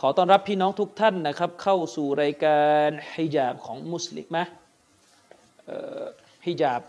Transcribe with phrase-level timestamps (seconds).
[0.00, 4.44] ขอต้อนรับพี่น้องทุกท่านนะครับ เข้าสู่รายการฮิญาบของมุสลิมนะ
[6.46, 6.82] ฮิญาบ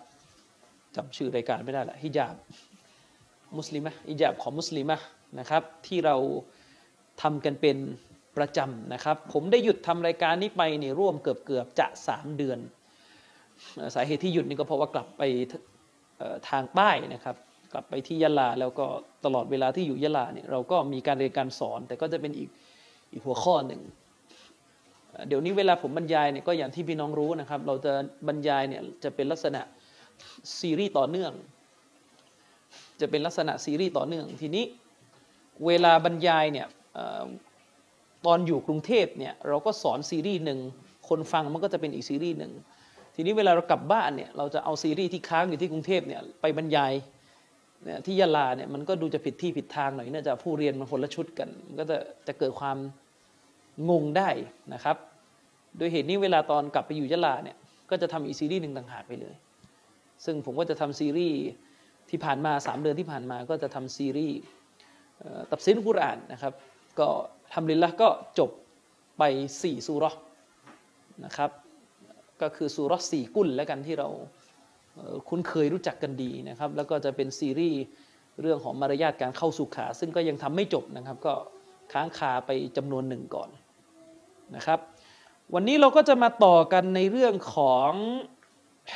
[0.96, 2.36] จำชื่อรายการไม่ได้ละฮิญาบ
[3.58, 4.98] มุสลิมะฮิญาบของมุสลิมะ
[5.40, 6.16] นะครับ ที่เรา
[7.22, 7.78] ทำกันเป็น
[8.38, 12.60] ประจำนะครับ ผมได้หยุดทำรายการนี้ไปนี่ร่วมเกือบเกือบจะสามเดือน
[13.96, 15.22] สาเหตุที่หยุดนี่ก็เพราะว่ากลับไป
[16.50, 17.36] ทางใต้นะครับ
[17.74, 18.86] กลับไปที่ยะลาแล้วก็
[19.26, 22.50] ตลอดเวลาที่อยู่ยะลาเนี่ยเราก็มีการเรียนการสอนแต่ก็จะเป็นอีก
[23.14, 23.82] อีกหัวข้อหนึ่ง
[25.28, 27.94] เดี๋ยวนี้เวลาผมบรรยายเนี่ยก็อย่างที่พี่น้องรู้นะครับ เราจะ
[28.28, 29.62] บรรยายเนี่ยจะเป็นลักษณะ
[30.60, 31.32] ซีรีส์ต่อเนื่อง
[33.02, 34.66] จะเป็นลักษณะซีรีส์ต่อเนื่อง ทีนี้
[35.66, 36.68] เวลาบรรยายเนี่ย
[38.26, 40.60] ตอนอยู่กรุงเทพเนี่ยเราก็สอนซีรีส์หนึ่ง
[41.10, 42.52] คนฟังมันก็จะเป็นอีกซีรีส์หนึ่ง
[43.16, 46.94] ทีนี้เวลาเรากลับบ้านเนี่ยเราจะเอาซีรีส์ที่ค้างอยู่ที่กรุงเทพเนี่ยไปบรรยาย
[47.86, 52.78] เนี่ยที่ยะลาเนี่ยมันก็ดูจะผิดที่ผิดทางหน่อยเนื่องจากผู้เรียนมันคนละชุดกัน มันก็จะจะเกิดความ
[53.90, 54.30] งงได้
[54.74, 54.98] นะครับ
[55.78, 57.58] โดยเหตุนี้เวลาตอนกลับไปอยู่ยะลาเนี่ย
[57.90, 59.36] ก็จะทำอีซีรีส์หนึ่งต่างหากไปเลย
[60.26, 61.40] ซึ่งผมก็จะทำซีรีส์
[62.10, 64.38] ที่ผ่านมา 3 เดือนที่ผ่านมาก็จะทำซีรีส์
[65.50, 66.54] ตับซินกุรอานนะครับ
[67.00, 67.08] ก็
[67.54, 68.52] ทำลินละก็จบ
[69.18, 69.24] ไป
[69.58, 70.12] 4ซูรอ
[71.26, 71.52] นะครับ
[72.42, 74.10] ก็คือซูรอสี่กุลแล้วกันที่เรา
[75.30, 77.80] คุ้นเคยรู้จักกันดีนะครับ แล้วก็จะเป็นซีรีส์
[78.42, 81.34] เรื่องของมารยาทการเข้าสุขา ซึ่งก็ยังทำไม่จบนะครับ ก็
[81.94, 83.50] ค้างคาไปจำนวนหนึ่งก่อน
[84.56, 84.80] นะครับ
[85.54, 87.92] วันนี้เราก็จะมาต่อกันในเรื่องของ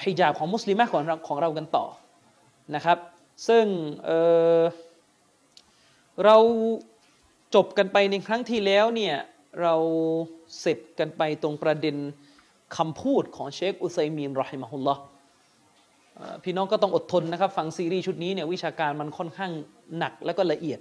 [0.04, 1.86] ฮิญาบของมุสลิมของเราของเรากันต่อ
[2.76, 2.98] นะครับ
[3.48, 3.66] ซึ่ง
[4.06, 6.38] เเรา
[7.56, 9.16] จบกันไปในครั้งที่แล้วเนี่ย
[9.62, 9.76] เรา
[10.60, 11.96] เสร็จกันไปตรงประเด็น
[12.78, 15.02] คำพูดของเชคอุซัยมีนرحمه الله
[16.44, 19.52] พี่น้องก็ต้องอดทนนะครับ ฟังซีรีส์ชุดนี้เนี่ยวิชาการมันค่อนข้าง
[19.98, 20.80] หนักและก็ละเอียด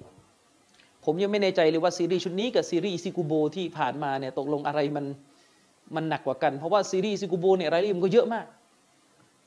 [1.06, 5.06] ผมยังไม่แน่ใจเลยว่าซีรีส์ชุดนี้กับซีรีส์ซิกูโบที่ผ่านมาเนี่ยตกลงอะไรมัน
[5.94, 8.46] มันหนักกว่ากัน เพราะว่าซีรีส์ซิกูโบเนี่ยรายละเอียดก็เยอะมาก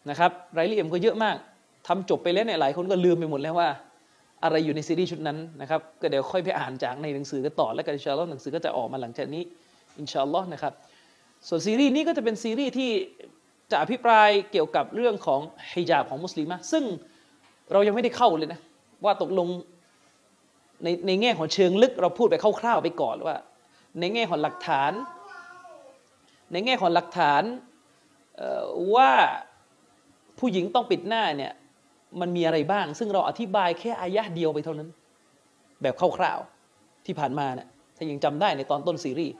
[0.09, 1.35] นะครับรายละเอียดก็เยอะมาก
[1.87, 3.69] ทำจบไปแล้วเนี่ยหลายคนก็ลืมไปหมดแล้วว่า
[4.43, 9.43] อะไรอยู่ในซีรีส์ชุดนั้นนะครับก็เดี๋ยวค่อยไปอ่านจากในหนังสือกันต่อแล้วกันإن شاء اللهหนังสือก็จะออกมาหลังจากนี้
[9.99, 10.73] อินชาอัลลอฮ์นะครับ
[11.47, 12.91] ส่วนซีรีส์นี้ก็จะเป็นซีรีส์ที่
[13.71, 15.41] จะอภิปรายเกี่ยวกับเรื่องของ
[15.73, 16.83] ฮิญาบของมุสลิมซึ่ง
[17.71, 18.59] เรายังไม่ได้เข้าเลยนะ
[19.05, 19.47] ว่าตกลง
[20.83, 23.35] ในในแง่ของเชิงลึกเราพูดไปคร่าวๆไปก่อนว่า
[23.99, 24.91] ในแง่ของหลักฐาน
[26.51, 27.43] ในแง่ของหลักฐาน
[28.95, 29.11] ว่า
[30.39, 31.53] ผู้หญิงต้องปิดหน้าเนี่ย
[32.19, 34.89] มันมีอะไรบ้าง ซึ่งเราอธิบายแค่อายะเดียวไปเท่านั้น
[35.81, 37.67] แบบคร่าวๆที่ผ่านมาเนี่ย
[37.97, 39.33] ถ้ายังจำได้ในตอนต้นซีรีส์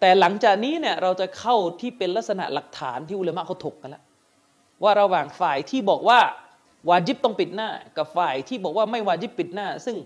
[0.00, 4.02] แต่หลังจากนี้เนี่ยเราจะเข้าที่เป็นลักษณะหลักฐานที่อุลามะเขาถกกันแล้ว
[4.82, 6.20] ว่าระหว่างฝ่ายที่บอกว่า
[6.88, 9.96] วาจิบต้องปิดหน้า กับฝ่ายที่บอกว่าไม่วาจิบปิดหน้า ซึ่ง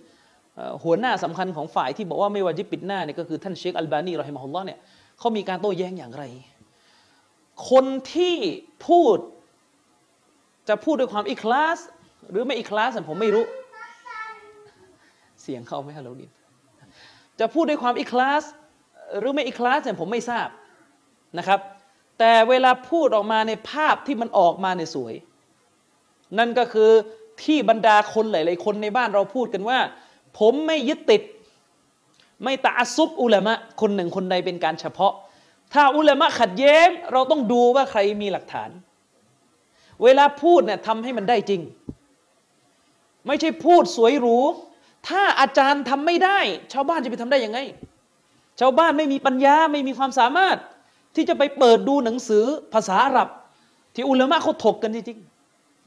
[0.85, 4.79] หัวหน้าสำคัญของฝ่ายที่บอกว่าไม่วาจิปิดหน้าเนี่ยก็คือท่านเชคอัลบานีรอฮิมฮุลลอเนี่ย
[5.19, 6.25] เขามีการโต้แย้งอย่างไร
[7.71, 8.37] คนที่
[8.87, 9.19] พูด
[10.69, 11.79] จะพูดด้วยความอิคลาส
[12.31, 13.45] หรือไม่อิคลาสผมไม่รู้
[15.43, 16.31] เสียงเข้าไหมฮัลโหลดิน
[17.41, 18.43] จะพูดด้วยความอิคลาส
[19.19, 20.49] หรือไม่อีคลาสเนี่ยผมไม่ทราบ
[21.39, 21.61] นะครับ
[22.19, 25.15] แต่เวลาพูดออกมาในภาพที่มันออกมาในสวย
[26.39, 26.91] นั่นก็คือ
[27.45, 29.79] ที่บรรดาคนหลาย ๆ คนในบ้านเราพูดกันว่า
[30.39, 31.23] ผมไม่ยึดติด
[32.45, 35.13] ไม่ตาซุบอุลามะคนหนึ่งคนใดเป็นการเฉพาะ
[35.73, 38.71] ถ้าอุลามะขัดแย้ง เราต้องดูว่าใครมีหลักฐาน
[40.03, 41.61] เวลาพูดเนี่ยทำให้มันได้จริง
[43.27, 44.39] ไม่ใช่พูดสวยหรู
[45.09, 46.39] ถ้าอาจารย์ทำไม่ได้
[46.73, 47.59] ชาวบ้านจะไปทำได้ยังไง
[48.61, 50.57] ชาวบ้านไม่มีปัญญาไม่มีความสามารถ
[51.17, 52.45] ที่จะไปเปิดดูหนังสือ
[52.75, 53.29] ภาษาอาหรับ
[53.95, 55.19] ที่อุลามะเขาถกกันจริง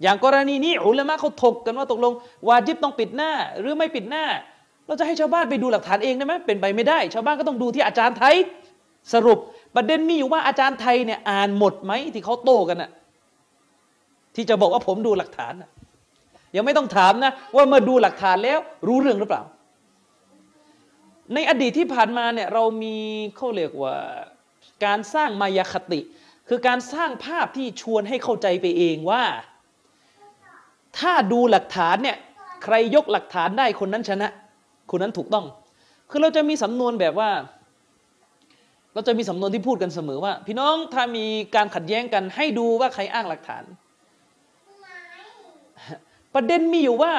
[0.02, 2.14] อย่างกรณีนี้อุลามะเขาถกกันว่าตกลง
[2.48, 4.26] วาจิบต้องปิดหน้า หรือไม่ปิดหน้า
[4.86, 8.36] เราจะให้ชาวบ้านไปดูหลักฐานเองได้ไหมเป็นไปไม่ได้ ชาวบ้านก็ต้องดูที่อาจารย์ไทย
[9.14, 9.40] สรุป
[9.76, 12.92] ประเด็นมีอยู่ว่าอาจารย์ไทยเนี่ยอ่านหมดไหมที่เขาโต้กันน่ะ
[14.36, 15.54] ที่จะบอกว่าผมดูหลักฐาน
[16.56, 19.44] ยังไม่ต้องถามนะว่าเมื่อดูหลักฐานแล้วรู้เรื่องหรือเปล่า
[21.34, 22.96] ในอดีตที่ผ่านมาเนี่ยเรามี
[23.36, 23.96] เขาเรียกว่า
[24.86, 26.00] การสร้างมายาคติ
[26.50, 29.24] คือการสร้างภาพที่ชวนให้เข้าใจไปเองว่า
[31.00, 32.18] ถ้าดูหลักฐานเนี่ย
[32.64, 34.30] ใครยกหลักฐานได้คนนั้นชนะ
[34.92, 35.46] คนนั้นถูกต้อง
[36.10, 37.30] คือเราจะมีสำนวนแบบว่า
[38.94, 43.64] เราจะมีสำนวนที่พูดกันเสมอว่า พี่น้องถ้ามีการขัดแย้งกันให้ดูว่าใครอ้างหลักฐาน
[46.34, 47.14] ประเด็นมีอยู่ว่า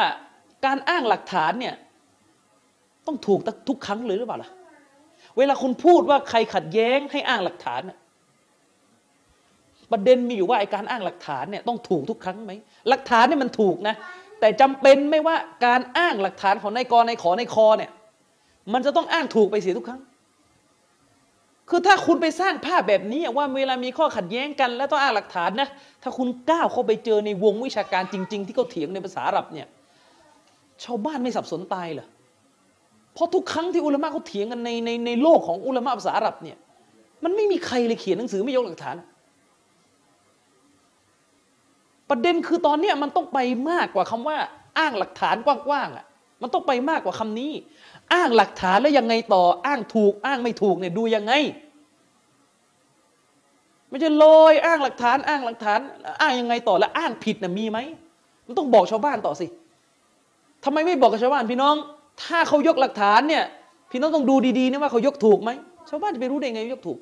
[0.66, 1.74] การอ้างหลักฐานเนี่ย
[3.06, 4.50] ต้องถูกทุกครั้งเลยหรือเปล่าล่ะ
[5.38, 7.80] เวลาคุณพูดว่าใครขัดแย้งให้อ้างหลักฐาน
[9.92, 12.52] ประเด็นมีอยู่ว่าไอการอ้างหลักฐานเนี่ยต้องถูกทุกครั้งไหม
[12.88, 13.94] หลักฐานเนี่ยมันถูกนะ
[14.40, 15.36] แต่จำเป็นไม่ว่า
[15.66, 17.90] การอ้างหลักฐานของนายกรนายขอนายคอเนี่ย
[18.72, 20.00] มันจะต้องอ้างถูกไปเสียทุกครั้ง
[21.70, 25.68] คือถ้าคุณไปสร้างภาพแบบนี้ว่าเวลามีข้อขัดแย้งกัน แล้วต้องอ้างหลักฐานนะ
[26.02, 29.66] ถ้าคุณก้าวเข้าไปเจอในวงวิชาการจริง ๆ ที่เขาเถียงในภาษาอาหรับเนี่ย
[30.84, 32.08] ชาวบ้านไม่สับสนตายเหรอ
[33.14, 36.56] เพราะทุกครั้งที่อุลามะเขาเถียงกันในในในโลกของอุลามะภาษาอาหรับเนี่ย
[37.24, 38.94] มันไม่มีใครเลยเขียนหนังสือไม่ยกหลักฐาน
[42.12, 43.38] ประเด็นคือตอนนี้มันต้องไป
[43.70, 44.36] มากกว่าคำว่า
[44.78, 46.04] อ้างหลักฐานกว้างๆอะ
[46.42, 47.52] มันต้องไปมากกว่าคำนี้
[48.14, 51.32] อ้างหลักฐานแล้วยังไงต่อ อ้างถูก อ้างไม่ถูกเนี่ยดูยังไง
[53.88, 55.80] ไม่ใช่ลอยอ้างหลักฐาน อ้างหลักฐาน
[56.20, 57.78] อ้างยังไงต่อแล้วอ้างผิดน่ะมีไหม
[58.46, 59.46] มันต้องบอกชาวบ้านต่อสิ
[60.64, 61.74] ทำไมไม่บอกกับชาวบ้านพี่น้อง
[62.24, 63.44] ถ้าเขายกหลักฐานเนี่ย
[63.90, 65.50] พี่น้องต้องดูดีๆนะว่าเขายกถูกไหม
[65.88, 66.98] ชาวบ้านจะไปรู้ได้ไงยกถูก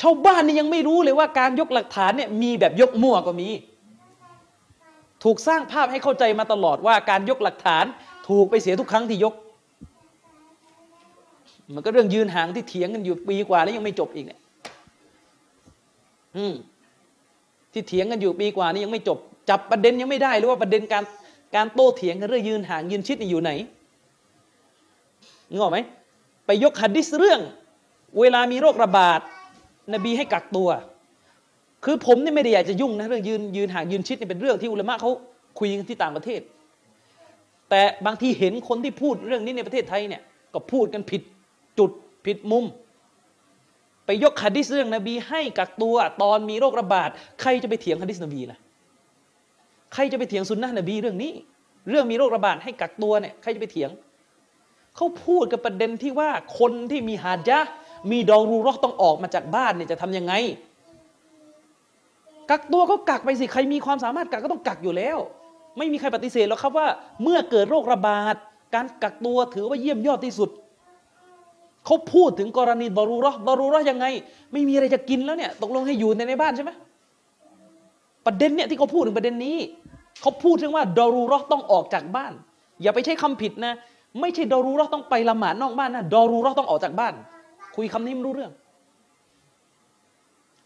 [0.00, 3.48] ชาวบ้านนี่ยังไม่รู้เลยว่าการยกหลักฐานเนี่ยมีแบบยกมั่วก็มี
[5.24, 7.84] ถูกสร้างภาพให้เข้าใจมาตลอดว่าการยกหลักฐาน
[8.28, 9.34] ถูกไปเสียทุกครั้งที่ยก
[11.74, 14.40] มันก็เรื่องยืนห่างที่เถียงกันอยู่ปีกว่าแล้วยังไม่จบอีกเนี่ย
[16.36, 16.54] อืม
[17.72, 19.18] ที่เถียงกันอยู่ปีกว่านี้ยังไม่จบ
[19.50, 21.04] จับประเด็นยังไม่ได้หรือว่าประเด็นการ
[21.54, 23.50] การโต้เถียงกันเรื่องยืนห่างยืนชิดอยู่ไหน
[25.56, 25.78] งงไหม
[26.46, 27.40] ไปยกหัดดิสเรื่อง
[28.20, 29.20] เวลามีโรคระบาด
[29.94, 30.68] นบีให้กักตัว
[31.84, 35.10] คือผมนี่ไม่ได้อยากจะยุ่งนะเรื่องยืนยืนห่างยืนชิดนี่เป็นเรื่องที่อุลามะเขา
[35.58, 36.40] คุยกันที่ต่างประเทศ
[37.70, 40.22] แต่บางทีเห็นคนที่พูดเรื่องนี้ในประเทศไทยเนี่ย
[40.54, 41.22] ก็พูดกันผิด
[41.78, 41.90] จุด
[42.26, 42.64] ผิดมุม
[44.06, 47.10] ไปยกฮะดิษเรื่องนบี ให้กักตัวตอนมีโรคระบาด
[47.40, 48.58] ใครจะไปเถียงฮะดิษนบีล่ะ
[49.94, 51.32] ใครจะไปเถียงสุนนะนบีเรื่องนี้
[51.90, 53.90] เรื่องมีโรคระบาดให้กักตัวเนี่ยใครจะไปเถียง
[54.96, 57.58] เขาพูดกับประเด็นที่ว่าคนที่มีหาดะ
[58.10, 60.32] มีดอรูรอต้องออกมาจากบ้านเนี่ยจะทํำยังไง
[62.50, 65.18] กักตัวก็กักไปสิ ใครมีความสามารถกักก็ต้องกักอยู่แล้ว
[65.78, 66.86] ไม่มีใครปฏิเสธหรอกครับว่า
[67.22, 68.34] เมื่อเกิดโรคระบาด
[68.74, 70.50] การกักตัวถือว่าเยี่ยมยอดที่สุด
[71.86, 74.06] เขาพูดถึงกรณีบารูรอบารูรอยังไง
[74.52, 76.70] ไม่มีอะไรจะกินแล้วเนี่ยตกลงให้อยู่ในในบ้านใช่ไหม
[78.26, 79.56] ประเด็นเนี่ยที่เขาพูดถึงประเด็นนี้
[80.22, 82.32] เขาพูดถึงว่าดารูรอต้องออกจากบ้าน
[82.82, 83.74] อย่าไปใช้คำผิดนะ
[84.20, 87.14] ไม่ใช่ดารูรอต้องไปละหมาดนอกบ้านนะดารูรอต้องออกจากบ้าน
[87.76, 88.52] คุยคำนี้ไม่รู้เรื่อง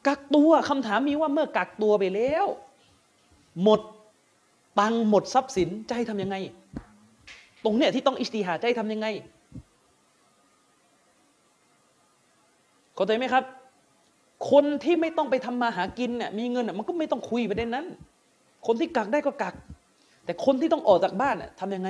[0.06, 2.46] กักตัวคำถามมีว่าเมื่อกักตัวไปแล้ว
[3.62, 3.80] หมด
[4.80, 6.36] ตังหมดทรัพย์สินจะให้ทำยังไง
[7.64, 9.06] ตรงเนี้ยที่ต้องอิสติฮาจะให้ทำยังไง
[12.94, 13.44] เข้าใจไหมครับ
[14.50, 17.86] คนที่ไม่ต้องไปทำมาหากินเนี่ยมีเงินมันก็ไม่ต้องคุยประเด็นนั้น
[18.66, 19.54] คนที่กักได้ก็กัก
[20.24, 21.88] แต่คนที่ต้องออกจากบ้านทำยังไง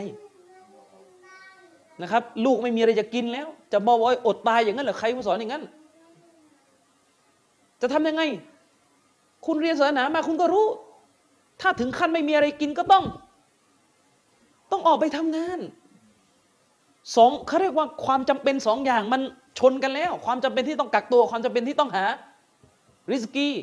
[2.03, 5.63] นะครับ ลูกไม่มีอะไรจะกินแล้ว จะบอกว่าอดตายอย่างนั้นเหรอใครมาสอนอย่างนั้น
[7.81, 8.23] จะทำยังไง
[9.47, 10.67] คุณเรียนศาสนามาคุณก็รู้
[11.61, 13.05] ถ้าถึงขั้นไม่มีอะไรกินก็ต้อง
[14.71, 15.59] ต้องออกไปทำงาน
[17.17, 19.21] สองเขาเรียกว่าความจำเป็นสองอย่างมัน
[19.59, 22.05] ชนกันแล้ว ความจำเป็นที่ต้องกักตัว ความจำเป็นที่ต้องหา
[23.11, 23.55] ริสกี้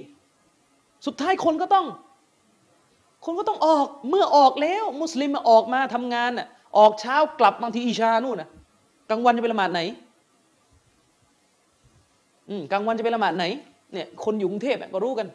[1.06, 1.85] สุดท้ายคนก็ต้อง
[3.26, 6.47] คนก็ต้องออกเมื่อออกแล้ว มุสลิมมาออกมาทำงานน่ะ
[6.78, 8.49] ออกเช้ากลับบางทีอิชานู่นนะ
[9.09, 9.81] กลางวันจะไปละหมาดไหน
[12.49, 13.45] อืมกลางวันจะไปละหมาดไหน
[13.94, 15.28] เนี่ยคนอยู่กรุงเทพก็รู้กัน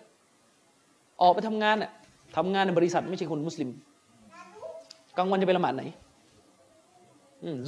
[1.22, 1.90] ออกไปทำงานน่ะ
[2.36, 3.70] ทำงานในบริษัทไม่ใช่คนมุสลิม
[5.16, 5.82] กลางวันจะไปละหมาดไหน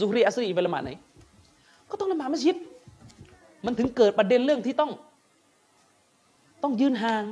[0.00, 0.90] ซุฮรีอัสรีไปละหมาดไหน
[1.90, 2.56] ก็ต้องละหมาดมัสยิด
[3.64, 4.90] มันถึงเกิดประเด็นเรื่องที่ต้อง
[6.62, 7.25] ต้องยืนห่าง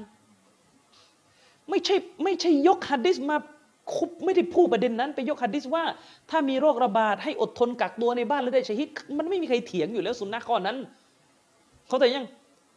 [1.71, 3.37] ไม่ใช่ไม่ใช่ยกฮัดดิสมา
[3.95, 5.85] คุบไม่ได้พูดประเด็นนั้น ไปยกฮัดดิสว่า
[6.31, 8.88] ถ้ามีโรคระบาดให้อดทนกักตัวในบ้านแล้วได้ชฮิด
[9.19, 10.76] มันไม่มีใครเถียงอยู่แล้วสุนนะข้อนั้น
[11.88, 12.25] เขาแต่ยัง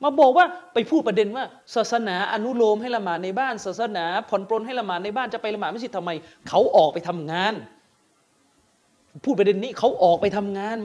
[0.04, 6.10] มาบอกว่าไปพูดประเด็นว่า ศาสนาอนุโลมให้ละหมาดในบ้าน ศาสนาผ่อนปลนให้ละหมาดในบ้านจะไปละหมาดไม่ใช่ทำไม
[6.50, 7.54] เขาออกไปทำงาน
[9.24, 10.78] พูดประเด็นนี้เขาออกไปทำงาน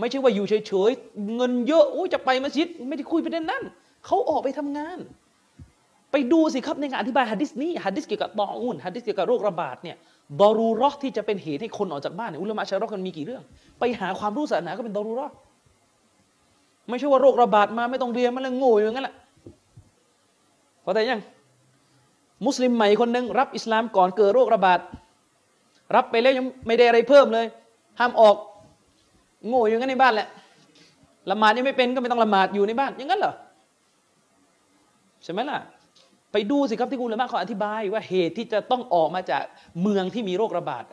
[0.00, 3.62] ไม่ใช่ว่าอยู่เฉยๆเงินเยอะโอ้จะไปมัสยิดไม่ได้คุยประเด็นนั้น
[4.06, 4.98] เขาออกไปทำงาน
[6.16, 9.96] ไปดูสิครับในงานอธิบายฮะดิษนี้ฮะดิษเกี่ยวกับตออุนฮะดิษเกี่ยวกับโรคระบาดเนี่ย
[10.40, 13.42] ดอรูรอที่จะเป็นเหตุให้คนออกจากบ้านเนี่ยอุลามะชารอกันมีกี่เรื่อง
[13.78, 15.28] ไปหาความรู้ศาสนาก็เป็นดอรูรอ
[16.88, 19.14] ไม่ใช่ว่าโรคระบาดมาไม่ต้องเรียนมันแล้วโง่อย่างนั้นแหละ
[20.82, 21.20] เพอแต่ยัง
[22.46, 24.80] มุสลิมใหม่คนหนึ่งรับอิสลามก่อนเกิดโรคระบาด
[25.94, 27.46] รับไปแล้วยังไม่ได้อะไรเพิ่มเลย
[27.98, 28.36] ห้ามออก
[29.48, 30.28] โง่อย่างนั้นในบ้านแหละ
[31.30, 33.34] ละหมาดยังไม่เป็นก็ไม่ต้องละหมาดอยู่ในบ้านอย่างนั้นเหรอ
[35.24, 35.58] ใช่ไหมล่ะ
[36.38, 39.44] ไปดูสิครับที่กุลมะเขาอธิบายว่าเหตุที่จะต้องออกมาจาก
[39.82, 40.84] เมืองที่มีโรคระบาด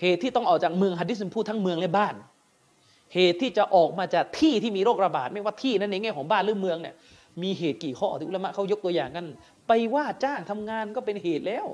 [0.00, 2.14] เหตุที่ต้องออกจากเมืองฮัดดิสพูดทั้งเมืองและบ้าน
[3.14, 6.94] เหตุที่จะออกมาจากที่ที่มีโรคระบาด ไม่ว่าที่นั้นในแง่ของบ้านหรือเมืองเนี่ย
[7.42, 9.26] มีเหตุกี่ข้อที่อุลามะเขายกตัวอย่างกัน
[9.68, 11.66] ไปว่าจ้างทำงานก็เป็นเหตุแล้ว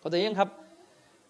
[0.00, 0.48] เข้าใจยังครับ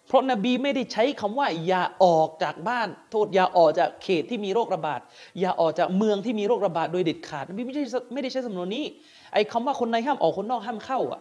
[0.06, 5.00] เพราะนบีไม่ได้ใช้คำว่าอย่าออกจากบ้าน โทษอย่าออกจากเขตที่มีโรคระบาด
[5.40, 8.84] อย่าออกจากเมืองที่มีโรคระบาดโดยเด็ดขาดนบีไม่ใช่ไม่ได้ใช้สำนวนนี้
[9.32, 11.20] ไอ้คาว่าคนในห้ามออกคนนอกห้ามเข้าอะ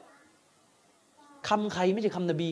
[1.50, 2.50] คำใครไม่ใช่คำนบี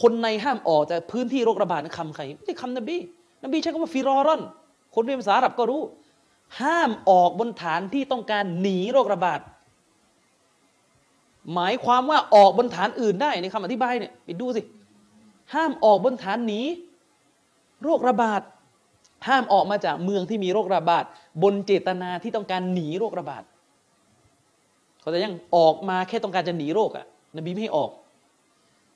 [0.00, 2.96] คนในห้ามออกจากพื้นที่โรคระบาดคำใครไม่ใช่คำนบี
[3.44, 4.42] นบีใช้คำว่าฟิรอรอน
[4.94, 5.82] คนเรียนภาษาอาหรับก็รู้
[6.60, 9.40] ห้ามออกบนฐานที่ต้องการหนีโรคระบาด
[11.54, 14.60] หมายความว่าออกบนฐานอื่นได้ในคำอธิบายเนี่ยไปดูสิ
[15.54, 16.60] ห้ามออกบนฐานหนี
[17.82, 18.40] โรคระบาด
[19.28, 21.04] ห้ามออกมาจากเมืองที่มีโรคระบาด
[21.42, 23.42] บนเจตนาที่ต้องการหนีโรคระบาด
[25.00, 27.06] เขาจะยังออกมาแค่ต้องการจะหนีโรคอะ
[27.36, 27.90] นบีไม่ให้ออก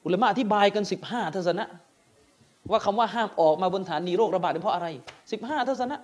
[0.04, 1.66] อุลมะอธิบายกันสิบห้าทศนะ
[2.70, 4.86] ว่าคำว่าห้ามออกมาบนฐานหนีโรคระบาดเพราะอะไร
[5.32, 5.98] สิบห้าทศนะ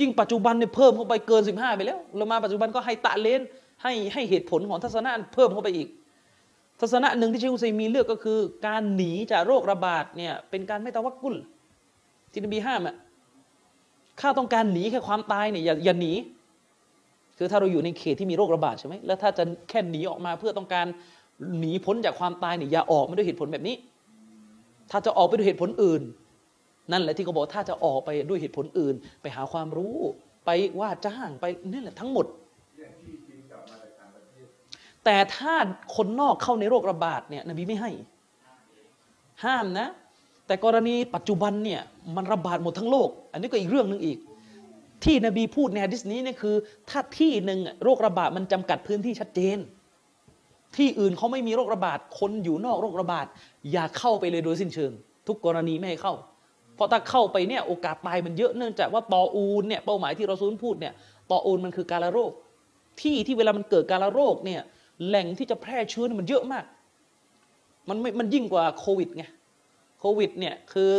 [0.00, 3.40] ยิ่งปัจจุบันเนี่ยเพิ่มเข้าไปเกินสิบห้าไปแล้วอุลมะปัจจุบันก็ให้ตะเลน
[3.82, 5.88] ให้ให้เหตุผลของทัศนะเพิ่มเข้าไปอีก
[6.80, 11.34] ทัศนะหนึ่งที่เชคุซัยมีเลือกก็คือ การหนีจากโรคระบาดเนี่ยเป็นการไม่ตะวักกุล
[12.32, 12.96] ที่นบีห้ามอะ
[14.20, 16.12] ข้าต้องการหนีแค่ความตายเนี่ยอย่าอย่าหนี
[17.38, 20.86] คือถ้าเราอยู่ในเขตที่มีโรคระบาดใช่ไหมแล้วถ้าจะแค่หนีออกมาเพื่อต้องการ
[21.58, 23.76] หนีพ้นจากความตายเนี่ยอย่าออกมาด้วยเหตุผลแบบนี้
[24.90, 26.02] ถ้าจะออกไปด้วยเหตุผลอื่น
[26.92, 29.96] นั่นแหละที่เขาบอกถ้าจะออกไปด้วยเหตุผลอื่น ไปหาความรู้
[30.46, 32.26] ไปว่าจ้างไปนี่แหละทั้งหมด
[35.06, 35.54] แต่ถ้า
[35.96, 37.90] คนนอกเข้าในโรคระบาดเนี่ยนบีไม่ให้
[39.44, 39.88] ห้ามนะ
[40.46, 41.80] แต่กรณีปัจจุบันเนี่ย
[42.16, 44.18] มันระบาดหมดทั้งโลก อันนี้ก็อีกเรื่องหนึ่งอีก
[45.04, 46.56] ที่นบีพูดในฮะดิษนี้เนี่ยคือ
[46.90, 49.58] ถ้าที่หนึ่งโรคระบาดมันจำกัดพื้นที่ชัดเจน
[50.76, 53.26] ที่อื่นเขาไม่มีโรคระบาดคนอยู่นอกโรคระบาด
[53.72, 54.92] อย่าเข้าไปเลยโดยสิ้นเชิง
[55.26, 56.14] ทุกกรณีไม่ให้เข้า
[56.74, 60.94] เพราะถ้าเข้าไปเนี่ยโอกาสตายมันเยอะเนื่องจากว่าตออูนเนี่ยเป้าหมายที่เราซูลพูดเนี่ย
[61.30, 62.32] ตออูนมันคือการละโรค
[63.00, 64.60] ที่ที่เวลามันเกิดการละโรคเนี่ย
[65.06, 66.64] แหล่งที่จะแพร่เชื้อมันเยอะมาก
[67.88, 69.24] มันไม่มันยิ่งกว่าโควิดไง
[70.00, 70.90] โควิดเนี่ยคือ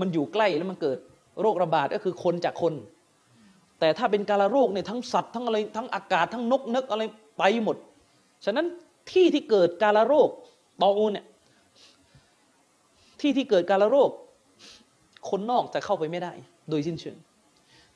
[0.00, 0.98] มันอยู่ใกล้แล้วมันเกิด
[1.40, 2.74] โรคระบาดก็คือคนจากคน
[3.80, 7.02] แต่ถ้าเป็นการะโรคเนี่ยทั้งสัตว์ทั้งอะไรทั้งอากาศทั้งนกนึกอะไร
[7.38, 7.76] ไปหมด
[8.44, 8.66] ฉะนั้น
[9.10, 10.28] ที่ที่เกิดการะโรค
[10.82, 11.26] ตออูเนี่ย
[13.20, 14.10] ที่ที่เกิดการะโรค
[15.28, 16.32] คนนอกจะเข้าไปไม่ได้
[16.70, 17.16] โดยสิ้นเชิง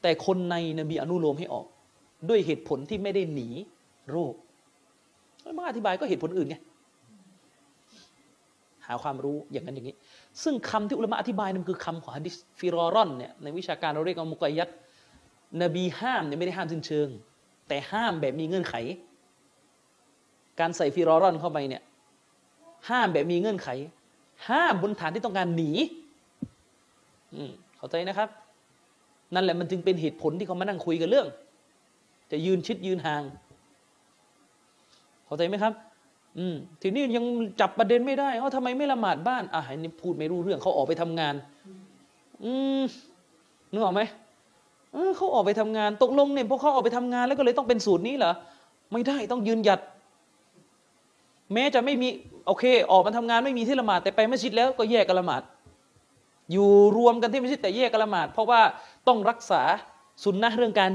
[0.03, 1.67] แต่คนในนบีอนุโลมให้ออก
[2.29, 3.49] ด้วยเหตุผลที่ไม่ได้หนี
[4.11, 4.35] โรค
[5.59, 6.57] มาอธิบายก็เหตุผลอื่นไง
[8.87, 9.97] หาความรู้อย่างนั้นอย่างนี้
[10.43, 14.69] ซึ่งคำที่อุลามะอธิบายนั่นคือคำของฮะดิษฟิรอรอนเนี่ยในวิชาการเราเรียกว่ามุกยัต
[15.63, 17.09] นบีห้ามเนี่ยไม่ได้ห้ามสิ้นเชิง
[17.69, 18.75] แต่ห้ามแบบมีเงื่อนไข
[20.61, 21.83] การใส่ฟิรอรอนเข้าไปเนี่ย
[22.89, 23.69] ห้ามแบบมีเงื่อนไข
[24.49, 25.71] ห้ามบนฐานที่ต้องการหนี
[27.77, 28.29] เข้าใจนะครับ
[29.35, 31.29] นั่นแหละมันจึงเป็นเหตุผลที่เขามานั่งคุยกันเรื่อง
[32.33, 33.23] จะยืนชิดยืนห่าง
[35.31, 35.73] เข้าใจไหมครับ
[36.39, 37.25] อืมทีนี้ยัง
[37.61, 41.35] จับประเด็นไม่ได้ว่าทำไมไม่ละหมาดบ้านอะนี่พูดไม่รู้เรื่องเขาออกไปทำงาน
[42.45, 42.83] อืม
[43.73, 44.03] นึกออกไหม
[45.17, 48.33] เขาออกไปทำงานตกลงเนี่ยพวกเขาออกไปทำงานแล้วก็เลยต้องเป็นสูตรนี้เหรอ
[48.93, 49.81] ไม่ได้ต้องยืนหยัด
[51.53, 52.09] แม้จะไม่มี
[52.47, 55.43] โอเค ออกมาทำงานไม่มีที่ละหมาดแต่ไปมัสยิดแล้วก็แยกกันละหมาด
[56.53, 58.61] อยู่รวมกันที่มัสยิดแต่แยกกันละหมาดเพราะว่า
[59.09, 59.63] ต้องรักษา
[60.25, 60.91] สุนนะเรื่องการ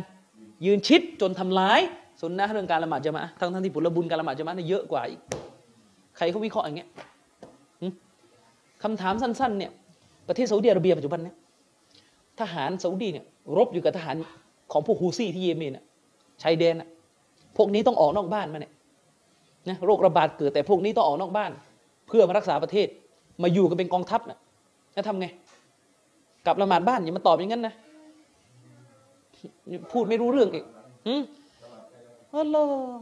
[0.65, 1.81] ยืนชิดจนทำร้าย
[2.21, 5.19] สุนนะเรื่องการละหมาดจะมาทั้งทั้งที่ผลบุญการละหมาดจะมาเนี่ยเยอะกว่าอีก
[6.17, 6.89] ใครเขาวิเคราะห์อย่างเงี้ย
[8.83, 9.71] คำถามสั้นๆเนี่ย
[10.27, 11.35] ประเทศซาอุดิอาระเบียปัจจุบันเนี่ย
[12.39, 13.25] ทหารซาอุดีเนี่ย
[13.57, 14.15] รบอยู่กับทหาร
[14.71, 15.77] ของพวกฮูซี่ที่เยเมน
[16.43, 16.75] ชายแดน
[17.57, 18.73] พวกนี้ต้องออกนอกบ้านมาเนี่ย
[19.69, 21.51] นะโรคระบาดเกิดแต่พวกนี้ต้องออกนอกบ้าน
[22.07, 22.87] เพื่อมารักษาประเทศ
[23.43, 24.37] มาอยู่กันเป็นกองทัพนะ
[24.95, 25.27] จะทำไง
[26.45, 27.73] กลับละหมาดบ้านอย่ามาตอบอย่างนั้นนะ
[29.91, 30.65] พูดไม่รู้เรื่องอีก
[32.37, 32.99] อัลลอฮ์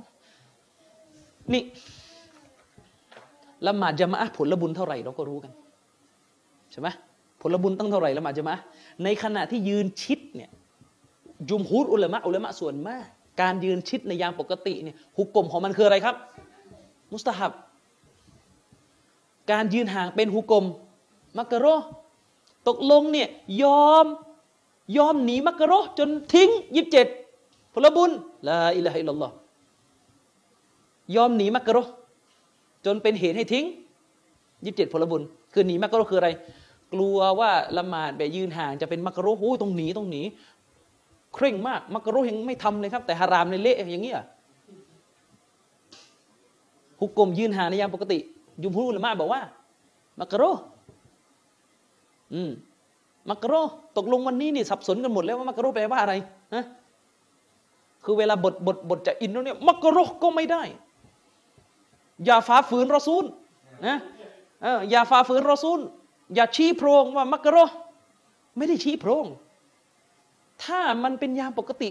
[1.53, 1.63] นี่
[3.67, 5.51] ละหมาดจะมาผลบุญเท่าไหร่เราก็รู้กัน
[6.71, 6.87] ใช่ไหม
[7.41, 8.55] ผลบุญตั้งเท่าไหร่ละหมาดจะมา
[9.03, 10.49] ในขณะที่ยืนชิดเนี่ย
[11.49, 13.05] ยุมฮูดอุลามะอุลามะส่วนมาก
[13.41, 16.15] การยืนชิดในยามปกติเนี่ยหุกกลมของมันคืออะไรครับ
[17.13, 17.51] มุสตาฮับ
[19.51, 20.65] การยืนห่างเป็นหุกกลม
[21.37, 21.65] มักกะโร
[22.67, 23.29] ตกลงเนี่ย
[23.63, 24.05] ยอม
[24.97, 27.07] ยอมหนีมักกะโรจนทิ้งยิบเจ็ด
[27.73, 28.11] ผลบุญ
[28.47, 29.35] ลาอิลาฮิลลอฮ์
[31.15, 31.77] ยอมหนีมักกะโร
[32.85, 33.65] จนเป็นเหตุให้ทิ้ง
[34.65, 35.21] ยีิบเจ็ดผลบุญ
[35.53, 36.29] คือหนีมักกะโรคืออะไร
[36.93, 40.21] กลัวว่าละหมาดแบบยืนห่างจะเป็นมักรุโอ้ต้องหนีต้องหนี
[41.33, 44.19] เคร่งมาก มักรุยังไม่ทำเลยครับ แต่ฮารามในเละอย่างเงี้ย
[47.01, 48.19] ฮุกกลมยืนห่างในยามปกติ
[48.63, 49.41] ยุมพูละมาบอกว่า
[50.19, 50.51] มักกะรุ
[52.33, 52.51] อืม
[53.29, 53.61] มักกะรุ
[53.97, 56.13] ตกลงวันนี้นี่สับสนกันหมดแล้วว่ามักกะรุแปลว่าอะไร
[56.53, 56.63] ฮะ
[58.03, 60.63] คือเวลาบทบทบทจะอินแล้วเนี่ยมักรุก็ไม่ได้
[62.25, 63.23] อย่าฝ่าฝืนรอซูล
[63.87, 63.97] นะ
[64.89, 65.79] อย่าฝ่าฝืนรอซูล
[66.35, 67.65] อย่าชี้โพรงว่ามักรอ
[68.57, 69.25] ไม่ได้ชี้โพรง
[70.63, 71.89] ถ้ามันเป็นยามปกติ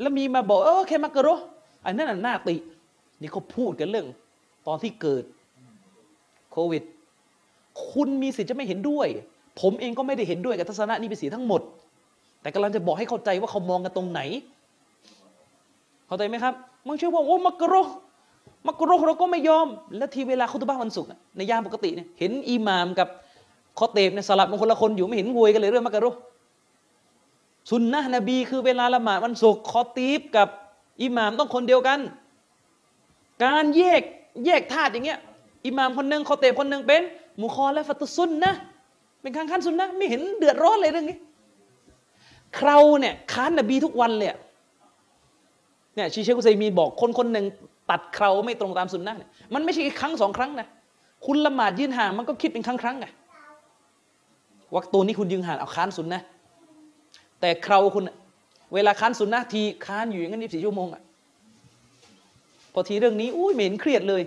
[0.00, 1.36] แล้วมีมาบอกเออแค่มักรอ
[1.84, 2.56] อันนั้นน่าติ
[3.20, 4.06] นี่เขาพูดกันเรื่อง
[4.66, 5.24] ตอนที่เกิด
[6.52, 6.82] โควิด
[7.90, 9.08] คุณมีสิทธิ์จะไม่เห็นด้วย
[9.60, 11.60] ผมเองก็ไม่ได้เห็นด้วยกับทัศนะนี้เป็นสีทั้งหมด
[12.40, 14.20] แต่กำลังจะบอกให้เข้าใจว่าเขามองกันตรงไหน
[16.10, 16.54] เข้าใจไหมครับ
[16.86, 17.82] มึงเชื่อว่าโอ้มักรอ
[18.66, 23.08] มักรุเราก็ไม่ยอม และทีเวลาคุตบ้าวันศุกร์ในยามปกติเนี่ยเห็นอิหมามกับ
[23.78, 26.10] คอเตบเนี่ยสลับกันคนละคนอยู่ไม่เห็นงวยกันเลยเรื่องมักรุ
[27.70, 30.48] สุนนะนบีคือเวลาละหมาดวันศุกร์คอตีบกับ
[31.02, 31.98] อิหมามต้องคนเดียวกัน
[33.44, 34.02] การแยก
[34.46, 35.18] แยกธาตุอย่างเงี้ย
[35.66, 37.02] อิหมามคนหนึ่งคอเตบคนหนึ่งเป็น
[37.40, 38.54] มุคอและฟัตุซุนนะ
[39.22, 41.16] เป็นข้างขั้นซุนนะไม่เห็นเดือดร้อนเลยเรื่องนี้
[42.58, 44.28] คราวเนี่ยค้านนบีทุกวันเลย
[45.94, 47.46] เนี่ยชีเชคุซัยมีบอกคนคนหนึ่ง
[47.90, 50.68] ตัดเคราไม่ตรงตามสุนนะเนี่ยมันไม่ใช่ครั้งสองครั้งนะ
[51.26, 53.06] คุณละหมาดยืนห่างมันก็คิดเป็นครั้งครั้งไง
[54.74, 56.22] วักตัวนี้คุณยืนห่างเอาค้านสุนนะ
[57.40, 58.04] แต่เคราคุณ
[58.74, 61.02] เวลาค้านสุนนะทีค้านอยู่อย่างนั้นยี่สิบชั่วโมงอะ
[62.72, 64.22] พอทีเรื่องนี้อุ้ยเหม็นเครียดเลย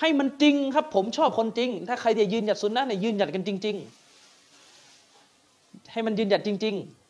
[0.00, 3.76] ให้มันจริงครับ ผมชอบคนจริง ถ้าใครจะยืนหยัดสุนนะเนี่ยยืนหยัดกันจริง
[5.04, 7.07] ๆ ให้มันยืนหยัดจริง ๆ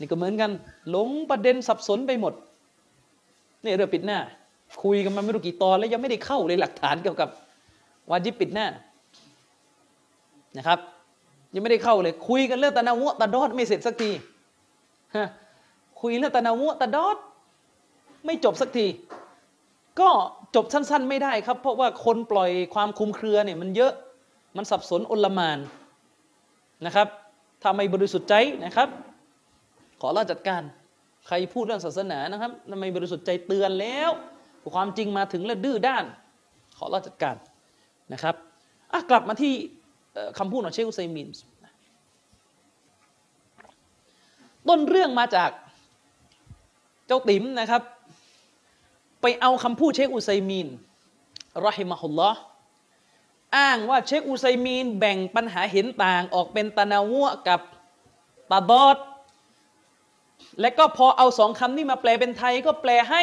[0.00, 0.50] นี่ก็เหมือนกัน
[0.90, 2.32] หลงประเด็นสับสนไปหมด
[3.64, 4.18] นี่เรื่องปิดหน้า
[4.82, 7.28] คุยกันมาไม่รู้กี่ตอนแล้วยังไม่ได้เข้าเลยหลักฐานเกี่ยวกับ
[8.10, 8.66] วาจิบปิดหน้า
[10.58, 10.78] นะครับ
[11.54, 14.10] ยังไม่ได้เข้าเลย คุยกันเรื่องตะนาวะตะดอดไม่เสร็จสักที
[16.00, 17.16] คุยเรื่องตะนาวะตะดอด
[18.24, 18.86] ไม่จบสักที
[20.00, 20.10] ก็
[20.54, 23.92] จบสั้น ๆ ไม่ได้ครับ เพราะว่าคนปล่อยความคุมเครือเนี่ยมันเยอะ
[24.56, 25.58] มันสับสนอลมาน
[26.86, 27.08] นะครับ
[27.62, 28.88] ถ้าไม่บริสุทธิ์ใจนะครับ
[30.00, 30.62] ขอเราจัดการ
[31.26, 34.10] ใครพูดเรื่องศาสนานะครับทำไมบริสุทธิ์ใจเตือนแล้ว
[34.74, 36.04] ความจริงมาถึงแล้วดื้อด้าน
[36.78, 37.36] ขอเราจัดการ
[38.12, 38.34] นะครับ
[38.92, 39.54] อะกลับมาที่
[40.38, 41.28] คำพูดของเชคอุซัยมิน
[44.68, 45.50] ต้นเรื่องมาจาก
[47.06, 47.82] เจ้าติ๋มนะครับ
[49.22, 50.68] ไปเอาคำพูดเชคอุซัยมีน
[51.66, 52.40] รอฮิมะฮุลลอฮ์
[53.56, 57.60] อ้างว่าเชคอุซัยมีนแบ่งปัญหาเห็นต่างออกเป็นตะนาวะกับ
[58.50, 58.96] ตาบอด
[60.60, 63.22] และก็พอเอาสองคำนี้มาแปลเป็นไทยก็แปลให้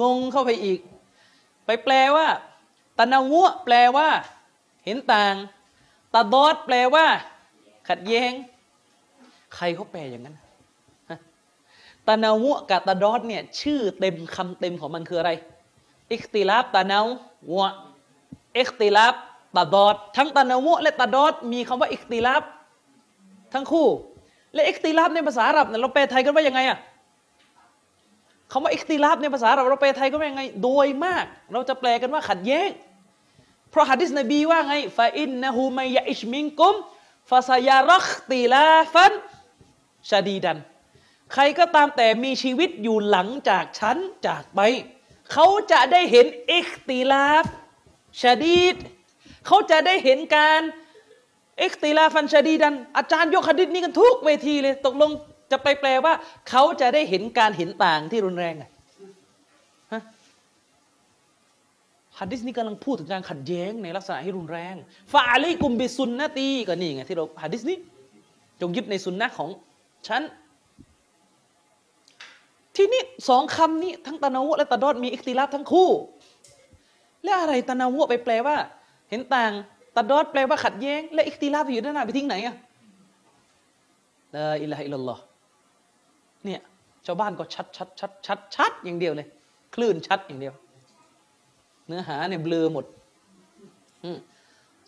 [0.00, 0.80] งงเข้าไปอีก
[1.66, 2.26] ไปแปลว่า
[2.98, 4.08] ตะนาวะแปลว่า
[4.84, 5.34] เห็นต่าง
[6.14, 7.06] ตาดอดแปลว่า
[7.88, 8.32] ขัดแย้ง
[9.54, 10.36] ใครเขาแปลอย่างนั้น
[12.06, 15.32] ตะนาวะกับตาดอดเนี่ยชื่อเต็มคำเต็มของมันคืออะไร
[16.12, 16.98] อิคติลาบตะนา
[17.56, 17.72] วะ
[18.58, 19.14] อิคติลาบ
[19.56, 22.42] تضاد ทั้ง تنوع และ تضاد มีคำว่า اختلاف
[23.52, 23.86] ทั้งคู่
[24.54, 26.78] และ اختلاف ในภาษาอาหรับเนี่ยเราแปลไทยกันว่ายังไงอะ
[28.52, 32.68] คำว่า اختلاف ในภาษาอาหรับเราแปลไทยกันว่ายังไง โดยมาก เราจะแปลกันว่าขัดแย้ง
[33.70, 36.74] เพราะฮะดิษนบีว่าไงفإنه من يعش منكم
[37.30, 40.58] فسيرى اختلافا شديدا
[41.32, 44.60] ใครก็ตามแต่มีชีวิตอยู่หลังจากฉันจากไป
[45.32, 47.44] เขาจะได้เห็นอิคติลาฟ
[48.20, 48.76] ชาดีด
[49.46, 50.60] เขาจะได้เห็นการ
[51.62, 55.10] อ็กติลาฟันชาดีดัน อาจารย์ยกคดิษนี้กันทุกเวทีเลย ตกลง
[55.50, 56.14] จะไปแปลว่า
[56.48, 58.64] เขาจะได้เห็นการเห็นต่างที่รุนแรงไง
[59.92, 60.02] ฮะ
[62.18, 64.74] ฮัดดิษนี้กำลังพูดถึงการขัดแย้งในลักษณะที่รุนแรง
[65.12, 67.78] ฟาลีกุมบิซุนนะตีก็นี่ไงที่เราฮัดดิษนี้
[68.60, 69.48] จงยึดในซุนนะของ
[70.08, 70.22] ฉัน
[72.76, 75.90] ที่นี่สองคำนี้ทั้งตะนาวและตะดอดมีอิคติลาฟทั้งคู่
[77.24, 78.56] แล้วอะไรตะนาวไปแปลว่า
[79.10, 79.52] เห็นต่าง
[79.96, 82.54] ตัดดอดแปลว่าขัดแย้ง และอิคติลาฟอยู่ด้านหน้าไปทิ้งไหนอะ
[84.34, 85.22] ลาอิลาฮอิลลัลอฮ์
[86.44, 86.60] เนี่ย
[87.06, 89.26] ชาวบ้านก็ชัดชัดชัดชัดชัดอย่างเดียวเลย
[89.74, 90.54] คลื่นชัดอย่างเดียว
[91.86, 92.84] เนื้อหาเนี่ยเบลอหมด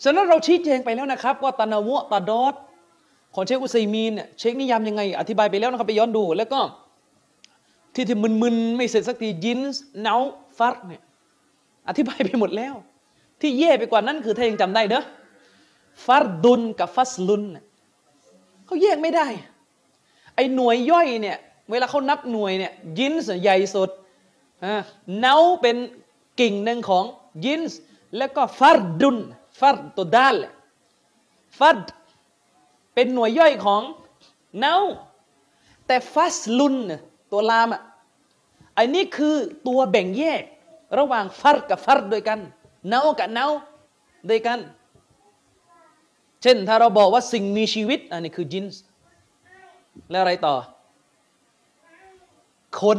[0.02, 2.54] ฉะนั้นเราชี้แจงไปแล้วนะครับ ว่าตานาวะตาดอด
[3.34, 6.60] ของเชคอุซัยมีนเนี่ยเชคนิยามยังไง อธิบายไปแล้วนะครับไปย้อนดู แล้วก็
[7.94, 10.14] ที่ที่มึนๆไม่เสร็จสักทียินส์เนา
[10.58, 11.02] ฟัรเนี่ย
[11.88, 12.74] อธิบายไปหมดแล้ว
[13.40, 15.04] ที่แย่ไปกว่านั้นคือถ้ายังจำได้เนอะ
[16.06, 17.42] ฟัรดุนกับฟัสลุน
[18.64, 19.26] เขาแยกไม่ได้
[20.34, 21.38] ไอ้หน่วยย่อยเนี่ย
[21.70, 23.90] เวลาเขานับหน่วยเนี่ย ยินส์ใหญ่สุด
[25.20, 25.76] เนาเป็น
[26.40, 27.04] กิ่งหนึ่งของ
[27.44, 27.78] ยินส์
[28.16, 29.18] แล้วก็ฟัรดุน
[29.60, 30.52] ฟัดตัวด้านแหละ
[31.58, 31.78] ฟัด
[32.94, 33.82] เป็นหน่วยย่อยของ
[34.60, 34.74] เนา
[35.86, 36.76] แต่ฟัสลุน
[37.32, 37.82] ตัวลามอะ
[38.74, 39.36] ไอ้นี่คือ
[39.68, 40.42] ตัวแบ่งแยก
[40.98, 42.40] ระหว่างฟัดกับฟัดด้วยกัน
[42.88, 43.46] เนากับเนา
[44.30, 44.58] ด้วยกัน
[46.42, 48.82] เช่นถ้าเราบอกว่าสิ่งมีชีวิต อันนี้คือจินส์
[50.10, 50.54] แล้วอะไรต่อ
[52.80, 52.98] คน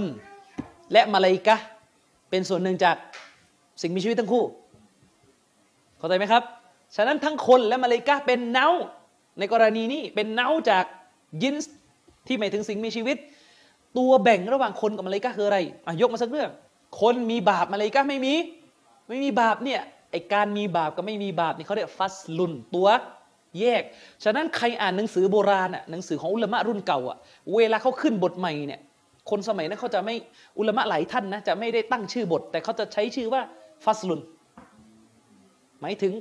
[0.92, 1.56] และมาลาอิกะ
[2.30, 2.96] เป็นส่วนหนึ่งจาก
[3.82, 4.44] สิ่งมีชีวิตทั้งคู่
[5.98, 6.44] เข้าใจไหมครับ
[6.96, 8.68] ฉะนั้นทั้งคนและมาลาอิกะเป็นเนา
[9.40, 10.86] ในกรณีนี้เป็นเนาจาก
[11.44, 11.74] ยินส์
[12.28, 13.18] ที่หมายถึงสิ่งมีชีวิต
[13.98, 16.50] ตัวแบ่งระหว่างคนกับมาลาอิกะคืออะไรอะยกมาสักเรื่อง
[17.02, 18.34] คนมีบาปมาลาอิกะไม่มี
[19.12, 22.88] ไม่มีบาปเนี่ยไอการมีบาปกับไม่มีบาปนี่เขาเรียกฟัสลุนตัว
[23.60, 23.84] แยก
[24.24, 27.18] ฉะนั้นใครอ่านหนังสือโบราณอะหนังสือของอุลามะรุ่นเก่าอะ
[27.56, 28.80] เวลาเขาขึ้นบทใหม่เนี่ย
[29.30, 30.16] คนสมัยนั้นเขาจะไม่
[30.58, 33.42] อุลามะหลายท่านนะจะไม่ได้ตั้งชื่อบท แต่เขาจะใช้ชื่อว่า
[33.86, 34.22] ฟัสลุน
[35.82, 36.14] หมายถึง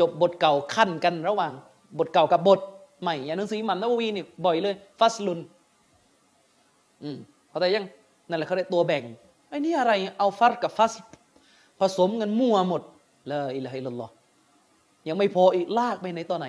[0.00, 1.52] จบบทเก่าขั้นกันระหว่าง
[1.98, 2.60] บทเก่ากับบท
[3.02, 5.38] ใหม่อย่างหนังสือหมัมนาววีนี่บ่อยเลย ฟัสลุน
[7.02, 7.16] อืม
[7.50, 7.86] เข้าใจยัง
[8.28, 9.02] นั่นแหละเขาเรียกตัวแบ่ง
[9.48, 10.92] ไอ้นี่อะไรเอาฟัดกับฟัส
[11.80, 12.82] ผสมกันมั่วหมด
[13.30, 14.12] ละอิละฮิลลอฮ์
[15.08, 16.46] ยังไม่พออีกลากไปไหนต่อไหน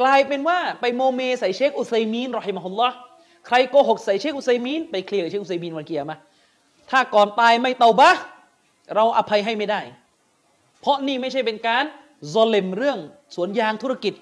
[0.00, 2.96] กลายเป็นว่าไปโมเมใส่เชคอุซัยมีนرحمه الله
[3.46, 6.16] ใครโกหกใส่เชคอุซัยมีนไปเคลียร์เชคอุซัยมีนวันกิยามะฮ์
[6.90, 8.10] ถ้าก่อนตายไม่เตาบะ
[8.94, 9.80] เราอภัยให้ไม่ได้
[10.80, 11.84] เพราะนี่ไม่ใช่เป็นการ
[12.34, 12.98] ซอเลมเรื่อง
[13.36, 14.14] สวนยางธุรกิจ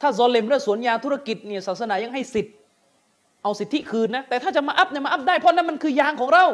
[0.00, 2.54] ถ้าซอเลมเรื่องสวนยางธุรกิจเนี่ยศาสนายังให้สิทธิ์
[3.42, 6.44] เอาสิทธิคืนนะแต่ถ้าจะมาอัฟเนี่ยมาอัฟได้เพราะนั่นมันคือยางของเรา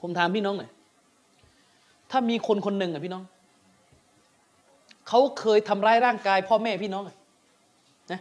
[0.00, 0.70] ผมถามพี่น้องหน่อย
[2.10, 3.24] ถ้ามีคนคนหนึ่งอะพี่น้อง
[5.08, 7.04] เขาเคยทำร้ายร่างกาย พ่อแม่พี่น้อง
[8.12, 8.20] นะ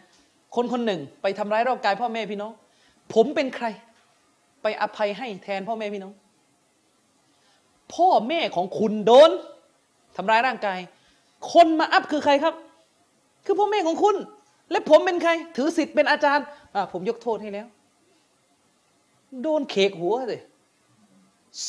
[0.55, 2.51] คนคนหนึ่งไปทำร้ายร่างกาย พ่อแม่พี่น้อง
[3.13, 3.65] ผมเป็นใคร
[4.61, 6.13] ไปอภัยให้แทนพ่อแม่พี่น้อง
[7.93, 9.31] พ่อแม่ของคุณโดน
[10.17, 10.79] ทำร้ายร่างกาย
[11.53, 12.53] คนมาอัพคือใครครับ
[13.45, 14.15] คือพ่อแม่ของคุณ
[14.71, 17.67] และผมเป็นใคร ถือสิทธิ์เป็นอาจารย์ อ่าผมยกโทษให้แล้ว
[19.41, 20.41] โดนเคกหัวเลย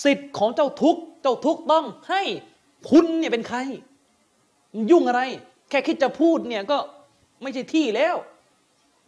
[0.02, 2.22] สิทธิ์ของเจ้าทุกเจ้าทุกต้องให้
[2.90, 3.58] คุณเนี่ยเป็นใคร
[4.90, 5.22] ยุ่งอะไร
[5.70, 6.78] แค่คิดจะพูดเนี่ยก็
[7.42, 8.16] ไม่ใช่ที่แล้ว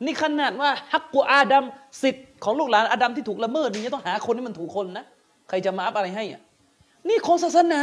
[0.04, 1.64] นี่ขนาดว่าฮักกูอาดัม
[2.02, 5.04] สิทธิ์ของลูกหลานอาดัมที่ถูกละเมิดนี่ต้องหาคนที่มันถูกคนนะ
[5.48, 6.42] ใครจะมาอัพอะไรให้อะ
[7.08, 7.82] นี่ของศาสนา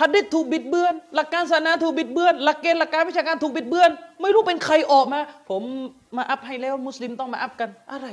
[0.00, 5.62] ฮัดดิษถูกบิดเบือน หลักการศาสนาถูกบิดเบือน หลักเกณฑ์หลักการวิชาการถูกบิดเบือน ไม่รู้เป็นใครออกมา ผม
[6.16, 8.06] มาอัฟให้แล้วมุสลิมต้องมาอัฟกัน อะไร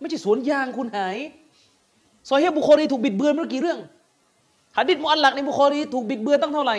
[0.00, 1.16] ไม่ใช่สวนยางคุณหาย
[2.28, 3.78] ซอฮีบุคอรีถูกบิดเบือนเมื่อกี่เรื่อง
[4.78, 6.76] หะดิษมุอัลลักในบุคอรีถูกบิดเบือนตั้งเท่าไหร่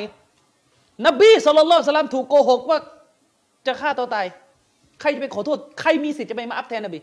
[1.06, 2.80] นบี صلى الله عليه وسلمถูกโกหกว่า
[3.67, 4.25] จะฆ่าตัวตาย
[5.01, 6.99] ใครจะไปขอโทษ ใครมีสิทธิ์จะไปมาอัฟแทนนบี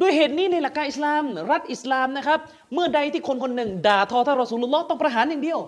[0.00, 2.38] ด้วยเหตุนี้ในหลักการอิสลาม รัฐอิสลามนะครับ
[2.74, 5.58] เมื่อใดที่คนคนหนึ่ง ด่าทอท่านรอสูลุลลอฮ์ต้องประหารอย่างเดียว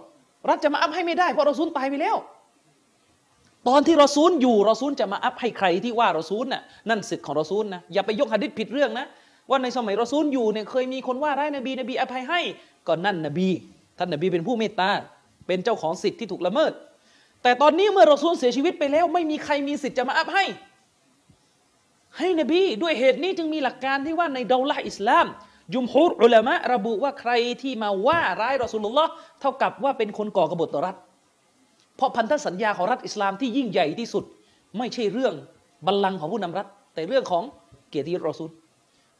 [0.49, 2.17] รัฐจะมาอัฟให้ไม่ได้เพราะรอซูลตายไปแล้ว
[3.69, 9.07] ตอนที่รอซูลอยู่รอซูลจะมาอัฟให้ใครที่ว่ารอซูลน่ะนั่นสิทธิ์ของรอซูลนะอย่าไปยกหะดิษผิดเรื่องนะ
[9.51, 12.41] ว่าในสมัยรอซูลอยู่เนี่ยเคยมีคนว่าร้ายนบีนบีอภัยให้
[12.87, 13.49] ก็นั่นนบี
[13.99, 14.91] ท่านนบีเป็นผู้เมตตา
[15.47, 16.73] เป็นเจ้าของสิทธิ์ที่ถูกละเมิด
[17.43, 20.45] แต่ตอนนี้เมื่อรอซูลเสียชีวิตไปแล้ว ไม่มีใครมีสิทธิ์จะมาอัฟให้
[22.19, 25.27] ให้นบีด้วยเหตุนี้จึงมีหลักการที่ว่าในดาวละอิสลาม
[25.75, 30.97] ยุมฮุรอุลามะระบุว่าใครที่มาว่าร้ายรอสูลุลลอฮ์เท่ากับว่าเป็นคนก่อกบฏต่อรัฐ
[31.97, 34.25] เพราะพันธสัญญาของรัฐอิสลามที่ยิ่งใหญ่ที่สุด
[34.79, 35.35] ไม่ใช่เรื่อง
[35.87, 37.43] บัลลังก์ของผู้นำรัฐ แต่เรื่องของ
[37.91, 38.51] เกียรติยศรอซูล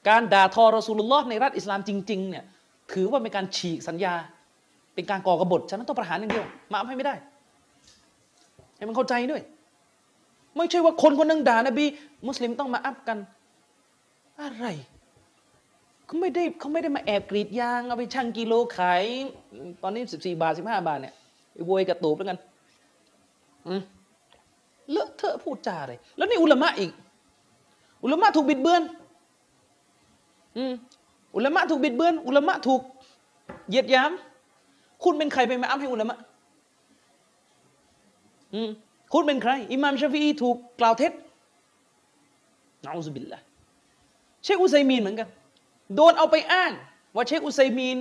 [0.09, 2.45] การด่าทอรอสูลุลลอฮ์ในรัฐอิสลามจริงๆเนี่ย
[2.93, 4.15] ถือว่าเป็นการฉีกสัญญา
[4.95, 7.15] เป็นการก่อกบฏฉะนั้นต้องประหารอย่างเดียวมาให้ไม่ได้
[8.77, 9.43] ให้มันเข้าใจด้วย
[10.57, 11.85] ไม่ใช่ว่าคนคนนึงด่านบี
[12.29, 13.19] มุสลิมต้องมาอัพกัน
[14.41, 14.65] อะไร
[16.07, 19.03] เขาไม่ได้เขาไม่ได้มาแอบกรีดยาง เอาไปชั่งกิโลขาย
[19.83, 21.15] ตอนนี้สิบสี่บาทสิบห้าบาทเนี่ย
[21.53, 22.39] ไปโวยกระตูบแล้วกัน
[23.67, 23.81] อืม
[24.91, 26.91] เลอะเทอะพูดจาเลยแล้วนี่อุลามะอีก
[28.05, 28.83] อุลามะถูกบิดเบือน
[31.37, 32.81] อุลามะถูกบิดเบือน อุลามะถูก
[33.69, 34.11] เหยียดยาม
[35.05, 36.17] คุณเป็นใครไปมาอัพให้อุลามะ
[38.55, 38.71] อืม
[39.13, 41.13] คุณเป็นใคร อิหม่ามชาฟีอีถูกกล่าวเท็จ
[42.85, 43.41] นะอุซบิลละ
[44.45, 45.29] เชคอุไซมีนเหมือนกัน
[45.95, 46.73] โดนเอาไปอ้าง
[47.15, 47.99] ว่าเชคอุไซมีน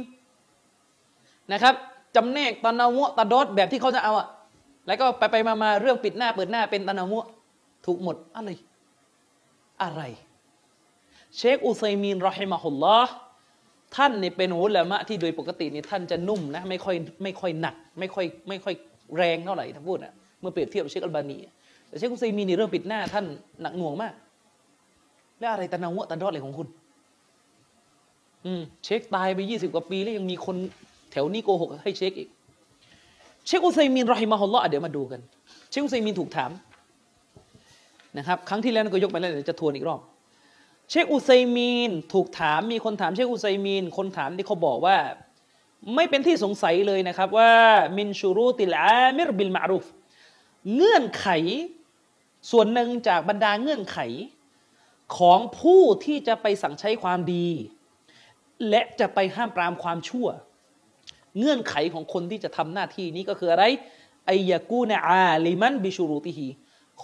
[1.52, 1.74] นะครับ
[2.16, 4.28] จำแนกตะนาวะตะดอดแบบที่เขาจะเอาอะ
[4.88, 7.28] แล้วก็ไปไปมามาเรื่องปิดหน้าเปิดหน้าเป็นตะนาวะ
[7.86, 8.50] ถูกหมดอะไร
[9.84, 10.02] อะไร
[11.38, 13.14] เชคอุซัยมีนรอฮิมะฮุลลอฮ์
[13.96, 18.76] ท่านเนี่ยเป็นอุลามะที่โดยปกตินี่ท่านจะนุ่มนะไม่ค่อยไม่ค่อยหนัก ไม่ค่อยไม่ค่อย
[19.18, 21.38] แรงเท่าไหร่ท่านพูดอะเมื่อเปรียบเทียบกับเชคอัลบานี
[21.88, 23.26] แต่เชคอุซัยมีนนี่เรื่องปิดหน้าท่าน
[23.62, 24.14] หนักหน่วงมาก
[25.40, 26.68] แล้วอะไรتناقض تضاد อะไรของคุณ
[28.46, 30.56] อืมเชคตายไปยี่สิบกว่าปีแล้วยังมีคน
[31.12, 32.30] แถวนี้โกหกให้เชคอีก
[33.48, 35.22] เชคอุซัยมิน رحمه اللهเดี๋ยวมาดูกัน
[35.70, 36.52] เชคอุซัยมินถูกถาม
[38.18, 40.02] นะครับ ครั้งที่แล้วก็ยกไปแล้วเดี๋ยวจะทวนอีกรอบ
[40.90, 44.98] เชคอุซัยมีนถูกถามมีคนถามเชคอุซัยมีน คนถามที่เขาบอกว่า
[45.96, 47.52] ไม่เป็นที่สงสัยเลยนะครับว่า
[47.98, 49.86] มินชูรูติลอามิรบิลมารุฟ
[50.76, 51.28] เงื่อนไข
[52.52, 53.98] ส่วนหนึ่งจากบรรดาเงื่อนไข
[55.18, 57.48] ของผู้ที่จะไปสั่งใช้ความดี
[58.70, 60.28] และจะไปห้ามปรามความชั่ว
[61.40, 63.64] เงื่อนไขของคนที่จะทำหน้าที่นี้ก็คืออะไร
[64.26, 66.48] ไอยากูนอาลิมันบิชูรุติฮี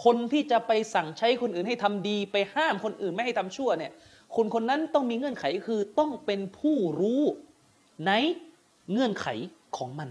[0.03, 3.91] คนที่จะไปสั่งใช้คนอื่นให้ทำดี ไปห้ามคนอื่นไม่ให้ทำชั่วเนี่ย
[4.35, 7.21] คนคนนั้นต้องมีเงื่อนไขคือต้องเป็นผู้รู้
[8.07, 8.11] ใน
[8.91, 9.27] เงื่อนไข
[9.77, 10.09] ของมัน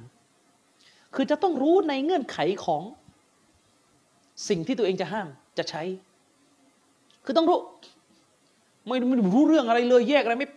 [1.14, 2.82] คือจะต้องรู้ในเงื่อนไขของ
[4.48, 5.82] สิ่งที่ตัวเองจะห้ามจะใช้
[7.24, 7.58] คือต้องรู้
[8.86, 10.48] ไม่ไม่รู้เรื่องอะไรเลยแยกอะไรไม่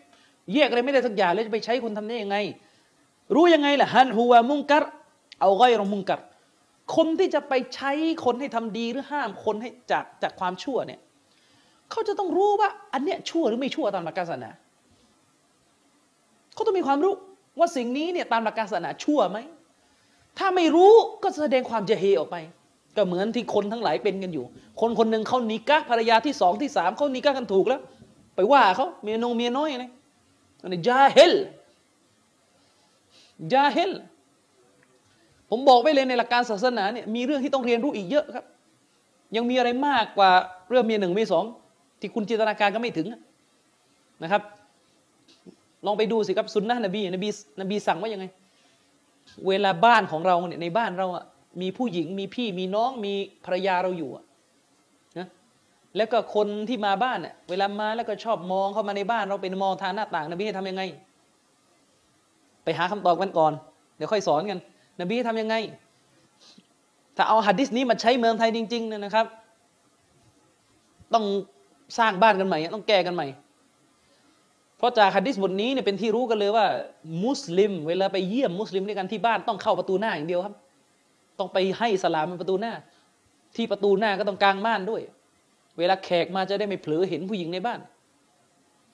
[0.54, 2.38] แยกอะไรไม่ได้สักอย่างแล้วจะไปใช้คนทำได้ยังไง
[3.36, 4.84] รู้ยังไงล่ะฮันฮัวมุงกัร
[5.40, 6.20] เอาไกรมุงกัร
[6.96, 7.92] คนที่จะไปใช้
[8.26, 11.00] คนให้ทำดีหรือห้ามคนให้จากจากความชั่วเนี่ย
[11.92, 14.52] เขาจะต้องรู้ว่า อันเนี้ยชั่วหรือไม่ชั่วตามหลัการศาสนา
[16.54, 17.14] เขาต้องมีความรู้
[17.60, 19.40] ว่าสิ่งนี้เนี่ยตามหลัการศาสนาชั่วไหม
[20.38, 22.38] ถ้าไม่รู้ก็แสดงความเจเฮออกไป
[22.96, 24.46] ก็เหมือนที่คนทั้งหลายเป็นกันอยู่
[24.82, 27.82] คนคนหนึ่งเขานิกะภรรยาที่สองที่สามเขานิกะกันถูกแล้ว
[28.36, 29.86] ไปว่าเขาเมียนงเมียน้อยอะไร
[30.62, 31.34] อันนี้จาเฮล
[33.54, 33.92] จาเฮล
[35.52, 38.46] ผมบอกไว้เลยในหลักการศาสนาเนี่ยมีเรื่องที่ต้องเรียนรู้อีกเยอะครับ
[39.36, 40.32] ยังมีอะไรมากกว่า
[40.70, 41.46] เรื่องมีหนึ่งมีสอง
[42.00, 43.08] ที่คุณจินตนาการก็ไม่ถึง
[44.24, 44.42] นะครับ
[45.86, 47.30] ลองไปดูสิครับสุนนะนบีนบี
[47.62, 48.26] นบีสั่งว่ายังไง
[49.48, 51.24] เวลาบ้านของเราเนี่ยในบ้านเราอะ
[51.62, 53.14] มีผู้หญิงมีพี่มีน้องมี
[53.46, 54.10] ภรรยาเราอยู่
[55.20, 55.28] นะ
[55.98, 60.84] แล้วก็คนที่มาบ้านเน่ยเวลามาแล้วก็ชอบมองเข้ามาในบ้านเราเป็นมองทางหน้าต่างนบีให้ทำยังไง
[62.64, 63.52] ไปหาคำตอบกันก่อน
[63.98, 64.60] เดี๋ยวค่อยสอนกัน
[65.00, 65.56] นบีให้ทำยังไง
[67.16, 69.26] ถ้าเอาหัดดิสนี้มาใช้เมืองไทยจริงๆเนี่ยนะครับ
[71.14, 71.26] ต้อง
[71.98, 73.28] สร้างบ้านกันใหม่ ต้องแก้กันใหม่
[74.78, 76.66] เพราะจากหัดดิสบทนี้เนี่ยเป็นที่รู้กันเลยว่า
[77.24, 80.56] มุสลิม เวลาไปเยี่ยมมุสลิมด้วยกันที่บ้านต้องเข้าประตูหน้าอย่างเดียวครับ
[81.40, 82.74] ต้องไปให้สลามเป็นประตูหน้า
[83.56, 85.02] ที่ประตูหน้าก็ต้องกางม่านด้วย
[85.78, 87.80] เวลาแขกมาจะได้ไม่เผลอเห็นผู้หญิงในบ้าน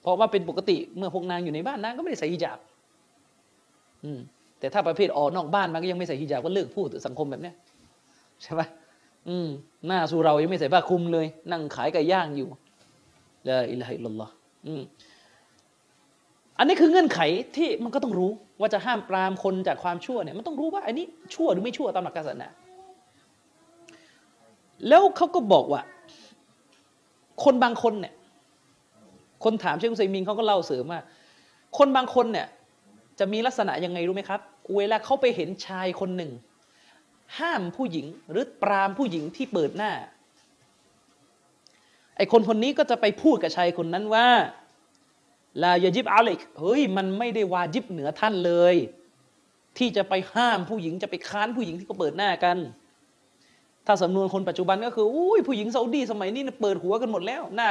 [0.01, 2.59] เพราะว่าเป็นปกติเมื่อพวกนางอยู่ในบ้านนางก็ไม่ได้ใส่ฮิญาบ
[4.03, 4.19] อืม
[4.59, 7.55] แต่ถ้าประเภทออกนอกบ้านมันก็ยังไม่ใส่ฮิญาบก็เลิกพูดสังคมแบบเนี้ย
[8.43, 8.61] ใช่ไหม
[9.27, 9.47] อืม
[9.87, 12.49] หน้าสู่เรายังไม่ใส่ผ้าคลุมเลย นั่งขายไก่ย่างอยู่
[13.47, 14.33] ละอิละฮิลลอฮ์
[14.67, 14.81] อืม
[16.57, 17.19] อันนี้คือเงื่อนไข
[17.55, 22.47] ที่มันก็ต้องรู้ว่าจะห้ามปรามคนจากความชั่วเนี่ยมันต้องรู้ว่าอันนี้ชั่วหรือไม่ชั่วตามหลักศาสนา
[24.87, 25.81] แล้วเขาก็บอกว่า
[27.43, 28.13] คนบางคนเนี่ย
[29.43, 31.01] คนถามเชคุซัยมินเขาก็เล่าเสริมว่า
[31.77, 32.47] คนบางคนเนี่ย
[33.19, 34.39] จะมีลักษณะยังไงรู้ไหมครับ
[34.75, 36.31] เวลาเขาไปเห็นชายคนหนึ่ง
[37.39, 39.91] ห้ามผู้หญิงหรือปรามผู้หญิงที่เปิดหน้า
[42.17, 44.27] ไอคนคนนี้ก็จะไปพูดกับชายคนนั้นว่า
[45.63, 48.75] ลายยิบอาลิกเฮ้ยมันไม่ได้วาจิบเหนือท่านเลย
[49.77, 52.57] ที่จะไปห้ามผู้หญิงจะไปค้านผู้หญิงที่เขาเปิดหน้ากัน
[53.85, 57.69] ถ้าสำนวนคนปัจจุบันก็คืออุ้ยผู้หญิงซาอุดีสมัยนี้เปิดหัวกันหมดแล้วหน้า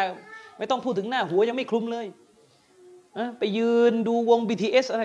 [0.58, 2.06] ไม่ต้องพูดถึงหน้าหัวยังไม่คลุมเลย
[3.38, 5.02] ไปยืนดูวง BTS อะไร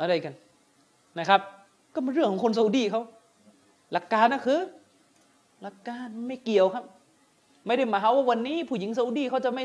[0.00, 0.34] อะไรกัน
[1.18, 1.40] นะครับ
[1.94, 3.02] ก็เป็นเรื่องของคนซาอุดีเขา
[3.92, 4.60] หลักการนะคือ
[5.62, 6.84] หลักการไม่เกี่ยวครับ
[7.66, 9.64] ไม่ได้หมายความว่าวันนี้ ผู้หญิงซาอุดีเขาจะไม่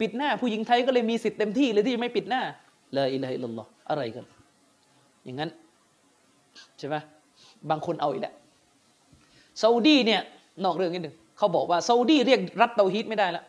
[0.00, 2.42] ปิดหน้า ผู้หญิงไทยก็เลยมีสิทธิ์เต็มที่เลยที่จะไม่ปิดหน้า
[2.96, 4.24] ละอิละฮิลลอฮ์อะไรกัน
[5.24, 5.50] อย่างนั้น
[6.78, 6.96] ใช่ไหม
[7.70, 8.34] บางคนเอาอีกแล้ว
[9.62, 10.20] ซาอุดีเนี่ย
[10.64, 13.44] นอกเรื่องนิดหนึ่งเขาบอกว่าซาอุดีเรียกรัฐเตาฮีดไม่ได้แล้ว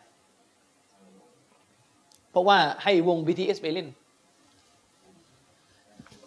[2.30, 3.88] เพราะว่าให้วง BTS ไปเล่น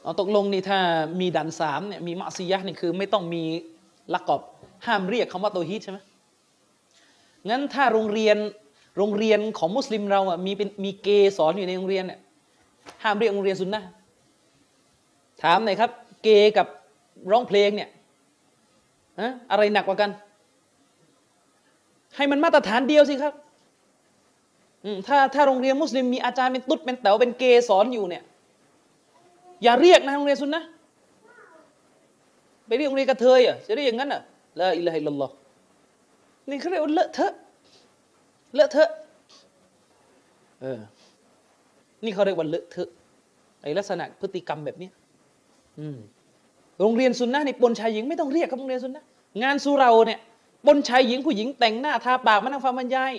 [0.03, 0.79] เอาตกลงนี่ถ้า
[1.19, 3.43] มีดันสามเนี่ยมีมัซียะนี่คือไม่ต้องมี
[4.13, 4.41] ละกอบ
[4.85, 5.99] ห้ามเรียกคำว่าเตาฮีดใช่ไหม
[7.49, 8.37] งั้นถ้าโรงเรียน
[8.97, 11.07] โรงเรียนของมุสลิมเราอะมีเป็นมีเก
[11.37, 12.19] สอนอยู่ในโรงเรียนเนี่ย
[13.03, 13.83] ห้ามเรียกโรงเรียนซุนนะ
[15.43, 15.91] ถามหน่อยครับ
[16.23, 16.67] เกกับ
[17.31, 17.89] ร้องเพลงเนี่ย
[19.51, 20.11] อะไรหนักกว่ากัน
[22.15, 23.33] ให้มันมาตรฐานเดียวสิครับ
[25.07, 28.23] ถ้าถ้าโรงเรียนมุสลิมมีอาจารย์เป็นตุ๊ดเป็นแต๋วเป็นเกสอนอยู่เนี่ย
[29.63, 30.63] อย่าเรียกนะโรงเรียนซุนนะ
[32.67, 34.21] ไปเรียกโรงเรียนกระเทยอะจะเรียกอย่างนั้นอะ
[34.59, 35.33] ละอิละฮิลลอฮ์
[36.49, 37.33] นี่เขาเรียกว่าเลอะเทอะ
[38.55, 38.89] เลอะเทอะ
[40.61, 40.79] เออ
[42.03, 42.89] นี่เขาเรียกว่าเลอะเทอะ
[43.61, 44.89] ไอลักษณะพฤติกรรมแบบนี้
[45.79, 45.97] อืม
[46.79, 49.03] โรงเรียนซุนนะในปนชายหญิงไม่ต้องเรียกครับโรงเรียนซุนนะ
[49.43, 50.19] งานสุเราเนี่ย
[50.65, 53.13] ปนชายหญิงผู้หญิงแต่งหน้าทาปากมานั่งฟังบรรยาย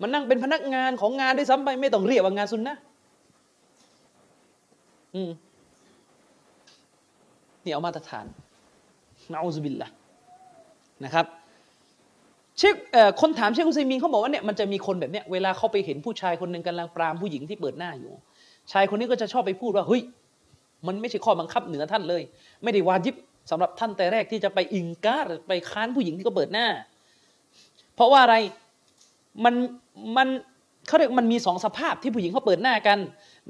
[0.00, 2.76] มันนั่งเป็นพนักงานของงานด้วยซ้ำไปไม่ต้องเรียกว่างานซุนนะ
[5.14, 5.30] อืม
[7.64, 8.26] นี่เอามาตรฐาน
[9.32, 9.90] นะอูซบิลละ
[11.04, 11.26] นะครับ
[12.58, 12.74] เชค
[13.20, 18.12] คนถามเชคอุซัยมีนเขาบอกว่าเนี่ยมันจะมีคนแบบเนี้ยเวลาเขาไปเห็นผู้ชายคนหนึ่งกำลังปรามผู้หญิงที่เปิดหน้าอยู่
[18.72, 20.02] ชายคนนี้ก็จะชอบไปพูดว่าเฮ้ย
[20.86, 22.22] มันไม่ใช่ข้อบังคับเหนือท่านเลย
[22.62, 23.14] ไม่ได้วาจิบ
[23.50, 26.66] สำหรับท่านแต่แรกที่จะไปอิงการไปค้านผู้หญิงที่เขาเปิดหน้า
[27.94, 28.36] เพราะว่าอะไร
[29.44, 29.54] มัน
[30.16, 30.28] มัน
[30.86, 32.98] เขาเรียกมันมีสองสภาพที่ผู้หญิงเขาเปิดหน้ากัน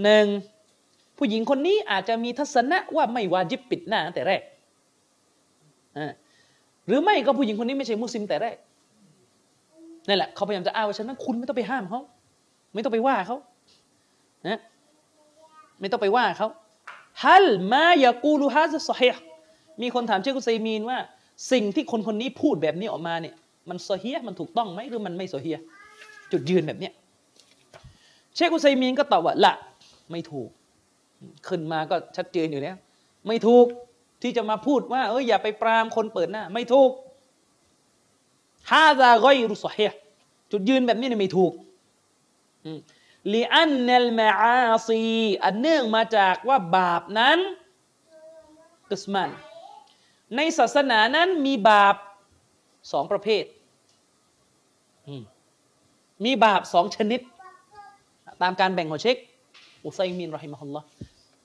[0.02, 0.24] หนึ่ง
[1.18, 4.42] ผู้หญิงคนนี้อาจจะมีทัศนะว่าไม่วาจิบปิดหน้าแต่แรก
[6.86, 8.56] หรือไม่ก็ผู้หญิงคนนี้ไม่ใช่มุสลิมแต่แรก
[10.08, 12.00] นั่นแหละเขาพยายามจะอ้างว่าฉะนั้นคุณไม่ต้องไปห้ามเขา
[12.74, 13.36] ไม่ต้องไปว่าเขา
[14.48, 14.58] นะ
[15.80, 16.48] ไม่ต้องไปว่าเขา
[17.24, 19.10] ฮัลมายากูลูฮาซสฮี
[19.82, 20.98] มีคนถามเชคุซัยมีนว่า
[21.52, 23.34] สิ่งที่คนคนนี้พูดแบบนี้ออกมาเนี่ย
[23.68, 25.58] มันโซเฮียมันถูกต้องไหมหรือมันไม่โซเฮีย
[26.32, 26.92] จุดยืนแบบเนี้ย
[28.34, 29.52] เชคุซัยมีนก็ตอบว่าละ
[30.10, 30.48] ไม่ถูก
[31.48, 32.76] ขึ้นมาก็ชัดเจนอยู่แล้ว
[33.26, 33.66] ไม่ถูก
[34.22, 36.90] ที่จะมาพูดว่า เอออย่าไปปรามคนเปิดหน้า ไม่ถูก
[38.70, 39.92] ฮาซาไกรุสเฮีย
[40.52, 41.52] จุดยืนแบบนี้เนี่ยไม่ถูก
[43.32, 44.58] ลีอันเนลมาอา
[44.88, 45.02] ซี
[45.44, 47.38] อันเนื่องมาจากว่าบาปนั้น
[48.90, 49.30] กุสมัน
[50.36, 51.94] ในศาสนานั้นมีบาป
[52.92, 53.44] สองประเภท
[56.24, 57.20] มีบาปสองชนิด
[58.42, 59.16] ตามการแบ่งของเชค
[59.84, 60.86] อุซัยมินรอฮิมะฮุลลอฮ์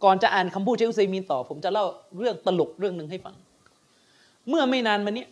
[0.03, 1.85] ก่อนจะอ่านคำพูดเชคอุซัยมินต่อ ผมจะเล่า
[2.17, 3.35] เรื่องตลกเรื่องหนึ่งให้ฟัง
[4.49, 5.25] เมื่อไม่นานมานี้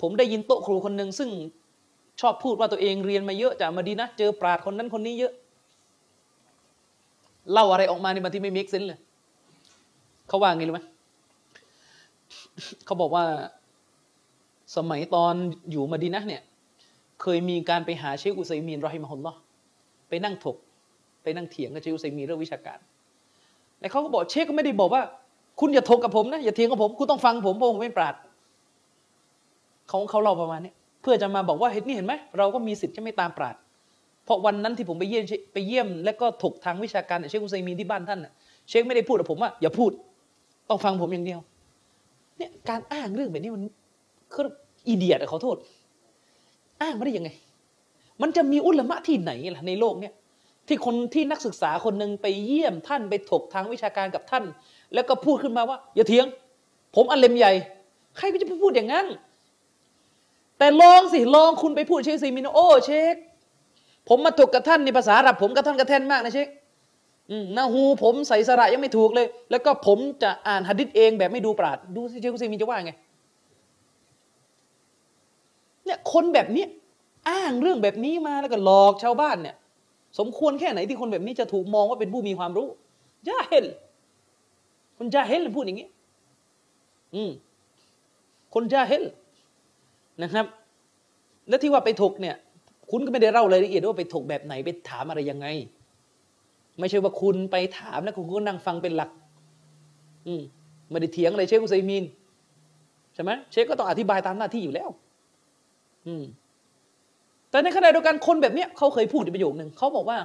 [0.00, 1.30] ผมได้ยินโต๊ะครูคนหนึ่งซึ่ง
[2.20, 5.32] ชอบพูดว่าตัวเองเรียนมาเยอะจากมาดีนะเจอปราดคนนั้นคนนี้เยอะ
[7.52, 8.98] เล่าอะไรออกมาในบางที่ไม่มีเซนเลย
[10.28, 10.80] เขาว่าไงรู้ไหม
[12.84, 13.24] เขาบอกว่า
[14.76, 15.34] สมัยตอน
[15.70, 16.42] อยู่มาดีนะเนี่ย
[17.22, 19.32] เคยมีการไปหาเชคอุซัยมีนรอฮิมฮุลลอ
[20.08, 20.56] ไปนั่งถก
[21.22, 22.78] ไปนั่งเถียงกับเชคอุซัยมีนเรื่องวิชาการ
[23.82, 25.02] แล้วเขาก็บอกเชคก็ไม่ได้บอกว่า
[25.60, 28.14] คุณอย่าถกกับผมนะอย่าเถียงกับผมคุณต้องฟังผมเพราะผมเป็นปราด
[29.88, 33.54] เขาเขาเล่าประมาณนี้เพื่อจะมาบอกว่าเห็นนี่เห็นไหมเราก็มีสิทธิ์จะไม่ตามปราด
[34.24, 38.20] เพราะวันนั้นที่ผมไปเยี่ยมไปเยี่ยม และก็ถกทางวิชาการเชคอุซัยมีที่บ้านท่าน
[38.68, 39.90] เชคไม่ได้พูดกับผมว่าอย่าพูด
[40.68, 41.40] ต้องฟังผมอย่างเดียว
[42.38, 43.62] เนี่ยการอ้างเรื่องแบบนี้มัน
[44.32, 44.42] คือ
[44.88, 45.56] อีเดียดขอโทษ
[46.82, 47.30] อ้างไมาได้ยังไง
[48.22, 50.12] มันจะมีอุลามะที่ไหนล่ะในโลกเนี่ย
[50.68, 54.44] ที่คนที่นักศึกษาคนหนึ่งไปเยี่ยมท่านไปถกทางวิชาการกับท่าน
[54.94, 56.26] แล้วก็พูดขึ้นมาว่า อย่าเถียง
[56.94, 57.52] ผมอันเลมใหญ่
[58.16, 59.06] ใครก็จะไปพูดอย่างนั้น
[60.58, 63.14] แต่ลองสิลองคุณไปพูดเชคซีมินโอเชค
[64.08, 66.48] ผมมาถกกับท่านในภาษาอาหรับผมกับท่านกระแทนมากนะเชค
[67.56, 72.92] นาฮูผมใส่สระยังไม่ถูกเลย แล้วก็ผมจะอ่านหะดิษเองแบบไม่ดูปราดดูสิเชคซีมินจะว่าไง
[75.84, 76.64] เนี่ยคนแบบนี้
[77.28, 79.56] อ้างเรื่องแบบนี้มาแล้วก็หลอกชาวบ้านเนี่ย
[80.18, 82.68] สมควรแค่ไหนที่คนแบบนี้จะถูกมองว่าเป็นผู้มีความรู้
[83.28, 83.66] ยาเฮล
[84.98, 85.88] คนจาเฮลพูดอย่างนี้
[87.14, 87.30] อืม
[88.54, 89.04] คนจาเฮล
[90.22, 90.46] นะครับ
[91.48, 92.36] แล้วที่ว่าไปถกเนี่ย
[92.90, 95.46] คุณก็ไม่ได้เล่ารายละเอียดว่าไปถกแบบไหนไปถามอะไรยังไง
[96.78, 99.10] ไม่ใช่ว่าคุณไปถามแล้วคุณก็นั่งฟังเป็นหลัก
[100.26, 100.42] อืม
[100.90, 102.04] ไม่ได้เถียงอะไรเชคอุซัยมีน
[103.14, 104.88] ใช่ไหมเชคก็ต้องอธิบายตามหน้าที่อยู่แล้ว
[106.06, 106.24] อืม
[107.52, 110.18] แต่ในขณะเดียวกันคนแบบเนี้ยเขาเคยพูดในประโยคหนึ่งเขาบอกว่า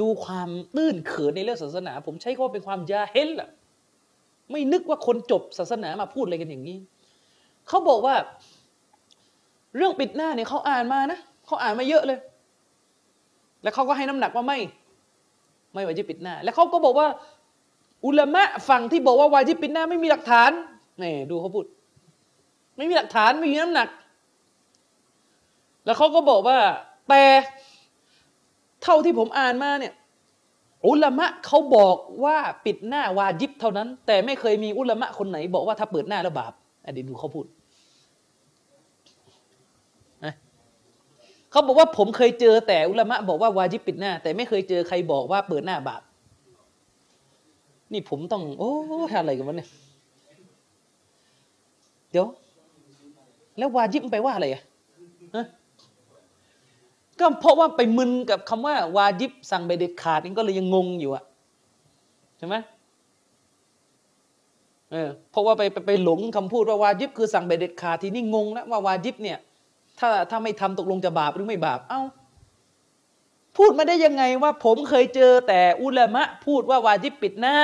[0.00, 3.48] ดูความตื้นเขินในเรื่องศาสนา ผมใช้คำว่าเป็นความยาเฮลล่ะ
[4.50, 6.78] ไม่นึกว่าคนจบศาสนามาพูดอะไรกันอย่างนี้
[7.68, 8.14] เขาบอกว่า
[9.76, 12.18] เรื่องปิดหน้าเนี่ยเขาอ่านมานะเขาอ่านมาเยอะเลย
[13.62, 14.58] แล้วเขาก็ให้น้ำหนักว่าไม่
[15.72, 17.08] ไม่วาจิปิดหน้า แล้วเขาก็บอกว่า
[18.06, 20.50] อุลามะฝั่งที่บอกว่าวาจิปิดหน้าไม่มีหลักฐาน
[21.02, 21.64] นี่ดูเขาพูด
[22.76, 23.88] ไม่มีหลักฐานไม่มีน้ำหนัก
[25.88, 26.58] แล้วเขาก็บอกว่า
[27.08, 27.22] แต่
[28.82, 29.92] เท่าที่ผมอ่านมาเนี่ย
[30.86, 36.52] อุลามะเขาบอกว่าปิดหน้าวาจิบเท่านั้น แต่ไม่เคยมีอุลามะคนไหน บอกว่าถ้าเปิดหน้าแล้วบาป
[36.84, 37.46] อันนี้ดูเขาพูด
[41.50, 46.02] เขาบอกว่าผมเคยเจอแต่อุลามะบอกว่าวาจิบปิดหน้า แต่ไม่เคยเจอใครบอกว่าเปิดหน้าบาป
[47.92, 48.72] นี่ผมต้อง โอ้
[49.18, 49.68] อะไรกันวะเนี่ย
[52.10, 52.26] เดี๋ยว
[53.58, 54.62] แล้ววาจิบไปว่าอะไรอะ
[57.20, 61.24] ก็เพราะว่าไปมึนกับคำว่า วาจิบสั่งไปเด็ดขาดนี่ก็เลยยังงงอยู่อะ
[62.38, 62.54] ใช่ไหม
[64.90, 69.38] เออเพราะว่าไปไปหลงคำพูดว่าวาจิบคือสั่งไปเด็ดขาดทีนี้งงแล้วว่าวาจิบเนี่ย
[69.98, 72.02] ถ้าถ้าไม่ทำตกลงจะบาปหรือไม่บาปเอา้า
[73.56, 77.56] พูดมาได้ยังไงว่าผมเคยเจอแต่อุลามะพูดว่าวาจิบปิดหน้า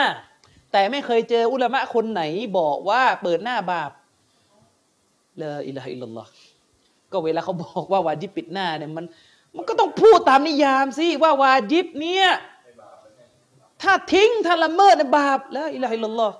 [0.73, 2.23] แต่ไม่เคยเจออุลามะคนไหน
[2.59, 3.91] บอกว่าเปิดหน้าบาป
[5.41, 6.33] ละอิละอิลลอฮ์
[7.13, 9.05] ก็เวลาเขาบอกว่าวาจิบปิดหน้าเนี่ยมัน
[9.57, 12.27] มันก็ต้องพูดตามนิยามสิว่าวาจิบเนี่ย
[13.83, 16.35] ถ้าทิ้งถ้าละเมิดบาปแล้วอิละอิลลอฮ์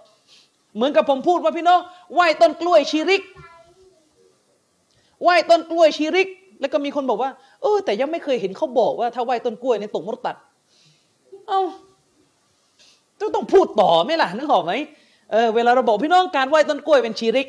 [0.75, 1.81] เหมือนกับผมพูดว่าพี่น้อง
[2.15, 3.23] ไหว้ต้นกล้วยชีริก
[5.23, 6.29] ไหว้ต้นกล้วยชีริก
[6.61, 7.31] แล้วก็มีคนบอกว่า
[7.63, 10.37] เออแต่ยังไม่เคยเห็นเขาบอกว่าถ้าไหว้ต้นกล้วยในตกมรตัด
[11.49, 11.61] เอ้า
[13.21, 14.73] จะต้องพูดต่อไหมล่ะนึกออกไหม
[15.33, 17.47] เออเวลาเราบอกพี่น้องการไหว้ต้นกล้วยเป็นชีริก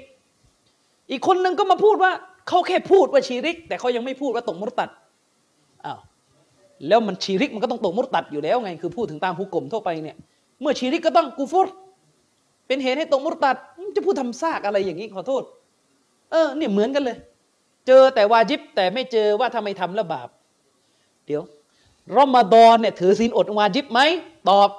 [1.11, 2.11] อีกคนนึงก็มาพูดว่า
[2.47, 4.89] เขาแค่พูดว่าชีริก แต่เขายังไม่พูดว่าตกมรตัด
[5.85, 5.99] อ้าว
[6.87, 10.17] แล้วมันชีริกมันก็ต้องตกมรตัดอยู่แล้วไงคือพูดถึงตามผู้กลมทั่วไปเนี่ย
[10.61, 11.67] เมื่อชีริกก็ต้องกูฟุร
[12.67, 13.55] เป็นเหตุให้ตกมรตัด
[13.95, 15.43] จะพูดทำซากอะไรอย่างนี้ขอโทษ
[16.31, 17.17] เออเนี่ยเหมือนกันเลย
[17.87, 20.29] เจอแต่วาจิบแต่ไม่เจอว่าทำไมทำแล้วบาป
[21.25, 21.41] เดี๋ยว
[22.15, 23.99] รอมฎอนเนี่ยถือศีลอดวาจิบไหม
[24.49, 24.69] ตอบ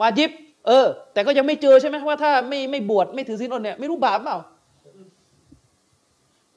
[0.00, 0.30] วาจิบ
[0.66, 4.38] เออ แต่ก็ยังไม่เจอใช่ไหมว่าถ้าไม่ไม่บวชไม่ถือศีลอดเนี่ยไม่รู้บาปเปล่า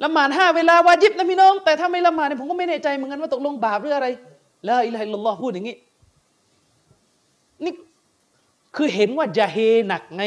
[0.03, 4.07] ละหมาดห้าเวลาวาจิบนะพี่น้อง แต่ถ้าไม่ละหมาดเนี่ยผมก็ไม่แน่ใจเหมือนกันว่าตกลงบาปหรืออะไร
[4.67, 5.75] ละอิละฮิลลอฮ์พูดอย่างนี้
[7.63, 7.73] นี่
[8.75, 10.23] คือเห็นว่าจะเฮหนักไง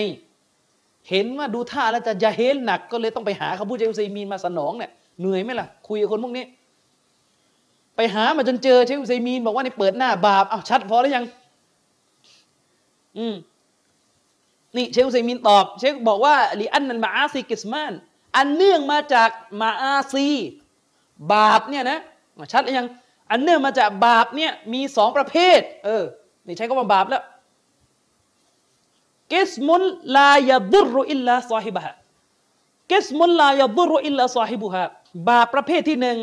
[1.11, 4.91] เห็นว่าดูท่าแล้วจะจะเฮหนัก ก็เลยต้องไปหาคำพูดเจอุซัยมีนมาสนองเนี่ย
[5.21, 6.45] เหนื่อยไหมล่ะ คุยกับคนพวกนี้
[7.97, 11.25] ไปหามาจนเจอเชคอุซัยมีนบอกว่านี่เปิดหน้าบาปเอาชัดพอแล้วยัง
[13.19, 13.35] อืม
[14.77, 17.93] นี่เชคอุซัยมีนตอบ เชคบอกว่าلأن المعاصي قسمان
[18.39, 19.31] อันเนื่องมาจาก
[19.61, 20.29] معاصي
[21.33, 21.99] บาปเนี่ยนะ
[22.53, 22.89] ชัดหรือยัง
[23.31, 26.05] อันเนื่องมาจากบาปเนี่ยมีสองประเภท เออ
[26.47, 27.23] นี่ใช้คำว่าบาปแล้ว
[29.33, 34.85] قسم لا يضر إلا صاحبها قسم لا يضر إلا صاحبها
[35.29, 36.19] บาปประเภทที่หนึ่ง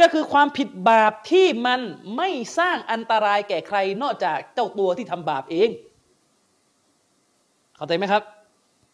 [0.00, 1.80] ก็คือความผิดบาปที่มัน
[2.16, 5.68] ไม่สร้างอันตรายแก่ใครนอกจากเจ้าตัวที่ทำบาปเอง
[7.76, 8.22] เข้าใจไหมครับ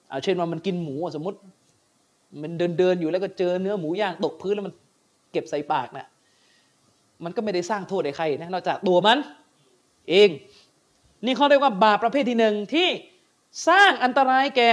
[0.08, 1.38] เอาเช่นว่ามันกินหมูสมมติ
[2.42, 4.74] มันเดินเดินอยู่แล้วก็เจอเนื้อหมูย่างตกพื้นแล้วมัน
[5.32, 6.06] เก็บใส่ปากนะ่ะ
[7.24, 9.18] มันก็ไม่ได้สร้างโทษให้ใครนะนอกจากตัวมัน
[10.10, 10.28] เอง
[11.24, 12.88] นี่เขาเรียกว่าบาปประเภทที่หนึ่งที่
[13.68, 14.70] สร้างอันตรายแก่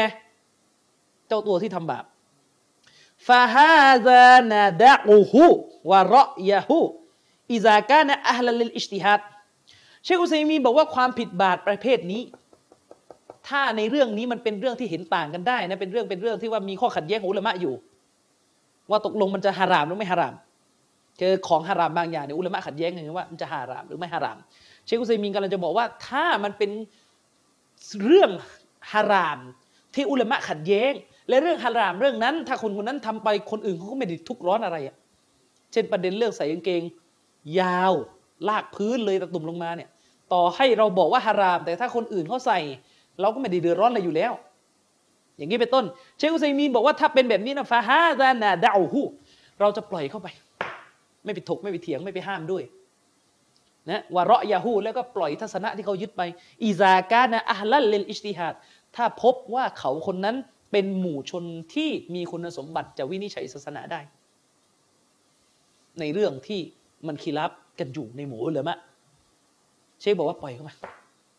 [1.28, 2.06] เจ้าตัวที่ทำบาป
[3.28, 5.46] ฟาฮาซานาดะอูฮู
[5.90, 6.80] วะรอยะฮู
[7.54, 9.22] อิซากานะอัลลิลอิชติฮัด
[10.04, 12.22] เชคอุซัยมีบอกว่าความผิดบาปประเภทนี้
[13.48, 17.74] ถ้าในเรื่องนี้มันเป็นเรื่องที่เห็นต่างกันได้นะเป็นเรื่องเป็นเรื่องที่ว่ามีข้อขัดแย้งของอุลามะอยู่
[18.90, 20.36] ว่าตกลงมันจะฮารามหรือไม่ฮาราม
[21.20, 24.38] เจอของฮารามบางอย่างเนี่ยอุลามะขัดแย้งกันว่ามันจะฮารามหรือไม่ฮาราม
[24.86, 26.72] เชคอุซัยมีกำลังจะบอกว่าถ้ามันเป็น
[28.06, 28.32] เรื่อง
[28.92, 29.40] ฮาราม
[29.96, 30.92] ที่อุลามะขัดแย้ง
[31.30, 34.96] และเรื่องฮารามเรื่องนั้น ถ้าคนคนนั้นทำไปคนอื่นเขาก็ไม่ได้ทุกร้อนอะไรอะ
[35.72, 36.82] เช่นประเด็นเรื่องใส่กางเกง
[37.60, 37.94] ยาว
[38.48, 39.90] ลากพื้นเลยตะตุ่มลงมาเนี่ย
[40.34, 42.60] ต่อให้เราบอกว่าฮาราม แต่ถ้าคนอื่นเขาใส่
[43.22, 44.34] เราก็ไม่ได้เดือดร้อนอะไรอยู่แล้ว
[45.38, 45.86] อย่างนี้เป็นต้น
[46.18, 49.02] เชคอุซัยมีนบอกว่าถ้าเป็นแบบนี้นะฟาฮาซานาดาหู
[49.60, 50.28] เราจะปล่อยเข้าไป
[51.24, 52.64] ไม่ไปถกไม่ไปเถียงไม่ไปห้ามด้วย
[53.90, 56.22] นะวะระยาฮูแล้วก็ปล่อยทัศนะที่เขายึดไป
[56.64, 58.54] อิซากานะอัลลัลเลนอิชติฮัด
[58.96, 60.36] ถ้าพบว่าเขาคนนั้น
[60.72, 64.00] เป็นหมู่ชนที่มีคุณสมบัติจะวินิจฉัยศาสนาได้
[66.00, 66.62] ในเรื่องที่
[67.08, 68.78] มันคีรับกันอยู่ในหมู่เลยมะ
[70.02, 70.76] เชคบอกว่าปล่อยเข้ามา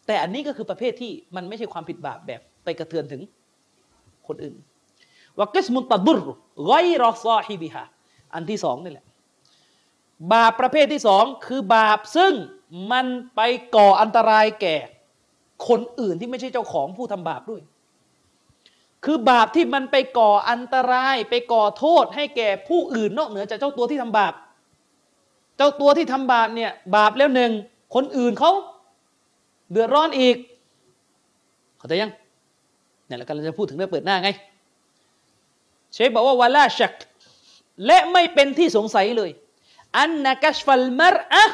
[0.07, 3.23] แต่อันนี้ก็คือประเภทที่มันไม่ใช่ความผิดบาปแบบไปกระเทือนถึง
[4.29, 4.55] คนอื่น
[5.39, 6.21] วกิสมุนตะดุร
[6.67, 6.73] ไก
[7.03, 7.85] รอซอฮิบิฮะ
[8.35, 9.07] อันที่สองนี่แหละ
[10.33, 12.33] บาปประเภทที่สองคือบาปซึ่ง
[12.93, 13.41] มันไป
[13.77, 14.77] ก่ออันตรายแก่
[15.69, 17.63] คนอื่นที่ไม่ใช่เจ้าของผู้ทำบาปด้วย
[19.05, 24.35] คือบาปที่มันไปก่ออันตราย ไปก่อโทษให้แก่ผู้อื่นนอกเหนือจากเจ้าตัวที่ทำบาป
[25.57, 27.53] เจ้าตัวที่ทำบาปเนี่ยบาปแล้วหนึ่ง
[27.95, 28.53] คนอื่นเขา
[29.73, 30.37] เดือดร้อนอีก
[31.79, 32.13] เข้าใจยัง
[33.07, 34.31] เนี่ยแล้วกันเราจะพูดถึงเรื่องเปิดหน้าไง
[35.93, 36.95] เชคบอกว่าวาลาชัก
[37.87, 39.31] และไม่เป็นที่สงสัยเลย
[39.99, 41.45] อันนักัชฟัลมรอะ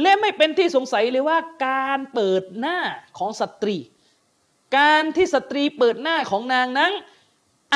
[0.01, 2.79] และไม่เป็นที่สงสัยเลยว่าการเปิดหน้า
[3.19, 3.77] ของสตรี
[4.77, 6.93] การที่สตรีเปิดหน้าของนางนั้น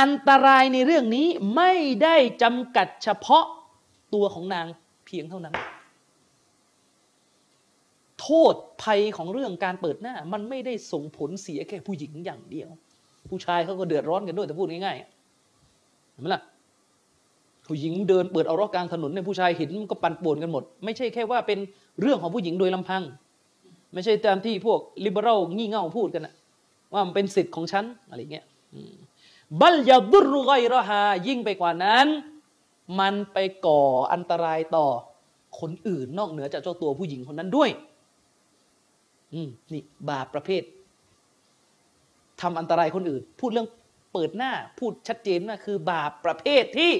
[0.00, 1.26] อันตรายในเรื่องนี้
[1.56, 1.72] ไม่
[2.02, 3.44] ได้จำกัดเฉพาะ
[4.14, 4.66] ตัวของนาง
[5.06, 5.54] เพียงเท่านั้น
[8.20, 12.68] โทษภัยของเรื่องการเปิดหน้า มันไม่ได้ส่งผลเสียแค่ผู้หญิงอย่างเดียว
[13.30, 16.42] ผู้ชายเขาก็เดือดร้อนกันด้วยแต่พูดง่ายๆเห็นไหมล่ะ
[17.66, 21.58] ผู้หญิงเดินเปิดเอารอกลางถนนเนี่ยผู้ชายเห็นมันก็ปั่นป่วนกันหมด ไม่ใช่แค่ว่าเป็น
[22.00, 23.02] เรื่องของผู้หญิงโดยลำพัง
[23.94, 26.34] ไม่ใช่ตามที่พวกลิเบอรัลงี่เง่าพูดกันนะ
[26.92, 28.46] ว่ามันเป็นสิทธิ์ของฉันอะไรเงี้ย
[29.60, 32.06] บัลยาบุรุไกรฮายิ่งไปกว่านั้น
[33.00, 33.82] มันไปก่อ
[34.12, 34.86] อันตรายต่อ
[35.60, 37.70] คนอื่นนอกเหนือจากเจ้าตัวผู้หญิงคนนั้นด้วย
[39.34, 40.62] อืมนี่บาปประเภท
[42.40, 43.68] ทำอันตรายคนอื่น พูดเรื่อง
[44.12, 46.92] เปิดหน้าพูดชัดเจนว่าคือบาปประเภทที่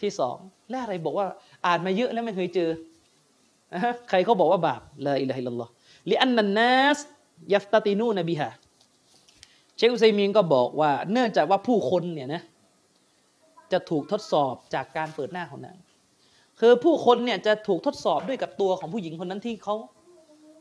[0.00, 0.36] ที่สอง
[0.70, 1.26] และอะไรบอกว่า
[1.66, 2.70] อ่านมาเยอะแล้วไม่เคยเจอ
[4.08, 5.70] ใครเขาบอกว่าบาปละอิละฮิลลัลลอฮ์
[6.10, 6.98] ลิอันนันนัส
[7.52, 8.50] ยัฟตตินูนบิฮะ
[9.76, 12.42] เชคอุซัยมีนก็บอกว่า เนื่องจากว่าผู้คนเนี่ยนะ
[13.72, 15.76] จะถูกทดสอบจากการเปิดหน้าของนาง
[16.60, 19.74] คือผู้คนเนี่ยจะถูกทดสอบด้วยกับตัวของผู้หญิงคนนั้นที่เขา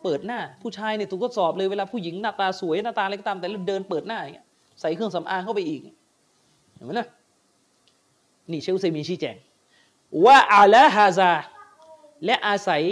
[0.03, 4.47] เปิดหน้า ผู้ชายเนี่ยถูกทดสอบเลยเวลาผู้หญิงหน้าตาสวยหน้าตาอะไรก็ตามแต่เดินเปิดหน้าอย่างเงี้ย
[4.81, 5.81] ใส่เครื่องสำอางเข้าไปอีก
[6.75, 7.07] เห็นไหมนะ
[8.51, 9.35] นี่เชคอุซัยมีนชี้แจง
[10.25, 11.31] ว่าอาลาฮาซา
[12.25, 12.83] และอาศัย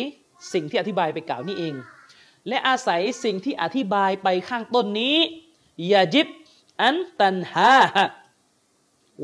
[0.54, 1.74] สิ่งที่อธิบายไปกล่าวนี่เอง
[2.48, 5.18] และอาศัยสิ่งที่อธิบายไปข้างต้นนี้
[5.92, 6.28] ยาจิบ
[6.82, 7.76] อันตันฮา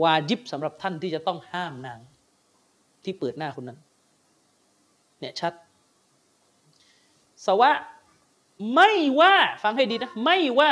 [0.01, 1.99] วาจิบสำหรับท่านที่จะต้องห้ามนาง
[3.03, 3.77] ที่เปิดหน้าคนนั้น
[5.19, 5.53] เนี่ยชัด
[7.45, 7.71] สวะ
[8.75, 10.71] ไม่ว่าฟังให้ดีนะ ไม่ว่า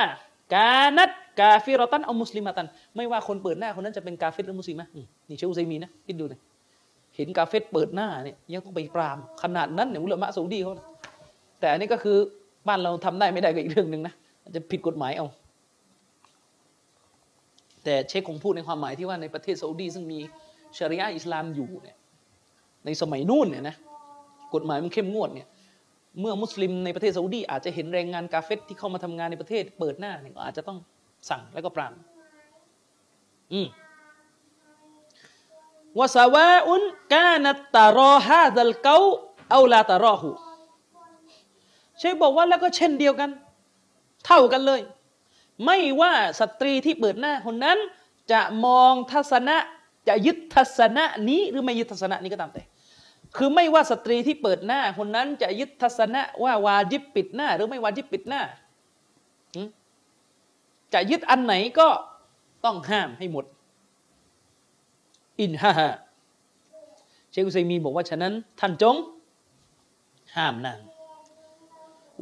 [0.54, 6.40] กานัดกาฟิรตันเอามุสลิมาตัน ไม่ว่าคนเปิดหน้าคนนั้นจะเป็นกาเฟตหรือมุสลิมะนี่เชคอุซัยมีนะคิดดูนะ
[7.16, 10.74] เห็นกาเฟตเปิดหน้าเนี่ยยังต้องไปปราม ขนาดนั้นเนี่ยอุลามะซาอุดีเขา
[11.60, 12.18] แต่อันนี้ก็คือ
[12.68, 14.14] บ้านเราทำได้ไม่ได้ก็อีกเรื่องหนึ่งนะ
[14.56, 15.28] จะผิดกฎหมายเอา
[17.84, 20.20] แต่เชคคงพูดในความหมายที่ว่าในประเทศซาอุดีซึ่งมี
[20.78, 21.98] ชริยะอิสลามอยู่เนี่ย
[22.86, 23.76] ในสมัยนู่นเนี่ยนะ
[24.54, 25.48] กฎหมายมันเข้มงวดเนี่ย
[26.20, 30.78] เมื่อมุสลิมในประเทศซาอุดีอาจจะเห็นแรงงานกาเฟตที่เข้ามาทำงานในประเทศเปิดหน้าเนี่ยก็อาจจะต้อง
[31.30, 31.94] สั่งแล้วก็ปราม
[33.54, 33.68] อืม
[36.00, 36.82] วะสวาอุน
[37.14, 38.98] กานัตตารอฮาดัลเกา
[39.52, 40.30] เอาลาตารอหู
[42.02, 43.30] เชคบอกว่าแล้วก็เช่นเดียวกัน
[44.26, 44.82] เท่ากันเลย
[45.66, 47.78] ไม่ว่าสตรีที่เปิดหน้าคนนั้น
[48.32, 49.58] จะมองทัศนะ
[50.08, 52.64] จะยึดทัศนะนี้หรือไม่ยึดทัศนะนี้ก็ตามแต่
[53.38, 58.42] คือไม่ว่าสตรีที่เปิดหน้าคนนั้น จะยึดทัศนะว่าวาจิบปิดหน้า หรือไม่วาจิบปิดหน้า
[60.94, 61.88] จะยึดอันไหนก็
[62.66, 63.46] ต้องห้ามให้หมด
[65.42, 65.90] อินฮาฮา
[67.32, 68.96] เชคุซัยมีบอกว่าฉะนั้น ท่านจง
[70.36, 70.80] ห้ามนาง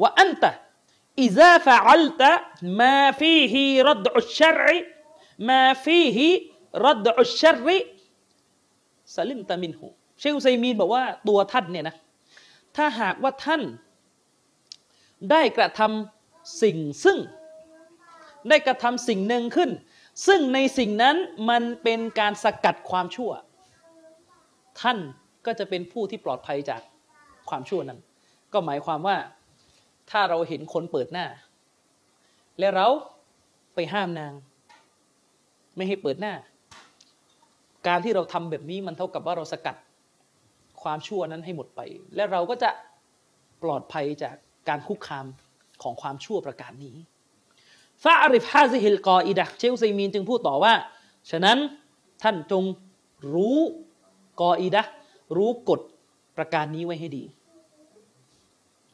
[0.02, 0.52] ว่าอันตะ
[1.22, 2.32] อิซาฟะอัลตะ
[2.82, 4.60] มาฟีฮีรัดอุชร
[5.50, 6.28] มาฟีฮี
[6.86, 7.68] รัดอุชร
[9.16, 9.88] สลิมตามินหู
[10.20, 11.96] เชคอุซัยมีนบอกว่าตัวท่านเนี่ยนะ
[12.76, 13.62] ถ้าหากว่าท่าน
[15.32, 17.18] ได้กระทำสิ่งซึ่ง
[18.50, 19.70] ได้กระทำสิ่งหนึ่งขึ้น
[20.28, 21.16] ซึ่งในสิ่งนั้น
[21.50, 23.32] มันเป็นการสกัดความชั่ว
[24.82, 24.98] ท่าน
[25.46, 26.82] ก็จะเป็นผู้ที่ปลอดภัยจาก
[27.50, 28.00] ความชั่วนั้น
[28.54, 29.18] ก็หมายความว่า
[30.12, 31.26] ถ้าเราเห็นคนเปิดหน้า
[32.60, 32.88] และเรา
[33.76, 34.34] ไปห้ามนาง
[35.76, 36.34] ไม่ให้เปิดหน้า
[37.88, 39.76] การที่เราทำแบบนี้มันเท่ากับว่าเราสกัด
[40.82, 41.82] ความชั่วนั้นให้หมดไป
[42.16, 42.70] และเราก็จะ
[43.64, 44.36] ปลอดภัยจาก
[44.70, 45.26] การคุกคาม
[45.84, 46.96] ของความชั่วประการนี้
[48.04, 50.74] فاعرف هذه القاعدة เชคอุซัยมีนจึงพูดต่อว่า
[51.32, 51.58] ฉะนั้น
[52.24, 52.64] ท่านจง
[53.34, 53.58] รู้
[54.42, 54.84] قاعدة
[55.38, 55.82] รู้กฎ
[56.38, 57.24] ประการนี้ไว้ให้ดี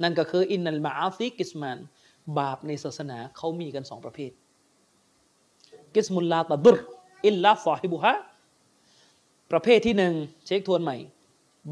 [0.04, 1.78] นั่นก็คือإن المعاصي قسمان
[2.40, 4.32] บาปในศาสนาเขามีกันสองประเภท
[5.96, 6.78] قسم لا تضر
[7.28, 8.14] إلا صاحبها
[9.52, 10.14] ประเภทที่หนึ่ง
[10.46, 10.98] เช็คทวนใหม่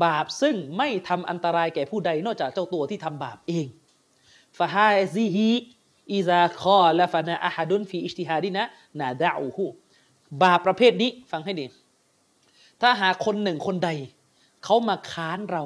[0.04, 3.68] บาปซึ่งไม่ทำอันตรายแก่ผู้ใดนอกจากเจ้าตัวที่ทำบาปเอง
[4.58, 5.50] ฟาฮาซิฮี
[6.14, 8.64] อิซาคอและฟานาอาฮดุนฟีอิชติฮาดินะ
[9.00, 9.66] นาดาอูฮู
[10.44, 11.66] บาปประเภทนี้ฟังให้ดี
[12.82, 13.90] ถ้าหากคนหนึ่งคนใด
[14.64, 15.64] เขามาค้านเรา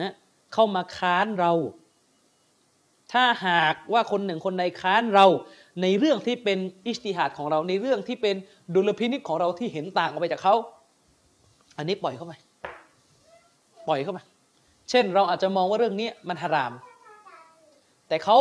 [0.00, 0.12] นะ
[0.52, 1.52] เข้ามาค้านเรา
[3.12, 5.26] ถ้าหากว่าคนหนึ่งคนใดค้านเรา
[5.82, 8.36] ในเรื่องที่เป็นอิสติฮัดของเราในเรื่องที่เป็น
[8.74, 10.54] ดุลพินิจของเราที่เห็นต่างออกไปจากเขา
[11.76, 12.32] อันนี้ปล่อยเข้าไป
[13.88, 14.20] ปล่อยเข้าไป
[14.90, 16.72] เช่น เราอาจจะมองว่าเรื่องนี้มันฮาราม
[18.08, 18.36] แต่เขา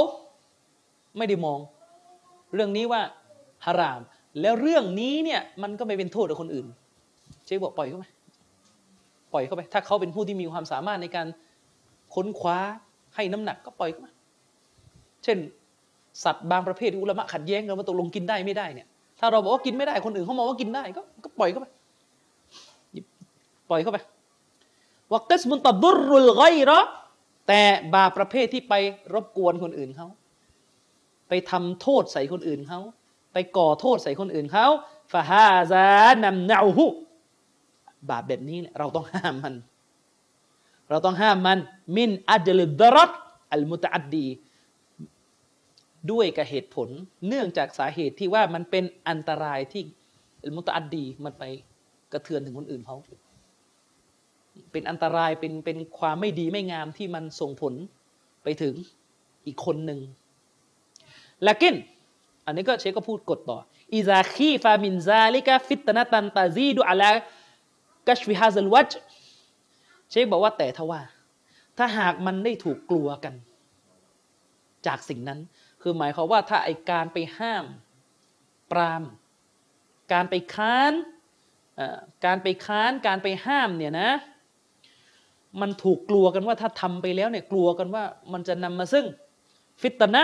[1.17, 1.59] ไม่ได้มอง
[2.53, 3.01] เรื่องนี้ว่า
[3.65, 4.01] ฮาราม
[4.41, 6.67] แล้วเรื่องนี้เนี่ยมันก็ไม่เป็นโทษกับคนอื่น
[7.45, 8.05] เชคบอกปล่อยเข้าไป
[9.33, 11.27] ปล่อยเข้าไป ถ้าเขาเป็นผู้ที่มีความสามารถในการ
[12.15, 12.57] ค้นคว้า
[13.15, 14.11] ให้น้ำหนักก็ปล่อยเข้ามา
[15.23, 15.37] เช่น
[16.23, 18.87] สัตว์บางประเภทที่อุลามะขัดแย้งกันว่าตกลงกินได้ไม่ได้เนี่ย
[19.19, 21.65] ถ้าเราบอกว่ากินไม่ได้คนอื่นเขามองว่ากินได้ก็ก็ปล่อยเข้าไป
[23.69, 23.97] ปล่อยเข้าไป
[25.13, 26.79] วักสมุนตัดุรุลไกรอ
[27.47, 27.61] แต่
[27.95, 28.73] บาปประเภทที่ไป
[29.13, 30.07] รบกวนคนอื่นเขา
[31.29, 32.79] ไปทำโทษใส่คนอื่นเขา
[33.33, 34.67] ไปก่อโทษใส่คนอื่นเขา
[35.11, 35.85] ฟาฮาซา
[36.23, 36.85] นำนาหู
[38.09, 39.53] บาปแบบนี้เราต้องห้ามมัน
[40.89, 41.59] เราต้องห้ามมัน
[41.97, 44.25] من أجل الضرر المتعدي
[46.11, 46.89] ด้วยกับเหตุผล
[47.27, 49.83] เนื่องจากสาเหตุที่ว่ามันเป็นอันตรายที่
[50.43, 51.43] المتعدي มันไป
[52.11, 52.97] กระเทือนถึงคนอื่นเขา
[54.71, 57.73] เป็นอันตรายเป็นเป็นความไม่ดีไม่งามที่มันส่งผล
[58.43, 58.73] ไปถึง
[59.45, 59.99] อีกคนหนึ่ง
[61.47, 61.75] لكن
[62.45, 63.59] อันนี้ก็เชคก็พูดกฎต่อ
[63.95, 67.09] إذا خيف من ذلك فتنة تزيد على
[68.07, 68.91] กัชฟิฮาซัลวัจ
[70.09, 71.01] เชคบอกว่าแต่ทว่า
[71.77, 73.33] ถ้าหากมันได้ถูกกลัวกัน
[74.87, 75.39] จากสิ่งนั้น
[75.81, 77.65] คือหมายความว่าถ้าไอการไปห้าม
[78.71, 79.03] ปราม
[80.13, 80.93] การไปค้าน
[82.25, 84.11] การไปค้านการไปห้ามเนี่ยนะ
[85.61, 88.03] มันถูกกลัวกันว่าถ้าทำไปแล้วเนี่ยกลัวกันว่า
[88.33, 89.05] มันจะนำมาซึ่ง
[89.81, 90.23] ฟิตนะ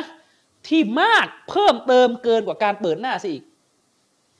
[0.68, 3.44] ที่มากเพิ่มเติมเกินกว่าการเปิดหน้าซะอีก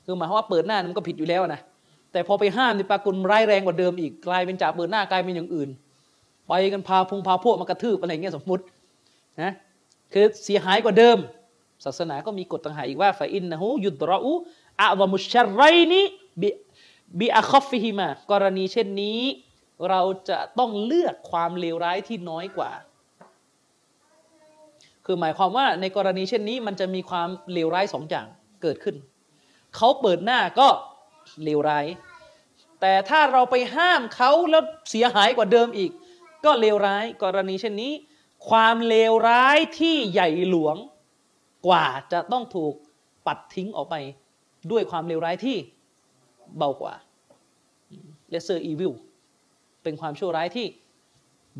[0.04, 1.60] คือหมายความว่าเปิดหน้ามันก็ผิดอยู่แล้วนะ
[2.14, 5.68] แต่พอไปห้ามนี่ปรากฏร้ายแรงกว่าเดิมอีกกลายเป็นจากเปิดหน้ากลายเป็นอย่างอื่น
[6.48, 8.64] ไปกันพาพงพาพวกมากระทืบอะไรเงี้ยสมมติ
[9.42, 9.52] นะ
[10.12, 11.18] คือเสียหายกว่าเดิม
[11.84, 19.20] ศาสนาก็มีกฎต่างหากอีกว่าفإنه يدرأ أعظم الشرين بأخفهما กรณีเช่นนี้
[19.88, 22.70] เราจะต้องเลือกความเลวร้ายที่น้อยกว่า
[25.06, 28.26] คือหมายความว่าในกรณีเช่นนี้มันจะมีความเลวร้ายสองอย่าง
[28.62, 28.96] เกิดขึ้น
[29.76, 30.68] เขาเปิดหน้าก็
[31.44, 31.86] เลวร้าย
[32.80, 35.90] แต่ถ้าเราไปห้ามเขาแล้วเสียหายกว่าเดิมอีก
[36.44, 37.92] ก็เลวร้ายกรณีเช่นนี้
[38.48, 40.76] ความเลวร้ายที่ใหญ่หลวง
[41.66, 42.74] กว่าจะต้องถูก
[43.26, 43.96] ปัดทิ้งออกไป
[44.70, 45.56] ด้วยความเลวร้ายที่
[46.58, 46.94] เบากว่า
[48.32, 48.92] lesser evil
[49.82, 50.66] เป็นความชั่วร้ายที่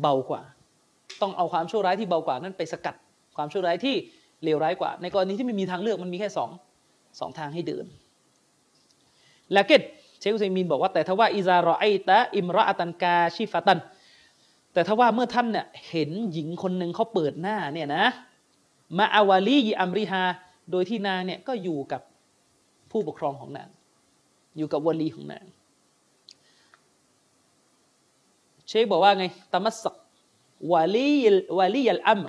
[0.01, 0.41] เบากว่า
[1.21, 2.95] ต้องเอาความชั่วร้ายที่เบากว่านั้นไปสกัด
[3.37, 3.95] ความชั่วร้ายที่
[4.43, 6.49] เลวร้ายกว่า ในกรณีที่ไม่มีทางเลือกมันมีแค่สอง
[7.19, 7.85] สองทางให้เดิน
[9.55, 9.81] ละเกต
[10.19, 13.79] เชคุซัยมินบอกว่าแต่ถ้าว่าอิซารอไอตะอิมรออตันกาชิฟตัน
[14.73, 18.05] แต่ถ้าว่าเมื่อท่านเนี่ยเห็นหญิงคนหนึ่งเขาเปิดหน้าเนี่ยนะ
[18.97, 20.23] มาอาวาลีอัมริฮา
[20.71, 22.01] โดยที่นางเนี่ยก็อยู่กับ
[22.91, 23.69] ผู้ปกครองของนาง
[24.57, 25.45] อยู่กับวลีของนาง
[28.67, 29.95] เชคบอกว่าไงตามัสก
[30.71, 31.11] วาลี
[31.57, 32.21] วาลียัลอัม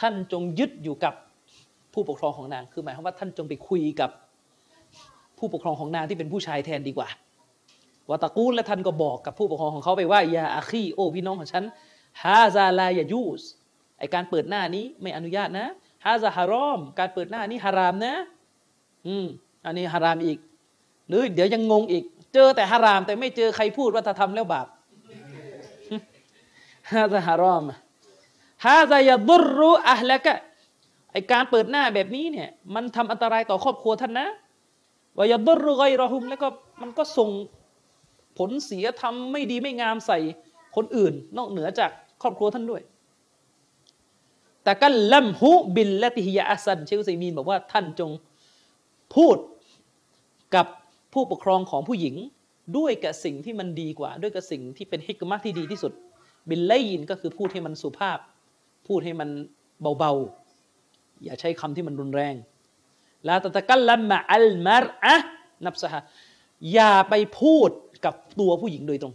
[0.00, 1.14] ท่านจงยึดอยู่กับ
[1.92, 4.10] ผู้ปกครองของนาง คือหมายความว่าท่านจงไปคุยกับ
[5.38, 7.08] ผู้ปกครองของนางที่เป็นผู้ชายแทนดีกว่า
[8.10, 11.64] วาตะกูลและท่านก็บอกกับผู้ปกครองของเขาไปว่าอย่าอาคีโอพี่น้องของฉัน
[12.22, 13.42] ฮาซาลายายูส
[13.98, 15.66] ไอการเปิดหน้านี้ไม่อนุญาตนะ
[16.04, 18.14] ฮาซาฮารอม การเปิดหน้านี้ฮารามนะ
[19.06, 19.26] อืม
[19.64, 20.38] อันนี้ฮารามอีก
[21.08, 24.66] หรือเดี๋ยวยังงงอีก เจอแต่ฮาราม แต่ไม่เจอใครพูดว่าทำแล้วบาป
[26.92, 27.64] ฮาซาฮารอม
[28.64, 30.34] ฮาซายดุรุอะละกะ
[31.12, 34.28] ไอการเปิดหน้าแบบนี้เนี่ย มันทำอันตรายต่อครอบครัวท่านนะ
[35.18, 36.48] วายดรุไกรอฮุมแล้วก็
[36.82, 37.30] มันก็ส่ง
[38.38, 40.18] ผลเสียทำไม่ดีไม่งามใส่
[40.76, 41.90] คนอื่น นอกเหนือจาก
[42.22, 42.82] ครอบครัวท่านด้วย
[44.64, 48.10] แต่กันลัมฮุบินและติฮิยาอัสันเชคุซัยมีนบอกว่าท่านจง
[49.16, 49.36] พูด
[50.54, 50.66] กับ
[51.12, 52.14] ผู้ปกครองของผู้หญิง
[52.76, 55.92] ด้วยกับสิ่งที่มันดีกว่า ด้วยกับสิ่งที่เป็นฮิกมะที่ดีที่สุด
[56.50, 58.18] บินไลยินก็คือพูดให้มันสุภาพ
[58.88, 59.28] พูดให้มัน
[59.98, 62.34] เบาๆ อย่าใช้คำที่มันรุนแรง
[63.26, 65.16] ลาตะตะกัลลัมมาอัลมารอะ
[65.64, 65.94] นับสห
[66.72, 67.70] อย่าไปพูด
[68.04, 69.14] กับตัวผู้หญิงโดยตรง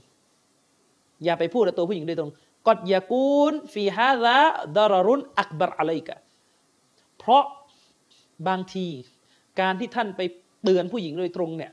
[1.23, 2.31] อย่าไปพูดกับตัวผู้หญิงโดยตรง
[2.67, 4.37] กอดยากูนฟีฮาซา
[4.75, 6.17] ดารุนอักบารอะไรกะ
[7.17, 7.43] เพราะ
[8.47, 8.87] บางที
[9.59, 10.21] การที่ท่านไป
[10.63, 11.71] เตือนผู้หญิงโดยตรงเนี่ย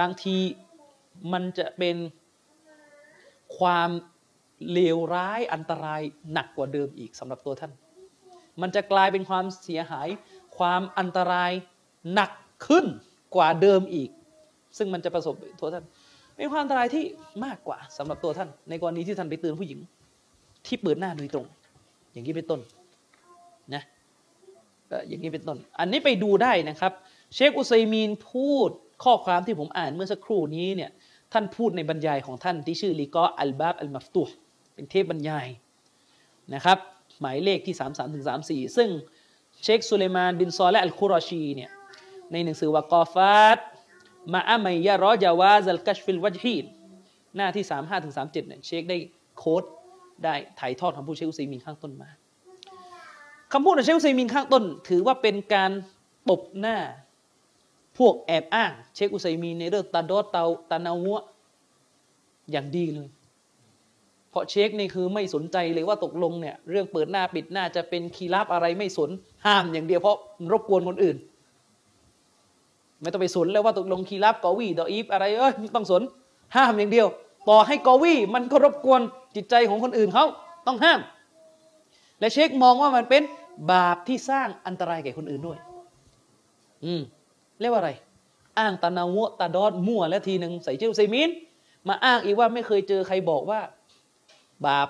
[0.00, 0.36] บางที
[1.32, 1.96] มันจะเป็น
[3.58, 3.90] ความ
[4.72, 6.02] เลวร้ายอันตราย
[6.32, 7.72] หนักกว่าเดิมอีกสำหรับตัวท่าน
[8.60, 10.08] มันจะกลายเป็นความเสียหาย
[10.58, 11.52] ความอันตราย
[12.12, 12.30] หนัก
[12.66, 12.86] ขึ้น
[13.34, 14.10] กว่าเดิมอีก
[14.76, 15.84] ซึ่งมันจะประสบตัวท่าน
[16.36, 17.04] เป็นความอันตรายที่
[17.44, 19.78] มากกว่าสำหรับตัวท่าน ในกรณีที่ท่านไปเตือนผู้หญิง
[20.66, 21.46] ที่เปิดหน้าโดยตรง
[22.12, 22.60] อย่างนี้เป็นต้น
[23.74, 23.82] นะ
[25.08, 26.92] อย่างนี้เป็นต้น อันนี้ไปดูได้นะครับ
[27.34, 28.70] เชคอุซัยมีนพูด
[29.04, 30.90] ข้อความที่ผมอ่านเมื่อสักครู่นี้เนี่ย
[31.32, 34.22] ท่านพูดในบรรยายของท่านที่ชื่อลิกออัลบาบอัลมัฟตุ
[34.74, 35.46] เป็นเทพบรรยาย
[36.54, 36.78] นะครับ
[37.20, 38.88] หมายเลขที่ 33 ถึง 34 ซึ่ง
[39.62, 41.70] เชคสุเลมานบินซอและอัลคุรอชีเนี่ย
[42.32, 43.58] ในหนังสือวากอฟาต
[44.32, 46.64] มาอามัยยะรอจาวาซัลกัชฟิลวัจฮีน
[47.36, 48.98] หน้าที่ 35ถึง37เนี่ยเชคได้
[49.38, 49.64] โค้ด
[50.24, 52.08] ได้ถ่ายทอดคำพูดเชคอุซัยมินข้างต้นมา
[53.52, 55.70] คำพูดของเชคอุซัยมินข้างต้น ถือว่าเป็นการ
[56.30, 56.76] ตบหน้า
[57.98, 61.24] พวกแอบอ้าง เชคอุซัยมีนในเรื่องตาดอตเตาตานาวะ
[62.50, 63.08] อย่างดีเลย
[64.32, 69.10] เพราะเชคนี่คือไม่สนใจเลยว่าตกลงเนี่ยเรื่องเปิดหน้าปิดหน้าจะเป็นคีราบอะไรไม่สน
[69.46, 70.16] ห้ามอย่างเดียวเพราะ
[70.52, 71.16] รบกวนคนอื่น
[73.00, 76.02] ไม่ต้องไปสนเลยว่าตกลงคีราบกอวีดออีฟอะไรเอ้ยไม่ต้องสน
[76.56, 77.06] ห้ามอย่างเดียว
[77.48, 79.00] ต่อให้กอวีมันก็รบกวน
[79.36, 80.24] จิตใจของคนอื่นเขา
[80.66, 81.00] ต้องห้าม
[82.20, 83.22] และเชคมองว่ามันเป็น
[83.72, 85.58] บาปที่สร้างอันตรายแก่คนอื่นด้วย
[86.84, 87.02] อืม
[87.60, 87.90] เรียกว่าอะไร
[88.58, 91.30] อ้างตานาวตาดอดมั่วแล้วทีหนึ่งใส่เจลไซมิน
[91.88, 93.60] มาอ้างอีกว่าไม่เคยเจอใครบอกว่า
[94.68, 94.88] บาป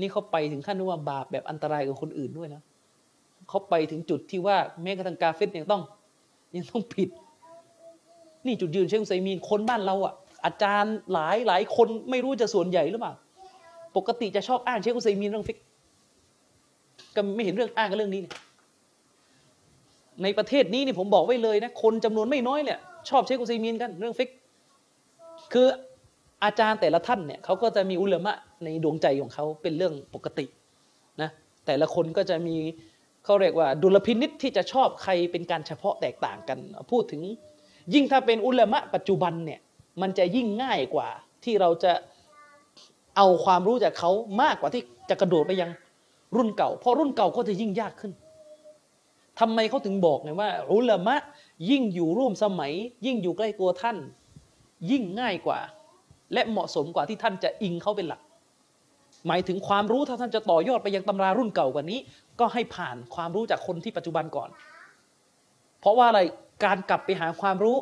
[0.00, 2.62] นี่เขาไปถึงขั้นว่าบาปแบบอันตรายกับคนอื่นด้วยนะ
[3.48, 5.82] เขาไปถึงจุดที่ว่าแม้กระทั่งกาเฟตยังต้อง
[6.56, 7.08] ยังต้องผิด
[8.46, 10.14] นี่จุดยืนเชคอุซัยมีนคนบ้านเราอะ
[10.44, 13.12] อาจารย์หลายหลายคนไม่รู้จะส่วนใหญ่หรือเปล่า
[13.96, 15.58] ปกติจะชอบอ้างเชคอุซัยมีนเรื่องฟิก
[17.14, 18.34] ก็ไม่เห็นเรื่องอ้างกับเรื่องนี้เนี่ย
[20.22, 22.78] ในประเทศนี้นี่ผมบอกไว้เลยนะคนจำนวนไม่น้อยเนี่ย
[23.10, 24.30] ชอบเชคอุซัยมีนกันเรื่องฟิก
[25.52, 25.66] คือ
[26.44, 28.32] อาจารย์แต่ละท่านเนี่ยเขาก็จะมีอุลามะ
[28.64, 30.46] ในดวงใจของเขาเป็นเรื่องปกติ
[31.22, 31.30] นะ
[31.66, 32.56] แต่ละคนก็จะมี
[33.24, 36.58] เขาเรียกว่าดุลพินิษที่จะชอบใครเป็นการเฉพาะแตกต่างกัน
[36.90, 37.22] พูดถึง
[37.94, 39.60] ยิ่งถ้าเป็นอุลามะปัจจุบันเนี่ย
[40.00, 41.08] มันจะยิ่งง่ายกว่า
[41.44, 41.92] ที่เราจะ
[43.16, 44.10] เอาความรู้จากเขา
[44.42, 45.70] มากกว่าที่จะกระโดดไปยัง
[46.36, 48.12] รุ่นเก่า เพราะรุ่นเก่าก็จะยิ่งยากขึ้น
[49.40, 51.16] ทำไมเขาถึงบอกไงว่า อุลามะ
[51.70, 52.72] ยิ่งอยู่ร่วมสมัย
[53.06, 53.96] ยิ่งอยู่ใกล้ตัวท่าน
[54.90, 55.60] ยิ่งง่ายกว่า
[56.32, 58.20] และเหมาะสมกว่าที่ท่านจะอิงเขาเป็นหลัก
[59.26, 61.98] หมายถึงความรู้ถ้าท่านจะต่อยอดไปยังตำรารุ่นเก่ากว่านี้
[62.40, 64.50] ก็ให้ผ่านความรู้จากคนที่ปัจจุบันก่อน
[65.80, 66.20] เพราะว่าอะไร
[66.64, 67.76] การกลับไปหาความรู้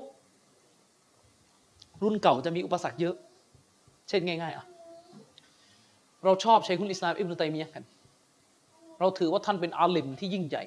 [2.03, 3.15] รุ่นเก่าจะมีอุปสรรคเยอะ
[4.09, 4.67] เช่นง่าย ๆอะ
[6.25, 7.85] เราชอบใช้คุณอิสลามอิบนุตัยมียะกัน
[9.01, 10.65] เราถือว่าท่านเป็นอาลิมที่ยิ่งใหญ่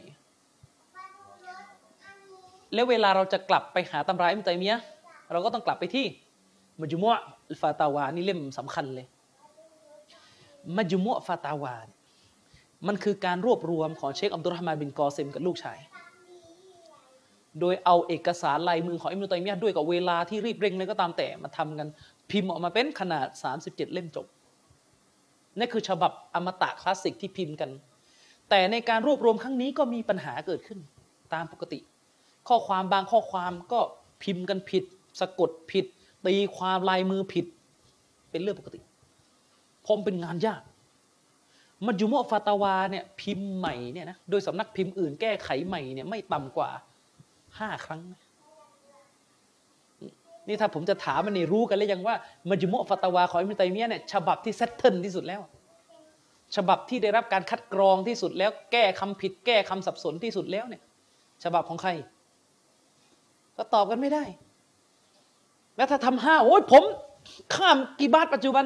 [2.74, 4.80] แล้วเวลาเราจะกลับไปหาตำราอิบนุตัยมียะ
[5.32, 6.06] เราก็ต้องกลับไปที่
[6.82, 7.22] มัจมุอะ
[7.62, 9.08] ฟาตาวานี่เล่มสำคัญเลย
[10.78, 11.76] มัจมุอะฟาตาวา
[12.88, 15.80] มันคือการรวบรวมของเชคอับดุลรหมานบินกอเซมกับลูกชาย
[17.60, 21.88] โดยเอาเอกสารลายมือของอิมนุตัยมียะด้วยกับเวลาที่รีบเร่งเลยก็ตามแต่มาทำกัน
[22.32, 23.28] พิมพ์ออกมาเป็นขนาด
[23.62, 24.26] 37 เล่มจบ
[25.58, 27.70] นี่คือฉบับอมตะคลาสสิกที่พิมพ์กัน
[28.50, 30.80] แต่ในการรวบรวมครั้งนี้ก็มีปัญหาเกิดขึ้น
[31.34, 31.80] ตามปกติ
[32.48, 33.80] ข้อความบางข้อความก็
[34.24, 34.84] พิมพ์กันผิด
[35.20, 35.86] สะกดผิด
[36.26, 37.46] ตีความลายมือผิด
[38.32, 38.80] เป็นเรื่องปกติ
[39.86, 40.62] พรมเป็นงานยาก
[41.86, 46.70] มัจจุโมฟาตาวาเนี่ยพิมพ์ใหม่เนี่ยนะโดยสำนักพิมพ์อื่นแก้ไขใหม่เนี่ยไม่ต่ำกว่า
[47.60, 48.02] ห้าครั้ง
[50.48, 52.16] นี่ถ้าผมจะถามมันนี่รู้กันแล้วยังว่า
[52.50, 55.42] มัจจุโมฟาตาวาของอิมตัยมียเนี่ยฉบับที่เซตเทิลที่สุดแล้ว
[56.56, 60.82] ฉบับที่ได้รับการคัดกรองที่สุดแล้ว แก้คำผิด แก้คำสับสนที่สุดแล้วเนี่ย
[61.44, 61.92] ฉบับของใคร
[63.58, 64.24] ก็ตอบกันไม่ได้
[65.82, 66.84] แล้วถ้าทำห้าโอ้ยผม
[67.56, 68.66] ข้ามกีบาตปัจจุบัน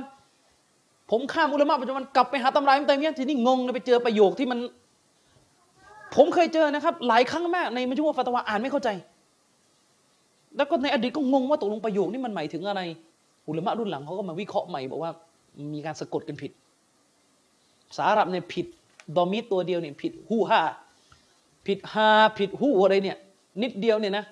[1.11, 4.59] ผมข้ามอุลามะปัจจุบันกลับไปหาตำราอิมตัยมียะทีนี้งงเลยไปเจอประโยคที่มัน
[6.15, 8.89] ผมเคยเจอนะครับ หลายครั้งมากในมัจจุมฟาตวาอ่านไม่เข้าใจ
[10.57, 12.81] แล้วก็ในอดีตก็งงว่าตกลงประโยคนี้มันหมายถึงอะไร
[13.47, 15.11] อุลามะรุ่นหลังเขาก็มาวิเคราะห์ใหม่บอกว่า
[15.73, 16.51] มีการสะกดกันผิด
[17.97, 18.65] สารับเนี่ยผิด
[19.17, 20.61] ดอมิตัวเดียวเนี่ยผิดหูห้า
[21.67, 23.17] ผิดฮาผิดหูอะไรเนี่ย
[23.61, 24.25] นิดเดียวเนี่ยนะ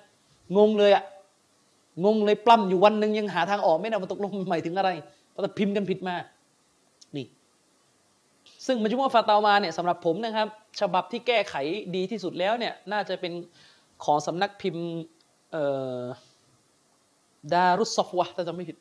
[0.56, 1.04] งงเลยอะ
[2.04, 4.90] งงเลยปล้ำอยู่วันหนึ่งยังหาทางออกไม่ได้ว่าตกลงมันหมายถึงอะไร
[5.30, 6.14] เพราะต่พิมพ์กันผิดมา
[7.16, 7.26] นี่
[8.66, 10.46] ซึ่งมัจจุมฟาตามาเนี่ยสำหรับผมนะครับ
[10.80, 11.54] ฉบับที่แก้ไข
[11.96, 13.32] ดีที่สุดแล้วเนี่ยน่าจะเป็น
[14.04, 14.86] ของสำนักพิมพ์
[17.52, 18.76] ดารุสซอฟวะถ้าจำไม่ผิด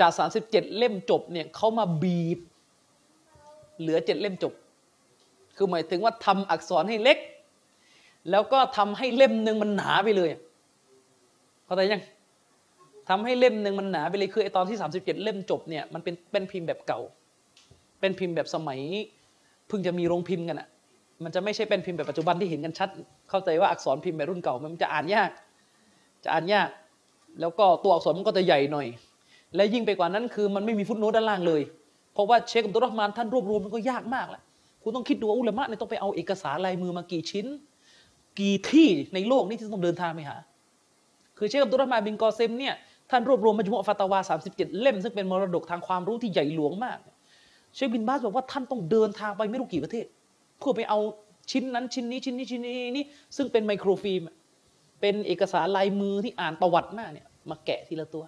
[0.00, 2.38] จากสามสิบเจ็ดเล่มจบเนี่ยเขามาบีบ
[3.80, 4.52] เหลือเจ็ดเล่มจบ
[5.56, 7.18] คือหมายถึงว่าทำอักษรให้เล็ก
[8.30, 10.30] แล้วก็ทำให้เล่มหนึ่งมันหนาไปเลย
[11.70, 12.02] เข้าใจยัง
[13.08, 17.00] ทำให้เล่มหนึ่งมันหนาไปเลยคือไอตอนที่สามสิบเจ็ดเล่มจบเนี่ยมันเป็นเป็นพิมพ์แบบเก่า
[18.00, 18.80] เป็นพิมพ์แบบสมัย
[19.68, 20.68] เพิ่งจะมีโรงพิมพ์กันอะ
[21.24, 22.88] มันจะไม่ใช่เป็นพิมพ์แบบปัจจุบันที่เห็นกันชัด
[23.30, 25.30] เข้าใจว่าอักษรพิมพ์แบบรุ่นเก่ามันจะอ่านยาก
[26.24, 26.68] จะอ่านยาก
[27.40, 28.86] แล้วก็ตัวอักษรมันก็จะใหญ่หน่อย
[29.56, 31.62] และยิ่งไปกว่านั้นคือมันไม่มี footnote ด้านล่างเลย
[32.12, 34.42] เพราะว่าเชคอับดุลรหมานท่านรวบรวมมันก็ยากมากแหละ
[34.82, 37.46] คุณต้องคิดดูว่าอุลามะเนี่ยต้องไปเอาเอกสารลายมือมากี่ชิ้น
[38.38, 40.36] กี่ที่ในโลกนี้ที่ต้องเดินทางไปหา
[41.40, 42.74] คือเชคอับดุลรหมานบินกอเซมเนี่ย
[43.10, 44.18] ท่านรวบรวมมัจมุอะฟาตาวา
[44.50, 46.98] 37 เล่ม ซึ่งเป็นมรดกทางความรู้ที่ใหญ่หลวงมาก
[47.74, 50.06] เชคบินบาสบอกว่าท่านต้องเดินทางไปไม่รู้กี่ประเทศ
[50.58, 50.98] เพื่อไปเอา
[51.50, 53.04] ชิ้นนั้นชิ้นนี้ชิ้นนี้ชิ้นนี้นี่
[53.36, 54.22] ซึ่งเป็นไมโครฟิล์ม
[55.00, 58.24] เป็นเอกสารลายมือที่อ่านประวัติมากเนี่ยมาแกะทีละตัว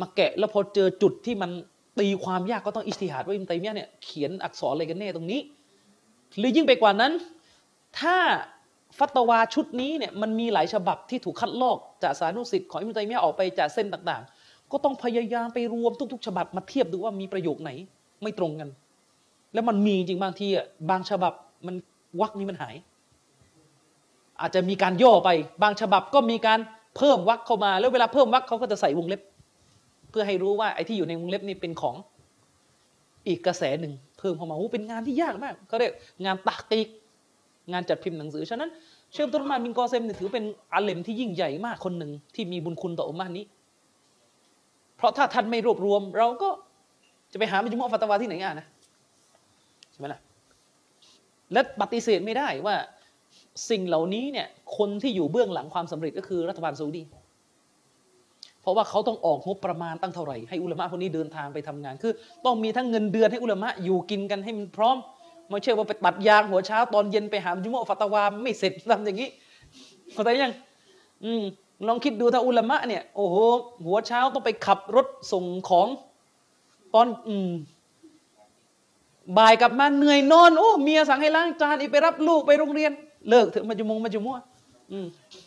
[0.00, 1.50] มาแกะแล้วพอเจอจุดที่มัน
[2.00, 5.40] ตีความยากก็ต้องอิสติฮัดว่าอิมตัยมียเนี่ยเขียนอักษรอะไรกันแน่ตรงนี้
[6.38, 7.12] หรือยิ่งไปกว่านั้น
[8.00, 8.16] ถ้า
[8.98, 17.70] ฟัตวาชุดนี้เนี่ยมันมีหลายฉบับที่ถูกคัดลอกจากสานุสิทธิ์ของอิมตัยมียออกไปจากเส้นต่างๆ ก็ต้องพยายามไปรวมทุก ๆ ฉบับมาเทียบดูว่ามีประโยคไหน
[18.22, 18.68] ไม่ตรงกัน
[19.54, 21.32] แล้วมันมีจริงบางทีอะบางฉบับ
[21.66, 21.74] มัน
[22.20, 22.74] วักนี้มันหาย
[24.40, 25.30] อาจจะมีการย่อไป
[25.62, 26.58] บางฉบับก็มีการ
[26.96, 29.20] เพิ่มวักเข้ามา แล้วเวลาเพิ่มวักเขาก็จะใส่วงเล็บ
[30.10, 31.96] เพื่อให้รู้ว่าไอ้ที่อยู่ในวงเล็บนี่เป็นของ
[33.28, 35.92] อีกกระแสหนึ่งเพิ่มเข้ามาโอ้เป็นงานที่ยากมากเขาเรียก
[36.24, 36.88] งานตักติก
[37.72, 38.70] งานจัดพิมพ์หนังสือ ฉะนั้น
[39.12, 43.44] เชฟตุรมานบินกอเซมเนี่ยถือเป็นอาเลมที่ยิ่งใหญ่มากคนหนึ่งที่มีบุญคุณต่ออุมมานี้
[44.96, 46.50] เพราะถ้าท่านไม่รวบรวม เราก็
[47.32, 48.66] จะไปหามัจมุอฟาตวาที่ไหนง่ายนะ
[49.90, 50.20] ใช่ไหมล่ะ
[51.52, 52.76] และปฏิเสธไม่ได้ว่า
[53.70, 54.46] สิ่งเหล่านี้เนี่ย
[54.78, 57.02] คนที่อยู่เบื้องหลังความสำเร็จก็คือรัฐบาลซาอุดี
[58.60, 62.12] เพราะว่าเขาต้องออกงบประมาณตั้งเท่าไหร่ให้อุลามะคนนี้เดินทางไปทำงาน คือ
[62.44, 64.96] ต้องมีทั้งเงินเดือนให้อุลามะอยู่กินกันให้มันพร้อม
[65.52, 69.28] ไม่ใช่ว่าไปตัดยางหัวเช้าตอนเย็นไปหาจุมอฟัตวาไม่เสร็จทำอย่างนี้
[70.12, 70.52] เข้าใจยัง
[71.24, 71.42] อืม
[71.86, 73.36] ลองคิดดูถ้าอุลามะเนี่ยโอ้โห
[73.84, 75.88] หัวเช้าต้องไปขับรถส่งของ
[76.94, 77.50] ตอนอืม
[79.38, 82.92] บ่ายกลับมาเหนื่อยนอนโอ้เมียสั่งให้ล้างจานอีไปรับลูกไปโรงเรียน
[83.28, 84.36] เลิกเถอะมาจุมงมาจุมัว
[84.92, 85.06] อืม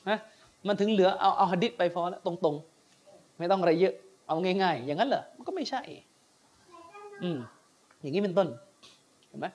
[0.10, 0.20] นะ
[0.68, 3.94] มันถึงเหลือเอาเอาหะดิษไปพอแล้วตรงๆ ไม่ต้องอะไรเยอะ
[4.28, 5.82] เอาง่าย ๆ อย่างนั้นเหรอมันก็ไม่ใช่
[7.24, 7.38] อืม
[8.02, 8.48] อย่างนี้เป็นต้น
[9.30, 9.48] เห็นไหม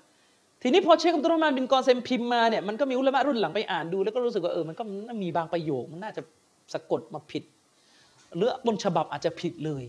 [0.62, 4.82] ทีนี้พอเชคอับดุลรามานบินกอเซมพิมพ์มาเนี่ยมันก็มีอุลามะรุ่นหลังไปอ่านดู แล้วก็รู้สึกว่าเออมันก็
[5.22, 6.22] มีบางประโยคมันน่าจะ
[6.72, 7.42] สะกดมาผิด
[8.36, 9.84] หรือต้นฉบับอาจจะผิดเลย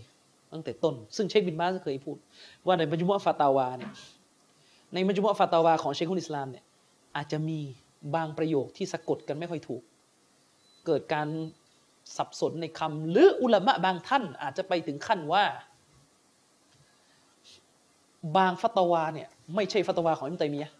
[0.52, 2.16] ตั้งแต่ต้น ซึ่งเชคบินบาสเคยพูด
[2.66, 3.90] ว่าในมัจจุมะฟาตาวาเนี่ย
[4.94, 6.64] ในมัจจุมะฟาตาวาของเชคุนอิสลามเนี่ย
[7.16, 7.58] อาจจะมี
[8.14, 9.82] บางประโยคที่สะกดกันไม่ค่อยถูก
[10.86, 11.28] เกิดการ
[12.16, 15.44] สับสนในคำหรืออุลามะบางท่านอาจจะไปถึงขั้นว่า
[18.36, 20.70] บางฟัตวาเนี่ย ไม่ใช่ฟัตวาของอิบนุตัยมียะ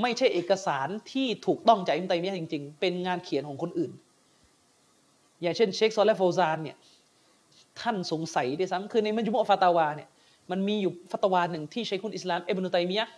[0.00, 3.92] ไม่ใช่เอกสารที่ถูกต้องจากอิบนุตัยมียะจริง ๆ เป็นงานเขียนของคนอื่น
[5.42, 6.76] อย่างเช่นเชคซอและห์โฟซานเนี่ย
[7.80, 10.08] ท่านสงสัยด้วยซ้ำคือในมัจมุอะฟาตาวาเนี่ย
[10.50, 13.08] มันมีอยู่ฟัตวาหนึ่งที่เชคุลอิสลามอิบนุตัยมียะ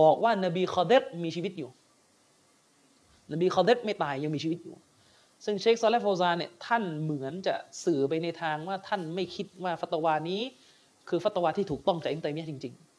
[0.00, 1.70] บอกว่านบีคอเดรมีชีวิตอยู่
[3.32, 4.74] นบีคอเดรไม่ตายยังมีชีวิตอยู่
[5.44, 10.42] ซึ่งเชคซอและห์โฟซานเนี่ยท่านเหมือนจะสื่อไปในทางว่าท่านไม่คิดว่าฟัตวานี้
[11.08, 12.89] คือฟัตวาที่ถูกต้องจากอิมตัยมียะจริง ๆ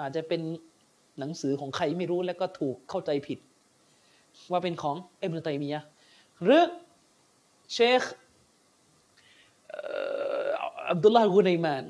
[0.00, 0.40] อาจจะเป็น
[1.18, 3.38] หนังสือของใครไม่รู้แล้วก็ถูกเข้าใจผิด
[4.50, 5.80] ว่าเป็นของเอบนุตัยมียะ
[6.42, 6.62] หรือ
[7.72, 8.02] เชค
[10.90, 11.84] อับดุลลาห์กุนัยมาน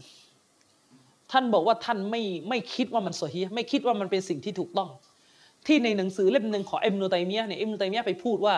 [1.32, 4.90] ท่านบอกว่าท่านไม่ไม่คิดว่ามันโซฮีไม่คิดว่ามันเป็นสิ่งที่ถูกต้อง
[5.66, 8.56] ที่ในหนังสือเล่มหนึ่งของเอ็มนูไตมียะเนี่ยเอ็มนูไตมียะไปพูดว่า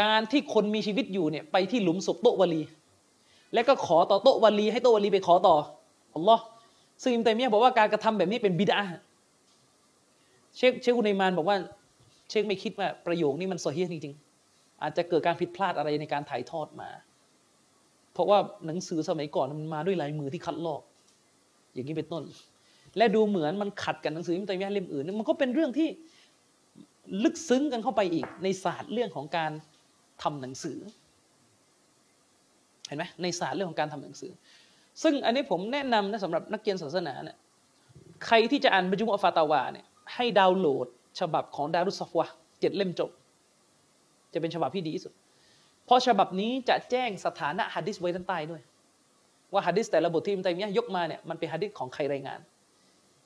[0.00, 2.62] การที่คนมีชีวิตอยู่เนี่ยไปที่หลุมศพโตวลี
[3.54, 5.56] แล้วก็ขอต่อโตวลี ให้โตวลีไปขอต่อ
[6.14, 6.44] อัลลอฮ์
[7.02, 8.80] ซึ่งอิมตัยมียะบอกว่าการกระทำแบบนี้เป็นบิดา
[10.56, 11.56] เชคเชคกุนัยมานบอกว่า
[12.30, 16.88] เชคไม่คิดว่าประโยคนี้มันโซฮีจริงๆ อาจจะเกิดการผิดพลาดอะไรในการถ่ายทอดมา
[18.12, 20.82] เพราะว่าหนังสือสมัยก่อนมันมาด้วยลายมือที่คัดลอก
[21.74, 22.22] อย่างนี้เป็นต้น
[22.96, 25.88] และดูเหมือนมันขัดกับหนังสือมิตรยะเล่มอื่น มันก็เป็นเรื่องที่
[27.24, 29.52] ลึกซึ้งกันเข้าไปอีก ในศาสตร์เรื่องของการ
[30.22, 30.78] ทำหนังสือ
[32.86, 34.32] เห็นไหมในศาสตร์เรื่องของการทำหนังสือ
[35.02, 37.36] ซึ่งอันนี้ผมแนะนำนะสำหรับนักเรียนศาสนาเนี่ย
[38.26, 40.86] ใครที่จะอ่านบัจุอัฟาตาวาเนี่ยให้ดาวน์โหลด
[41.20, 42.26] ฉบับของดารุสซอฟวะ
[42.60, 43.10] เจ็ดเล่มจบ
[44.32, 45.12] จะเป็นฉบับที่ดีที่สุด
[45.86, 48.62] เพราะฉบับนี้จะแจ้งสถานะฮะดิษไว้ด้านใต้ด้วย
[49.52, 52.40] ว่าฮะดิษแต่ละบทที่อิมตัยมียะยกมาเนี่ยมันเป็นฮะดิษของใครรายงาน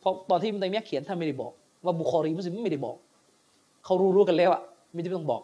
[0.00, 1.52] เพราะตอนที่อิบนุตัยมียะเขียนท่านไม่ได้บอก
[1.84, 2.96] ว่าบุคอรีมุสลิมไม่ได้บอก
[3.84, 4.62] เขารู้รู้กันแล้วอะ
[4.94, 5.42] ไม่ได้ต้องบอก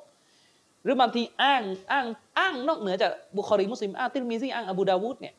[0.85, 1.63] หรือบางทีอ้าง
[1.93, 2.07] อ้าง
[2.39, 5.35] อ้างนอกเหนือจากบุคอรีมุสลิมอ้างติรมีซีอ้างอบูดาวูดเนี่ย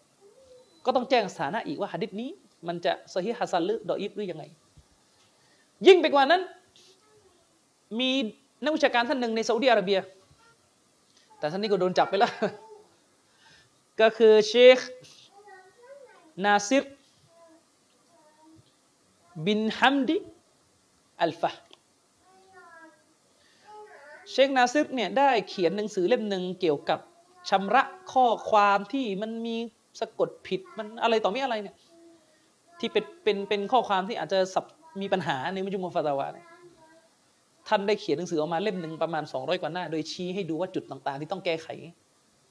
[0.86, 2.30] ก็ต้องแจ้งสถานะอีกว่าฮะดิษนี้
[2.68, 4.44] มันจะซอฮีฮ์ฮะซันหรือดออิฟหรือยังไง
[5.88, 6.42] ยิ่งไปกว่านั้น
[8.00, 8.12] มี
[8.64, 10.00] นักวิชาการท่านหนึ่งในซาอุดิอาระเบีย
[11.38, 12.32] แต่ท่านนี้ก็โดนจับไปแล้ว
[14.02, 14.80] ก็คือเชค
[16.46, 16.84] นาซิร
[19.46, 20.18] บินฮัมดี
[21.22, 21.52] อัลฟะ
[24.32, 27.00] เชคนาซิรเนี่ยได้เขียนหนังสือเล่มหนึ่งเกี่ยวกับ
[27.50, 29.58] ชำระข้อความที่มันมี
[30.00, 31.76] สะกดผิดมันอะไรต่อไม่อะไรเนี่ย
[32.80, 34.66] ที่เป็นเป็นเป็นข้อความที่อาจจะสับ
[35.02, 36.48] มีปัญหาในมุจุมฟาตาวาเนี่ย
[37.68, 41.68] ท่านได้เขียนหนังสือออกมาเล่มหนึ่งประมาณ 200 กว่าหน้า โดยชี้ให้ดูว่าจุดต่างๆ ที่ต้องแก้ไข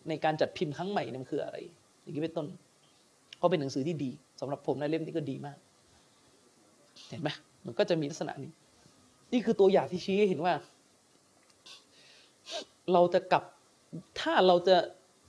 [0.09, 1.57] ในการจัดพิมพ์ครั้งใหม่นี่มันคืออะไร
[2.03, 2.47] อย่างนี้เป็นต้น
[3.38, 5.57] เขาเป็นหนังสือที่ดีสำหรับผมในเล่มนี้ก็ดีมาก
[7.09, 7.28] เห็นไหม
[7.66, 8.51] มันก็จะมีลักษณะนี้
[9.32, 10.55] นี่คือตัวอย่างที่ชี้ให้เห็นว่า
[12.92, 13.45] เราจะกลับ
[14.20, 14.76] ถ้าเราจะ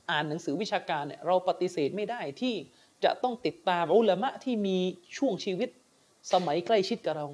[0.09, 2.55] อ่านหนังสือวิชาการเนี่ยเราปฏิเสธไม่ได้ที่
[3.03, 4.77] จะต้องติดตามอุลามะที่มี
[5.17, 5.69] ช่วงชีวิต
[6.33, 7.27] สมัยใกล้ชิดกับเรา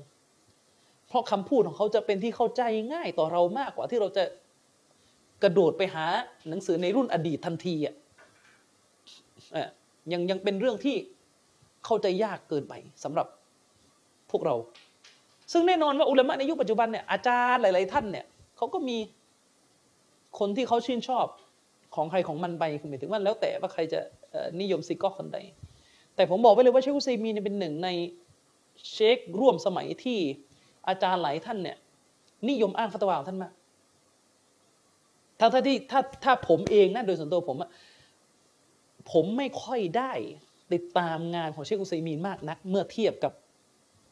[1.08, 2.62] เพราะคำพูดของเขาจะเป็นที่เข้าใจ
[2.94, 4.24] ง่ายต่อเรามากกว่าที่เราจะ
[5.44, 6.06] กระโดดไปหา
[6.50, 7.96] หนังสือในรุ่นอดีตทันทีอะ
[10.12, 10.96] ยังยังเป็นเรื่องที่
[11.86, 13.28] เข้าใจยากเกินไปสำหรับ
[14.32, 14.56] พวกเรา
[15.52, 18.26] ซึ่งแน่นอนว่าอุลามะในยุคปัจจุบันเนี่ยอาจารย์หลาย ๆ ท่านเนี่ย
[18.58, 18.98] เขาก็มี
[20.40, 21.26] คนที่เขาชื่นชอบ
[21.96, 24.00] ของใครของมันไปคือหมายถึงว่าแล้วแต่ว่าใครจะ
[24.62, 25.38] นิยมซิกอคนใด
[26.16, 27.90] แต่ผมบอกไว้เลยว่าเชคอุซัยมีนเป็นหนึ่งใน
[28.92, 30.20] เชคร่วมสมัยที่
[30.88, 31.78] อาจารย์หลายท่านเนี่ย
[32.50, 33.54] นิยมอ้างฟัตวาของท่านมาก
[35.40, 37.70] ถ้าถ้าที่ถ้าถ้าผมเองนะโดยส่วนตัวผมอะ
[39.12, 40.12] ผมไม่ค่อยได้
[40.74, 43.34] ติดตามงานของเชคอุซัยมีนมากนัก เมื่อเทียบกับ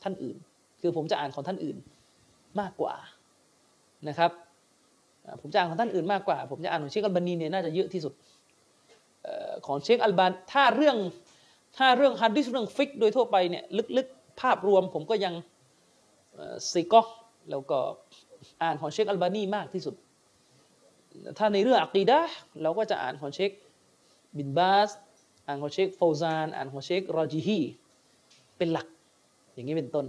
[0.03, 0.37] ท่านอื่น
[0.81, 1.77] คือผมจะอ่านของท่านอื่น
[2.59, 2.95] มากกว่า
[4.07, 4.31] นะครับ
[5.41, 8.13] ผมจะอ่านของท่านอื่นมากกว่า ผมจะอ่านของเชคอัลบานีเนี่ยน่าจะเยอะที่สุด
[9.65, 10.97] ของเชคอัลบานถ้าเรื่อง
[11.77, 13.63] ถ้าเรื่องฮะดีษเรื่องฟิกโดยทั่วไปเนี่ย
[13.97, 15.33] ลึกๆภาพรวมผมก็ยัง
[16.71, 17.01] ซิกอ
[17.51, 17.79] แล้วก็
[18.63, 19.95] อ่านของเชคอัลบานีมากที่สุด
[21.37, 22.19] ถ้าในเรื่องอากีดะ
[22.61, 23.51] เราก็จะอ่านของเชค
[24.37, 24.89] บินบาส
[25.47, 27.59] อ่านของเชคฟาวซาน อ่านของเชครอจิฮี
[28.57, 28.87] เป็นหลัก
[29.53, 30.05] อย่างนี้เป็นต้น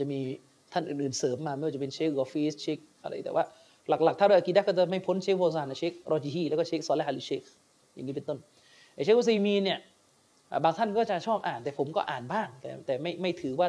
[0.00, 0.18] จะมี
[0.72, 3.44] ท่านอื่นๆเสริมมาไม่ว่าจะเป็นเชคกอฟีสเชคอะไรแต่ว่า
[3.88, 7.42] หลักๆ ถ้าเรื่องอากีดะก็จะไม่พ้นเชคฟาวซานเชครอจิฮีแล้วก็เชคซอลิห์อาลิเชค
[7.94, 8.38] อย่างนี้เป็นต้น
[8.94, 9.78] ไอเชคอุซัยมีเนี่ย
[10.64, 13.68] บางท่านก็จะชอบอ่าน แต่ผมก็อ่านบ้าง แต่แต่ไม่ไม่ถือว่า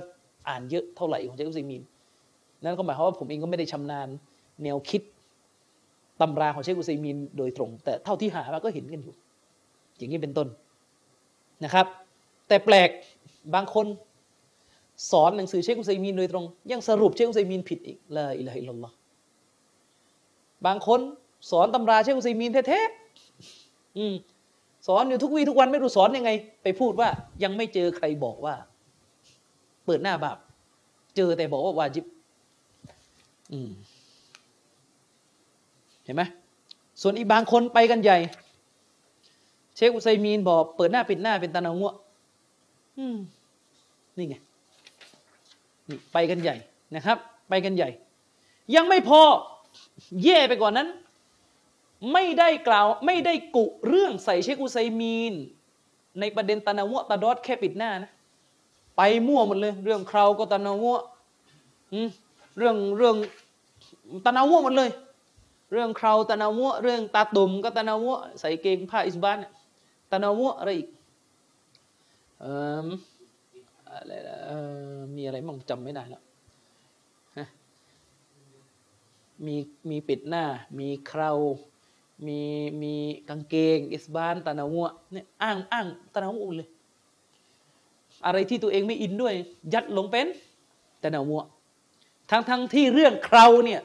[0.49, 1.83] อ่านเยอะเท่าไหร่ของเชคอุซัยมีน
[2.63, 4.07] นั่นก็หมายความว่าผมเองก็ไม่ได้ชำนาญ
[4.63, 5.01] แนวคิด
[6.21, 9.13] ตำราของเชคอุซัยมีนโดยตรง แต่เท่าที่หามาก็เห็นกันอยู่
[9.97, 10.47] อย่างนี้เป็นต้น
[11.63, 11.85] นะครับ
[12.47, 12.89] แต่แปลก
[13.55, 13.85] บางคน
[15.11, 18.95] สอนหนังสือเชคอุซัยมีนโดยตรง ยังสรุปเชคอุซัยมีนผิดอีกลาอิลาฮิลลอฮ์
[20.65, 20.99] บางคน
[21.51, 24.13] สอนตำราเชคอุซัยมีนแท้ๆอืม
[24.87, 26.31] สอนอยู่ทุกวีทุกวันไม่รู้สอนยังไง
[26.63, 27.09] ไปพูดว่า
[27.43, 28.55] ยังไม่เจอใครบอกว่า
[29.85, 30.37] เปิดหน้าบาป
[31.15, 32.05] เจอแต่บอกว่าวาจิบ
[36.03, 36.23] เห็นไหม
[37.01, 38.17] ส่วนอีบางคนไปกันใหญ่
[39.75, 41.91] เชคอุไซมีนบอก เปิดหน้าปิดหน้าเป็นตานางัว
[44.17, 44.35] นี่ไง
[45.89, 46.55] นี่ไปกันใหญ่
[46.95, 47.17] นะครับ
[47.49, 47.89] ไปกันใหญ่
[48.75, 49.21] ยังไม่พอ
[50.23, 50.87] แย่ไปกว่านั้น
[52.13, 55.33] ไม่ได้กล่าวไม่ได้กุเรื่องใส่เชคอุไซมีน
[56.19, 58.11] ในประเด็นตานางัวตาดอดแค่ปิดหน้านะ
[58.97, 60.97] ไปมั่วหมดเลย เรื่องคราวก็ตานางัว
[62.57, 63.15] เรื่องเรื่อง
[64.25, 64.89] ตะนาวัวหมดเลย
[65.71, 69.37] เรื่องคราวตะนาวัวเรื่องตาตุ่มก็ตะนาวัวใส่เกงผ้าอิสบาน
[70.11, 70.87] ตะนาวัวอะไรอีก
[72.43, 72.45] อ
[72.85, 72.87] อ
[73.89, 74.11] อะไร
[75.15, 76.23] มีอะไรมั่งจำไม่ได้แล้ว
[79.45, 79.55] มี
[79.89, 80.43] มีปิดหน้า
[80.79, 81.39] มีคราว
[82.27, 82.39] มี
[82.81, 82.93] มี
[83.29, 86.67] กางเกง อิสบานตะนาวัวเนี่ยอ้างอ้างตะนาวัวเลย
[88.25, 89.33] อะไรที่ตัวเองไม่อินด้วย
[89.73, 90.27] ยัดลงเป็น
[91.03, 91.41] ตะนาวัว
[92.31, 93.81] ทั้งทั้งที่เรื่องคราวเนี่ย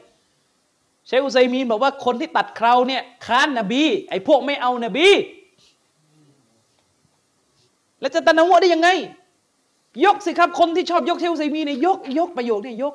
[1.07, 5.07] เชคอุซัยมีนบอกว่าคนที่ตัดคราวเนี่ยค้านนบี ไอ้พวกไม่เอานบี
[7.99, 8.89] แล้วจะตะนาวะได้ยังไง
[10.05, 12.93] ยกสิครับคนที่ชอบยกเชคอุซัยมีนเนี่ยยกยกประโยคเนี่ยยก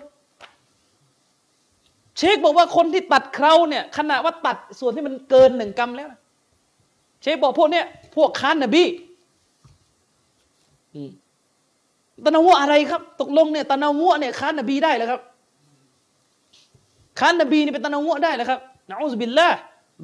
[2.18, 6.08] เชคบอกว่าคนที่ตัดเคราเนี่ยขณะว่าตัดส่วนที่มันเกินหนึ่งกรัมแล้ว
[7.22, 7.84] เชคบอกพวกเนี้ย
[8.16, 8.82] พวกค้านนบี
[12.24, 15.20] ตะนวะอะไรครับ ตกลงเนี่ยตะนวะเนี่ยค้านนบีได้แล้วครับ
[17.18, 19.48] ค้านนบีนี่เป็นตะนาวะได้แล้วครับนะอุสบิลละ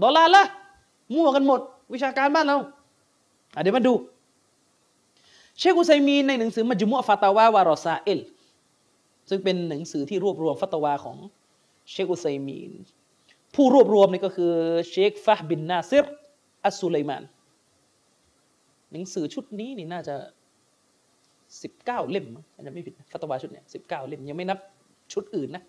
[0.03, 0.43] ดอลลาละ
[1.15, 1.61] มั่วกันหมด
[1.95, 2.57] วิชาการบ้านเรา
[3.63, 3.95] เดี๋ยวมาดู
[5.59, 8.21] เชคอุไซมีนในหนังสือมัจมุอะฟาตาวาวารอซาเอล
[9.29, 11.17] ซึ่งเป็นหนังสือที่รวบรวมฟัตวาของ
[11.92, 12.72] เชคอุไซมีน
[13.56, 14.54] ผู้รวบรวมนี่ก็คือ
[14.90, 16.06] เชคฟะบินนาซิร
[16.66, 17.24] อัสซุไลมาน
[18.92, 20.16] หนังสือชุดนี้นี่น่าจะ
[21.62, 24.60] สิบเก้าเล่มอาจจะไม่ผิดฟัตวาชุดเนี้ยสิบเก้าเล่มยังไม่นับ
[25.14, 25.64] ชุดอื่นนะ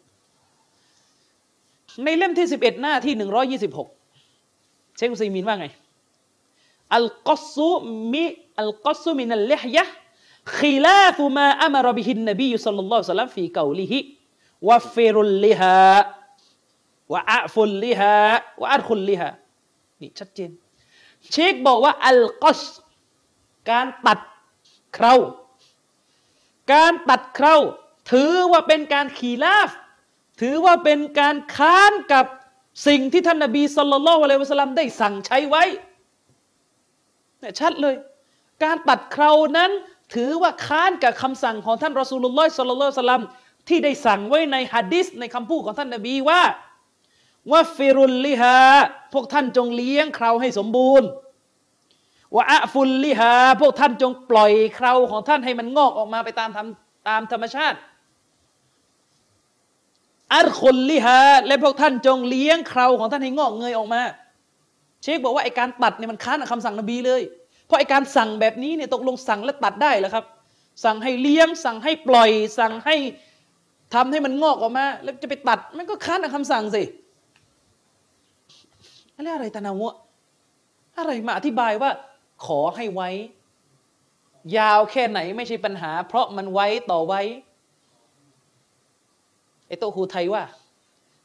[2.05, 3.14] ในเล่มที่ 11 หน้าที่
[3.59, 5.66] 126 เชคอุซัยมินว่าไง
[6.95, 7.72] อัลกัสซุ
[8.12, 8.24] มิ
[8.61, 9.87] อัลกัสซุมินัลลิฮยะ
[10.47, 13.93] خلاف ما أمر به النبي صلى الله عليه وسلم في قوله
[14.68, 15.78] วะฟิรุลลิฮะ
[17.14, 18.16] วะอัฟุลลิฮะ
[18.62, 19.30] วะอัดคุลลิฮะ
[20.01, 20.51] นี่ชัดเจน
[21.32, 22.62] เชคบอกว่าอัลกอส
[23.70, 24.20] การตัด
[24.93, 25.14] เครา
[26.74, 27.55] การตัดเครา
[28.12, 29.70] ถือว่าเป็นการขีลาฟ
[30.41, 32.26] ถือว่าเป็นการค้านกับ
[32.88, 35.64] สิ่งที่ท่านนบีสุลต่านละวะสลัมได้สั่งใช้ไว้
[37.39, 37.95] เนี่ยชัดเลย
[38.64, 39.72] การตัดเครานั้น
[40.16, 43.24] ถือว่าค้านกับคำสั่งของท่านรอซูลุลลอฮ์สุลต่านละวะสลัม
[43.68, 46.41] ที่ได้สั่งไว้ในฮะดิษในคำพูดของท่านนบีว่า
[47.51, 48.57] ว่าฟิรุลลิฮา
[49.14, 51.07] พวกท่านจงเลี้ยงเคราให้สมบูรณ์
[52.36, 56.49] ว่าอะฟุลลิฮาพวกท่านจงปล่อยเคราของท่านให้มันงอกออกมาไปตาม
[57.09, 57.78] ตามธรรมชาติ
[60.34, 64.01] อัลคนลิฮะและพวกท่านจงเลี้ยงเคราของท่านให้งอกเงยออกมา
[65.03, 67.22] เชคบอกว่าไอการตัดเนี่ยมันค้านคำสั่งนบีเลย
[67.66, 70.26] เพราะไอการสั่งแบบนี้เนี่ยตกลงสั่งและตัดได้แล้วครับ
[70.84, 72.95] สั่งให้เลี้ยงสั่งให้ปล่อย สั่งให้
[73.94, 76.84] ทำให้มันงอกออกมา แล้วจะไปตัด มันก็ค้านคำสั่งสิ
[79.16, 79.96] อะไรอะไรตะนาวะ
[80.98, 81.92] อะไรมาอธิบายว่า
[82.46, 83.10] ขอให้ไว้
[84.58, 87.22] ยาวแค่ไหนไม่ใช่ปัญหา เพราะมันไว้ต่อไว้
[89.68, 90.44] ไอ้โตคูไทยว่า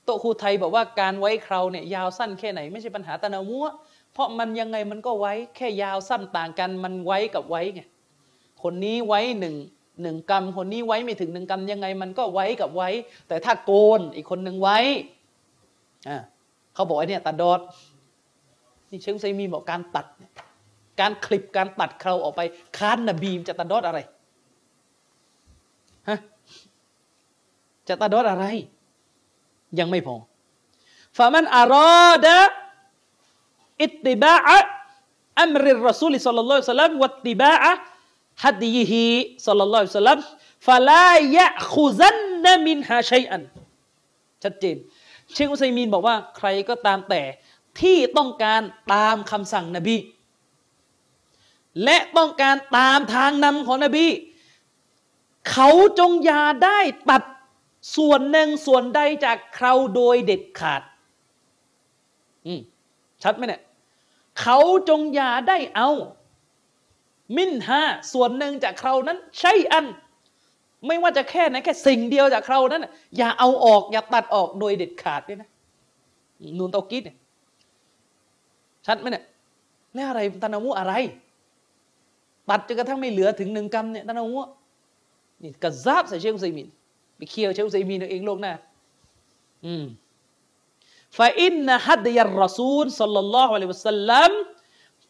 [0.04, 3.66] โตคูไทยบอกว่าการไว้คราวเนี่ยยาวสั้นแค่ไหนไม่ใช่ปัญหาตะนามัว
[4.12, 7.82] เพราะมันยังไงมันก็ไว้แค่ยาวสั้นต่างกัน มันไว้กับไว้ไง
[8.62, 9.54] คนนี้ไว้หนึ่ง
[10.02, 12.88] หนึ่งกรรมคนนี้ไว้ไม่ถึงหนึ่งกรรมยังไง มันก็ไว้กับไว้
[13.28, 14.78] แต่ถ้าโกนอีกคนหนึ่งไว้
[16.08, 16.18] อ่า
[16.74, 17.60] เขาบอกไอ้นี่ตัดดอด
[18.90, 20.06] นี่เชคอุซัยมีบอกการตัด
[21.00, 22.40] การคลิปการตัดเคราออกไป
[22.78, 23.98] ค้านนบีมจะตัดดอดอะไร
[26.08, 26.18] ฮะ
[27.88, 28.44] จะตัดดอดอะไร
[29.78, 30.16] ยังไม่พอ
[31.18, 31.76] ฟามันอาร
[32.06, 32.38] อดะ
[33.82, 34.34] อิตติบะ
[35.40, 37.52] อัมริรรสูลิสัลลัลลอฮุซัลลัมวัตติบะ
[38.44, 39.04] ฮัดยีฮิ
[39.46, 40.18] สัลลัลลอฮุซัลลัม
[40.66, 43.42] ฟะลายะคุซันนมินฮาชัยอัน
[44.42, 44.76] ชัดเจน
[45.32, 47.22] เชคอุซัยมีนบอกว่าใครก็ตามแต่
[47.80, 48.62] ที่ต้องการ
[48.94, 49.96] ตามคำสั่งนบี
[51.84, 54.06] และต้องการตามทางนำของนบี
[55.50, 55.68] เขา
[55.98, 56.80] จงยาได้
[57.10, 57.22] ตัด
[57.96, 60.82] ส่วนหนึ่งส่วนใดจากเขาโดยเด็ดขาด
[62.46, 62.60] อืม
[63.22, 63.62] ชัดไหมเนี่ย
[64.40, 64.58] เขา
[64.88, 65.90] จงยาได้เอา
[67.36, 69.86] มินฮาส่วนหนึ่งจากเขานั้นใช่อัน
[70.86, 75.48] ไม่ว่าจะแค่ไหนแค่สิ่งเดียวจากเขานั้น อย่าเอาออกอย่าตัดออกโดยเด็ดขาดด้วยนะ
[76.58, 77.16] นูนเตากิดเนี่ย
[78.86, 79.24] ชัดไหมเนี่ย
[79.94, 80.92] แล้วอะไรตานามุอะไร
[82.48, 84.40] ตัดจนกระทั่งไม่เหลือถึงหนึ่งกรรมเนี่ยตานามุ
[85.42, 86.68] นี่กระซาบใส่เชคอุซัยมิน
[87.16, 88.52] ไปเคี่ยวเชคอุซัยมินเองโลกหน้า
[89.66, 89.84] อืม
[91.18, 94.30] ฟาอินนะฮัดยัรรอซูลสัลลัลลอฮุอะลัยฮิวะสัลลัม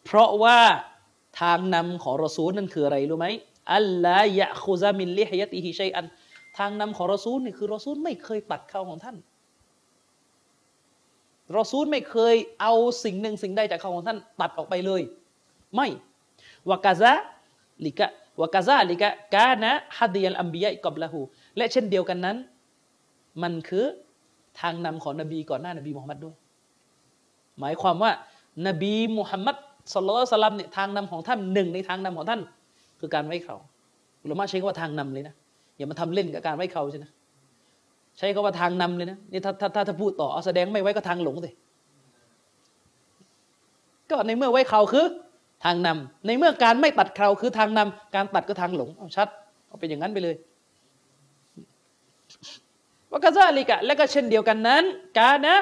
[0.05, 0.61] เพราะว่า
[1.41, 3.26] ทางนำของรอซูลนั่นคืออะไรรู้ไหม
[3.74, 6.07] อัลลายะคุซามินลิฮยติฮิชัยอัน
[6.59, 9.16] ทางนำของรอซูลนี่คือรอซูลไม่เคยตัดเข้าของท่าน
[11.57, 12.74] รอซูลไม่เคยเอา
[13.05, 15.03] สิ่งหนึ่งสิ่งใดจากเขาของท่านตัดออกไปเลย
[15.74, 15.89] ไม่
[16.70, 17.12] วากาซะ
[17.84, 18.07] ลิกะ
[18.41, 21.20] วากาซาลิกะกานะฮัดียัลอัมบียะอิกอบละหู
[21.57, 22.37] และเช่นเดียวกันนั้น
[23.43, 23.84] มันคือ
[24.61, 26.37] ทางนำของนบีก่อนหน้านบีมุฮัมมัดด้วย
[27.61, 28.12] หมายความว่า
[28.66, 29.57] นบีมุฮัมมัด
[29.95, 32.41] สุลลัลสลัมเนี่ยทางนำของท่านหนึ่งในทางนำของท่าน
[33.01, 33.57] คือการไว้เขา
[34.22, 35.34] อุลามะใช้คำว่าทางนำเลยนะ
[35.76, 37.07] อย่ามาทำเล่นกับการไว้เขาใช่ไหม
[38.18, 41.51] ใช้คำว่าทางนำเลยนะนี่ถ้าถ้าถ้าพูดต่อเอาแสดงไม่ไว้ก็ทางหลงสิ
[44.11, 45.07] ก็ในเมื่อไว้เขาคือ
[45.64, 49.28] ทางนำในเมื่อการไม่ตัดเขาคือทางนำการตัดก็ทางหลงเอาชัด
[49.68, 50.37] เอาเป็นอย่างนั้นไปเลย
[53.11, 54.84] ว่ากะซาลิกะและก็เช่นเดียวกันนั้น
[55.18, 55.55] การนะ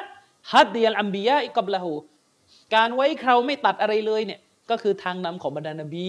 [0.53, 1.93] ฮัดเดียลอัมบียะอิกบละหู
[2.75, 6.07] การไว้เขาไม่ตัดอะไรเลยเนี่ยก็คือทางนำของบรรดานบี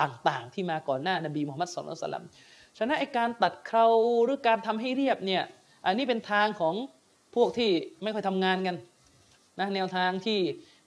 [0.00, 2.24] ต่างๆ ที่มาก่อนหน้านบีมุฮัมมัดสุลตัลลัม
[2.78, 3.86] ฉะนั้นไอการตัดเขา
[4.24, 5.42] หรือการทำให้เรียบเนี่ย
[5.86, 6.74] อันนี้เป็นทางของ
[7.34, 7.70] พวกที่
[8.02, 8.76] ไม่ค่อยทำงานกัน
[9.60, 10.38] นะแนวทางที่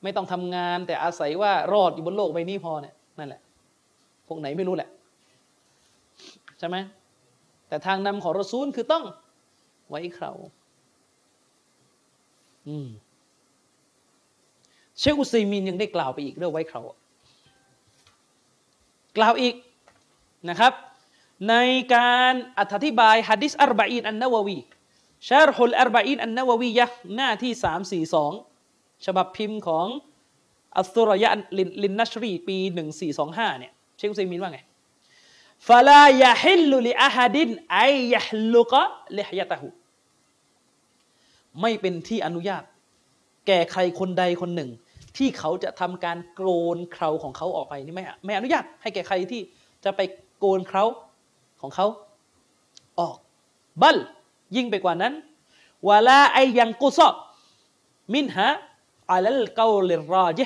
[0.04, 3.42] ไม่ต้องทำงาน แต่อาศัยว่ารอดอยู่บนโลกใบนี้พอเนี่ยนั่นแหละ
[4.28, 4.90] พวกไหนไม่รู้แหละ
[6.60, 6.78] ใช่ไหม
[7.68, 9.04] แต่ทางนำของรอซูลคือต้อง
[9.90, 10.32] ไว้เขา
[12.68, 12.88] อืม
[15.00, 16.82] เชคอุซัยมินยังได้กล่าวไปอีกเรื่องไว้เขา
[19.18, 19.56] กล่าวอีก
[20.50, 20.74] นะครับ
[21.50, 21.56] ใน
[21.96, 24.58] การอธิบายฮะดิษอัรบะอีนอันนาววี
[25.30, 28.32] ชาร์ฮุลอัรบะอีนอันนาววียะหน้าที่สามสี่สอง
[29.06, 29.88] ฉบับพิมพ์ของ
[30.78, 34.60] อัสุรยะลินลินนัชรีปีหนึ่งสี่สองห้าเนี่ยเชคอุซัยมินว่าไง
[35.68, 37.80] ฟาลายะฮิลลุลิอาฮัดินไอ
[38.14, 38.82] ยะฮลุกะ
[39.18, 39.68] ลิฮยะตะหู
[41.62, 42.64] ไม่เป็นที่อนุญาต
[43.48, 44.70] แก่ใครคนใดคนหนึ่ง
[45.20, 46.42] ที่เขาจะทำการโก
[46.76, 49.42] นเคราของเขาออกไปนี่ไม่ไม่อนุญาตให้แก่ใครที่
[49.84, 50.02] จะไป
[50.40, 50.84] โกนเครา
[51.62, 51.88] ของเขา
[53.00, 53.18] ออก
[53.82, 53.98] บัล
[54.56, 55.14] ยิ่งไปกว่านั้น
[55.90, 57.10] วลาไอยังกุซอ
[58.14, 58.50] มินฮะ
[59.12, 60.40] อัลลเกาลิรอจ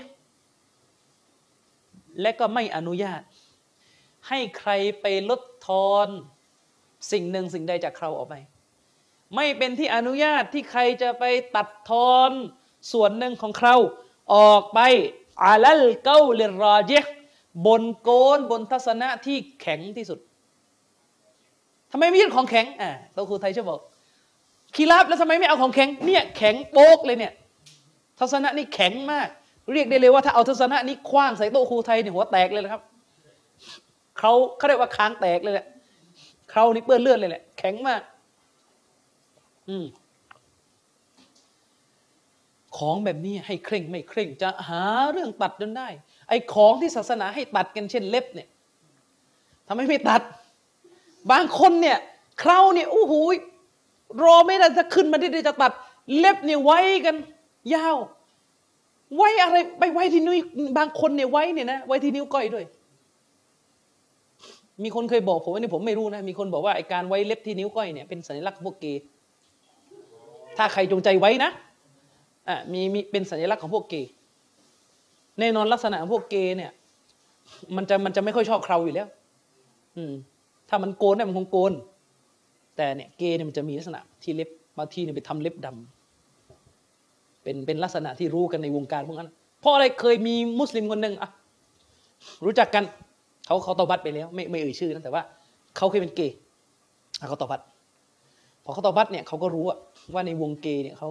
[2.21, 3.21] และก็ไม่อนุญาต
[4.27, 4.71] ให้ใคร
[5.01, 6.07] ไปลดทอน
[7.11, 8.35] สิ่งหนึ่งสิ่งใดจากเขาออกไป
[9.35, 11.23] ไม่เป็นที่อนุญาตที่ใครจะไป
[11.55, 12.31] ตัดทอน
[12.91, 13.75] ส่วนหนึ่งของเขา
[14.33, 14.79] ออกไป
[15.43, 16.91] อาลัลเกาลิรอจ
[17.65, 20.19] บนโกนบนทัศนะที่แข็งที่สุด
[21.91, 23.79] ทำไมไม่ยึดของแข็งอ่าตัวครูไทยชอบบอก
[24.75, 27.33] คีราบแล้วทำไมไม่เอาของแข็งเนี่ยแข็งโป๊กเลยเนี่ย
[28.19, 29.27] ทัศนะนี่แข็งมาก
[29.73, 32.81] เรียกได้เลยว่าถ้าเอาทัศนะนี้คว้างใส่โต๊ะครูไทยเนี่ยหัวแตกเลยนะครับ
[34.19, 35.67] เขาเขาเรียกว่าค้างแตกเลยแหละ
[36.51, 38.01] เขานี่เปื้อนเลือดเลยแหละแข็งมาก
[39.69, 39.85] อืม
[42.77, 45.87] ของแบบนี้ให้เคร่งไม่เคร่ง จะหาเรื่องตัดจนได้
[46.29, 48.47] ไอ้ของที่ศาสนาให้ตัดกันเช่นเล็บเนี่ย
[49.67, 50.21] ทำไมไม่ตัด
[51.31, 51.97] บางคนเนี่ย
[52.39, 53.13] เคราเนี่ยโอ้โห
[54.23, 55.71] รอไม่ได้จะขึ้นมาได้จะตัด
[56.17, 57.15] เล็บเนี่ยไว้กัน
[57.73, 57.97] ยาว
[59.15, 60.35] ไว้อะไรไปไว้ที่นิ้ว
[60.77, 62.65] บางคนเนี่ยไว้เนี่ยนะไว้ที่นิ้วก้อยด้วย
[64.83, 69.03] มีคนเคยบอกผมว่านี่ผมไม่รู้นะ มีคนบอกว่าไอการไว้เล็บที่นิ้วก้อยเนี่ยเป็นสัญลักษณ์พวกเกย์
[70.57, 71.49] ถ้าใครจงใจไว้นะ
[72.49, 74.11] อะมีมีเป็นสัญลักษณ์ของพวกเกย์
[75.39, 76.71] แน่นอนลักษณะของพวกเกย์เนี่ย
[77.75, 79.07] มันจะมันจะไม่ค่อยชอบเคราอยู่แล้ว
[79.97, 80.13] อืม
[80.69, 81.73] ถ้ามันโกนเนี่ยมันคงโกน
[82.75, 89.29] แต่เนี่ยเกย์เนี่ยมันจะมีลักษณะที่เล็บบางทีเนี่ยไปทำเล็บดำเป็นเป็นลักษณะที่รู้กันในวงการพวกนั้น
[89.59, 91.29] เพราะอะไรเคยมีมุสลิมคนหนึ่งอะ
[92.45, 92.83] รู้จักกัน
[93.45, 95.21] เขาเขาตอบัตไปแล้ว ไม่ไม่เอ่ยชื่อนะแต่ว่า
[95.77, 96.35] เขาเคยเป็นเกย์
[97.29, 97.61] เขาตอบัต
[98.63, 99.65] พอเขาตอบัตเนี่ยเขาก็รู้
[100.13, 101.09] ว่าในวงเกย์เนี่ยเขา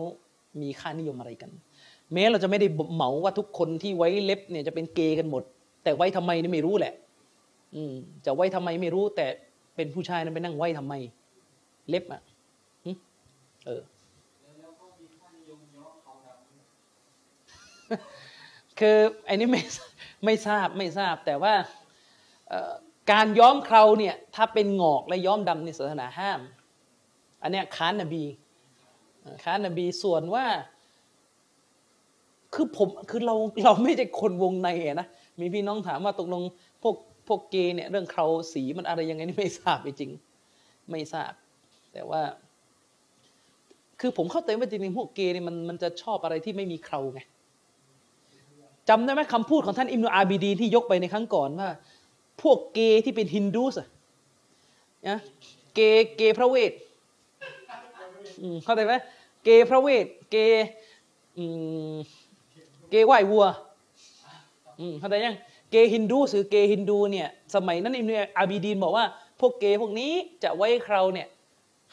[0.61, 1.51] มีค่านิยมอะไรกัน
[2.13, 5.43] แม้เราจะไม่ได้เหมาว่าทุกคนที่ไว้เล็บเนี่ยจะเป็นเกย์กันหมด
[5.83, 6.95] แต่ไว้ทำไมนี่ไม่รู้แหละ
[7.75, 7.93] อืม
[8.25, 9.27] จะไว้ทำไมไม่รู้ แต่
[9.77, 10.95] เป็นผู้ชายนั้นไปนั่งไว้ทำไม
[11.89, 12.23] เล็บอะ
[13.67, 13.83] เออ
[18.79, 19.63] คือไอ้นี่ไม่
[20.25, 21.55] ไม่ทราบไม่ทราบแต่ว่า
[23.13, 26.41] การย้อมเคราเนี่ยถ้าเป็นงอกและย้อมดำในศาสนาห้าม
[27.43, 28.23] อันเนี้ยค้านนบี
[29.43, 30.47] ค้านบีส่วนว่า
[32.55, 33.35] คือผมคือเรา
[33.65, 34.69] เราไม่ใช่คนวงใน
[35.01, 35.07] นะ
[35.41, 36.43] มีพี่น้องถามว่าตกลง
[36.83, 36.97] พวก
[37.29, 40.11] พวกเกย์เนี่ยเรื่องเคราสีมันอะไรยังไงนี่ไม่ทราบจริง
[40.91, 41.33] ไม่ทราบ
[41.93, 42.23] แต่ว่า
[44.01, 47.21] คือผมเข้าใจว่าจริงๆพวกเกย์เนี่ยมันมันจะชอบอะไรที่ไม่มีเคราไง
[48.89, 51.69] จำได้ไหมคำพูดของท่านอิมนุอาบิดีที่ยกไปในครั้งก่อนว่า
[52.43, 53.89] พวกเกย์ที่เป็นฮินดูสอะ
[55.09, 55.19] นะ
[55.75, 56.73] เกย์เกย์พระเวท
[58.65, 58.95] เข้าใจไหม
[59.45, 60.37] เกพระเวท เก
[62.91, 63.47] เกไหว้วัว
[65.01, 65.37] เข้าใจยัง
[65.71, 69.05] เกฮินดูหรือเกฮินดูเนี่ยสมัยนั้นอิมนุอาบิดีนบอกว่า
[69.41, 70.13] พวกเกพวกนี้
[70.43, 71.29] จะไว้คราเนี่ย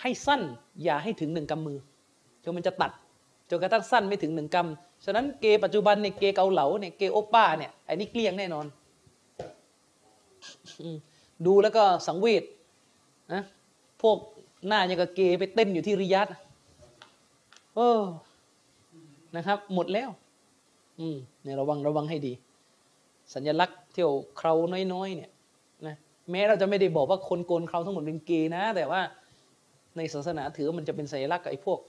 [0.01, 0.41] ให้สั้น
[0.83, 1.79] อย่าให้ถึงหนึ่งกำมือ
[2.43, 2.91] จนมันจะตัด
[3.49, 8.65] จนกระทั่งสั้นไม่ถึงหนึ่งกำฉะนั้นเกปัจจุบันเนี่ยเกเกาเหลาเนี่ยเกโอป้าเนี่ยไอ้นี่เกลี้ยงแน่นอน
[11.45, 12.43] ดูแล้วก็สังเวช
[13.33, 13.43] นะ
[14.01, 14.17] พวก
[14.67, 16.27] หน้าย่างกับเกยไปเต้นอยู่ที่ริยัต
[17.75, 17.89] โอ้
[19.35, 20.09] นะครับ หมดแล้ว
[20.99, 22.33] อืมเนี่ยระวังระวังให้ดี
[23.33, 24.53] สัญลักษณ์เที่ยวเครา
[24.93, 25.31] น้อยๆเนี่ย
[25.87, 25.95] นะ
[26.31, 29.01] แม้เราจะไม่ได้บอกว่าคนโกนเคราทั้งหมดเป็นเกย์นะ แต่ว่า
[29.97, 31.79] ในศาสนาถือมันจะเป็นสัญลักษณ์กับไอ้พวก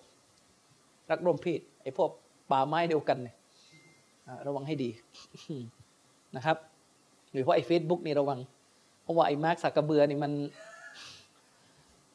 [1.10, 2.10] รักร่วมเพศไอ้พวก
[2.51, 3.36] ป่าไม้เดียวกันเนี่ย
[4.47, 4.90] ระวังให้ดี
[6.36, 6.56] นะครับ
[7.32, 8.38] หรือเพาะไอ้เฟซบุ๊กนี่ระวัง
[9.02, 10.32] เพราะว่าไอ้มาร์คสักกระเบือนี่มัน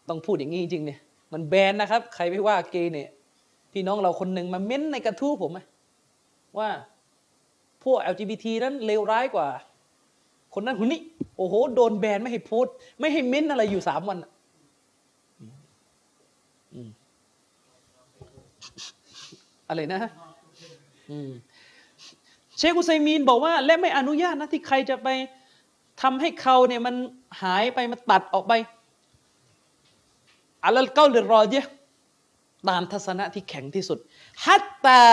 [0.09, 0.99] ต้องพูดอย่างนี้จริงๆเนี่ย
[1.33, 3.09] มันแบนนะครับ ใครไม่ว่าเกย์เนี่ย
[3.73, 5.51] พี่น้องเราคนหนึ่งมาเม้นในกระทู้ผม
[6.57, 6.69] ว่า
[7.83, 9.47] พวก LGBT นั้นเลวร้ายกว่า
[10.53, 10.99] คนนั้นคนนี้
[11.37, 12.67] โอ้โห โดนแบนไม่ให้พูด
[12.99, 14.17] ไม่ให้เม้นอะไรอยู่สามวัน
[19.69, 20.01] อะไรนะ
[22.57, 25.07] เชคุไซมีนบอกว่า และไม่อนุญาตนะที่ใครจะไป
[26.01, 26.95] ทำให้เขาเนี่ยมัน
[27.41, 28.53] หายไปมันตัดออกไป
[30.65, 31.55] อัลลเก้าเดือดรอเย
[32.69, 33.99] ตามทัศนะที่แข็งที่สุด
[34.45, 35.03] ฮัตตา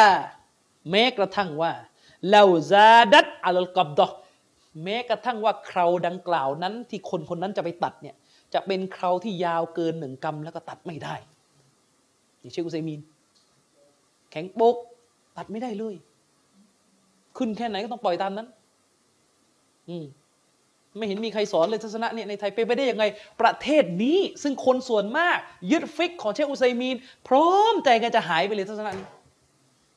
[0.91, 1.73] แม้กระทั่งว่า
[2.31, 4.09] เลาซาดัตอัลลกับดอ
[4.85, 8.17] แม้กระทั่งว่าคราวดังกล่าวนั้นที่คนคนนั้นจะไปตัดเนี่ย
[8.55, 11.15] จะเป็นคราวที่ยาวเกินหนึ่งกำแล้วก็ตัดไม่ได้
[12.43, 13.01] นี่เชคุไซมีน
[14.31, 14.77] แข็งโปก
[15.37, 15.95] ตัดไม่ได้เลย
[17.37, 18.49] ขึ้นแค่ไหนก็ต้องปล่อยตามนั้น
[19.89, 20.05] อืม
[20.99, 23.05] ไม่เห็นมีใครสอนเลยทัศนะเนี่ยในไทยเป็นไปได้ยังไง
[23.41, 25.39] ประเทศนี้ ซึ่งคนส่วนมาก
[25.71, 26.97] ยึดฟิกของเชคอุไซมีน
[27.29, 29.09] พร้อมใจกันจะหายไปเลยทัศนะนี้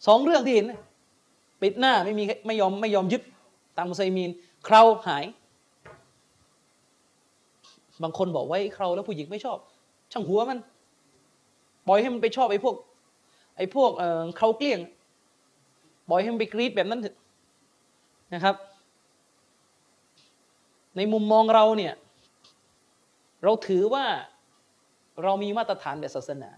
[0.08, 0.66] สองเรื่องที่เห็น
[1.62, 3.22] ปิดหน้าไม่มีไม่ยอมไม่ยอมยึด
[3.78, 4.30] ตามอุไซมีน
[4.64, 5.26] เคราหาย
[8.04, 9.58] บางคนบอกไว้เคราแล้วผู้หญิงไม่ชอบ
[10.12, 10.60] ช่างหัวมัน
[11.88, 12.76] ปล่อยให้มันไปชอบไอ้พวก
[13.58, 13.92] ไอ้พวก
[14.38, 14.80] เขาเกลี้ยง
[16.10, 17.16] ปล่อยให้มันไปกรีดแบบนั้นเถอะ
[18.34, 18.56] นะครับ
[20.98, 21.94] ในมุมมองเราเนี่ย
[23.44, 24.06] เราถือว่า
[25.24, 26.52] เรามีมาตรฐานแบบศาสนา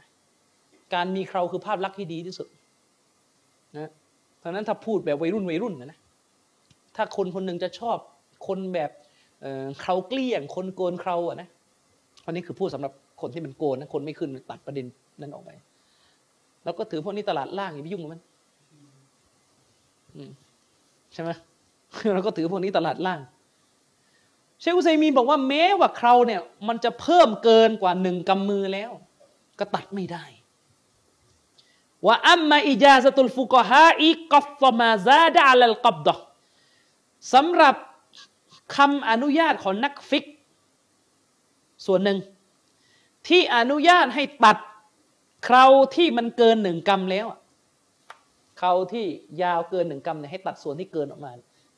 [0.94, 2.48] การมีเราคือภาพลักษณ์ที่ดีที่สุด
[3.78, 3.90] นะ
[4.38, 6.00] เพราะนั้นถ้าพูดแบบวัยรุ่นวัยรุ่นนะนะ
[6.96, 7.98] ถ้าคนคนหนึ่งจะชอบ
[8.48, 8.92] คนแบบ
[9.80, 11.48] เคราเกลี้ยง คนโกนเคราอะนะ
[12.26, 12.92] อันนี้คือพูดสำหรับ
[13.22, 14.86] คนที่มันโกนนะคนไม่ขึ้นตัดประเด็น
[15.22, 15.52] นั้นออกไป
[16.64, 18.22] เราก็ถือพวกนี้ตลาดล่างอย่าไปยุ่งกับมัน
[21.14, 21.30] ใช่ไหม
[22.14, 23.20] เราก็ถือพวกนี้ตลาดล่าง
[24.60, 28.92] เชคุซัยมีบอกว่าแม้ว่าเคราเนี่ยมันจะเพิ่มเกินกว่าหนึ่งกำมือแล้ว
[29.60, 30.24] ก็ตัดไม่ได้
[32.06, 36.16] ว่าอัมมาอิจาสตุลฟุกฮาอีกัฟมาซาดะลลกับดอ
[37.34, 37.76] สำหรับ
[38.76, 40.26] คำอนุญาตของนักฟิก
[41.86, 42.18] ส่วนหนึ่ง
[43.28, 44.58] ที่อนุญาตให้ตัด
[45.48, 45.66] ครา
[45.96, 47.26] ที่มันเกินหนึ่งกรัมแล้ว
[48.62, 49.06] คราที่
[49.44, 51.32] ยาวเกินหนึ่งกรัมเนี่ยให้ตัดส่วนที่เกินออกมา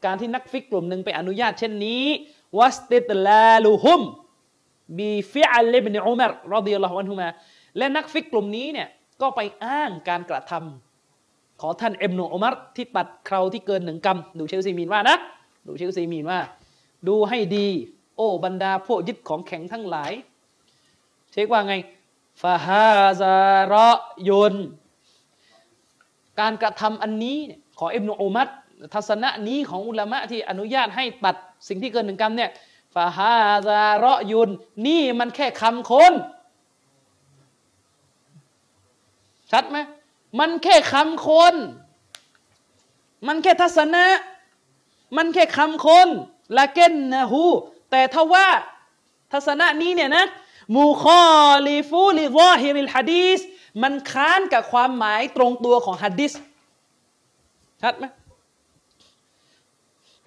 [0.06, 2.04] การที่นักฟิกกลุ่มหนึ่งไปอนุญาตเช่นนี้
[2.58, 7.28] واستدلالهم بفعل ابن عمر رضي الله عنهما
[7.78, 8.88] และนักฟิกกลุ่มนี้เนี่ย
[9.22, 15.18] ก็ไปอ้างการกระทำของท่านอิบนุอุมัรที่ตัดเคราที่เกินหนึ่งกำดูเชคอุไซมีนว่านะ
[15.68, 16.40] ดูเชคอุไซมีนว่า
[17.08, 17.68] ดูให้ดี
[18.16, 20.12] โอ้บรรดาพวกยึดของแข็งทั้งหลาย
[21.32, 21.76] เชคว่าไง
[22.42, 24.56] فهذا رأي
[26.40, 27.38] การกระทำอันนี้
[27.80, 28.48] ของอิบนุอุมัร
[28.94, 31.36] ทัศนะนี้ของอุลามะที่อนุญาตให้ตัด
[31.68, 32.52] สิ่งที่เกินหนึ่งกรรมเนี่ย
[32.96, 34.50] فهذا رأي
[34.88, 36.14] นี่มันแค่คำคน
[39.52, 39.78] ชัดไหม
[40.40, 41.56] มันแค่คำคน
[43.28, 44.06] มันแค่ทัศนะ
[45.18, 46.08] มันแค่คำคน
[46.58, 47.46] لكنه
[47.92, 48.48] แต่ถ้าว่า
[49.34, 50.26] ทัศนะนี้เนี่ยนะ
[50.76, 53.40] مخالف لظاهر الحديث
[53.84, 56.34] มันค้านกับความหมายตรงตัวของฮะดิษ
[57.82, 58.06] ชัดไหม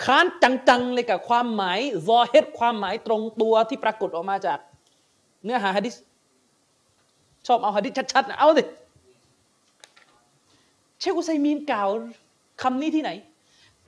[0.05, 0.25] ค้าน
[0.69, 4.59] จังๆเลยกับความหมายซอเฮดความหมายตรงตัวที่ปรากฏออกมาจาก
[5.45, 5.95] เนื้อหาฮะดิษ
[7.47, 8.63] ชอบเอาฮะดิษชัดๆนะเอาสิ
[10.99, 11.89] เชคุไซมีนกล่าว
[12.63, 13.11] คำนี้ที่ไหน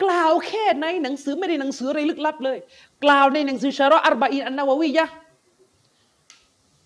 [0.03, 2.59] กล่าวแค่ในหนังสือไม่ได้หนังสืออะไรลึกลับเลย
[3.05, 5.07] กล่าวในหนังสือชาระอัรบะอินอันนาววียะ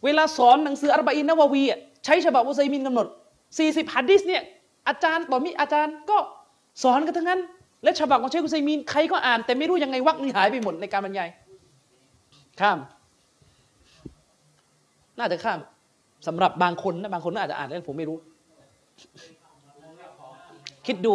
[0.05, 1.63] เวลาสอนหนังสืออัรบะอินนาววี
[2.05, 3.07] ใช้ฉบับอุไซมินกำหนด
[3.55, 4.43] 40ฮัดดิสเนี่ย
[4.89, 6.19] อาจารย์ต่อมีอาจารย์ก็
[6.83, 7.41] สอนกันทั้งนั้น
[7.83, 11.29] และฉบับของเชคอุไซมินใครก็อ่าน แต่ไม่รู้ยังไงวักนี่หายไปหมดในการบรรยาย
[12.61, 12.79] ข้าม
[15.19, 15.59] น่าจะข้าม
[16.27, 18.19] สำหรับบางคนนะบางคนน่าจะอ่านแล้วผมไม่รู้
[20.87, 21.13] คิดดู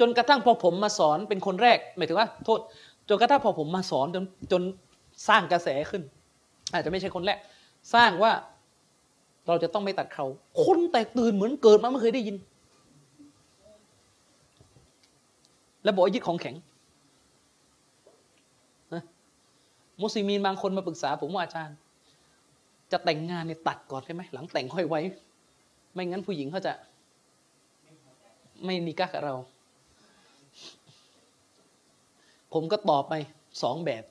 [0.00, 2.60] จนกระทั่งพอผมมาสอนเป็นคนแรกหมายถึงว่า โทษ
[3.08, 4.62] จนกระทั่งพอผมมาสอนจนจน
[5.28, 6.02] สร้างกระแสขึ้น
[6.72, 7.38] อาจจะไม่ใช่คนแรก
[7.94, 8.32] สร้างว่า
[9.46, 10.26] เราจะต้องไม่ตัดเขา
[10.64, 12.36] คนแตกตื่นเหมือนเกิดมาไม่เคยได้ยิน
[15.84, 16.56] แล้วบอกยึดของแข็ง
[20.02, 21.76] มุสลิมีนบางคนมาปรึกษาผมว่าอาจารย์
[22.92, 25.00] จะแต่งงานเนี่ยตัดก่อนได้ไหมหลังแต่งค่อยไว้
[25.92, 26.72] ไม่งั้นผู้หญิงเขาจะ
[28.64, 29.34] ไม่นิกะกับเรา
[32.52, 33.14] ผมก็ตอบไป
[33.62, 34.04] สองแบบ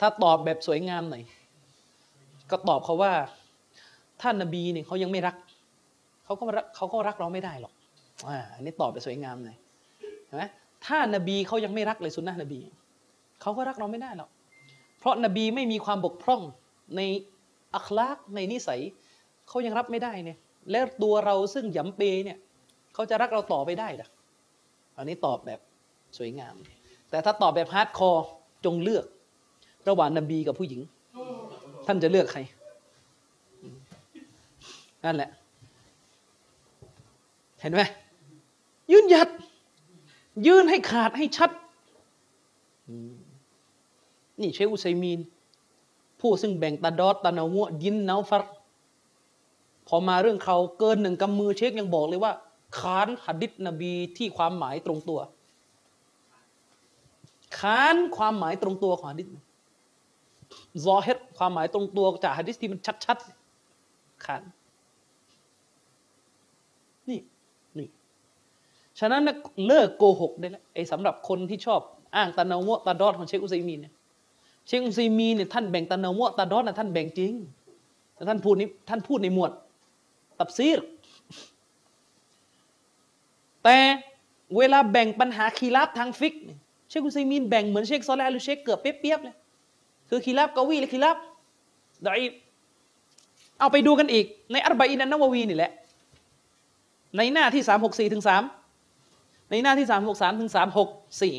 [0.00, 1.24] ถ้าตอบแบบสวยงามหน่อย
[2.50, 3.12] ก็ตอบเขาว่า
[4.22, 5.36] ท่านนบีเนี่ยเขายังไม่รัก
[6.24, 7.72] เขาก็รักเขาก็รักเราไม่ได้หรอก
[8.28, 9.56] อ่าอันนี้ตอบไปสวยงามหน่อย
[10.26, 10.44] เห็นไหม
[10.86, 12.60] ถ้านบีเขายังไม่รักเลยสุนนะนบี
[13.40, 14.30] เขาก็รักเราไม่ได้หรอก
[14.98, 16.42] เพราะนบีไม่มีความบกพร่อง
[16.96, 17.00] ใน
[17.74, 18.80] อัคลากในนิสัย
[19.48, 20.38] เขายังรับไม่ได้เนี่ย
[20.70, 22.38] แล้วตัวเราซึ่งหยำเปเนี่ย
[22.94, 24.08] เขาจะรักเราต่อไปได้หรอ
[24.96, 25.60] อันนี้ตอบแบบ
[26.18, 26.54] สวยงาม
[27.10, 28.26] แต่ถ้าตอบแบบ hardcore
[28.64, 29.04] จงเลือก
[29.88, 30.80] ระหว่างนบีกับผู้หญิง
[31.86, 32.40] ท่านจะเลือกใคร
[35.04, 35.30] นั่นแหละ
[37.60, 37.82] เห็นไหม
[38.92, 39.28] ยืนหยัด
[40.46, 41.50] ยื่นให้ขาดให้ชัด
[44.40, 45.20] นี่เชคอุไซมีน
[46.20, 48.42] ผู้ซึ่งแบ่งتضاد تنوعยินเนาฟัร
[49.88, 52.32] พอมาเรื่องเขาเกินหนึ่งกำมือเชคยังบอกเลยว่า
[52.78, 55.20] ขานหัดดิษนบีที่ความหมายตรงตัว
[57.58, 59.28] ขานความหมายตรงตัวของหัดดิษ
[60.84, 64.42] ซอเฮตความหมายตรงตัวจากหัดดิษที่มันชัดๆขาน
[67.08, 67.18] นี่
[69.04, 69.22] ฉะนั้น
[69.66, 71.80] เลิกโกหกได้แล้วไอ้สำหรับคนที่ชอบ
[72.16, 73.92] อ้างตะนาวะตาดอดของเชคอุซัยมีนเนี่ย
[74.66, 77.32] เชคอุซัยมีนเนี่ยท่านแบ่งตะนาวะตาดอดนะท่านแบ่งจริง
[78.14, 79.50] แต่ท่านพูดนี้ท่านพูดในหมวด
[80.38, 80.78] ตับซีร
[83.64, 83.78] แต่
[84.56, 86.34] เวลาแบ่งปัญหาคีรับทางฟิก
[86.88, 89.36] เชคอุซัยมีนแบ่งเหมือนเชคซอลาหรือเชคเกือบเปียบๆเลย
[90.08, 91.16] คือคีรับกวีหรือคีรับ
[92.06, 92.20] ดอย
[93.60, 95.72] เอาไปดูกันอีกในอัลบะอินันนววีนี่แหละ
[97.16, 98.42] ในหน้าที่สามหกสี่ถึงสาม
[99.52, 100.88] ในหน้าที่สามหกสามถึงสามหก
[101.22, 101.34] สี่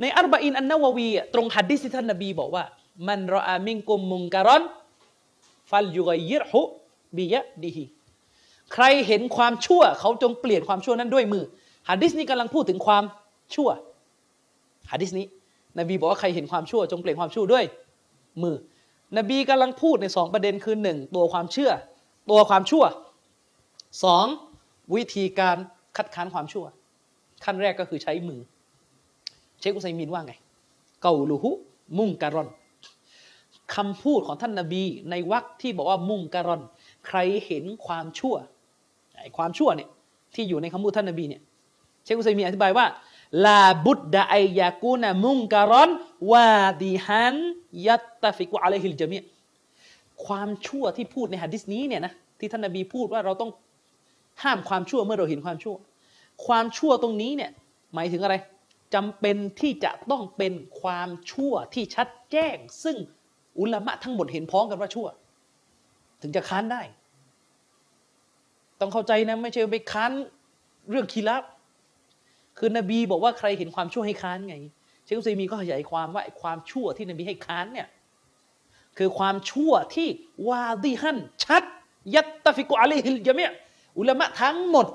[0.00, 2.64] ในอัลบะอินอันนาววีตรงฮัดดิสิท่านนบีบอกว่า
[3.08, 4.62] มันรออามิงกุมมุงการอน
[5.70, 6.62] ฟัลยุกยิรหุ
[7.16, 7.84] บิยะดีฮี
[8.72, 11.44] ใครเห็นความชั่ว เขาจงเปลี่ยนความชั่วนั้นด้วยมือ
[11.88, 13.04] ฮัดดิสนี้กำลังพูดถึงความ
[13.54, 13.68] ชั่ว
[14.90, 15.26] ฮัดดิสนี้
[15.78, 17.64] นบีบอกว่าใครเห็นความชั่ว จงเปลี่ยนความชั่วด้วย
[18.42, 18.56] มือ
[19.18, 21.70] นบีกำลังพูดในสองประเด็นคือหนึ่งตัวความเชื่อ
[22.30, 22.84] ตัวความชั่ว
[24.04, 24.26] สอง
[24.94, 25.56] วิธีการ
[25.96, 26.64] คัดค้านความชั่ว
[27.44, 28.40] ขั้นแรกก็คือใช้มือ
[29.60, 30.34] เชคอุไซมินว่าไง
[31.02, 31.50] เกาลูหุ
[31.98, 32.48] มุ่งการอน
[33.74, 36.60] คำพูดของท่านนาบีในวรรคที่บอกว่ามุ่งการอน
[37.06, 38.34] ใครเห็นความชั่ว
[39.20, 39.88] ไอ้ความชั่วเนี่ย
[40.34, 41.42] ที่อยู่ในคำพูดท่านนาบีเนี่ย
[42.04, 42.86] เชคอุไซมีนอธิบายว่า
[43.46, 45.90] ลาบุดดะไอยากูนะมุ่งการอน
[46.32, 46.48] วา
[46.82, 47.36] ดิฮัน
[47.86, 49.18] ยัตตฟิกุอะลัยฮิลจามี
[50.26, 53.50] ความชั่วที่พูดในหะดิษนี้เนี่ยนะที่ท่านนาบีพูดว่าเราต้อง
[54.42, 55.74] ห้ามความชั่วเมื่อเราเห็นความชั่ว
[56.46, 57.50] ความชั่วตรงนี้เนี่ย
[57.94, 58.34] หมายถึงอะไร
[58.94, 62.96] จำเป็นที่จะต้องเป็นความชั่วที่ชัดแจ้ง ซึ่ง
[63.58, 65.06] อุลามะทั้งหมดเห็นพ้องกันว่าชั่ว
[66.22, 66.82] ถึงจะค้านได้
[68.80, 70.12] ต้องเข้าใจนะไม่ใช่ไปค้าน
[70.90, 71.42] เรื่องคีรับ
[72.58, 74.56] คือนบีบอกว่าใครเห็นความชั่วให้ค้านไง
[75.04, 77.88] เชคอุซัยมีก็ขยายความว่าความชั่วที่นบีให้ค้านเนี่ย
[78.98, 80.08] คือความชั่วที่
[80.48, 81.64] วาดีฮันชัด
[82.14, 83.50] ยัตตฟิกุอะลัยฮิลจามีย
[83.98, 84.86] อุลามะทั้งหมด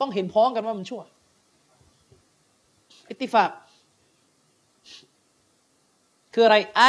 [0.00, 1.02] ต้องเห็นพ้องกันว่ามันชั่ว
[3.08, 3.50] อิติฟาก
[6.34, 6.82] คืออะไรไอ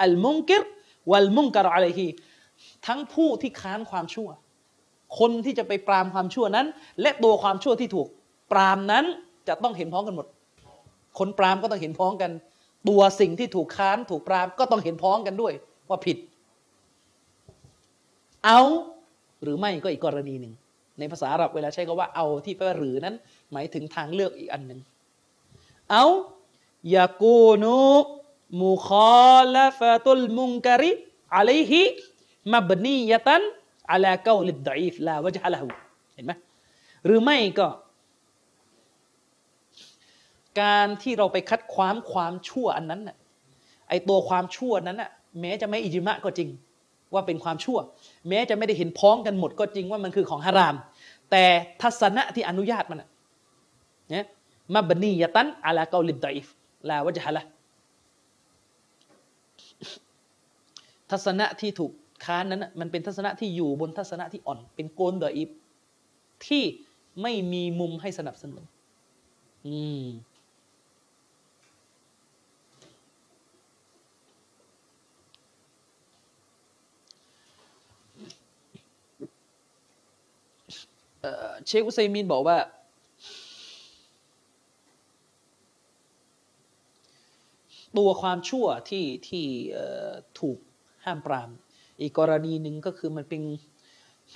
[0.00, 0.62] อัลมุงกิร
[1.10, 2.06] วัลมุงการอะลัยฮิ
[2.86, 4.28] ทั้งผู้ที่ค้านความชั่ว
[5.18, 6.66] คนที่จะไปปรามความชั่วนั้น
[7.00, 8.08] และตัวความชั่วที่ถูก
[8.52, 9.04] ปรามนั้น
[9.48, 10.26] จะต้องเห็นพ้องกันหมด
[11.18, 12.30] คนปรามก็ต้องเห็นพ้องกัน
[12.88, 15.52] ตัวสิ่งที่ถูกค้านถูกปรามก็ต้องเห็นพ้องกันด้วย
[15.88, 16.16] ว่าผิด
[18.44, 18.60] เอา
[19.42, 20.52] หรือไม่ก็อีกกรณีหนึ่ง
[21.00, 23.14] ในภาษาอาหรับเวลาใช้คำว่าเอาที่แปลว่าหรือนั้น
[23.52, 24.80] หมายถึงทางเลือกอีกอันหนึ่ง
[25.90, 26.04] เอา
[26.94, 27.76] ยากูนุ
[28.62, 28.90] มุค
[29.32, 30.90] อลฟะตุลมุงการิ
[31.36, 31.82] อะลัยฮิ
[32.52, 33.42] มับนียะตัน
[33.92, 35.68] อะลากาลิดดอีฟลาวะจฮะละหู
[36.14, 36.32] เห็นไหม
[37.06, 37.68] หรือไม่ก็
[40.60, 43.16] การที่เราไปคัดความความชั่วอันนั้นน่ะ
[43.88, 45.10] ไอตัวความชั่วนั้นน่ะ
[45.40, 46.48] แม้จะไม่อิจมะก็จริง
[47.14, 47.78] ว่าเป็นความชั่ว
[48.28, 50.76] แม้จะไม่ได้เห็นพ้องกันหมดก็จริงว่ามันคือของฮาราม
[51.30, 51.44] แต่
[51.82, 53.02] ทัศนะที่อนุญาตมัน
[54.10, 54.26] เนี่ย
[54.74, 56.48] มาบนียตันอาลาเกาลิดดอิฟ
[56.88, 57.42] ลาวะจฮะละ
[61.10, 61.92] ทัศนะที่ถูก
[62.24, 65.50] ค้านนั้นมันเป็นทัศนะที่อยู่บนทัศนะที่อ่อน เป็นโกนดอิฟ
[66.46, 66.62] ที่
[67.22, 68.62] ไม่มีมุมให้สนับสนุน
[69.66, 70.04] อืม
[81.66, 82.58] เชคอุซัยมินบอกว่า
[87.98, 89.46] ตัวความชั่วที่ที่
[90.40, 90.58] ถูก
[91.04, 91.50] ห้ามปราม
[92.00, 93.42] อีกกรณีหนึ่งก็คือมันเป็น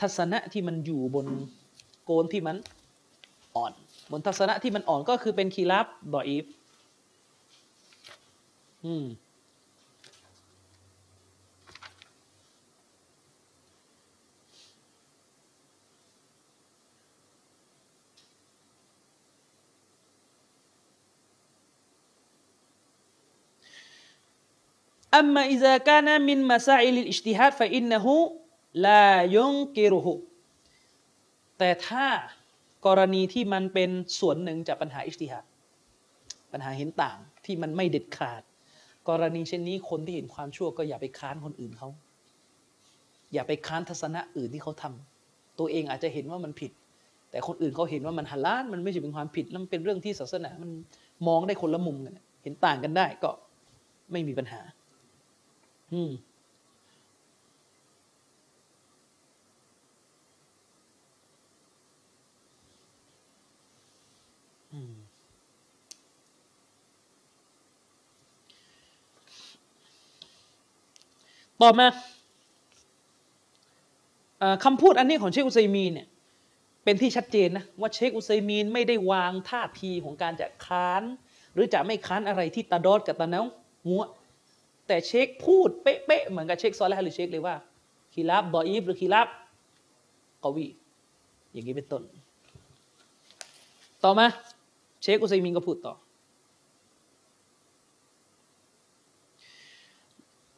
[0.00, 1.26] ทัศนะที่มันอยู่บน
[2.04, 2.56] โกนที่มัน
[3.56, 3.72] อ่อน
[4.10, 6.44] บนทัศนะที่มันอ่อนก็คือเป็นคีรับดออีฟ
[8.84, 9.04] อืม
[25.16, 30.14] أما إذا كان من مسائل الاجتهاد فإنه لا ينكره
[31.58, 32.06] แต่ถ้า
[32.86, 35.44] กรณีที่มันเป็นส่วนหนึ่งจากปัญหาاجتهاد
[36.52, 38.42] ปัญหาเห็นต่างที่มันไม่เด็ดขาด
[39.08, 41.88] กรณีเช่นนี้คนที่เห็นความชั่วก็อย่าไปค้านคนอื่นเขา
[43.32, 46.72] อย่าไปค้านทัศนะอื่นที่เขาทำ ตัวเองอาจจะเห็นว่ามันผิด
[47.30, 50.70] แต่คนอื่นเขาเห็นว่ามันฮัลาลมันไม่ใช่เป็นความผิดมันเป็นเรื่องที่ศาสนามัน
[51.28, 53.30] มองได้คนละมุมกันเห็นต่างกันได้ก็
[54.12, 54.60] ไม่มีปัญหา
[55.92, 56.12] อืม
[71.62, 71.86] ต่อมา
[74.64, 76.08] คำพูดอันนี้ของเชคอุซัยมีนเนี่ย
[76.84, 81.02] เป็นที่ชัดเจนนะว่าเชคอุซัยมีนไม่ได้วางท่าทีของการจะค้าน
[81.54, 83.40] หรือจะไม่ค้านอะไรที่ตาดอดกับตาเนา
[83.86, 84.02] หัว
[84.86, 87.54] แต่เชคพูดเป๊ะๆเหมือนกับเชคซอลและหรือเชคเลยว่า
[88.14, 89.28] คีราบดออีฟหรือคีราบ
[90.42, 90.66] กวี
[91.52, 92.02] อย่างนี้เป็นต้น
[94.04, 94.26] ต่อมา
[95.02, 95.94] เชคอุซัยมินก็พูดต่อ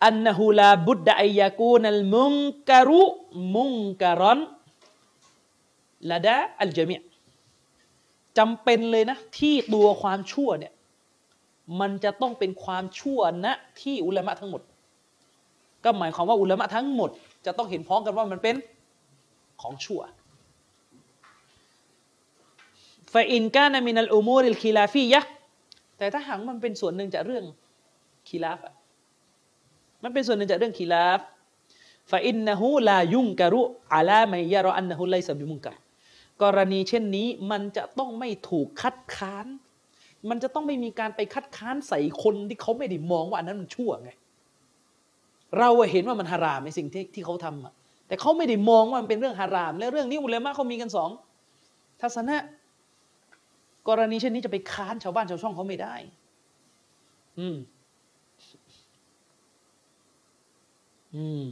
[0.05, 2.35] อันนหูลาบุดดะอัยกูนัลมุง
[2.71, 3.05] การุ
[3.55, 3.73] มุง
[4.03, 4.41] การอน
[6.11, 6.95] ละดะอัลจามี
[8.39, 10.73] จำเป็นเลยนะ ที่ตัวความชั่วเนี่ย
[11.81, 13.47] มันจะต้องเป็นความชั่วณ
[13.81, 14.63] ที่อุลามะทั้งหมด
[15.85, 17.11] ก็หมายความว่าอุลามะทั้งหมด
[17.47, 18.57] จะต้องเห็นพ้องกันว่ามันเป็น
[19.63, 20.01] ของชั่ว
[23.13, 25.21] ฟาอินกานามินัลอุมูริลคีลาฟียะ
[25.99, 27.45] แต่ถ้าหากมันเป็นส่วนหนึ่งจากเรื่อง
[28.29, 28.59] خلاف
[30.03, 31.21] มันเป็นส่วนหนึ่งจากเรื่องخلاف
[32.11, 35.73] فإنه لا ينكر على من يرى أنه ليس بمنكر
[36.43, 39.47] กรณีเช่นนี้มันจะต้องไม่ถูกคัดค้าน
[40.31, 44.11] มันจะต้องไม่มีการไปคัดค้านใส่คนที่เขาไม่ได้มองว่าอันนั้นมันชั่วไง
[45.59, 47.73] เราเห็นว่ามันฮารามในสิ่งที่ที่เขาทำอะ
[48.09, 51.11] แต่เขาไม่ได้มองว่ามันเป็นเรื่องฮาราม และเรื่องนี้อุลามะเขามีกันสอง
[52.01, 52.37] ทัศนะ
[53.89, 55.95] กรณีเช่นนี้จะไปค้านชาวบ้านชาวช่องเขาไม่ได้
[57.39, 57.57] อืม
[61.15, 61.47] อืม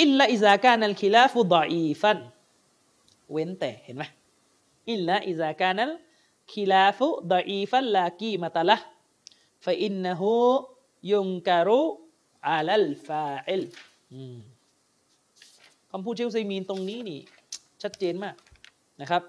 [0.00, 2.18] إلا إذا كان الخلاف ضعيفا
[3.32, 4.04] เว้นแต่เห็นไหม
[4.90, 13.62] إلا إذا كان الخلاف ضعيفا لا قيمة له فإنه ينكر على الفاعل
[15.90, 17.20] คำพูดเชคอุไซมีนตรงนี้นี่
[17.82, 18.34] ชัดเจนมาก
[19.00, 19.22] นะครับ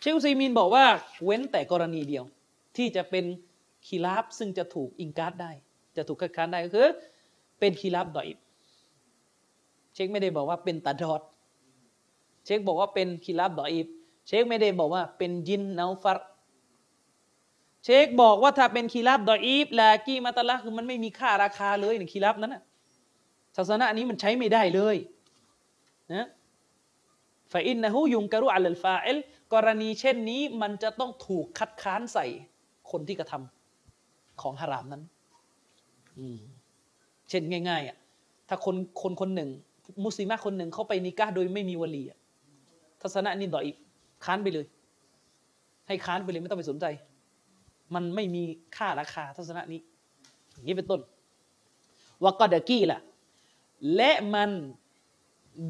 [0.00, 0.84] เชคอุไซมีนบอกว่า
[1.24, 2.24] เว้นแต่กรณีเดียว
[2.76, 3.24] ที่จะเป็น
[3.86, 5.52] خلافซึ่งจะถูกإنكارได้
[5.96, 6.88] จะถูกคัดค้านได้ก็คือ
[7.58, 8.28] เป็นخلاف ضعيف
[9.94, 11.22] เชคไม่ได้บอกว่าเป็นتضاد
[12.44, 13.72] เชคบอกว่าเป็นخلاف ضعيف
[14.26, 16.18] เชคไม่ได้บอกว่าเป็นยินนาฟัร
[17.84, 22.62] เชคบอกว่าถ้าเป็นخلاف ضعيف لا قيمة لهคือมันไม่มีค่าราคาเลยในخلاف นั้นนะ
[23.56, 24.96] ศาสนานี้มันใช้ไม่ได้เลย
[26.14, 26.26] นะ
[27.52, 29.18] ฟาอินนะฮูยุงกรุอัลลฟาเอล
[29.52, 32.26] กรณีเช่นนี้มันจะต้องถูกคัดค้านใส่
[32.90, 35.02] คนที่กระทำของฮารามนั้น
[37.28, 37.96] เช่นง่ายๆอะ
[38.48, 39.50] ถ้าคนคนคนหนึ่ง
[40.04, 42.04] มุสลิมคนหนึ่งเขาไปนิกาโดยไม่มีวลี
[43.00, 43.66] ทัศนะนี้ดอย
[44.24, 44.66] ค้านไปเลย
[45.88, 46.86] ให้ค้านไปเลยไม่ต้องไปสนใจ
[47.94, 48.42] มันไม่มี
[48.76, 49.80] ค่าราคาทัศนะนี้
[50.52, 51.00] อย่างนี้เป็นต้น
[52.24, 53.00] วากอดกี้ล่ะ
[53.96, 54.50] และมัน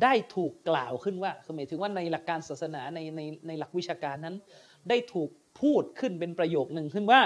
[0.03, 4.37] ได้ถูกกล่าวขึ้นว่าคือหมายถึงว่าในหลักการศาสนาในในในหลักวิชาการนั้น
[4.89, 7.21] ได้ถูกพูดขึ้นเป็นประโยคหนึ่งขึ้นว่า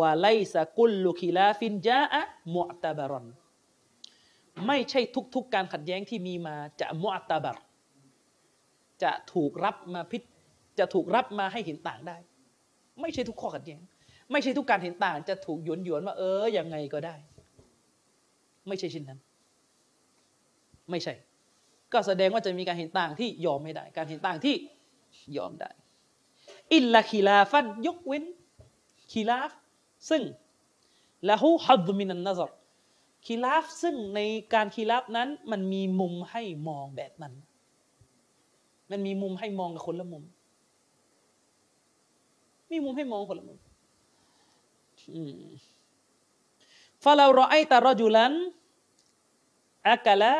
[0.00, 2.22] วาไลสกุลลุคิลาฟินจาอะ
[2.54, 3.26] มุอตาบารอน
[4.66, 5.00] ไม่ใช่
[5.34, 7.56] ทุกๆการขัดแย้งที่มีมาจะมุอตาบาร
[9.02, 10.18] จะถูกรับมาพิ
[10.78, 12.16] จะถูกรับมาให้เห็นต่างได้
[13.00, 13.80] ไม่ใช่ทุกข้อขัดแย้ง
[14.32, 17.14] ไม่ใช่ทุกการเห็นต่าง จะถูกหยวนหยวนว่าเออยังไงก็ได้
[18.68, 19.20] ไม่ใช่เช่นนั้น
[20.90, 21.14] ไม่ใช่
[21.92, 24.54] ก็แสดงว่าจะมีการเห็นต่างที่ยอมไม่ได้ การเห็นต่างที่
[25.36, 25.70] ยอมได้
[26.74, 28.24] إلا خلافا ยกเว้น
[29.12, 29.50] خلاف
[30.10, 30.22] ซึ่ง
[31.28, 32.50] له حظ من النظر
[33.26, 34.20] خلاف ซึ่งใน
[34.54, 37.34] การ خلاف นั้นมันมีมุมให้มองแบบนั้น
[38.90, 40.24] มันมีมุมให้มองกับคนละมุม
[42.70, 43.58] มีมุมให้มองคนละมุม
[47.02, 48.32] ฟาเรารอไอตารจุลัน
[49.90, 50.32] อักละ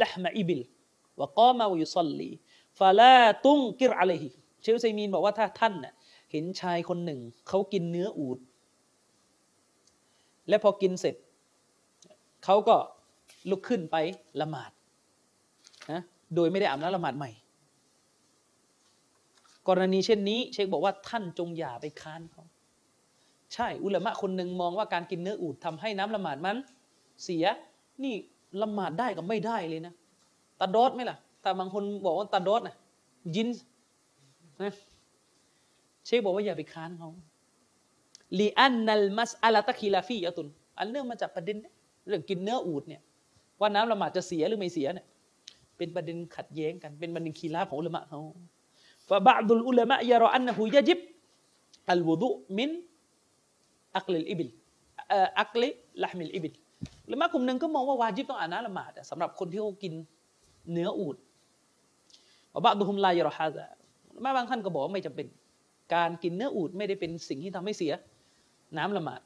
[0.00, 0.62] ละหมอิบิล
[1.20, 2.30] วะกอมาวยุซลลี
[2.78, 4.28] ฟาลาตุงกิรอะลัยฮิ
[4.62, 5.74] เชลซมีนบอกว่าถ้าท่าน
[6.30, 8.38] เห็นชายคนหนึ่ง เขากินเนื้ออูด
[10.48, 11.14] และพอกินเสร็จ
[12.44, 12.76] เขาก็
[13.50, 13.96] ลุกขึ้นไป
[14.40, 14.70] ละหมาด
[15.92, 16.00] นะ
[16.34, 17.30] โดยไม่ได้อาบน้ำละหมาดใหม่
[19.68, 22.44] กรณีเช่นนี้ เชคบอกว่าท่านจงอย่าไปค้านเขา
[23.54, 26.56] ใช่อุลามะคนหนึ่งมองว่าการกินเนื้ออูดทำให้น้ำละหมาดมัน
[27.24, 27.44] เสีย
[28.04, 28.14] นี่
[28.62, 29.94] ละหมาดได้กับไม่ได้เลยนะ
[30.60, 32.74] ตาดอดไหมล่ะ แต่บางคนบอกว่าตาดอดนะ
[33.36, 33.48] ยิน
[34.62, 34.72] นะ
[36.06, 37.10] เชคบอกว่าอย่าไปค้านเขา
[38.38, 41.56] لأن المسألة خلافية อันเรื่องมาจากประเด็น
[42.08, 43.02] เรื่องกินเนื้ออูดเนี่ย
[43.60, 45.06] ว่าน้ำละหมาดจะเสียหรือไม่เสียเนี่ย
[45.76, 48.20] เป็นประเด็นขัดแย้งกันเป็นประเด็นخلافของอุลามะเขา
[49.10, 50.98] ฟะบะดุลอุลามะยารออันนะฮูยะจิบ
[51.90, 52.28] อัลวุดุ
[52.58, 52.70] มิน
[53.96, 54.50] อักลิลอิบิล
[55.40, 55.68] อักลิ
[56.02, 56.54] ละมิลอิบิล
[57.06, 59.92] หรือมากลุ่มหนึ่งก็มองว่าวาจิบต้องอาบน้ำละหมาดสำหรับคนที่เขากิน
[60.72, 61.16] เนื้ออูด
[62.52, 63.66] وبعضهم لا يرى هذا
[64.24, 65.26] มาบางท่านก็บอกว่าไม่จำเป็น
[65.94, 67.92] การกินเนื้ออูดไม่ได้เป็นสิ่งที่ทำให้เสีย
[68.76, 69.20] น้ำละหมาด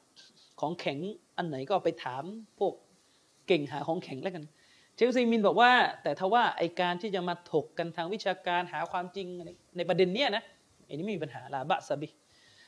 [0.59, 0.97] ของแข็ง
[1.37, 2.23] อันไหนก็ไปถาม
[2.59, 2.73] พวก
[3.47, 4.43] เก่งหาของแข็งแล้วกัน
[5.01, 5.71] ชลซีมินบอกว่า
[6.03, 9.27] แต่ถ้าว่าไอการที่จะมาถกกันทางวิชาการหาความจริง
[9.77, 10.43] ในประเด็นเนี้ยนะ
[10.87, 12.07] อันนี้ไม่มีปัญหาลาบะซาบิ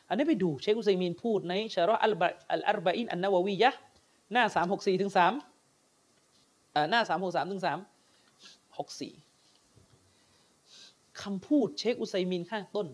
[0.08, 3.72] อันนี้ไปดูเชคอุซัยมินพูดในชาระอัลบะอัลอาร์บะอินอันนาววียะ
[4.34, 5.34] หน้าสามหกสี่ถึงสาม
[6.90, 7.80] หน้าสามหกสามถึงสาม
[8.78, 9.14] หกสี่
[11.22, 12.88] คำพูดเชคอุไซมินข้างต้น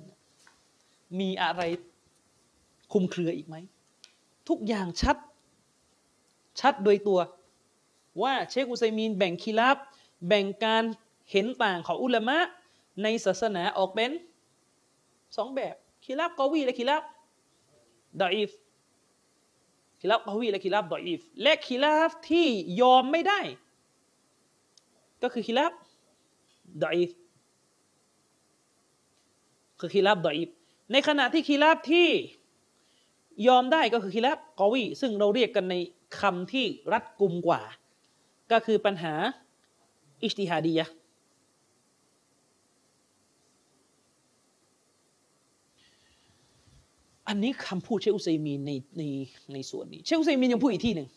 [1.20, 1.62] มีอะไร
[2.94, 3.56] คุมเครืออีกไหม
[4.50, 5.18] ทุกอย่างชัด
[6.60, 7.20] ชัดโดยตัว
[8.22, 9.78] ว่าเชคอุไซมินแบ่งคีรับ
[10.28, 10.84] แบ่งการ
[11.32, 12.38] เห็นต่างของอุลามะ
[13.04, 14.12] ในศาสนาออกเป็น
[15.38, 15.76] สองแบบ
[16.06, 17.04] คีรับกอวีและคีรับ
[18.22, 18.52] ดออีฟ
[20.00, 22.48] คีรับกอวีและคีรับดออีฟและคีรับที่
[22.82, 23.40] ยอมไม่ได้
[25.24, 25.72] ก็คือคิลาบ
[26.84, 26.98] ดอย
[29.80, 30.38] คือคิลาบดอย
[30.92, 32.08] ในขณะที่คิลาบที่
[33.48, 35.76] ยอมได้ก็คือคิลาบกอวีซึ่งเราเรียกกันใน
[36.20, 37.62] คำที่รัดกุมกว่า
[38.52, 39.14] ก็คือปัญหา
[40.24, 40.86] อิสติฮาดียะ
[47.28, 49.04] อันนี้คำพูดเชอุซัยมีนในใน
[49.54, 51.08] ในส่วนนี้ เชอุซัยมีนยังพูดอีกที่หนึ่ง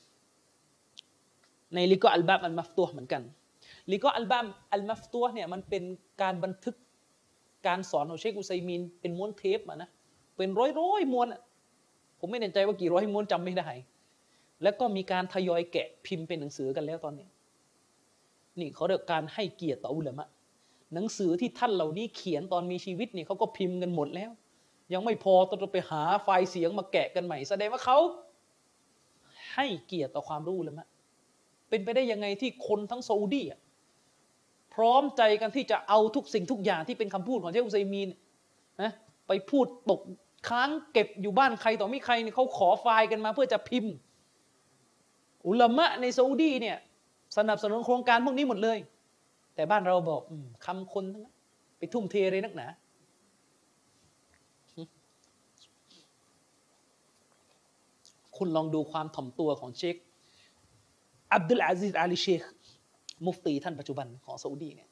[1.75, 3.23] ในลิกออัลบาบอัลมัฟตัวเหมือนกัน
[3.91, 5.83] ลีก็อัลบั้มอัลมัฟตัวเนี่ยมันเป็น
[6.23, 6.77] การบันทึก
[7.67, 9.91] การสอนของเชคอุไซมีนเป็นม้วนเทปอะนะ
[10.37, 11.27] เป็นร้อยร้อยม้วน
[12.19, 13.69] ผมไม่แน่ใจว่ากี่ร้อยม้วนจำไม่ได้
[14.63, 17.29] แล้วก็มีการทยอยแกะพิมพ์เป็นหนังสือกันแล้วตอนนี้
[18.61, 20.27] นี่เขาเรียกการให้เกียรติต่ออุลามะ
[20.95, 24.31] หนังสือที่ท่านเหล่านี้เขียนตอนมีชีวิตนี่เขาก็พิมพ์กันหมดแล้ว
[24.93, 27.99] ยังไม่พอต้องไปหาไฟล์เสียงมาแกะกันใหม่ แสดงว่าเขา
[29.55, 30.87] ให้เกียรติต่อความรู้อุลามะ
[31.69, 33.61] เป็นไปได้ยังไงที่คนทั้งซาอุดีอะ
[34.75, 38.09] พร้อมใจกันที่จะเอาทุกสิ่งทุกอย่างที่เป็นคำพูดของเชคอุซัยมีน
[38.83, 38.93] นะ
[39.29, 40.01] ไปพูดตก
[40.49, 43.93] ค้างเก็บอยู่บ้านใครต่อไม่ใครเนี่ยเขาขอไฟล์กันมาเพื่อจะพิมพ์
[45.49, 46.77] อุลามะในซาอุดีเนี่ย
[47.37, 48.79] สนับสนุนโครงการพวกนี้หมดเลย
[49.55, 50.33] แต่บ้านเราบอกอ
[50.67, 51.35] คำคนทั้งนั้น
[51.79, 52.67] ไปทุ่มเทเลยนักหนา
[58.37, 59.97] คุณลองดูความถ่อมตัวของเชค
[61.33, 62.43] อับดุลอาซิซอาลีเชค
[63.27, 64.89] มุฟตีท่านปัจจุบันของซาอุดีเนี่ย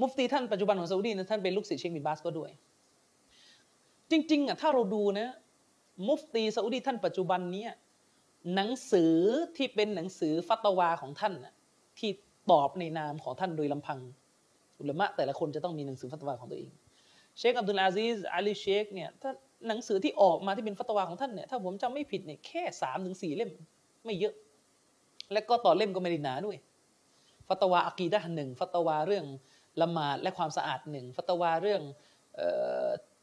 [0.00, 2.50] มุฟตีท่านปัจจุบันของซาอุดีนะท่านเป็นลูกศิษย์เชคบินบาสก็ด้วย
[4.10, 5.28] จริงๆอะถ้าเราดูนะ
[6.08, 7.64] มุฟตีซาอุดีท่านปัจจุบันนี้
[8.54, 9.14] หนังสือ
[9.56, 11.34] ที่เป็นหนังสือฟัตวาของท่าน
[11.98, 12.10] ที่
[12.50, 13.98] ตอบในนามของท่านโดยลำพัง
[14.78, 16.70] อุลามะแต่ละคนจะต้องมีหนังสือฟัตวาของตัวเอง
[17.38, 19.30] เชคอับดุลอาซิซอาลีเชคเนี่ยถ้า
[19.68, 23.50] หนังสือที่ออกมาที่เป็นฟัตวาของท่านเนี่ยถ้าผมจำไม่ผิดเนี่ยแค่สามถึงสี่เล่ม
[24.04, 24.34] ไม่เยอะ
[25.32, 26.56] และก็ต่อเล่มก็ไม่ได้หนาด้วย
[27.48, 29.24] ฟัตวาอะกีดะหนึ่งฟัตวาเรื่อง
[29.82, 31.82] ละหมาดและความสะอาดหนึ่งฟัตวาเรื่อง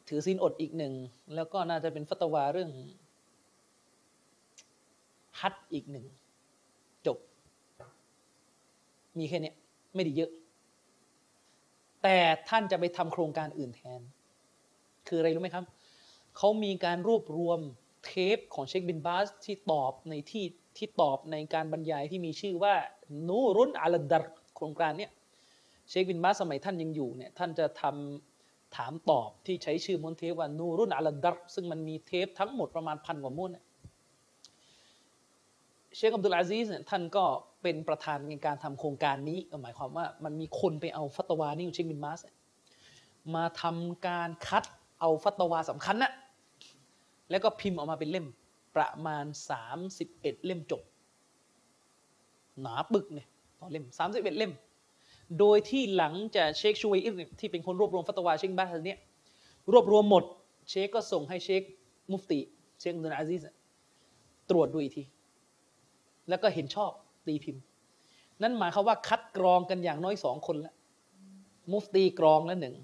[0.08, 0.94] ถือศีลอดอีกหนึ่ง
[1.36, 2.72] แล้วก็น่าจะเป็นฟัตวาเรื่อง
[5.42, 6.06] ฮัดอีกหนึ่ง
[7.06, 7.18] จบ
[9.18, 9.54] มีแค่นี้
[9.96, 10.32] ไม่ได้เยอะ
[12.04, 12.18] แต่
[12.50, 14.02] ท่านจะไปทำโครงการอื่นแทน
[15.08, 15.66] คืออะไรรู้ไหมครับ
[16.38, 17.60] เขามีการรวบรวม
[18.06, 20.46] เทปของเชคบินบาสที่ตอบในที่
[20.78, 22.74] ที่ตอบในการบรรยายที่มีชื่อว่า
[23.28, 24.24] นูรุนอัลดัร
[24.56, 25.12] โครงการเนี้ย
[25.90, 37.26] เชคบินบาสสมัยท่านยังอยู่เนี่ยท่านจะทำถามตอบที่ใช้ชื่อมนเทปว่านูรุนอัลดัรซึ่งมันมีเทปทั้งหมดประมาณพันกว่าม้วนเเชคอับดุลอาซีสเนี่ยท่านก็
[37.62, 42.20] เป็นประธานในการทำโครงการนี้หมายความว่ามันมีคนไปเอาฟัตวานี่ของเชคบินบาส
[43.36, 44.64] มาทำการคัด
[45.00, 46.12] เอาฟัตวาสำคัญนะ
[47.30, 48.28] แล้วก็พิมพ์ออกมาเป็นเล่ม
[48.76, 49.26] ประมาณ
[49.86, 50.82] 31 เล่มจบ
[52.62, 53.28] หนาปึกเนี่ย
[53.60, 54.54] ต่อเล่ม 31 เล่ม
[55.40, 59.00] โดยที่หลังจากเชคชูเวอิสที่เป็นคนรวบรวมฟัตวาเชคบินบาสเนี่ย
[59.72, 60.24] รวบรวมหมด
[60.70, 61.62] เชคก็ส่งให้เชค
[62.12, 62.40] มุฟติ
[62.80, 63.42] เชคอับดุลอาซิส
[64.50, 65.04] ตรวจดูอีกที
[66.30, 66.92] แล้วก็เห็นชอบ
[67.28, 67.64] ตีพิมพ์
[68.42, 70.76] นั่นหมายความว่าคัดกรองกันอย่างน้อยสองคนล้ว
[71.72, 72.76] มุฟตีกรองแล้วหนึ่ง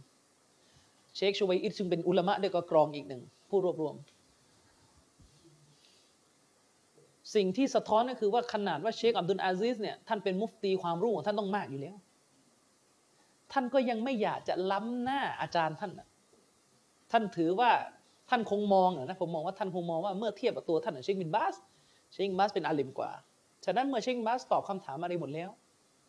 [1.16, 3.96] เชคชูเวอิสซึ่งเป็นอุลามะด้วยก็กรองอีกหนึ่งผู้รวบรวม
[7.36, 11.96] สิ่งที่สะท้อนก็คือว่าขนาดว่าเชคอับดุลอาซิสเนี่ยท่านเป็นมุฟตีความรู้ของท่านต้องมากอยู่แล้ว
[13.52, 15.92] ท่านก็ยังไม่อยากจะล้ำหน้าอาจารย์ท่าน
[17.12, 17.72] ท่านถือว่า
[18.30, 21.56] ท่านคงมองนะผมมองว่าท่านคงมองว่าเมื่อเทียบกับตัวท่านเชคบินบาส
[22.12, 23.12] เชคบินบาสเป็นอาลิมกว่า
[23.66, 25.50] ฉะนั้นเมื่อเชคบินบาสตอบคำถามอะไรหมดแล้ว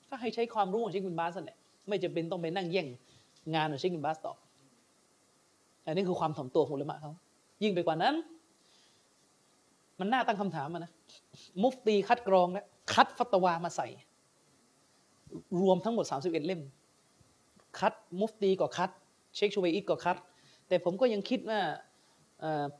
[0.09, 1.59] ก็ให้ใช้ความรู้ของเชคบินบาสนั่นแหละ
[1.89, 2.87] ไม่จำเป็นต้องไปนั่งแย่ง
[3.55, 4.37] งานของเชคบินบาสตอบ
[5.85, 7.13] อันนี้คือความถ่อมตัวของอุลามะเขา
[7.63, 8.15] ยิ่งไปกว่านั้น
[10.01, 10.93] มันน่าตั้งคำถามนะ
[11.63, 13.89] มุฟตีคัดกรองแล้วคัดฟัตวามาใส่
[15.61, 16.63] รวมทั้งหมด 31 เล่ม
[17.79, 18.91] คัดมุฟตีก็คัด
[19.37, 20.17] เชคชูเวอิสก็คัด
[20.69, 21.61] แต่ผมก็ยังคิดว่า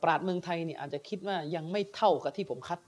[0.03, 2.79] ปราชญ์เมืองไทยเนี่ยอาจจะคิดว่ายังไม่เท่ากับที่ผมคัด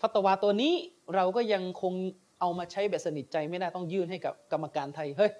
[0.00, 0.72] ฟัตวาตัวนี้
[1.14, 1.94] เราก็ยังคง
[2.40, 5.30] เอามาใช้แบบสนิทใจไม่ได้ต้องยื่นให้กับกรรมการไทย เฮ้ย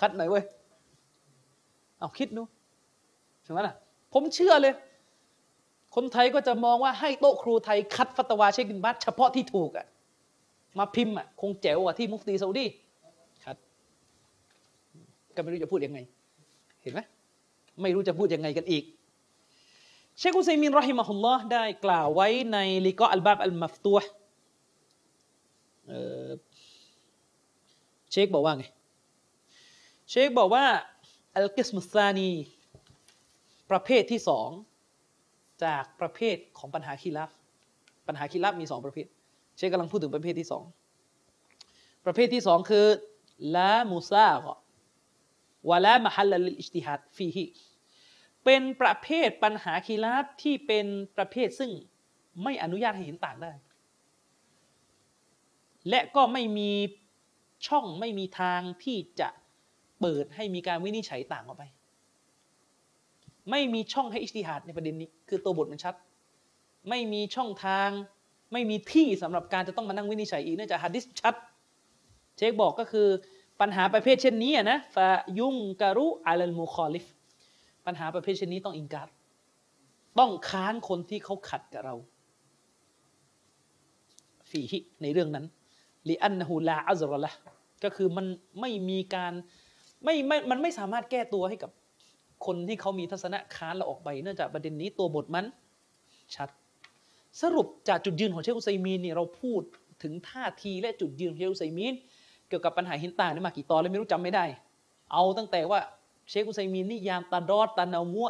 [0.00, 0.44] คัดหน่อยเว้ย
[1.98, 2.42] เอาคิดดู
[3.44, 3.74] ใช่ไหมล่ะ
[4.12, 4.74] ผมเชื่อเลย
[5.94, 9.86] คนไทยก็จะมองว่าให้โต๊ะครูไทยคัดฟัตวาเชคบินบาสเฉพาะที่ถูกอะ
[10.78, 12.66] มาพิมพ์อะคงแจ๋วกว่าที่มุฟตีซาอุดี
[13.44, 13.56] ครับ
[15.34, 15.98] ก็ไม่รู้จะพูดยังไง
[16.82, 17.00] เห็นไหม
[17.82, 18.84] ไม่รู้จะพูดยังไงกันอีก
[20.22, 23.98] เชคอุซัยมินรอฮิมะฮุลลอฮ์ได้กล่าวไว้ในลิกออัลบาบอัลมัฟตัว
[28.10, 28.64] เชคบอกว่าไง
[30.10, 30.64] เชคบอกว่า
[31.36, 32.30] อัลกิสมุสซานี
[33.70, 34.48] ประเภทที่สอง
[35.64, 37.30] จากประเภทของปัญหาคีรับ
[38.06, 39.06] ปัญหาคีรับมีสองประเภท
[39.56, 40.64] เชคกำลังพูดถึงประเภทที่สอง
[42.04, 42.86] ประเภทที่สองคือ
[43.56, 44.54] ละมุซาก็
[45.70, 47.44] วะละมหัลลิอิจติฮัดฟีฮิ
[48.44, 50.86] เป็นประเภทปัญหาคีรับที่เป็น
[51.16, 51.70] ประเภทซึ่ง
[52.42, 53.52] ไม่อนุญาตให้เห็นต่างได้
[55.88, 56.70] และก็ไม่มี
[57.66, 59.28] ช่องไม่มีทางที่จะ
[60.00, 61.64] เปิดให้มีการวินิจฉัยต่างออกไป
[63.50, 65.94] ไม่มีช่องให้อิจติฮาดในประเด็นนี้ คือตัวบทมันชัด
[66.88, 67.88] ไม่มีช่องทาง
[68.52, 71.34] ไม่มีที่สำหรับการจะต้องมานั่งวินิจฉัยอีกเนื่องจากฮะดิษชัด
[72.36, 73.08] เชคบอกก็คือ
[73.60, 77.06] ปัญหาประเภทเช่นนี้นะفينكر على المخالف
[77.90, 79.08] ปัญหาประเภทเช่นนี้ต้องอิงการ์
[80.18, 81.94] ต้องค้านคนที่เขาขัดกับเรา
[84.50, 85.44] فيه ในเรื่องนั้น
[86.08, 87.32] لأنه لا عذر له
[87.84, 88.26] ก็คือมัน
[88.60, 89.32] ไม่มีการ
[90.04, 91.70] ไม่ไม่มันไม่สามารถแก้ตัวให้กับ
[92.46, 95.46] คนที่เขามีทัศนะค้านเราออกไป เนื่องจากประเด็นนี้ตัวบทมัน
[96.34, 96.48] ชัด
[97.42, 99.62] สรุปจากจุดยืนของเชคอุซัยมีนเนี่ยเราพูด
[100.02, 101.94] ถึงท่าทีและจุดยืนของเชคอุซัยมีน
[102.48, 104.44] เกี่ยวกับปัญหาหินต่างนี่มากี่ตอนเลยไม่รู้จำไม่ได้
[105.12, 105.80] เอาตั้งแต่ว่า
[106.30, 108.28] เชคอุซัยมีนนี่ยามตาดอดตานามัว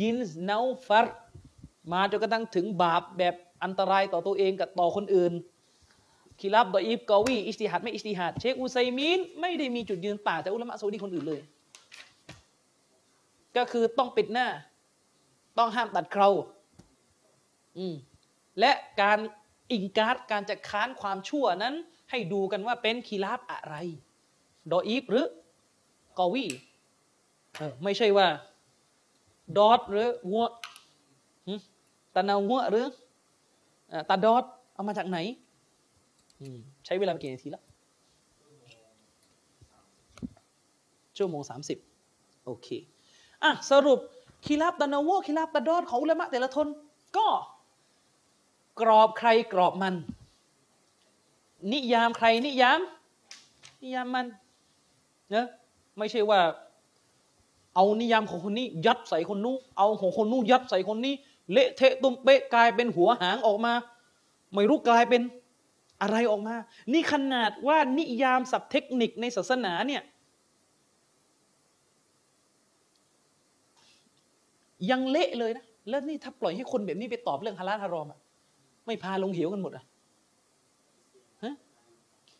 [0.00, 1.06] ยินส์นาฟัร
[1.92, 5.32] มาจนกระทั่งถึงบาปแบบอันตรายต่อตัวเองกับต่อคนอื่น
[6.40, 11.40] คีรับดออีฟกอวีอิสติฮัดไม่อิสติฮัดเชคอุไซมีนไม่ได้มีจุดยืนต่างจากอุลามะซาอุดีคนอื่นเลย
[13.56, 14.48] ก็คือต้องปิดหน้า
[15.58, 16.28] ต้องห้ามตัดเครา
[17.78, 17.94] อืม
[18.60, 18.72] และ
[19.02, 19.18] การ
[19.72, 21.74] อิงการ์ดการจะค้านความชั่วนั้น
[22.10, 23.74] ให้ดูกันว่าเป็นคีราบอะไร
[24.72, 25.26] ดออีฟหรือ
[26.18, 26.44] กอวี
[27.84, 28.26] ไม่ใช่ว่า
[29.56, 30.46] ดอทหรือวัว
[32.14, 32.86] ตะนาวัวหรือ
[33.92, 35.18] อตาดอทเอามาจากไหน
[36.86, 37.64] ใช้เวลาไปกี่นาทีแล้ว
[41.16, 41.78] ชั่วโมงสามสิบ
[42.44, 42.68] โอเค
[43.42, 43.98] อะสรุป
[44.44, 46.66] คีราบตะนาวัวคีราบตาดอทของอุลามะแต่ละทน
[47.16, 47.28] ก็
[48.80, 49.94] กรอบใครกรอบมัน
[51.72, 52.80] นิยามใครนิยาม
[53.82, 54.26] นิยามมัน
[55.30, 55.46] เนะ
[55.98, 56.40] ไม่ใช่ว่า
[57.74, 61.14] เอานิยามของคนนี้ยัดใส่คนนู้นเอาของคนนู้นยัดใส่คนนี้
[61.52, 63.72] เละเทะตุ้มเป๊ะกลายเป็นหัวหางออกมา
[64.54, 65.22] ไม่รู้กลายเป็น
[66.02, 66.54] อะไรออกมา
[66.92, 70.02] นี่ขนาดว่านิยามศัพท์เทคนิคในศาสนาเนี่ย
[74.90, 78.18] ยังเละเลยนะ แล้วนี่ถ้าปล่อยให้คนแบบนี้ไปตอบเรื่องฮาลาลฮารอมอะ
[78.86, 79.84] ไม่พาลงเหวกันหมดอะ
[81.44, 81.54] ฮะ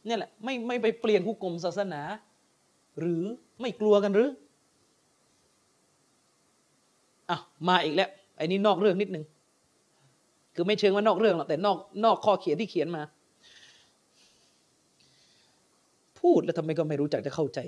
[0.06, 2.02] เนี่ยแหละไม่ไม่ไปเปลี่ยนผู้กลมศาสนา
[3.00, 3.22] หรือ
[3.60, 4.28] ไม่กลัวกันหรือ
[7.30, 7.38] อะ
[7.68, 9.24] มาอีกแล้วไอ้นี่นอกเรื่องนิดนึง
[10.54, 13.02] คือไม่เชิงว่านอกเรื่องหรอกแต่นอกนอกข้อเขียนที่เขียนมา
[16.20, 17.58] พูดแล้วทำไมก็ไม่รู้จักจะเข้าใจ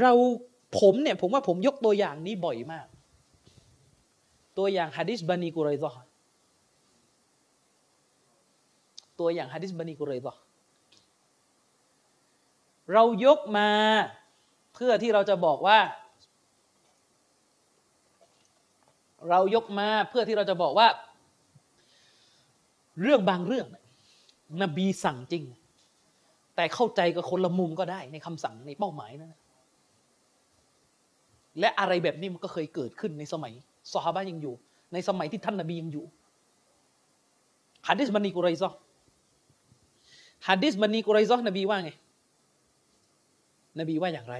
[0.00, 0.12] เรา
[0.80, 2.86] ผมเนี่ยผมว่าผมยกตัวอย่างนี้บ่อยมาก
[4.58, 5.90] ตัวอย่างฮะดิษบานีกุไรซอ
[9.20, 10.32] ตัวอย่างฮะดิษบานีกุไรซอ
[12.92, 13.68] เรายกมา
[14.78, 15.78] พื่อที่เราจะบอกว่า
[19.28, 20.88] เรายกมาเพื่อที่เราจะบอกว่า
[23.02, 23.66] เรื่องบางเรื่อง
[24.62, 25.44] นบีสั่งจริง
[26.56, 29.40] แต่เข้าใจกับคนละมุมก็ได้ ในคำสั่งในเป้าหมายนั้นนะ
[31.60, 33.52] และอะไรแบบนี้มันก็เคยเกิดขึ้นในสมัย
[33.92, 34.54] ซอฮาบะห์ยังอยู่
[34.92, 36.04] ในสมัยที่ท่านนบียังอยู่
[37.88, 38.68] ฮะดิษบันีกุไรซอ
[40.48, 41.90] ฮะดิษบันีกุไรซอนบีว่าไง
[43.78, 44.36] นบีว่าอย่างไร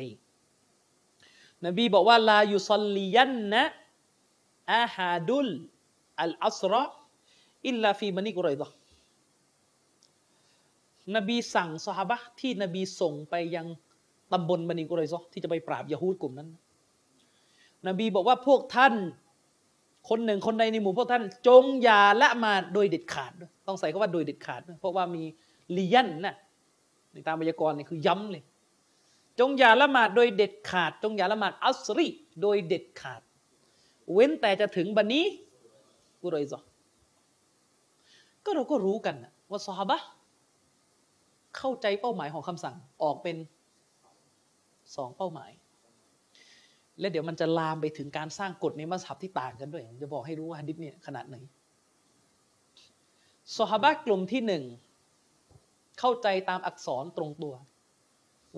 [1.67, 8.75] นบีบอกว่าلا يصلين أحد العصر إلا في بني قريظة
[11.17, 13.67] นบีสั่งซอฮาบะที่นบีส่งไปยัง
[14.33, 16.49] ตำบลบันีกุไรซอห์ที่จะไปปราบยะฮูดกลุ่มนั้น
[17.89, 18.95] นบีบอกว่าพวกท่าน
[20.09, 23.33] คนหนึ่งคนใดในหมู่พวกท่าน จงอย่าละมาโดยเด็ดขาด
[23.67, 25.23] ต้องใส่คำว่าโดยเด็ดขาด เพราะว่ามี
[25.77, 26.35] ลียันนะ
[27.13, 28.43] ในตามไวยากรณ์นี่คือย้ำเลย
[29.41, 32.09] จงอย่าละหมาดโดยเด็ดขาด จงอย่าละหมาดอัสรี
[32.43, 33.23] โดยเด็ดขาด
[34.13, 35.25] เว้นแต่จะถึงบันนี้
[36.23, 36.61] กุรอยซอ
[38.45, 39.17] ก็เราก็รู้กัน
[39.51, 39.99] ว่าซอฮาบะ
[41.57, 43.37] เข้าใจเป้าหมายของคำสั่งออกเป็น
[44.97, 45.51] สองเป้าหมาย
[47.01, 51.37] และเดี๋ยวมันจะลามไปถึงการสร้างกฎในมัสฮับที่ต่างกันด้วยจะบอกให้รู้ว่าฮะดิษเนี่ยขนาดไหน
[53.57, 54.65] ซอฮาบะกลุ่มที่หนึ่ง
[55.99, 57.55] เข้าใจตามอักษรตรงตัว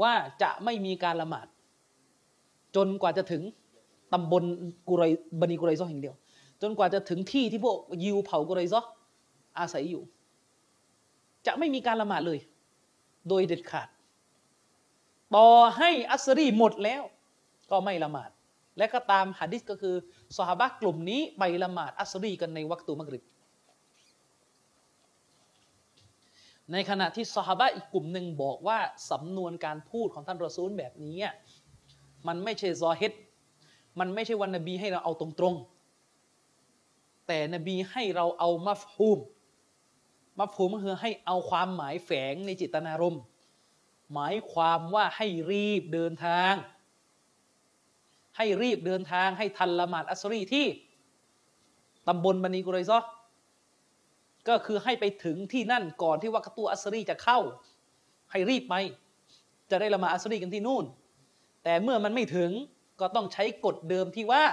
[0.02, 0.12] ว่า
[0.42, 1.46] จะไม่มีการละหมาด
[2.76, 3.42] จนกว่าจะถึง
[4.12, 4.44] ตำบล
[4.88, 5.02] กุไร
[5.40, 6.14] บันีกุไรซอแห่งเดียว
[6.62, 8.80] จนกว่าจะถึงที่ที่พวกยิวเผากุไรซอ
[9.58, 10.02] อาศัยอยู่
[11.46, 12.38] จะไม่มีการละหมาดเลย
[13.28, 13.88] โดยเด็ดขาด
[15.34, 17.02] ต่อให้อัสรีหมดแล้ว
[17.70, 18.30] ก็ไม่ละหมาด
[18.78, 19.94] และก็ตามหะดิษก็คือ
[20.36, 23.22] สหบะกลุ่มนี้ไปละหมาดอัสรีกันในวัคตุมักริบ
[26.72, 28.78] ในขณะที่สหบะอีกกลุ่มหนึ่งบอกว่า
[29.10, 31.16] สำนวนการพูดของท่านรอซูลแบบนี้
[32.26, 33.12] มันไม่ใช่ซอเฮด
[34.00, 39.18] มันไม่ใช่วันนบีให้เราเอาตรงๆ แต่นบีให้เราเอามัฟฮูม
[40.38, 43.22] มัฟฮูมก็คือให้เอาความหมายแฝงในจิตนารมณ์
[44.14, 46.52] หมายความว่าให้รีบเดินทาง
[48.36, 50.66] ให้รีบเดินทางให้ทันละหมาดอัสรีที่
[52.08, 52.98] ตำบลบันีกุไรซอ
[54.48, 57.38] ก็คือให้ไปถึงที่นั่นก่อนที่วักตัวอัสรีจะเข้า
[58.30, 58.74] ให้รีบไป
[59.70, 60.84] จะได้ละมาอัสรีกันที่นู่น
[61.64, 62.50] แต่เมื่อมันไม่ถึง
[63.00, 64.44] ก็ต้องใช้กฎเดิมที่ว่า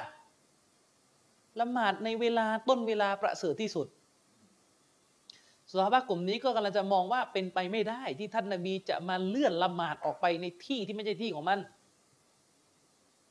[1.60, 3.88] ละหมาดในเวลาต้นเวลาประเสริฐที่สุด
[5.72, 11.60] สหายกลุ่มนี้ก็กำลังจะมองว่าเป็นไปไม่ได้ที่ท่านนาบีจะมาเลื่อนละหมาดออกไปในที่ที่ไม่ใช่ที่ของมัน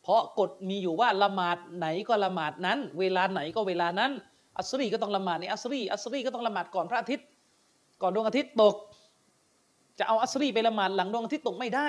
[0.03, 4.13] เพราะกฎมีอยู่ว่าละหมาดไหนก็ละหมาดนั้น เวลาไหนก็เวลานั้น
[4.59, 7.27] อัสรีก็ต้องละหมาดในอัสรีอัสรีก็ต้องละหมาดก่อนพระอาทิตย์
[8.03, 8.75] ก่อนดวงอาทิตย์ตก
[9.99, 11.89] จะเอาอัสรีไปละหมาดหลังดวงอาทิตย์ตกไม่ได้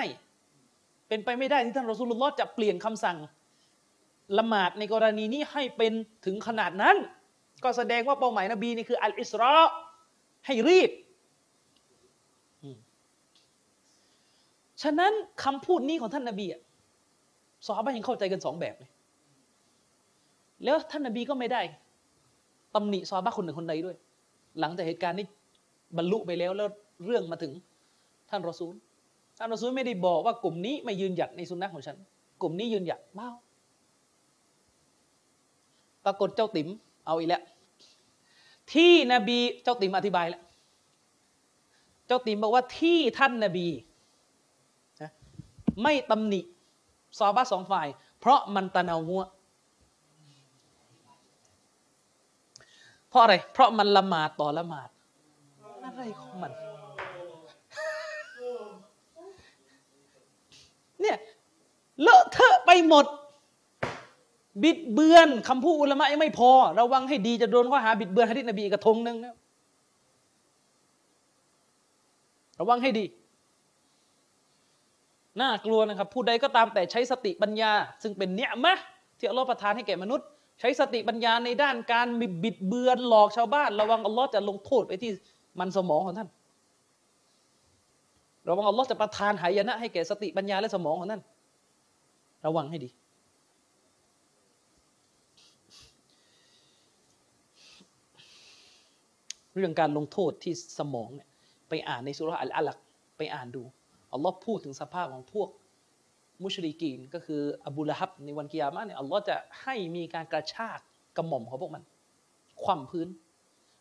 [1.08, 3.16] เป็นไปไม่ได้ที่ท่านรอสูลุลลอฮ์จะเปลี่ยนคำสั่ง
[4.38, 5.92] ละหมาดในกรณีนี้ให้เป็น
[6.24, 6.96] ถึงขนาดนั้น
[7.64, 9.54] ก็แสดงว่าเป้าหมายนบีนี่คืออัลอิสรา
[10.46, 10.90] ให้รีบ
[14.82, 15.12] ฉะนั้น
[15.44, 16.60] คำพูดนี้ของท่านนบีอะ
[17.66, 18.90] สอบายังเข้าใจกันสองแบบเลย
[20.64, 21.62] แล้วท่านนบีก็ไม่ได้
[22.74, 23.96] ตำหนิซอบ้าคนหนึ่งคนใดด้วย
[24.60, 25.26] หลังจากเหตุการณ์นี้
[25.96, 26.68] บรรลุไปแล้วแล้ว
[27.06, 27.52] เรื่องมาถึง
[28.30, 28.74] ท่านรอซูล
[29.38, 31.96] ท่านรอซูลไม่ได้บอกว่ากลุ่มนี้ไม่ยืนหยัดในสุนนะของฉัน
[32.42, 33.30] กลุ่มนี้ยืนหยัดเมา
[36.04, 36.68] ปรากฏเจ้าติ๋ม
[37.06, 37.42] เอาอีกแล้ว
[38.72, 40.42] ที่นบีเจ้าติ๋มอธิบายแล้ว
[42.06, 43.66] เจ้าติ๋มบอกว่าที่ท่านนบี
[45.82, 46.40] ไม่ตำหนิ
[47.18, 47.86] ซอบ้าสองฝ่าย
[48.20, 49.22] เพราะมันตะนาวัว
[53.08, 54.88] เพราะอะไร เพราะมันละหมาดต่อละหมาด
[55.84, 56.52] อะไรของมัน
[61.00, 61.16] เนี่ย
[62.02, 63.06] เลอะเทอะไปหมด
[64.62, 69.36] บิดเบือนคำพูดอุลามะยังไม่พอ ระวังให้ดีจะโดนข้อหาบิดเบือนฮะดิษนบีกระทงหนึ่งนะ
[72.60, 73.04] ระวังให้ดี
[75.40, 77.72] น่ากลัวนะครับ ผู้ใดก็ตามแต่ใช้สติปัญญา
[78.02, 78.74] ซึ่งเป็นเนี้ยมะ
[79.18, 80.26] ที่อัลลอฮฺประทานให้แก่มนุษย์
[80.60, 82.08] ใช้สติปัญญาในด้านการ
[82.42, 85.10] บิดเบือนหลอกชาวบ้าน ระวังอัลลอฮ์จะลงโทษไปที่
[85.60, 86.28] มันสมองของท่าน
[88.48, 91.22] ระวังอัลลอฮ์จะประทานหายนะให้แก่สติปัญญาและสมองของท่าน
[92.46, 92.90] ระวังให้ดี
[99.54, 101.28] เรื่องการลงโทษที่สมองเนี่ย
[101.68, 102.78] ไปอ่านในสุรอัลอาลัก
[103.18, 103.62] ไปอ่านดู
[104.12, 105.48] อัลลอฮ์พูดถึงสภาพของพวก
[106.42, 110.78] มุชริกีนก็คืออบูละฮับในวันกิยามะเนี่ยอัลลอฮ์จะให้มีการกระชาก
[111.16, 111.82] กระหม่อมของพวกมัน
[112.62, 113.08] คว่ำพื้น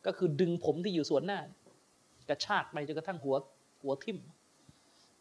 [0.05, 1.39] ก็คือดึงผมที่อยู่ส่วนหน้า
[2.29, 3.35] กระชากไปจนกระทั่งหัว
[3.81, 4.17] หัวทิ่ม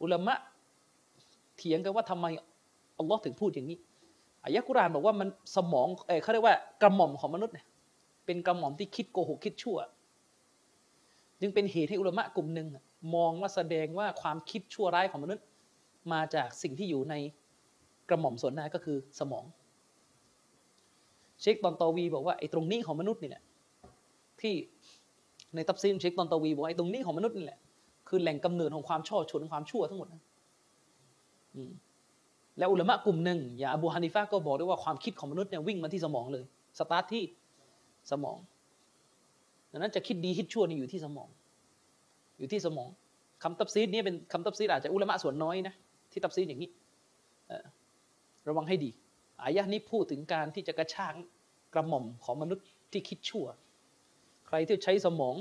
[0.02, 0.34] อุลามะ
[1.56, 2.26] เถียงกันว่าทำไม
[2.98, 3.78] อัลลอฮ์ถึงพูดอย่างนี้
[4.44, 7.66] อายะกุรานบอกว่ามันสมองเออเขาเรียกว่ากระหม่อมของมนุษย์เนี่ย
[8.26, 9.78] เป็นกระหม่อมที่คิดโกหกคิดชั่ว
[11.40, 12.68] จึงเป็นเหตุให้อุลามะกลุ่มหนึ่ง
[13.14, 15.44] มองว่าแสดงว่าความคิดชั่วร้ายของมนุษย์
[16.12, 17.14] มาจากสิ่งที่อยู่ใน
[18.08, 19.44] กระหม่อมส่วนหน้าก็คือสมอง
[21.40, 23.42] เชคตอนตอวีบอกว่าไอ้ตรงนี้ของมนุษย์นี่แหละ
[24.40, 24.54] ที่
[25.54, 27.58] ในตัฟซีรเชคตอนตอวีบอกไอ้ตรงนี้ของมนุษย์นี่แหละ
[28.08, 30.22] คือแหล่งกำเนิดของความฉ้อฉลความชั่วทั้งหมดนะ
[32.58, 36.44] แล้วอุลามะกลุ่มหนึ่งอย่างอบูฮานิฟะก็บอกด้วยว่าความคิดของมนุษย์เนี่ยวิ่งมาที่สมองเลย
[36.78, 37.22] สตาร์ทที่
[38.10, 38.38] สมอง
[39.72, 41.28] ดังนั้นจะคิดดีคิดชั่วนี่อยู่ที่สมอง
[42.38, 42.88] อยู่ที่สมอง
[43.42, 45.74] คำตับซีดนี้เป็นคำตับซีดอาจจะอุลามะส่วนน้อยนะ
[46.16, 46.70] ที่ตับซีดอย่างนี้
[48.48, 48.90] ระวังให้ดี
[49.42, 51.14] อายะนี้พูดถึงการที่จะกระชาก
[51.74, 53.46] กระหม่อมของมนุษย์ที่คิดชั่ว
[54.46, 55.34] ใครที่ใช้สมอง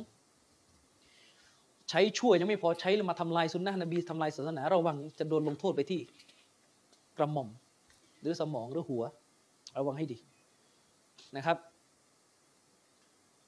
[1.90, 6.02] ใช้ชั่วยังไม่พอใช้แล้วมาทำลายสุนนะนบีทำลายศาสนาระวังจะโดนลงโทษไปที่
[7.18, 7.50] กระหม่อม
[8.22, 9.04] หรือสมองหรือหัว
[9.78, 10.18] ระวังให้ดี
[11.36, 11.58] นะครับ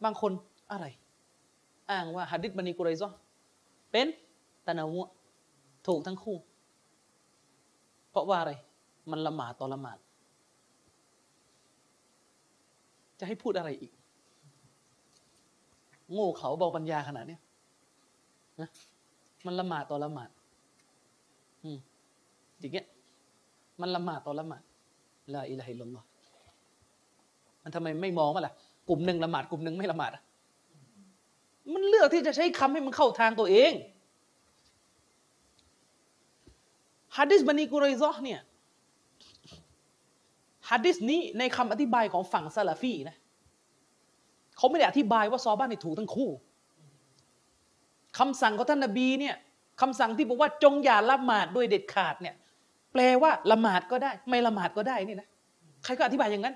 [0.03, 0.31] บางคน
[0.71, 0.85] อะไร
[1.89, 3.09] อ้างว่าฮัดดิษบันีกุไรซอ
[3.91, 4.07] เป็น
[4.65, 5.09] ตะนาวะ
[5.87, 6.37] ถูกทั้งคู่
[8.17, 8.51] ราะว่าอะไร
[9.11, 9.97] มันละหมาดต่อละหมาด
[13.19, 13.91] จะให้พูดอะไรอีก
[16.13, 17.37] โง่เขาเบาปัญญาขนาดนี้
[18.61, 18.69] นะ
[19.45, 20.29] มันละหมาดต่อละหมาด
[21.63, 21.77] อืม
[22.59, 22.85] อย่างเงี้ย
[23.81, 24.61] มันละหมาดต่อละหมาด
[25.33, 26.03] ลาอิลาฮิลลอฮ
[27.63, 28.53] มันทำไมไม่มองว่าล่ะ
[28.89, 30.11] กลุ่มหนึ่งละหมาดกลุ่มหนึ่งไม่ละหมาด
[31.73, 33.71] มันเลือกที่จะใช้คำให้มันเข้าทางตัวเอง
[37.17, 38.39] ฮะดิษบันีกุไรซอเนี่ย
[40.69, 43.15] ฮะดิษนี้ในคำอธิบายของฝั่งซาลาฟีนะ
[44.57, 46.29] เขาไม่ได้อธิบายว่าซอบ้านนี่ถูกทั้งคู่
[48.17, 49.35] คำสั่งของท่านนบีเนี่ย
[49.81, 52.35] คำสั่งที่บอกว่าจงอย่าละหมาดด้วยเด็ดขาดเนี่ย
[52.91, 55.27] แปลว่าละหมาดก็ได้ ไม่ละหมาดก็ได้นี่นะ
[55.83, 56.55] ใครก็อธิบายอย่างนั้น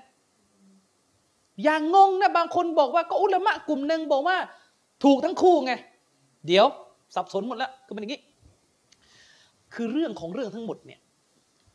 [1.64, 4.36] อย่างงงนะบางคนบอกว่าก็อุลามะกลุ่มหนึ่งบอกว่า
[5.04, 5.72] ถูกทั้งคู่ไง
[6.46, 6.66] เดี๋ยว
[7.14, 8.20] สับสนหมดแล้วคือเป็นอย่างนี้
[9.74, 11.00] คือเรื่องของเรื่องทั้งหมดเนี่ย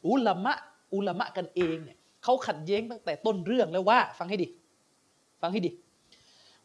[0.08, 0.54] อุลามะ
[0.94, 4.48] อุลามะกันเองเนี่ยเขาขัดแย้งตั้งแต่ต้นเรื่องแล้วว่า ฟังให้ดี
[5.42, 5.72] ฟังให้ดี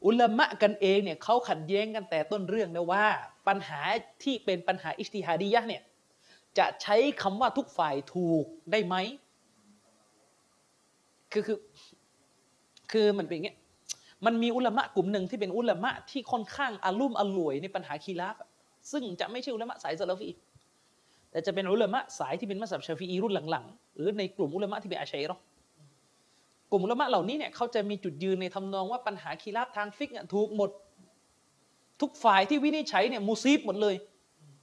[0.05, 3.05] อุลามะกันเองเนี่ยเขาขัดแย้งกันแต่ต้นเรื่องแล้วว่า
[3.49, 3.81] ปัญหา
[4.23, 5.83] ที่เป็นปัญหาอิสติฮาดียะเนี่ย
[6.59, 8.97] จะใช้คำว่าทุกฝ่ายถูกได้ไหม
[11.33, 11.59] คือคือ
[12.93, 13.59] คือมันเป็นอย่างเงี้ย
[14.27, 18.37] มันมีอุลามะกลุ่มหนึ่งที่เป็นอุลามะที่ค่อนข้างอารุ่มอร่วยในปัญหาคีราฟ
[18.93, 20.31] ซึ่งจะไม่ใช่อุลามะสายซาลฟี
[21.33, 25.39] แต่จะเป็นอุลามะสายที่เป็นมัสยิดชาฟีอีรุ่นหลังๆ หรือในกลุ่มอุลามะที่เป็นอาชัยรอ
[26.71, 30.71] กลุ่มอุลามะเหล่านี้เนี่ยเขาจะมีจุดยืนในทำนองว่าปัญหาคีราบทางฟิกเนี่ยถูกหมด
[32.01, 33.95] ทุกฝ่ายที่วินิจฉัยเนี่ยมูซีบหมดเลย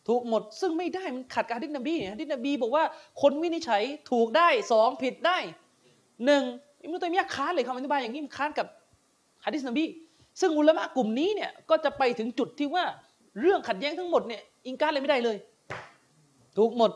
[0.08, 2.84] ถูกหมด ซึ่งไม่ได้มันขัดกับฮะดิษนบีเนี่ยฮะดิษนบีบอกว่า
[3.22, 5.38] คนวินิจฉัยถูกได้สองผิดได้
[6.26, 6.44] หนึ่ง
[6.82, 8.68] อิมนุตัยมียะค้านเลยคำอธิบายอย่างนี้มันค้านกับ
[9.46, 9.86] ฮะดิษนบี
[10.42, 12.84] ซึ่งอุลามะกลุ่มนี้เนี่ยก็จะไปถึงจุดที่ว่า
[13.42, 15.38] เรื่องขัดแย้งทั้งหมดเนี่ยอิงการเลยไม่ได้เลย
[16.60, 16.92] ถูกหมด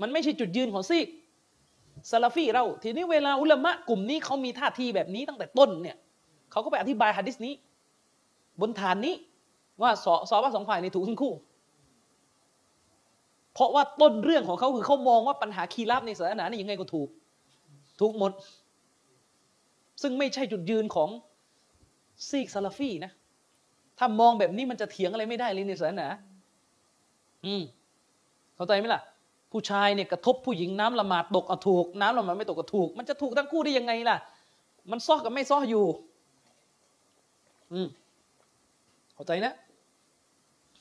[0.00, 1.08] มันไม่ใช่จุดยืนของซีก
[2.10, 5.96] ซาลาฟีเรา ทีนี้เวลาอุลามะกลุ่มนี้เขามีท่าทีแบบนี้ตั้งแต่ต้นเนี่ย
[6.50, 7.54] เขาก็ไปอธิบายฮะดิษนี้
[8.60, 9.14] บนฐานนี้
[9.82, 11.32] ว่าสอสอว่าสองฝ่ายในถูกทั้งคู่
[13.54, 17.08] เพราะว่าต้นเรื่องของเขาคือเขามองว่าปัญหาคีราบในศาสนานี่ยังไงก็ถูก
[18.00, 18.32] ถูกหมด
[20.02, 21.10] ซึ่งไม่ใช่จุดยืนของ
[22.28, 23.12] ซีกซาลาฟีนะ
[23.98, 26.08] ถ้ามองแบบนี้มันจะเถียงอะไรไม่ได้เลยในศาสนา
[27.46, 27.62] อืม
[28.56, 29.02] เข้าใจไหมล่ะ
[29.52, 34.16] ผู้ชายเนี่ยกระทบผู้หญิงน้ำละหมาดตกก็ถูก น้ำละหมาดไม่ตกก็ถูก มันจะถูกทั้งคู่ได้ยังไงล่ะ
[34.90, 35.84] มันซ้อกับไม่ซ้ออยู่
[37.72, 37.88] อืม
[39.14, 39.52] เข้าใจนะ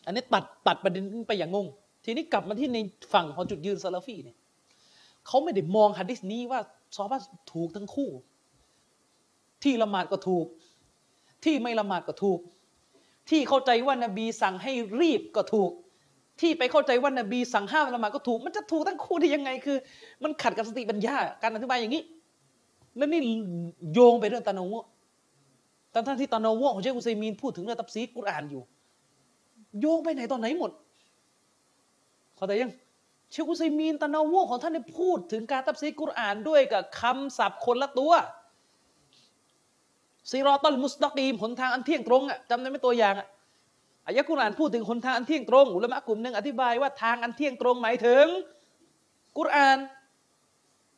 [0.05, 1.67] อันนี้ตัดตัดประเด็นไปอย่างงง
[2.05, 2.77] ทีนี้กลับมาที่ใน
[3.13, 4.37] ฝั่งของจุดยืนซาลาฟีเนี่ย
[5.27, 6.59] เขาไม่ได้มองฮะดิษนี้ว่า
[6.95, 8.09] ซอฮาบะห์ถูกทั้งคู่
[9.63, 10.45] ที่ละหมาดก็ถูก
[11.43, 12.39] ที่ไม่ละหมาดก็ถูก
[13.29, 15.71] ที่เข้าใจว่านบีสั่งให้รีบก็ถูก
[16.44, 19.78] ที่ไปเข้าใจว่านบีสั่งห้ามละหมาดก็ถูก มันจะถูกทั้งคู่ได้ยังไงคือ
[20.24, 22.03] มันขัดกับสติปัญญาการอธิบายอย่างนี้
[22.98, 23.22] แล้วนี่
[23.94, 24.86] โยงไปเรื่องตะนาวะ
[25.94, 28.61] ตอนทั้งๆที่ตะนาวะของเชคอุซัยมีนพูดถึงเรื่องตับซีกุรอานอยู่
[29.80, 30.72] โยงไปไหนตอนไหนหมด
[32.36, 32.72] เข้าใจยัง
[33.32, 38.14] เชคอุซัยมีนตะนาวะของท่านได้พูดถึงการตับซีกุรอานด้วยกับคำศัพท์คนละตัว
[40.30, 43.28] صراط المستقيم หนทางอันเที่ยงตรงอะจำได้ไหมตัวอย่างอะ
[44.05, 48.25] อายะกุรอานพูดถึงหนทางอันเที่ยงตรงอุลามะกลุ่มหนึ่งอธิบายว่าทางอันเที่ยงตรงหมายถึง
[49.38, 49.77] กุรอาน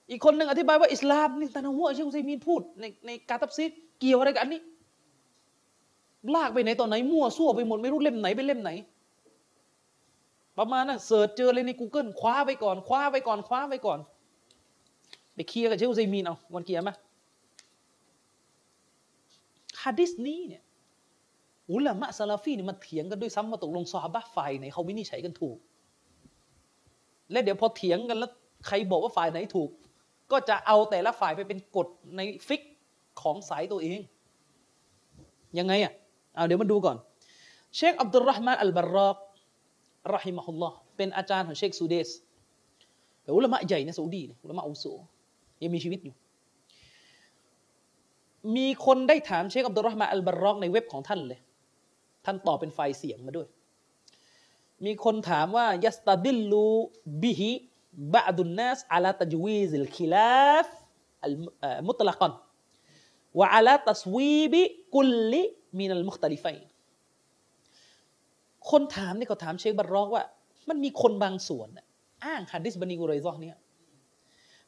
[0.10, 4.62] อีกคนหนึ่งอธิบายว่าอิสลามนี่ تنوع เชคอุซัยมีนพูดในในกาตัฟซีรเกี่ยวอะไรกับอันนี้
[6.36, 8.72] ลากไปไหนตอนไหนมั่วซั่วไปหมดไม่รู้เล่มไหนเป็นเล่มไหน
[10.58, 14.00] ประมาณนั้น search เจอเลยใน Google คว้าไปก่อนคว้าไปก่อนคว้าไปก่อน
[15.36, 16.96] ไปเคลียร์กับเชคอุซัยมีนเอาวันกิยามะฮ์
[19.84, 20.64] ฮะดิษนี้เนี่ย
[21.72, 25.58] อุลามะซาลาฟีเนี่ยมาเถียงกันด้วยซ้ำมาตกลงซอฮาบะฝ่ายไหนเขาวินิจฉัยกันถูก
[27.32, 28.32] และเดี๋ยวพอเถียงกันแล้ว
[28.68, 29.70] ใครบอกว่าฝ่ายไหนถูก
[30.32, 31.88] ก็จะเอาแต่ละฝ่ายไปเป็นกฎ
[32.18, 32.62] ในฟิก
[33.22, 34.00] ของสายตัวเอง
[35.60, 35.94] ยังไงอะ
[36.36, 36.98] เอาเดี๋ยวมาดูก่อน
[37.76, 39.18] เชคอับดุลรห์มานอัลบารอก
[40.14, 42.10] رحمه اللهเป็นอาจารย์ของเชคซูเดส
[43.22, 44.86] เป็นอุลามะใหญ่ในซาอุดีอุลามะอาวุโส
[45.64, 46.16] ยังมีชีวิตอยู่
[48.56, 51.40] มีคนได้ถามเชคอับดุลรห์มานอัลบารอกในเว็บของท่านเลย
[52.26, 53.48] ท่านตอบเป็นไฟล์เสียงมาด้วย
[54.86, 60.68] มีคนถามว่าيستدل به بعض الناس على تجويز الخلاف
[61.88, 66.56] مطلقا وعلى تصويب كل من المختلفين
[68.70, 70.24] คนถามนี่ก็ถามเชคบัรรอกว่า
[70.70, 71.70] มันมีคนบางส่วน
[72.24, 73.58] อ้างฮัดดิษบันีกุไรซอกเนี่ย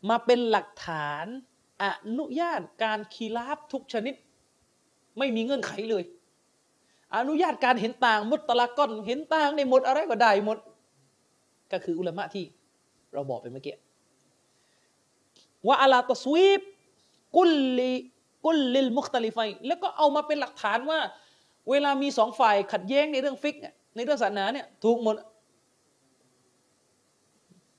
[0.09, 1.25] มาเป็นหลักฐาน
[1.83, 1.85] อ
[2.17, 4.15] นุญาตการคีราฟทุกชนิด
[5.17, 6.03] ไม่มีเงื่อนไขเลย
[7.15, 10.57] อนุญาตการเห็นต่างมุตตะละก้อนเห็นต่างในหมดอะไรก็ได้หมด
[11.71, 12.45] ก็คืออุลามะที่
[13.13, 13.75] เราบอกไปเมื่อกี้
[15.67, 16.61] ว่าอัลาตสวีบ
[17.35, 17.91] กุลลิ
[18.45, 20.99] กุลลิลมุคตลิฟัยแล้วก็เอามาเป็นหลักฐานว่า
[21.69, 23.55] เวลามีสองฝ่ายขัดแย้งในเรื่องฟิก
[23.95, 25.15] ในเรื่องศาสนาเนี่ยถูกหมด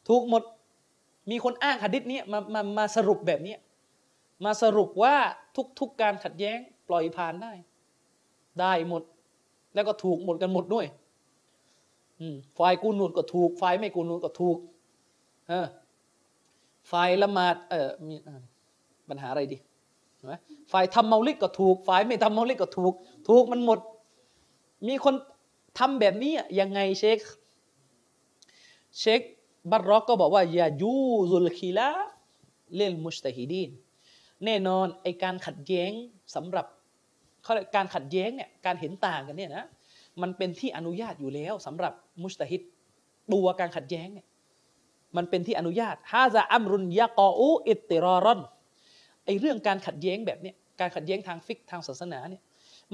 [0.08, 0.42] ถูกหมด
[1.30, 3.54] มีคนอ้างหะดิษนี้มามามาสรุปแบบนี้
[4.44, 5.14] มาสรุปว่า
[5.80, 7.52] ทุกๆการขัดแย้งปล่อยผ่านได้
[8.60, 9.02] ได้หมด
[9.74, 10.86] แล้วก็ถูกหมดกันหมดด้วย
[12.58, 14.56] ฝ่ายกูนูนก็ถูกฝ่ายไม่กูนูนก็ถูก
[16.90, 18.14] ฝ่ายละหมาดเออมี
[19.08, 19.58] ปัญหาอะไรดี
[20.72, 22.92] ฝ่ายทำเมาลิกก็ถูก ฝ่ายไม่ทำเมาลิกก็ถูก
[23.28, 23.78] ถูกมันหมด
[24.88, 25.14] มีคน
[25.78, 27.18] ทำแบบนี้ยังไงเชค
[28.98, 29.20] เชค
[29.70, 30.94] บัตรอกก็บอกว่า อย่ายู
[31.30, 31.88] ซุลคีลา
[32.76, 33.70] เล่นมุชตะฮิดีน
[34.44, 35.90] แน่นอนไอการขัดแย้ง
[36.34, 36.66] สำหรับ
[37.48, 39.64] เขาการขัดแย้งเนี่ยการเห็นต่างกันเนี่ยนะ
[40.22, 41.92] มันเป็นที่อนุญาตอยู่แล้วสำหรับ
[42.22, 42.60] มุชตะฮิด
[43.32, 44.26] ตัวการขัดแย้งเนี่ย
[45.16, 48.40] มันเป็นที่อนุญาตฮาซาอัมรุนยะกออูอิตติรอรอน
[49.24, 52.42] ไอเรื่องการขัดแย้งแบบเนี้ยการขัดแย้งทางฟิกทางศาสนาเนี่ย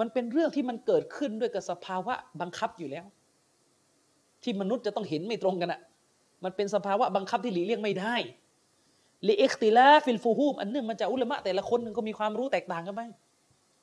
[0.00, 3.04] มันเป็นเรื่องที่มันเกิดขึ้นด้วยกับสภาวะบังคับอยู่แล้ว
[4.42, 5.80] ที่มนุษย์จะต้องเห็นไม่ตรงกันอะ
[6.44, 8.14] มันเป็นสภาวะบังคับที่หลีกเลี่ยงไม่ได้
[9.28, 13.02] لاختلاف الفهوم อันเนื่องมาจากอุลามะแต่ละคนนึงก็มีความรู้แตกต่างกันไป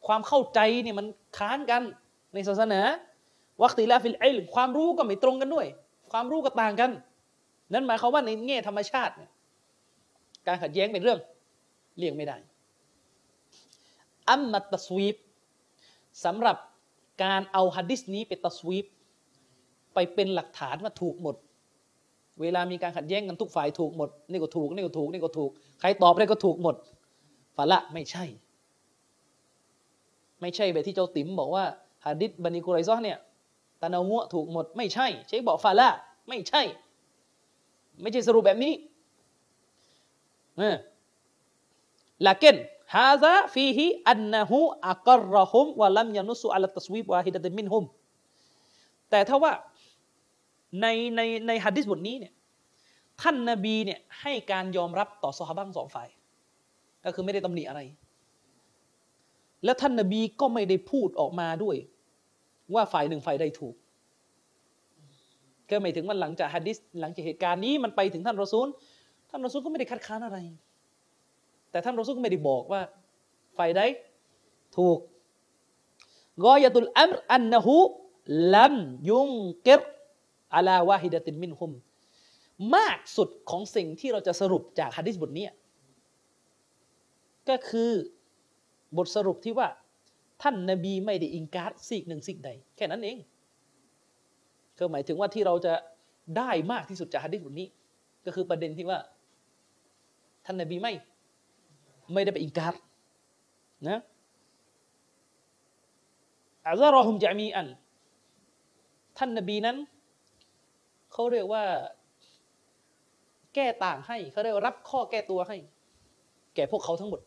[0.08, 1.08] ความเข้าใจเนี่ยมัน
[1.38, 1.82] ค้านกัน
[2.34, 2.82] ในศาสนา
[3.62, 5.68] واختلاف العلم ความรู้ก็ไม่ตรงกันด้วย
[6.12, 6.92] ความรู้ก็ต่างกัน
[7.74, 9.14] นั่นหมายความว่าในแง่ธรรมชาติ
[10.48, 11.20] การขัดแย้งเป็นเรื่อง
[11.98, 12.38] เลี่ยงไม่ได้
[14.30, 15.16] أما التصويب
[16.26, 16.58] สำหรับ
[17.24, 18.86] การเอาฮะดิษนี้ไป تصويب
[19.94, 21.36] ไปเป็นหลักฐานว่าถูกหมด
[22.42, 26.76] เวลามีการขัดแย้งกันทุกฝ่ายถูกหมด นี่ก็ถูก นี่ก็ถูก นี่ก็ถูก ใครตอบได้ก็ถูกหมด
[27.56, 28.26] فلا ไม่ใช่
[30.42, 31.64] ไม่ใช่แบบที่เจ้าติ๋มบอกว่า
[32.06, 33.18] ฮะดิษบันิกุไรซอเนี่ย
[33.82, 35.88] ตะนางัวถูกหมดไม่ใช่เชคบอกฟาละ
[36.30, 36.62] ไม่ใช่
[38.02, 38.74] ไม่ใช่สรุปแบบนี้
[42.28, 42.58] ลาเกน
[42.96, 44.60] ฮาซาฟีฮิอันนะฮู
[44.90, 47.86] อักรฮุมวะลัมยานุสุอัลตัสวีบวาฮิดะตมินฮุม
[49.10, 49.54] แต่ถ้าว่า
[50.82, 52.34] ในในในฮะดิษบทนี้เนี่ย
[53.22, 56.08] ท่านนาบีเนี่ยให้การยอมรับต่อสาบังสองฝ่าย
[57.04, 57.82] ก็คือไม่ได้ตำหนิอะไร
[59.64, 61.76] และท่านนบีก็ไม่ได้พูดออกมาด้วย
[62.74, 63.76] ว่าฝ่ายหนึ่งฝ่ายใดถูก
[65.70, 68.68] ก็หมายถึงว่าหลังจากฮะดิษหลังจากเหตุการณ์นี้มันไปถึงท่านรอซูล
[69.30, 70.38] ท่านรอซูลก็ไม่ได้คัดค้านอะไร
[71.72, 72.82] แต่ท่านรอซูลก็ไม่ได้บอกว่า
[73.58, 73.82] ฝ่ายใด
[74.78, 74.98] ถูก
[76.46, 77.76] กอยตุลอัมรอันนะฮู
[78.56, 78.76] ลัม
[79.10, 79.30] ยุง
[79.68, 79.82] กิร
[80.56, 81.72] อาลาวาฮิดะตินมินฮุม
[82.76, 85.48] มากสุดของสิ่งที่เราจะสรุปจากฮะดิษบทนี้
[87.50, 87.92] ก็คือ
[88.98, 89.68] บทสรุปที่ว่า
[90.42, 93.18] ท่านนบีไม่ได้อิงการสิ่งหนึ่งสิ่งใด แค่นั้นเอง
[94.78, 95.74] ก็หมายถึงว่าที่เราจะ
[96.38, 97.68] ได้มากที่สุดจากฮะดิษบทนี้
[98.26, 99.00] ก็คือประเด็นที่ว่า
[100.46, 100.94] ท่านนบีไม่
[102.14, 102.74] ไม่ได้ไปอิงการ
[103.90, 104.00] นะ
[106.66, 107.68] อาซารอฮุมจะมีอัน
[109.18, 109.78] ท่านนบีนั้น
[111.12, 111.64] เขาเรียกว่า
[113.56, 115.58] แก้ต่างให้เขาเรียกรับข้อแก้ตัวให้
[116.56, 117.22] แก่พวกเขาทั้งหมด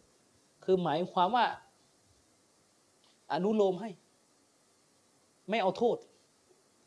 [0.65, 1.47] คือหมายความว่า
[3.33, 3.91] อนุโลมให้
[5.51, 5.97] ไม่เอาโทษ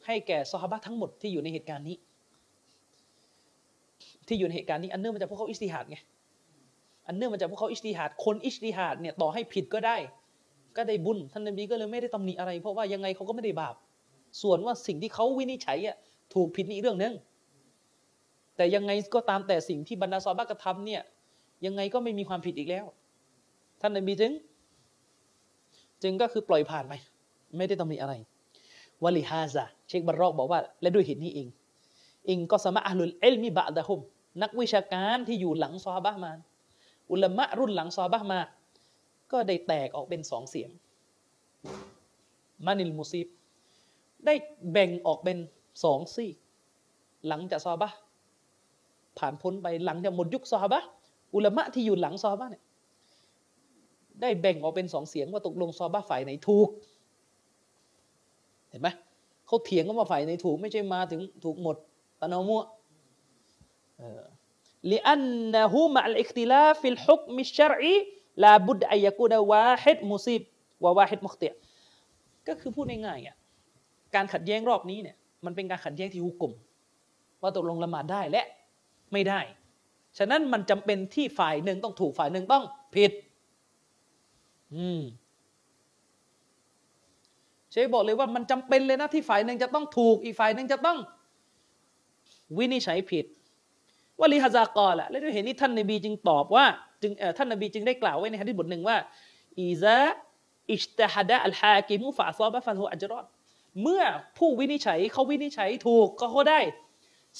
[0.05, 1.97] ให้แก่ซอฮาบะทั้งหมดที่อยู่ในเหตุการณ์นี้
[4.27, 5.97] ที่อยู่ในเหตุการณ์นี้อันเนื่องมาจากพวกเขาอิสติฮัดไง
[7.07, 9.97] อันเนื่องมาจากพวกเขาอิสติฮัดคนอิสติฮัดเนี่ยต่อให้ผิดก็ได้
[10.77, 13.75] ก็ได้บุญท่านนบีก็เลยไม่ได้ตำหนิอะไร เพราะว่ายังไงเขาก็ไม่ได้บาป
[14.41, 15.95] ส่วนว่าสิ่งที่เขาวินิจฉัยอะ
[16.33, 17.13] ถูกผิดนี่เรื่องนึง
[18.55, 21.01] แต่ยังไงก็ตามแต่สิ่งที่บรรดาซอฮาบะกระทำเนี่ย
[21.65, 22.85] ยังไงก็ไม่มีความผิดอีกแล้ว
[23.81, 24.33] ท่านนบีจึง
[26.03, 26.93] จึงก็คือปล่อยผ่านไป
[27.57, 28.13] ไม่ได้ตำหนิอะไร
[29.03, 31.47] วะลิฮาซาเชคบารรอกบอกว่า และด้วยเหตุนี้เอง
[32.29, 33.99] อิงก็สมะอัลลุลเอลมีบะดะฮุม
[34.41, 36.31] นักวิชาการที่อยู่หลังซอฮาบะมา
[37.11, 38.39] อุลามะรุ่นหลังซอฮาบะมา
[39.31, 40.69] ก็ได้แตกออกเป็นสองเสียง
[42.65, 43.27] มานิลมุซีบ
[44.25, 44.33] ได้
[44.71, 45.37] แบ่งออกเป็น
[45.83, 46.31] สองซี่
[47.27, 47.89] หลังจากซอฮาบะ
[49.17, 50.79] ผ่านพ้นไปหลังจากหมดยุคซอฮาบะ
[51.35, 52.63] อุลามะที่อยู่หลังซอฮาบะเนี่ย
[54.21, 56.69] ได้แบ่งออกเป็นสองเสียงว่าตกลงซอบ้าฝ่ายไหนถูก
[58.69, 58.87] เห็นไหม
[59.47, 61.75] เขาเถียงกันว่าฝ่ายไหนถูกไม่ใช่มาถึงถูกหมด
[62.19, 62.61] ตะนอมัว
[64.91, 65.21] ลิอน
[65.53, 67.95] นั่นหคติลาฟิลฮุกมิชรี
[68.43, 70.41] ลาบุดอายกูดะวาฮิดมุซีบ
[70.83, 71.47] วาวาฮิดมุขเตี
[72.47, 73.35] ก็คือพูดง่ายๆอะ
[74.15, 75.15] การขัดแย้งรอบนี้เนี่ย
[75.45, 76.53] มันเป็นการขัดแย้งที่ฮุกกลม
[77.41, 78.43] ว่าตกลงละหมาดได้และ
[79.13, 79.39] ไม่ได้
[80.17, 82.63] ฉะนั้นมันจำเป็นที่ฝ่ายหนึ่งต้องถูกฝ่ายหนึ่งต้อง
[82.95, 83.11] ผิด
[84.75, 85.01] อืม
[87.71, 90.97] เชคบอกเลยว่ามันจำเป็นเลยนะที่ฝ่ายหนึ่งจะต้องถูกอีกฝ่ายหนึ่งจะต้อง
[92.57, 93.25] วินิจฉัยผิด
[94.19, 96.65] ولهذا قال และด้วยเหตุนี้ท่านนบีจึงตอบว่า
[97.01, 98.97] จึงท่านนบีจึงได้กล่าวไว้ในฮะดิษบทหนึ่งว่า
[99.59, 103.25] إذا اجتهد الحاكم فأصاب فله أجران
[103.81, 104.03] เมื่อ
[104.37, 106.59] ผู้วินิจฉัยเขาวินิจฉัยถูกก็เขาได้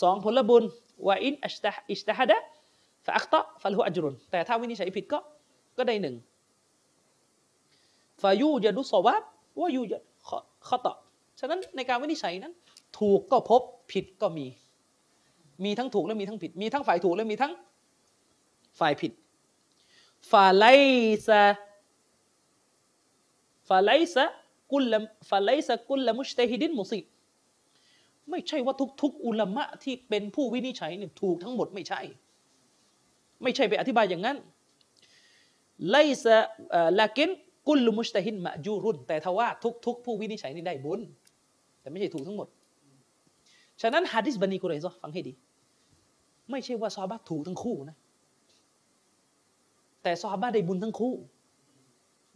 [0.02, 0.64] สองผลบุญ
[1.08, 5.20] وإن اجت اجتهد فأخطأ فله أجر แต่ถ้าวินิจฉัยผิดก็
[5.78, 6.16] ก็ได้หนึ่ง
[8.22, 9.24] ฟายูจะดุสวับ
[9.60, 10.00] ว่ายูจะ
[10.68, 10.96] ขอตะ
[11.40, 12.54] ฉะนั้นในการวินิจฉัยนั้น
[13.00, 13.62] ถูกก็พบ
[13.92, 14.46] ผิดก็มี
[15.66, 17.54] มีทั้งถูกและมีทั้งผิด มีทั้งฝ่ายถูกและมีทั้ง
[18.80, 19.12] ฝ่ายผิด
[20.32, 20.66] ฟาไล
[21.28, 21.44] ซะ
[23.70, 24.26] ฟาไลซะ
[24.72, 24.98] กุลละ
[25.30, 27.00] ฟาไลซะกุลละมุชเตฮิดินมุสิ
[28.30, 32.00] ไม่ใช่ว่าทุก ๆ อุลามะที่เป็นผู้วินิจฉัยเนี่ยถูกทั้งหมดไม่ใช่
[33.44, 34.38] ไม่ใช่ไปอธิบายอย่างนั้น
[35.90, 36.38] ไลซะ
[37.00, 37.30] ลากิน
[37.68, 39.48] กุลมุชตะฮินมะจูรุนแต่ทว่า
[39.86, 41.00] ทุก ๆ ผู้วินิจฉัยนี่ได้บุญ
[41.82, 42.48] แต่ไม่ใช่ถูกทั้งหมด
[43.82, 45.34] ฉะนั้นฮะดิษบันีกุไรซอฟังให้ดี
[46.52, 47.98] ไม่ใช่ว่าซอฮาบะถูกทั้งคู่นะ
[50.04, 51.14] แต่ซอฮาบะได้บุญทั้งคู่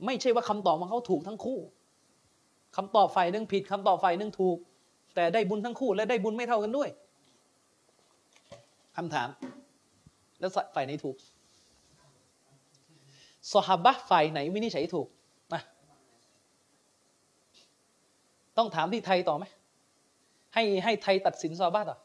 [0.06, 1.60] ไม่ใช่ว่าคำตอบของเขาถูกทั้งคู่
[2.76, 4.58] คำตอบฝ่ายหนึ่งผิดคำตอบฝ่ายหนึ่งถูก
[5.16, 6.90] แต่ได้บุญทั้งคู่ และได้บุญไม่เท่ากันด้วย
[8.98, 9.30] คำถาม
[10.40, 11.16] แล้วฝ่ายไหนถูก
[13.52, 15.08] ซอฮาบะฝ่ายไหนวินิจฉัยถูก
[15.54, 15.62] นะ
[18.62, 19.46] ต้องถามที่ไทยต่อไหม
[20.54, 21.98] ให้ให้ไทยตัดสินซอฮาบะต่อ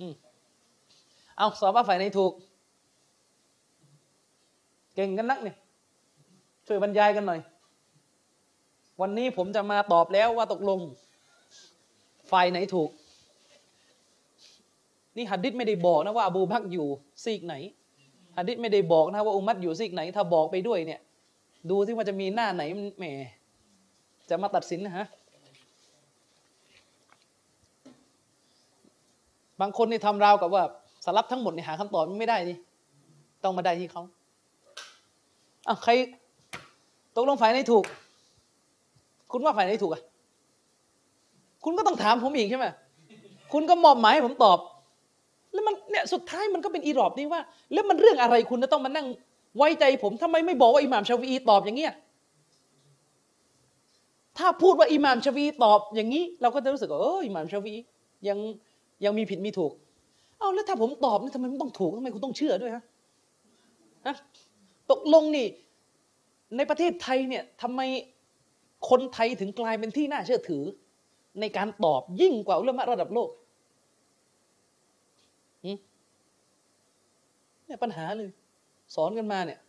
[0.00, 0.14] อืม
[1.36, 2.32] เอาซอฮาบะฝ่ายไหนถูก
[4.94, 5.56] เก่งกันนักเนี่ย
[6.66, 7.40] ช่วยบรรยายกันหน่อย
[9.00, 10.80] วันนี้ผมจะมาตอบแล้วว่าตกลง
[12.30, 12.90] ฝ่ายไหนถูก
[15.16, 16.86] นี่หัดดิษไม่ได้บอกนะว่าอบูบักอยู่
[17.24, 17.54] ซีกไหน
[18.36, 21.00] ฮะดิษไม่ได้บอกนะว่าอุมัตอยู่ซีกไหน ถ้าบอกไปด้วยเนี่ย
[21.70, 22.62] ดูที่ว่าจะมีหน้าไหน
[22.98, 23.04] แหม
[24.32, 25.06] จะมาตัดสินนะฮะ
[29.60, 30.62] บางคนนี่ทำราวกับว่า
[31.04, 32.54] สารับทั้งหมดเนี่ยหาคำตอบไม่ได้ดิ
[33.44, 34.02] ต้องมาได้ที่เขา
[35.68, 35.92] อะใคร
[37.16, 37.84] ตกลงฝ่ายไหนถูก
[39.32, 40.02] คุณว่าฝ่ายไหนถูกอะ
[41.64, 42.66] คุณก็ต้องถามผมอีกใช่ไหม
[43.52, 44.58] คุณก็มอบหมายให้ผมตอบ
[45.52, 47.40] แล้วมันเนี่ยสุดท้ายมันก็เป็นอีรอบนี่ว่า
[47.72, 49.06] แล้วมันเรื่องอะไรคุณจะต้องมานั่ง
[49.56, 51.92] ไว้ใจผมทำไมไม่บอกว่าอิหม่ามชาวีอีตอบอย่างเงี้ย
[54.38, 57.74] ถ้าพูดว่าอิหม่ามชวีตอบอย่างนี้ เราก็จะรู้สึกว่าเอออิหม่ามชวี
[58.28, 58.38] ยัง
[59.04, 59.72] ยังมีผิดมีถูก
[60.38, 62.84] เอาแล้วถ้าผมตอบนี่ทำไมมันต้องถูกทำไมคุณต้องเชื่อด้วยฮะ
[64.06, 64.16] ฮะ
[64.90, 65.46] ตกลงนี่
[66.56, 67.80] ในประเทศไทยเนี่ยทำไม
[68.88, 70.64] คนไทยถึงกลายเป็นที่น่าเชื่อถือ
[71.40, 73.30] ในการตอบยิ่งกว่าอุลามะระดับโลก
[77.66, 78.30] เนี่ยปัญหาเลย
[78.94, 79.60] สอนกันมาเนี่ย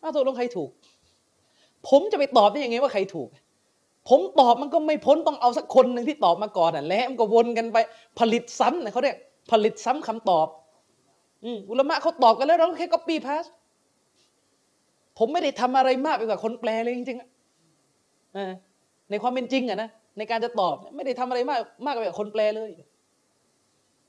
[0.00, 0.70] เอาตกลงใครถูก
[1.88, 3.28] ผมจะไปตอบได้ยังไงว่าใครถูก
[4.08, 7.78] ผมตอบมันก็ไม่พ้นต้องเอาสักคนหนึ่งที่ตอบมาก่อนอะแล้วมันก็วนกันไป
[8.18, 9.16] ผลิตซ้ำนะเขาเรียก
[9.50, 10.46] ผลิตซ้ำคำตอบ
[11.44, 13.50] อืมอุลามะเขาตอบกันแล้วเราแค่ copy paste
[15.18, 17.28] ผมไม่ได้ทำอะไรมากไปกว่าคนแปลเลยจริงๆอะ
[19.10, 22.70] ในความเป็นจริงอะนะในการจะตอบไม่ได้ทำอะไรมากมากไปกว่าคนแปลเลย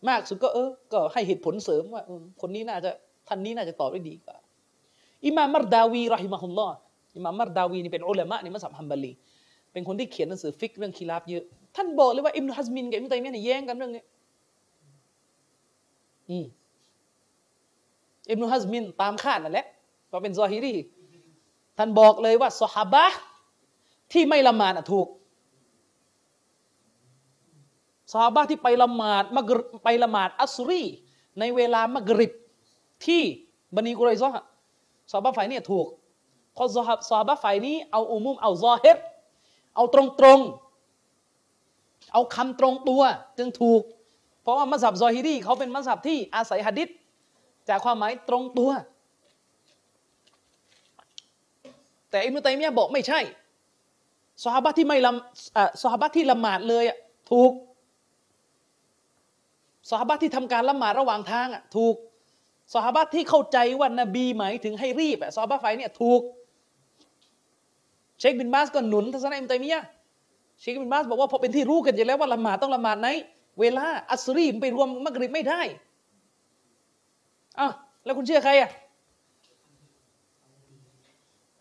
[0.10, 2.04] มากสุดก็เออ ก็ให้เหตุผลเสริมว่า
[2.42, 2.92] คนนี้น่าจะ
[3.28, 4.36] ท่านนี้น่าจะตอบได้ดีกว่า
[5.26, 6.76] อิมามมัรดาวีรอฮิมะฮุลลอฮ์
[7.16, 9.12] อิมามมัรดาวีนี่เป็นอุลามะในมัสฮับฮัมบาลี
[9.72, 11.44] เป็นคนที่เขียนหนังสือฟิกเรื่องคิลาฟเยอะ
[11.76, 14.04] ท่านบอกเลยว่าอิมนุฮัซมินกับอิมนุตัยมียะเนี่ยแย้งกันเรื่องนี้
[16.30, 16.46] อืม
[18.30, 19.66] อิมนุฮัซมินตามคาดนั่นแหละ
[20.12, 20.74] ว่าเป็นซอฮิรี
[21.78, 23.06] ท่านบอกเลยว่าซอฮาบะ
[24.14, 25.08] ที่ไม่ละหมาดอะถูก
[28.12, 30.84] ซอฮาบะที่ไปละหมาดมักริบไปละหมาดอัสรี
[31.40, 32.34] ในเวลามักริบ
[33.06, 33.22] ที่
[33.76, 34.36] บันีกุไรซอฮ์
[35.12, 35.88] ซอฮาบะฝ่ายเนี่ยถูก
[36.62, 38.98] พราะซอฮาซอฮาบะฝ่ายนี้เอาอุมุมเอาซอเฮิร
[39.76, 43.02] เอาตรงตรงๆ เอาคำตรงตัว
[43.38, 43.82] จึงถูก
[44.42, 46.88] เพราะว่ามัสยิดซอฮิรีเขาเป็นมัสยิดที่อาศัยหะดิษ
[47.70, 48.72] จากความหมายตรงตัว
[52.10, 53.20] แต่อิมนุตัยมียะบอกไม่ใช่
[54.44, 55.12] สหาบะที่ไม่ละ
[55.58, 56.98] อะสหาบะที่ละหมาดเลยอะ
[57.32, 57.52] ถูก
[59.90, 61.96] สหาบะที่ทำการละหมาดระหว่างทางอะถูก
[62.74, 66.22] สหาบะที่เข้าใจว่านบีหมายถึงให้รีบอะสหาบะฝ่ายเนี่ยถูก
[68.20, 69.84] เชคบินบาสก็หนุนทัศนะอิมตัยมียะ
[70.60, 73.08] เชคบินบาสบอกว่าพอเป็นที่รู้กันอยู่แล้วว่าละหมาดต้องละหมาดไหน
[73.60, 75.62] เวลาอัสรีมไปรวมมักริบไม่ได้
[77.60, 77.72] อ้าว
[78.06, 78.70] แล้วคุณเชื่อใครอะ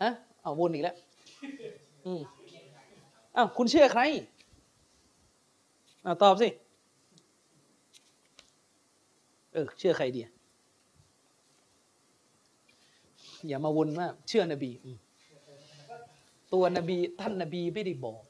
[0.02, 0.12] ฮะ
[0.42, 0.96] เอาวนอีกแล้ว
[2.06, 2.20] อืม
[3.36, 4.02] อ้าวคุณเชื่อใคร
[6.04, 6.48] อ้าวตอบสิ
[9.52, 10.32] เออเชื่อใครดีอะ
[13.48, 14.96] อย่ามาวนมากเชื่อนบีอืม
[16.52, 18.20] ตัวนบีท่านนบีไม่ได้บอก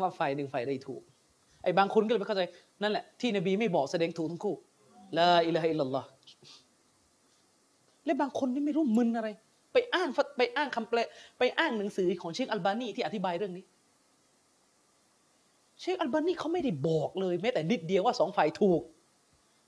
[0.00, 1.02] ว่าฝ่ายหนึ่งฝ่ายใดถูก
[1.62, 2.42] ไอ้บางคนก็เลยไม่เข้าใจ
[2.82, 4.54] นั่นแหละที่นบีไม่บอกแสดงถูกทั้งคู่
[5.18, 6.08] ลาอิลาฮะอิลลัลลอฮ์
[8.04, 9.28] และบางคนนี่ไม่รู้มึนอะไร
[9.72, 10.08] ไปอ้าง
[10.38, 10.98] ไปอ้างคำแปล
[11.38, 13.64] ไปอ้างหนังสือของเชคอัลบานีที่อธิบายเรื่องนี้
[15.80, 18.80] เชคอัลบานีเขาไม่ได้บอกเลยแม้แต่นิดเดียวว่าสองฝ่ายถูก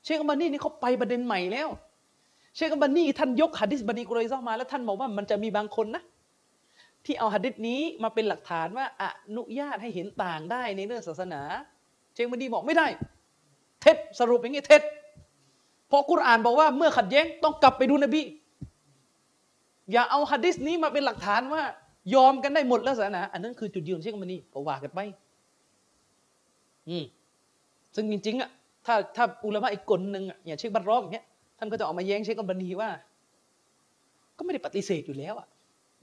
[0.05, 1.69] เชคอัลบานีนี่เขาไปประเด็นใหม่แล้ว
[2.57, 6.03] เชคอัลบานีท่านยกหะดิษบันีกุไรซอมาแล้วท่านบอกว่ามันจะมีบางคนนะ
[7.05, 9.05] ที่เอาหะดิษนี้มาเป็นหลักฐานว่าอ
[9.37, 11.43] นุญาตให้เห็นต่างได้ในเรื่องศาสนา
[12.15, 12.87] เชคบันดีบอกไม่ได้
[13.81, 14.83] เท็จสรุปอย่างนี้เท็จ
[15.89, 18.23] เพราะกุรอานบอกว่าเมื่อขัดแย้งต้องกลับไปดูนบี
[19.93, 21.63] อย่าเอาหะดิษนี้มาเป็นหลักฐานว่า
[22.15, 25.01] ยอมกันได้หมดแล้วศาสนา อันนั้นคือจุดยืนเชคบันดีก็ว่ากันไป
[26.89, 27.05] อืม
[27.95, 28.51] ซึ่งจริงๆอะ
[28.87, 31.27] ถ้าถ้าอุลามะอีกคนหนึ่งอะอย่างเชคบัตรรอกอย่างเงี้ย
[31.59, 32.89] ท่านก็จะออกมาแย้งเชคอัลบานีว่า
[34.37, 35.47] ก็ไม่ได้ปฏิเสธอยู่แล้วอะ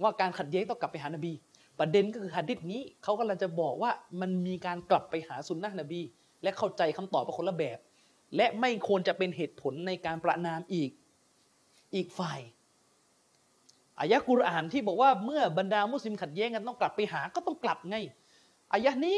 [0.02, 1.34] ว่าการขัดแย้งต้องกลับไปหานบี
[1.80, 3.92] ประเด็นก็คือหะดิษนี้เขากำลังจะบอกว่า
[4.22, 6.02] มันมีการกลับไปหาสุนนะนบี
[6.44, 7.78] และเข้าใจคำตอบเป็นคนละแบบ
[8.36, 10.90] และไม่ควรจะเป็นเหตุผลในการประนามอีก
[11.96, 12.40] อีกฝ่าย
[14.00, 17.98] อายะกุรอานที่บอกว่าเมื่อบรรดามุสลิมขัดแย้งกันต้องกลับไปหาก็ต้องกลับไง
[18.74, 19.18] อายะนี้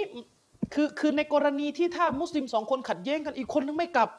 [0.73, 4.09] คือคือในกรณีที่ถ้ามุสลิมสองคนขัดแย้งกันอีกคนนึงไม่กลับ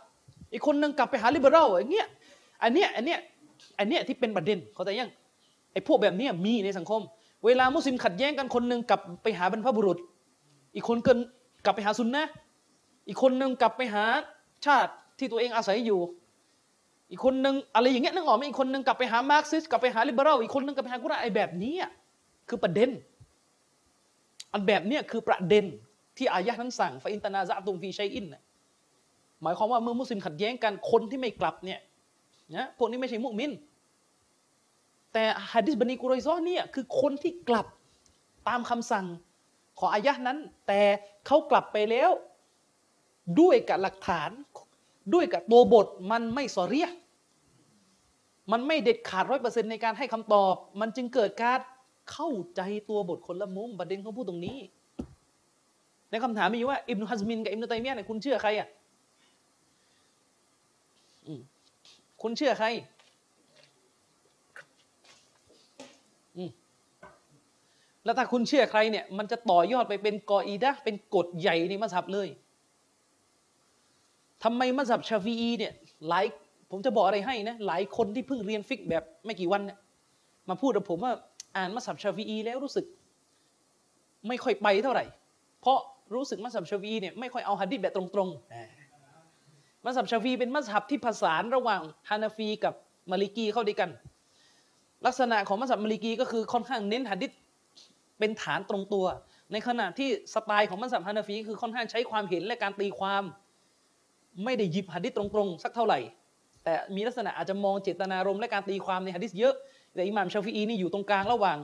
[0.52, 2.08] อีกคนนึงกลับไปหาลิเบอรัลอย่างเงี้ย
[2.62, 3.18] อันเนี้ยอันเนี้ย
[3.78, 5.10] อันเนี้ยที่เป็นประเด็นเขาใจยัง
[5.72, 7.00] ไอ้พวกแบบนี้มีในสังคม
[7.44, 9.98] เวลามุสลิมขัดแย้งกันคนหนึ่งกลับไปหาบรรพบุรุษ
[10.74, 11.18] อีกคนเกิน
[11.64, 12.24] กลับไปหาซุนนะ
[13.08, 14.04] อีกคนหนึ่งกลับไปหา
[14.66, 16.00] ชาติที่ตัวเองอาศัยอยู่
[17.10, 21.74] อีกคนหนึ่งอะไรอย่างเงี้ยนึกออกไหมอีกคนหนึ่งกลับไปหามาร์กซิสกลับไปหาลิเบอรัลอีกคนหนึ่งกลับไปหากุรอานไอ้แบบนี้
[22.48, 22.90] คือประเด็น
[24.52, 25.64] อันแบบเนี้ยคือประเด็น
[26.16, 28.26] ที่อายะห์นั้นสั่งฟาอินตานาซะตุมฟีชัยอิน
[29.42, 31.80] หมายความว่าเมื่อมุสลิมขัดแย้งกันคนที่ไม่กลับเนี่ย
[32.56, 33.52] นะพวกนี้ไม่ใช่มุมิน
[35.12, 37.66] แต่ฮะดิษบันีกุรอยซอเนี่ยคือคนที่กลับ
[38.48, 39.06] ตามคำสั่ง
[39.78, 40.82] ของอายะนั้น แต่
[41.26, 42.10] เขากลับไปแล้ว
[43.40, 44.30] ด้วยกับหลักฐาน
[45.14, 46.88] ด้วยกับตัวบทมันไม่สอเรีย
[48.52, 51.60] มันไม่เด็ดขาดร้อยเปอร์เซ็นในการให้คำตอบ มันจึงเกิดการ
[52.12, 54.58] เข้าใจตัวบทคนละมุมประเด็นเขาพูดตรงนี้
[56.10, 58.68] ในคำถามมีว่าอิบนุฮัซมินกับอิบนุตัยมียะเนี่ยคุณเชื่อใครอะ
[62.22, 62.66] คุณเชื่อใคร
[66.36, 66.50] อืม
[68.04, 72.28] แล้วถ้าคุณเชื่อใครเนี่ยมันจะต่อยอดไปเป็นกออีดะเป็นกฎใหญ่ในมัสฮับเลย
[74.44, 75.72] ทำไมมัสฮับชาฟีอีเนี่ย
[76.08, 76.24] หลาย
[76.70, 79.78] ผมจะบอกอะไรให้นะหลายคนที่เพิ่งเรียนฟิกแบบไม่กี่วันเนี่ย
[80.48, 81.12] มาพูดกับผมว่า
[81.56, 82.84] อ่านมัสฮับชาฟีอีแล้วรู้สึก
[84.28, 85.04] ไม่ค่อยไปเท่าไหร่
[85.60, 85.78] เพราะ
[86.14, 92.74] รู้สึกมัสฮับชาฟีีเนี่ยไม่ค่อยเอาฮะดิษแบบตรงๆมัสฮับชาฟีเป็นมัสฮับที่ผสานระหว่างฮานาฟีกับ
[93.10, 93.90] มาลิกีเข้าด้วยกัน
[95.06, 97.30] ลักษณะของมัสฮับมาลิกีก็คือค่อนข้างเน้นฮะดิษ
[98.20, 99.06] เป็นฐานตรงตัว
[99.52, 103.22] ในขณะที่สไตล์ของมัสฮับฮานาฟีคือค่อนข้างใช้ความเห็นและการตีความ
[104.44, 105.98] ไม่ได้หยิบหะดิษตรงๆ สักเท่าไหร่
[106.64, 109.54] แต่มีลักษณะอาจจะมองเจตนารมณ์และการตีความในหะดิษเยอะ
[109.94, 111.58] แต่อิหม่ามชาฟีอีนี่อยู่ตรงกลางระหว่าง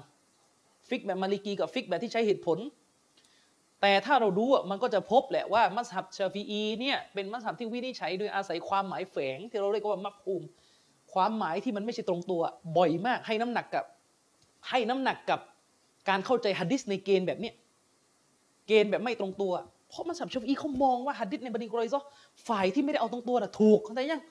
[0.89, 2.59] ฟิกแบบมาลิกีกับฟิกแบบที่ใช้เหตุผล
[3.83, 10.47] แต่ถ้าเราดูมันก็จะพบแหละว่ามัสฮับชาฟีอีเนี่ยเป็นมัสฮับที่วินิจฉัยโดยอาศัยความหมายแฝง ที่เราเรียกว่ามัฟฮูม
[11.13, 12.43] ความหมายที่มันไม่ใช่ตรงตัว
[12.77, 13.85] บ่อยมากให้น้ำหนักกับ
[14.69, 15.41] ให้น้ำหนักกับ
[16.09, 17.55] การเข้าใจหะดิษในเกณฑ์แบบเนี้ย
[18.67, 19.53] เกณฑ์แบบไม่ตรงตัว
[19.89, 22.01] เพราะมัสฮับชฟีเขามองว่าหะดิษในบันิกรอยซอ
[22.49, 24.23] ฝ่ายที่ไม่ได้เอาตรงตัวน่ะถูกเข้าใจยัง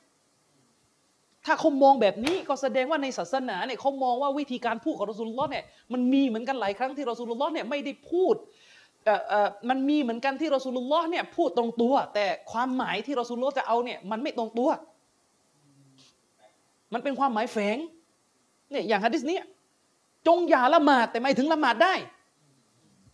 [1.46, 8.36] ถ้าเขามองแบบนี้ก็แสดงว่าในศาสนาเนี่ยเขามองว่าวิธีการพูดของรอสูลุลลอฮ์เนี่ยมันมีเหมือนกันหลายครั้งที่รอสูลุลลอฮ์เนี่ยไม่ได้พูด
[9.06, 14.70] เอ่อเอ่อมันมีเหมือนกันที่รอสูลุลลอฮ์เนี่ยพูดตรงตัว แต่ความหมายที่รอสูลุลลอฮ์จะเอาเนี่ยมันไม่ตรงตัว
[16.94, 17.78] มันเป็นความหมายแฝง
[18.72, 19.40] เนี่ยอย่างฮะดิษเนี้
[20.28, 21.94] จงอย่าละหมาดแต่หมายถึงละหมาดได้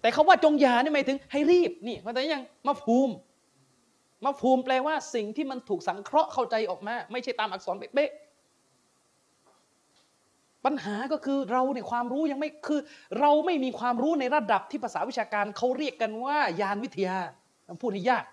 [0.01, 3.13] แต่เขาว่าจงอย่านี่หมายถึงให้รีบนี่เข้าใจยังมาภูมิ
[4.25, 8.11] มาภูมิแปลว่าสิ่งที่มันถูกสังเคราะห์เข้าใจออกมา ไม่ใช่ตามอักษรเป๊ะ
[10.65, 12.79] ปัญหาก็คือเราเนี่ยความรู้ยังไม่คือ
[13.19, 17.17] เราไม่มีความรู้ในระดับที่ภาษาวิชาการเขาเรียกกันว่ายานวิทยา
[17.81, 18.25] พูดให้ยาก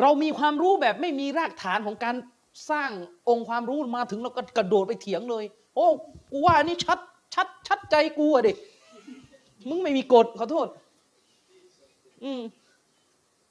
[0.00, 2.16] เรามีความรู้แบบไม่มีรากฐานของการ
[2.70, 2.90] สร้าง
[3.28, 5.86] องค์ความรู้มาถึงเราก็กระโดดไปเถียงเลย โอ้
[6.32, 6.98] กูว่านี่ชัด
[7.34, 8.52] ชัดชัดใจกูอะดิ
[9.68, 10.66] มึงไม่มีกฎขอโทษ
[12.24, 12.40] อืม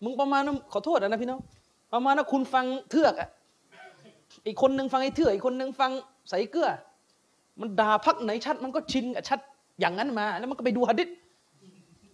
[0.03, 1.41] มึงประมาณนั้นขอโทษนะพี่น้อง
[1.93, 3.29] ประมาณนั้นคุณฟังเทือกอะ
[4.45, 5.91] อีกคนหนึ่งฟังไอ้เทือกอีกคนหนึ่งฟัง
[6.29, 6.69] ใส่เกลือ
[7.59, 9.39] มันด่าพักไหนชัด มันก็ชินกับชัด
[9.79, 11.09] อย่างนั้นมา แล้วมันก็ไปดูหะดิษ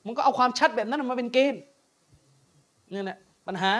[0.05, 1.61] มันก็เอาความชัดแบบนั้นมาเป็นเกณฑ์
[2.93, 3.17] นี่แหละ
[3.47, 3.71] ปัญหา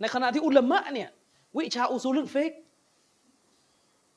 [0.00, 1.08] ในขณะที่อุลามะเนี่ย
[1.56, 2.52] วิชาอุซูลุลฟิก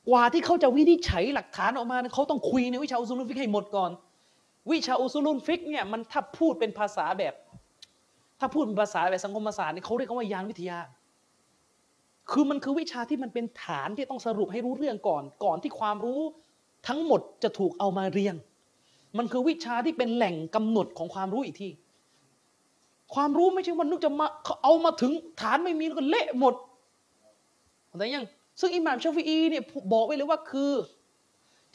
[0.09, 3.91] กว่าที่เขาจะวินิจฉัยหลักฐานออกมาเขาต้องคุยในวิชาอุซูลุลฟิกให้หมดก่อน
[4.71, 7.33] วิชาอุซูลุลฟิกเนี่ยมันถ้าพูดเป็นภาษาแบบ
[8.39, 10.79] ถ้าพูดเป็นภาษาแบบสังคมศาสตร์นี่เขาเรียกว่าญาณวิทยา
[12.31, 16.21] คือมันคือวิชาที่มันเป็นฐานที่ต้องสรุปให้รู้เรื่องก่อน ก่อนที่ความรู้
[16.87, 18.35] ทั้งหมดจะถูกเอามาเรียง
[19.17, 21.69] มันคือวิชาที่เป็นแหล่งกำหนดของความรู้อีกที
[23.13, 24.27] ความรู้ไม่ใช่วันนึกจะมา
[24.63, 25.11] เอามาถึง
[25.41, 26.53] ฐานไม่มีแล้วก็เละหมด
[27.97, 28.25] แต่ยัง
[28.59, 29.63] ซึ่งอิหม่ามชาฟีอีเนี่ย
[29.93, 30.73] บอกไว้เลยว่าคือ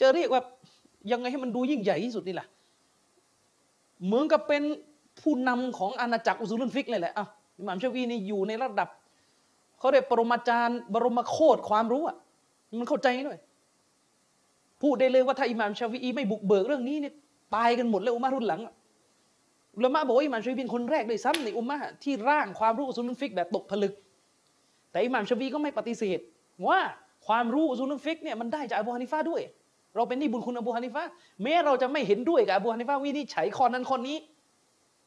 [0.01, 0.43] จะเรียกว่า
[1.12, 2.47] ยังไงให้มันดูยิ่งใหญ่ที่สุดนี่แหละ
[4.05, 4.62] เหมือนกับเป็น
[5.20, 7.27] ผู้นำของอาณาจักรอุซูลุนฟิกเลยแหละอะ
[7.59, 8.89] อิหม่ามชาฟีนี่อยู่ในระดับ
[9.78, 12.16] เขาเรียกปรมาจารย์บรมโคตรความรู้อะ
[12.78, 13.39] มันเข้าใจด้วย
[14.82, 17.15] พูดได้เลยว่าถ้าอิหม่ามชาฟีอีไม่บุกเบิกเรื่องนี้เนี่ย
[17.55, 18.61] ตายกันหมดเลยอุมมารุ่นหลัง
[19.77, 23.93] อุลามะบอกว่าอิหม่ามชาฟีเป็นคนแรกเลยซ้ำในอุมมะที่ร่างความรู้อุซูลุนฟิกแบบตกผลึก
[24.90, 26.19] แต่อิหม่ามชาฟีก็ไม่ปฏิเสธ
[26.69, 26.79] ว่า
[27.27, 29.43] ความรู้อุซูลุนฟิกเนี่ยมันได้จากอบูฮานิฟาด้วย
[29.97, 31.03] เราเป็นหนี้บุญคุณอบูฮานิฟา
[31.43, 34.17] แม้เราจะไม่เห็นด้วยกับอบูฮานิฟาวินิจฉัยข้อนั้นข้อนี้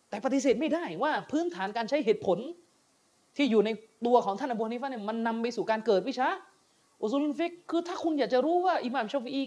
[0.09, 2.37] แต่ปฏิเสธไม่ได้ว่าพื้นฐานการใช้เหตุผล
[3.37, 3.69] ที่อยู่ใน
[4.05, 6.27] ตัวของท่านอบูฮานิฟะเนี่ยมันนำไปสู่การเกิดวิชา
[7.01, 9.43] อุซูลุนฟิกคือถ้าคุณอยากจะรู้ว่าอิหม่ามชาฟีอี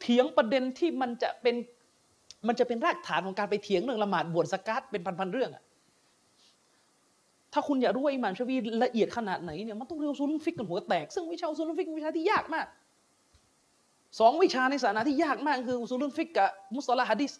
[0.00, 1.54] เถียงประเด็นที่มันจะเป็น
[2.46, 5.62] มันจะเป็นรากฐานของการไปเถียงเรื่องละหมาดบวชซะกาตเป็นพันๆเรื่องอะ
[7.52, 12.66] ถ้าคุณอยากรู้ว่าอิหม่ามชาฟีละเอียดขนาดไหนเนี่ยมันต้องเรียนอุซูลุนฟิกกันหัวแตก ซึ่งวิชาอุซูลุนฟิกเป็นวิชาที่ยากมาก
[14.20, 17.32] สองวิชาในศาสนาที่ยากมากคืออุซูลุนฟิกกับมุสตอละฮะดิษ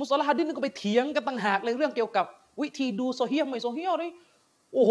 [0.00, 2.26] มุสลิฮะดิษนี่ก็ไปเถียงกันต่างหากเลยเรื่องเกี่ยวกับ
[2.62, 4.10] วิธีดูโซเฮียไม่โซเฮียเลย
[4.72, 4.90] โอ้โห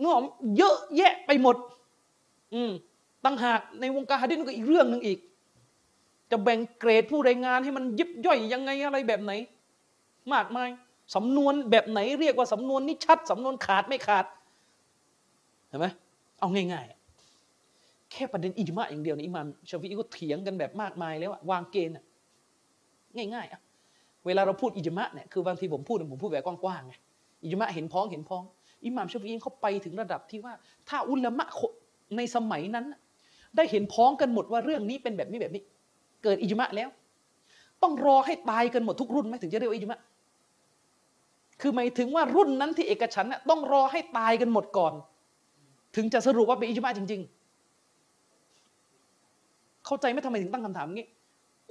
[0.00, 0.14] เนื้อ
[0.56, 1.56] เยอะแยะไปหมด
[2.54, 2.70] อืม
[3.24, 5.18] ต่างหากในวงการฮะดิษก็อีกเรื่องหนึ่งอีก
[6.30, 9.32] จะแบ่งเกรดผู้รายงานให้มันยิบย่อยยังไงอะไรแบบไหน
[10.32, 10.68] มากมาย
[11.14, 14.26] สำนวนแบบไหนเรียกว่าสำนวนนี้ชัดสำนวนขาดไม่ขาด
[15.68, 15.86] เห็นไหม
[16.40, 21.94] เอาง่ายๆ แค่ประเด็นอิจมาอย่างเดียวนี่อิมามชาฟีก็เถียงกันแบบมากมายแล้ววางเกณฑ์
[23.16, 23.60] ง่ายๆอะ
[24.26, 26.94] เวลาเราพูดอิจมะเนี่ยคือบางทีผมพูดผมพูดแบบกว้างๆไง
[27.42, 28.42] อิจมะเห็นพ้องเห็นพ้อง
[28.84, 30.52] อิหม่ามชาฟีอีเขาไปถึงระดับที่ว่า
[30.88, 31.46] ถ้าอุลามะ
[32.16, 32.86] ในสมัยนั้น
[33.56, 35.62] ได้เห็นพ้องกันหมดว่าเรื่องนี้เป็นแบบนี้แบบนี้
[36.24, 36.88] เกิดอิจมะแล้ว
[37.82, 39.98] ต้องรอให้ตายกันหมดทุกรุ่นไหมถึงจะเรียกว่าอิจมะ
[41.62, 44.92] คือหมายถึงว่ารุ่นนั้นที่เอกฉันน่ะต้องรอให้ตายกันหมดก่อน
[45.96, 47.20] ถึงจะสรุปว่าเป็นอิจมะจริง
[48.98, 51.06] ๆ เข้าใจไหมทำไมถึงตั้งคำถามงี้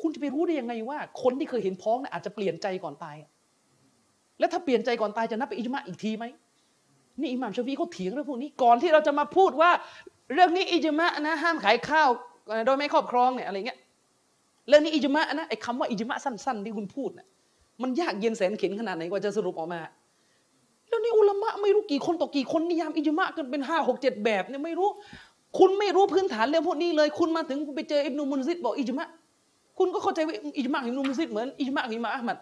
[0.01, 3.15] คุณจะไปรู้ได้ยังไงว่า คนที่เคยเห็นพ้องเนี่ยอาจจะเปลี่ยนใจก่อนตาย
[4.39, 6.25] แล้วถ้าเปลี่ยนใจก่อนตายจะนับเป็นอิจมะอีกทีไหม
[7.19, 9.71] นี่อิหม่ามชฟีเขาเถียงเรื่องพวกนี้ก่อนที่เราจะมาพูดว่า
[10.33, 12.09] เรื่องนี้อิจมะนะห้ามขายข้าว
[12.65, 13.79] โดยไม่ครอบครองเนี่ยอะไรเงี้ย
[14.67, 17.27] เรื่องนี้อิจมะนะไอ้คำว่าอิจมะสั้น ๆ ที่คุณพูดน่ะ
[17.83, 19.81] มันยากเย็นแสนเข็นขนาดไหนกว่าจะสรุปออกมา
[20.87, 24.89] แล้วนี่อุลามะไม่รู้กี่คนต่อกี่คนนิยามอิจมะกันเป็นห้าหกเจ็ดแบบเนี่ยไม่รู้
[25.59, 29.07] คุณไม่รู้พื้นฐานเรื่องพวกนี้เลย คุณมาถึงไปเจออิบนุมุนซิดบอกอิจมะ
[29.77, 32.37] คุณก็เข้าใจว่าอิจมะอิบนุมุนซิดเหมือนอิจมะอิมามอัลมัด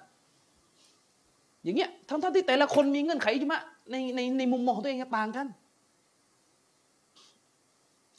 [1.64, 3.60] อย่างเงี้ยทั้งๆที่แต่ละคนมีเงื่อนไขอิจมะ
[3.92, 5.48] ในในในมุมมองของตัวเองต่างกัน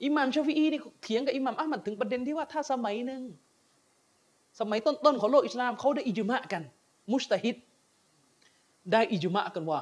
[0.04, 3.22] อิหม่ามชาฟีอีนี่เถียงกับอิหม่ามอัลมัดถึงประเด็นที่ว่าถ้าสมัยหนึ่ง
[4.60, 6.62] สมัยต้นๆของโลกอิสลามเขาได้อิจมะกัน
[7.12, 7.56] มุชตะฮิด
[8.92, 9.80] ได้อิจมะกันว่า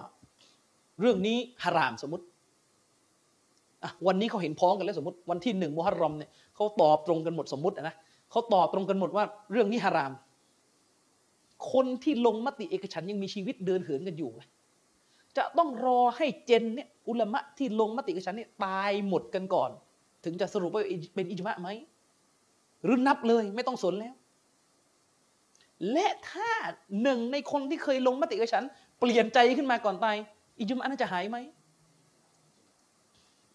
[1.01, 2.25] เรื่องนี้ฮารามสมมติ
[4.07, 7.95] วันนี้เขาเห็นพ้องกันแล้วสมมติวันที่หนึ่งมุฮัรรอมเนี่ยเขาตอบตรงกันหมดสมมตินะ
[8.31, 10.13] เขาตอบตรงกันหมดว่าเรื่องนี้ฮาราม
[11.73, 14.31] คนที่ลงมติเอกฉันยังมีชีวิตเดินเหินกันอยู่
[15.37, 19.71] จะต้องรอให้เจนเนี่ยอุลามะที่ลงมติเอกฉันเนี่ยตายหมดกันก่อน
[20.25, 20.83] ถึงจะสรุปว่า
[21.15, 21.69] เป็นอิจมะไหม
[22.85, 24.15] หรือนับเลยไม่ต้องสนแล้ว
[25.93, 26.51] และถ้า
[27.03, 28.65] หนึ่งในคนที่เคยลงมติกับฉัน
[28.99, 30.17] เปลี่ยนใจขึ้นมาก่อนตาย
[30.59, 31.39] อิจุมะน่าจะหายไหม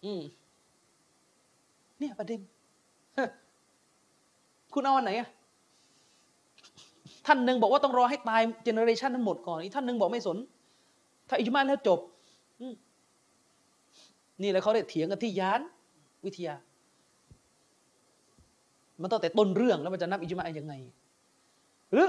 [0.04, 0.22] อืม
[1.98, 2.40] เนี่ยประเด็น
[4.74, 5.28] คุณเอาอันไหนอะ
[7.26, 10.38] ท่านหนึ่งบอกว่าต้องรอให้ตายเจเนอเรชันนั้นหมดก่อนอีกท่านหนึ่งบอกไม่สน
[11.28, 12.00] ถ้าอิจุมาแล้วจบ
[14.42, 15.60] นี่แหละเขาได้เถียงกันที่ยาน
[16.24, 16.54] วิทยา
[19.00, 20.74] มันตั้งแต่ต้นเรื่องแล้วมันจะนับอิจุมาอย่างไง
[21.94, 22.08] หรือ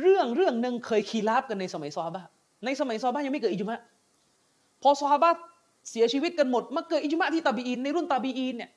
[0.00, 2.22] เรื่องเรื่องหนึ่งเคยคีราบกันในสมัยซอฮาบะ
[2.64, 3.78] ในสมัยซอฮาบะยังไม่เกิดอิจมะ
[4.82, 5.30] พอซอฮาบะ
[5.90, 8.70] เสียชีวิตกันหมดมาเกิดอิจมะที่ตาบีอินในรุ่นตาบีอินเนี่ย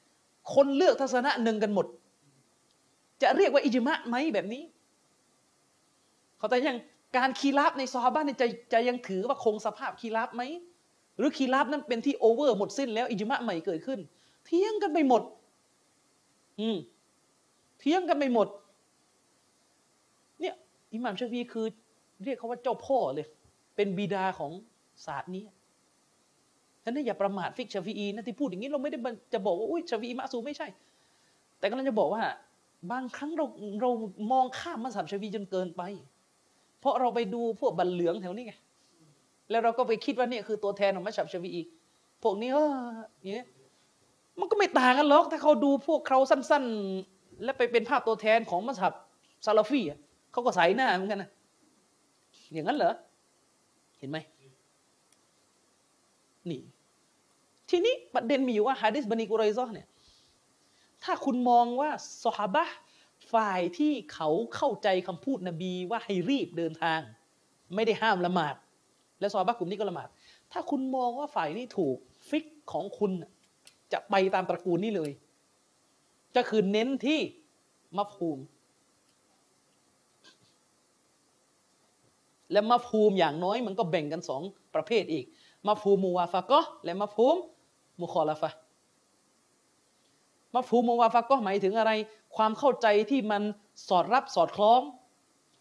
[0.54, 1.86] คนเลือกทัศนะหนึ่งกันหมด
[3.22, 4.64] จะเรียกว่าอิจมะไหมแบบนี้
[6.38, 6.78] เขาแต่ยัง
[7.18, 10.42] การคิลาฟในซอฮาบะเนี่ยจะจะยังถือว่าคงสภาพคิลาฟไหม
[11.18, 14.00] หรือคิลาฟนั้นเป็นที่ over หมดสิ้นแล้วอิจมะใหม่เกิดขึ้น
[14.46, 15.22] เที่ยงกันไปหมด
[16.60, 16.78] อืม
[17.80, 18.48] เที่ยงกันไปหมด
[20.42, 20.56] เนี่ย
[20.94, 21.66] อิหม่ามชาฟีคือ
[22.24, 23.28] เรียกเขาว่าเจ้าพ่อเลย
[23.76, 24.52] เป็นบิดาของ
[25.06, 25.44] ศาสตร์นี้
[26.84, 28.98] ฉะนั้นอย่าประมาทฟิกชาฟีอีนะที่พูดอย่างนี้เราไม่ได้
[29.34, 30.68] จะบอกว่าอุ้ยชาฟีอีมาซูไม่ใช่
[31.60, 32.24] แต่ก็เราจะบอกว่า
[32.92, 33.46] บางครั้งเรา
[33.82, 33.90] เรา
[34.32, 35.82] มองข้ามมัสยิดชาฟีจนเกินไป
[36.80, 38.54] เพราะเราไปดูพวกบัลเหลืองแถวนี้ไง
[39.50, 41.62] แล้วเราก็ไปคิดว่าเนี่ยคือตัวแทนของมัสยิดชาฟีอี
[42.24, 42.74] พวกนี้เออ
[43.22, 43.46] อย่างนี้
[44.40, 46.64] มันก็ไม่ต่างกันหรอก ถ้าเขาดูพวกเขาสั้น
[47.04, 48.94] ๆ แล้วไปเป็นภาพตัวแทนของมัสยิด
[49.46, 49.82] ซาลาฟี
[50.32, 51.30] เขาก็ใส่หน้าเหมือนกันนะ
[52.52, 52.94] อย่างนั้นเหรอ
[54.00, 54.18] เห็นไหม
[56.50, 56.62] นี่
[57.70, 59.88] ทีนี้ประเด็นมีอยู่ว่าฮะดิษบันิกุไรซอเนี่ย
[61.04, 61.90] ถ้าคุณมองว่า
[62.24, 62.66] สฮาบะ
[63.34, 67.00] ฝ่ายที่เขาเข้าใจคำพูดนบีว่าให้รีบเดินทาง
[67.76, 68.56] ไม่ได้ห้ามละหมาด
[69.20, 70.10] และซอฮาบะกลุ่มนี้ก็ละหมาด
[70.52, 71.98] ถ้าคุณมองว่าฝ่ายนี้ถูก
[72.30, 73.12] ฟิกของคุณ
[73.94, 75.12] จะไปตามตระกูลนี้เลย
[76.36, 77.20] จะคือเน้นที่
[77.98, 78.40] มัฟฮูม
[82.52, 84.42] และมัฟฮูมอย่างน้อยมันก็แบ่งกันสอง
[84.76, 85.26] ประเภทอีก
[85.68, 87.38] มัฟฮูมมูวาฟะก็และมัฟฮูม
[88.02, 88.50] มุคอลาฟะ
[90.56, 91.92] มัฟฮูมมูวาฟะก็หมายถึงอะไร
[92.36, 93.44] ความเข้าใจที่มัน
[93.88, 94.82] สอดรับสอดคล้อง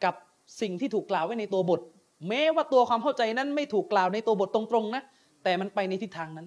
[0.04, 0.14] กับ
[0.60, 1.80] สิ่งที่ถูกกล่าวไว้ในตัวบท
[2.28, 5.02] แม้ว่าตัวความเข้าใจนั้นไม่ถูกกล่าวในตัวบทตรงๆนะ
[5.44, 6.46] แต่มันไปในทิศทางนั้น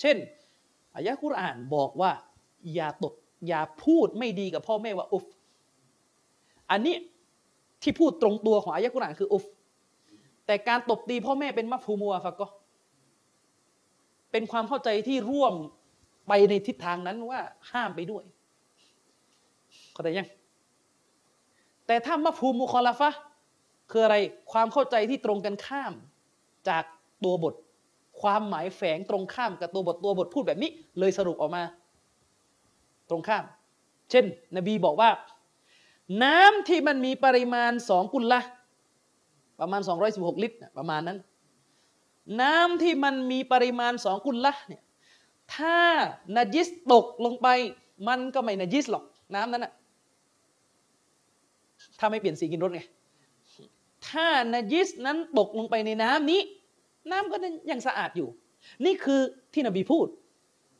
[0.00, 0.16] เช่น
[0.98, 2.10] อายะคุรอานบอกว่า
[2.74, 3.14] อย่าตด
[3.48, 5.24] อย่าพูดไม่ดีกับพ่อแม่ว่าอุฟ
[6.70, 6.96] อันนี้
[7.82, 9.44] ที่พูดตรงตัวของอายะคุรอานคืออุฟ
[10.46, 12.46] แต่การตบตีพ่อแม่เป็นมัฟฮูมัวฟะก็
[14.32, 15.54] เป็นความเข้าใจที่ร่วม
[16.28, 18.24] ไปในทิศทางนั้นว่าห้ามไปด้วย
[19.92, 20.28] เข้าใจยัง
[21.86, 23.10] แต่ถ้ามัฟฮูมุคอลาฟะ
[23.90, 24.16] คืออะไร
[24.52, 25.92] ความเข้าใจที่ตรงกันข้าม
[26.68, 26.84] จาก
[27.24, 27.54] ตัวบท
[28.20, 31.62] ความหมายแฝงตรงข้ามกับตัวบทตัวบทพูดแบบนี้ เลยสรุปออกมา
[33.10, 33.44] ตรงข้าม
[34.10, 34.24] เช่น
[34.56, 35.10] นบีบอกว่า
[36.22, 38.40] น้ำที่มันมีปริมาณสองกุลละ
[39.60, 39.80] ประมาณ
[40.12, 41.18] 216 ลิตรประมาณนั้น
[42.40, 44.82] น้ำที่มันมีปริมาณสองกุลละเนี่ย
[45.54, 45.76] ถ้า
[46.36, 47.48] นาจิสตกลงไป
[48.08, 49.04] มันก็ไม่นาจิสหรอก
[49.34, 49.72] น้ำนั้นน่ะ
[51.98, 52.82] ถ้าไม่เปลี่ยนสีกินรถไง
[54.08, 56.40] ถ้านาจิสนั้นตกลงไปในน้ำนี้
[57.10, 57.36] น้ำก็
[57.70, 58.28] ยังสะอาดอยู่
[58.84, 59.20] นี่คือ
[59.52, 60.06] ที่นบีพูด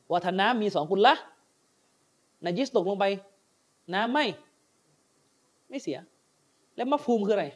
[0.09, 1.13] ว่าถ้าน้ำมีสองกุลละ
[2.45, 3.05] นาจิสตกลงไป
[3.93, 4.25] น้ำไม่
[5.69, 5.99] ไม่เสีย
[6.75, 7.47] แล้วมะฟูมคืออะไร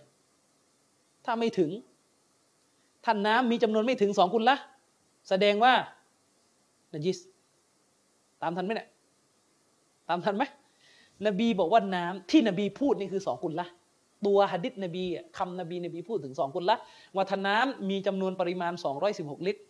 [1.26, 1.70] ถ้าไม่ถึง
[3.06, 4.56] ท่านน้ำมีจำนวนไม่ถึงสองกุลละ
[5.30, 5.74] แสดงว่า
[6.94, 7.18] นาจิส
[8.42, 8.90] ตามทันไหมเนี่ย
[10.10, 10.44] ตามทันไหม
[11.26, 13.68] นบีบอกว่าน้ำที่นบีพูดนี่คือสองกุลละ
[14.26, 15.04] ตัวหะดิษนบี
[15.38, 16.78] คำนบีนบีพูดถึงสองกุละ
[17.16, 18.74] ว่าถ้าน้ำมีจำนวนปริมาณ
[19.10, 19.62] 216 ลิตร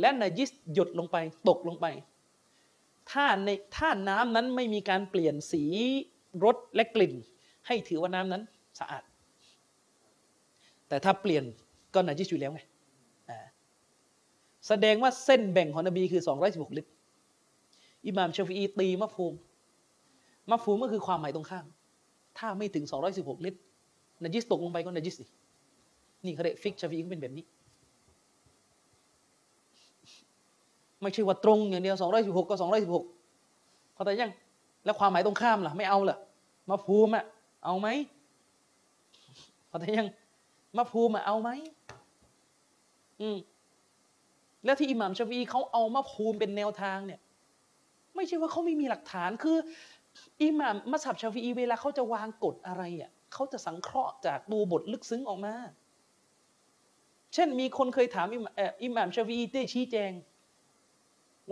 [0.00, 1.16] และนาจิสหยดลงไป
[1.48, 1.86] ตกลงไป
[3.10, 5.64] ถ้าในถ้าน้ำนั้นไม่มีการเปลี่ยนสี
[6.44, 7.12] รสและกลิ่น
[7.66, 8.42] ให้ถือว่าน้ำนั้น
[8.80, 9.02] สะอาด
[10.88, 11.44] แต่ถ้าเปลี่ยน
[11.94, 12.60] ก็นาจิสอยู่แล้วไง
[14.68, 16.90] แสดงว่าเส้นแบ่งของนบีคือ 216 ลิตร
[18.06, 19.34] อิหม่ามชฟีอีตีมะฟูม
[20.50, 21.66] มะฟูมก็คือความหมายตรงข้าม
[22.38, 22.84] ถ้าไม่ถึง
[23.14, 23.58] 216 ลิตร
[24.24, 25.24] นจิสตกลงไปก็นจิสสิ
[26.24, 27.44] นี่เขาเรียกฟิกชาฟีอีก็เป็นแบบนี้
[31.02, 32.56] ไม่ใช่ว่าตรงอย่างเดียว 216 ก็
[33.24, 34.32] 216เข้าใจยัง
[34.84, 36.18] แล้วความหมายตรงข้ามล่ะ ไม่เอาล่ะ
[36.70, 37.24] มาภูมิอะ
[37.64, 37.88] เอาไหม
[39.68, 40.06] เข้าใจยัง
[40.76, 41.50] มาภูมิอะเอาไหม
[43.20, 43.36] อืม
[44.64, 47.20] แล้วที่อิหม่ามชาฟีเขาเอามาภูมิเป็นแนวทางเนี่ย
[48.16, 49.56] ไม่ใช่ว่าเขาไม่มีหลักฐานคือ
[50.42, 55.54] อิหม่ามมัสฮับชาฟีเวลาเขาจะวางกฎอะไรอะเขาจะสังเคราะห์จากดูบทลึกซึ้งออกมา
[57.34, 58.26] เช่นมีคนเคยถาม
[58.82, 60.12] อิหม่ามชาฟีได้ชี้แจง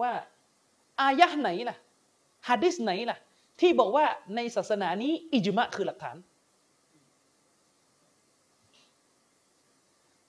[0.01, 0.13] ว่า
[1.01, 1.77] อายะไหนล่ะ
[2.49, 3.19] ฮะดิษไหนล่ะ
[3.61, 4.05] ที่บอกว่า
[4.37, 6.17] ในศาสนานี้อิจมะคือหลักฐาน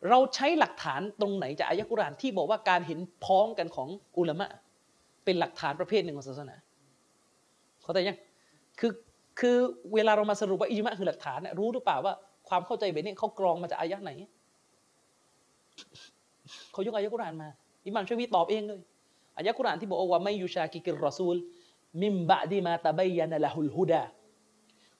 [0.10, 3.88] เราใช้หลักฐานตรงไหนจากอายะกุรานที่บอกว่าการเห็นพ้องกันของ
[4.18, 4.50] อุลามะ
[5.26, 6.56] เป็นหลักฐานประเภทหนึ่งของศาสนา
[7.82, 8.18] เขาแต่ยัง
[8.80, 8.92] คือ
[9.40, 9.58] คือ
[9.94, 12.14] เวลาเรามาสรุปว่าอิจมะคือหลักฐานเนี่ยรู้หรือเปล่าว่า
[12.50, 14.12] ความเข้าใจแบบนี้เขากรองมาจากอายะไหน
[16.72, 17.50] เขายกอายะกุรานมา
[17.86, 18.82] อิหม่ามชวีตอบเองเลย
[19.38, 21.36] อายะกุรานที่บอกว่าไม่ยูชากิกิรรอซูล
[22.02, 24.04] มิมบะดีมาตะบยานะละฮุลฮุดา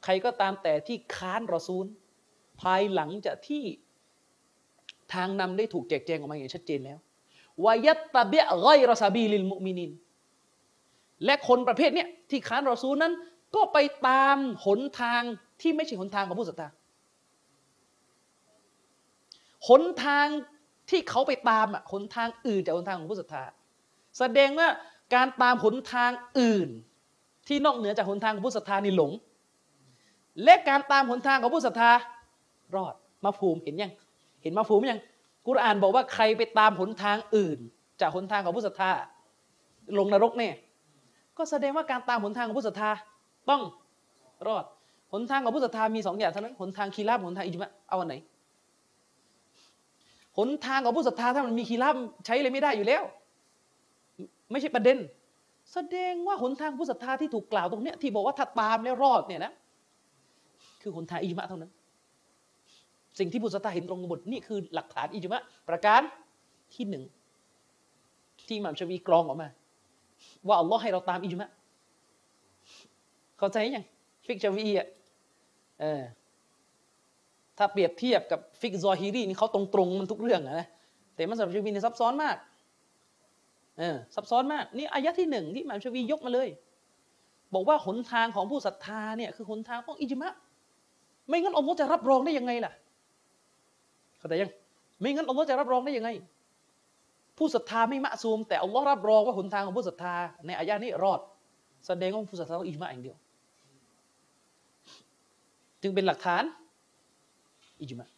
[0.04, 1.86] ใครก็ตามแต่ที่ค้านรอซูล
[2.62, 3.64] ภายหลังจากที่
[5.14, 7.00] ทางนำได้ถูกแจกแจงออกมาอย่างชัดเจนแล้ว
[7.64, 9.92] วายัตตะเบะไกรซาบีลิลมุมินิน
[11.26, 13.14] และคนประเภทเนี้ยที่ค้านรอซูลนั้น
[13.56, 13.78] ก็ไป
[14.08, 15.22] ตามหนทาง
[15.62, 16.68] ที่ไม่ใช่หนทางของผู้ศรัทธา
[19.68, 20.28] หนทาง
[20.90, 23.44] ที่เขาไปตามอะหนทางอื่นจากหนทางของผู้ศรัทธา
[24.20, 24.68] แสดงว่า
[25.16, 26.70] การตามหนทางอื่น
[27.48, 29.12] ที่นอกเหนือจากหนทางของผู้ศรัทธานี่หลง
[30.44, 31.92] และการตามหนทางของผู้ศรัทธา
[32.76, 32.94] รอด
[33.26, 33.92] มาภูมิเห็นยัง
[34.42, 35.02] เห็นมาภูมิยัง
[35.48, 37.60] กุรอานบอกว่าใครไปตามหนทางอื่น
[38.02, 38.90] จากหนทางของผู้ศรัทธา
[39.98, 40.54] ลงนรกเนี่ย
[41.42, 42.92] ก็แสดงว่าการตามหนทางของผู้ศรัทธา
[43.50, 43.62] ต้อง
[44.48, 44.66] รอด
[45.14, 48.16] หนทางของผู้ศรัทธามีสองอย่างเท่านั้นหนทางคีราบหนทางอิจมะเอาอันไหน
[50.38, 51.96] หนทางของผู้ศรัทธาถ้ามันมีคีราบ
[52.26, 53.04] ใช้เลยไม่ได้อยู่แล้ว
[54.52, 54.98] ไม่ใช่ประเด็น
[55.74, 59.52] แสดงว่าหนทางผู้ศรัทธาที่ถูกกล่าวตรงเนี้ยที่บอกว่าถ้าตามแล้วรอดเนี่ยนะ
[60.82, 61.72] คือหนทางอิจมะเท่านั้น
[63.20, 66.02] สิ่งที่ผู้ศรัทธาเห็นตรงกันหมดนี่คือหลักฐานอิจมะประการ
[66.74, 67.04] ที่หนึ่ง
[68.48, 69.50] อิหม่ามชาฟีอีกรองออกมา
[70.48, 71.50] ว่าอัลลอฮ์ให้เราตามอิจมะ
[73.38, 73.86] เข้าใจยัง
[74.26, 74.88] ฟิกชาฟีอีอะ
[75.80, 76.02] เออ
[77.58, 80.68] ถ้าเปรียบเทียบกับฟิกซอฮีรีนี่เขาตรงๆมันทุกเรื่องนะ
[81.16, 82.38] แต่มันสำหรับชาฟีอีนี่ซับซ้อนมาก
[83.78, 86.50] เออซับซ้อนมากนี่อายะที่หนึ่งที่อิหม่ามชาฟีอียกมาเลย
[87.54, 90.34] บอกว่าหนทางของผู้ศรัทธาเนี่ยคือหนทางต้องอิจมะ
[91.28, 92.72] ไม่งั้นอัลลอฮ์จะรับรองได้ยังไงล่ะ
[94.18, 94.50] เข้าใจยัง
[95.00, 96.10] ไม่งั้นอัลลอฮ์จะรับรองได้ยังไง
[97.44, 100.16] ผู้ศรัทธาไม่มะซูม แต่อัลลอฮ์รับรองว่าหนทางของผู้ศรัทธา
[100.46, 101.20] ในอายะนี้รอด
[101.88, 103.18] แสดงว่าผู้ศรัทธาต้องอิจมะอย่างเดียว
[105.82, 106.44] จึงเป็นหลักฐาน
[107.82, 108.10] อิจมะ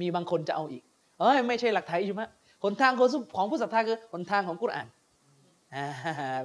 [0.00, 0.82] มีบางคนจะเอาอีก
[1.18, 2.28] เอ้ยไม่ใช่หลักฐานอิจมะ
[2.64, 2.92] หนทาง
[3.36, 4.88] ของผู้ศรัทธาคือหนทางของกุรอาน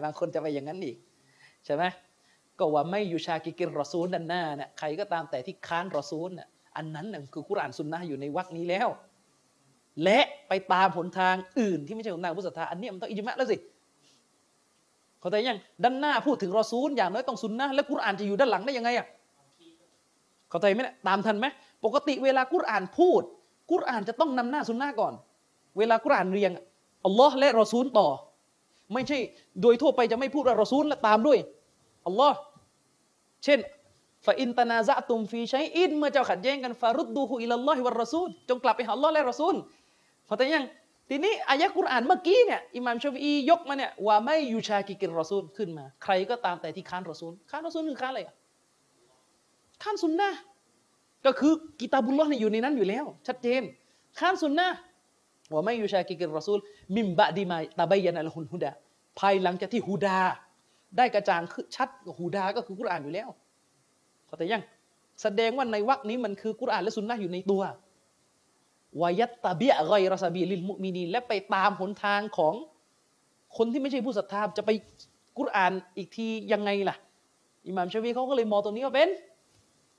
[0.04, 0.98] บางคนจะไปอย่างนั้นอีก
[1.66, 1.84] ใช่ไหม
[2.60, 6.48] ก็ว่าไม่ยูชากิกิรรอซูลด้านหน้าเนี่ยใครก็ตามแต่ที่ค้านรอซูลเนี่ย
[6.78, 8.90] อันนั้นน่ยคือกุรอานสุนนะอยู่ในวรรคนี้แล้ว
[10.04, 13.58] และไปตามหนทางอื่นที่ไม่ใช่หนทางผู้ศรัทธาอันนี้มันต้องอิจมะแล้วสิ
[15.20, 19.08] เข้าใจยังด้านหน้าพูดถึงรอซูลอย่างน้อยต้องสุนนะแล้วกุรอานจะอยู่ด้านหลังได้ยังไงอะ
[20.50, 21.46] เข้าใจไหมเนี่ยตามทันไหม
[21.86, 23.22] ปกติเวลากุรอานพูด
[23.72, 25.14] กุรอานจะต้องนำหน้าสุนนะก่อน
[25.78, 26.52] เวลากุรอานเรียง
[27.06, 28.08] อัลลอฮ์และรอซูลต่อ
[28.94, 29.18] ไม่ใช่
[29.62, 31.40] โดยทั่วไปจะไม่พูดว่ารอซูลและตามด้วย
[32.08, 32.38] อัลลอฮ์
[33.44, 33.60] เช่น
[34.26, 39.56] فإن تنازعتم في شيءเมื่อเจ้าขัดแย้งกันفردوه إلى الله والرسولจงกลับไปหาอัลลอฮ์และรอซูล
[40.32, 40.66] เข้าใจยัง
[41.10, 48.36] ทีนี้อายะกุรอานเมื่อกี้เนี่ยอิหม่ามชาฟียกมาเนี่ยว่าومن يشاقق الرسولขึ้นมา ใครก็ตามแต่ที่ค้านรอซูลค้านรอซูลคือค้านอะไรอะ
[49.84, 50.30] ค้านสุนนะ
[51.26, 53.62] ก็คือกิตาบุลลอฮ์เนี่ยอยู่ในนั้นอยู่แล้ว ชัดเจน
[54.20, 54.68] ค้านสุนนะ
[55.52, 56.60] ว่าไม่ยูชากิกิรรอซูล
[56.96, 58.72] มิมบะดีมาตาบยานะละฮุนฮุดา
[59.20, 60.20] ภายหลังจากที่ฮูดา
[60.98, 61.42] ได้กระจ่าง
[61.76, 63.30] ชัดฮูดาก็คือกุรอานอยู่แล้ว
[64.28, 64.64] เข้าใจยัง
[65.22, 67.64] แสดงว่าในวรรคนี้มันคือกุรอานและสุนนะอยู่ในตัว
[69.02, 72.54] วายัตตาเบียกอยรสบีลิลมุมินีและไปตามหนทางของ
[73.58, 74.72] คนที่ไม่ใช่ผู้ศรัทธาจะไป
[75.38, 76.96] กุรอานอีกทียังไงล่ะ
[77.68, 79.10] อิหม่ามชาวีเขาก็เลยมองตรงนี้ว่าเป็น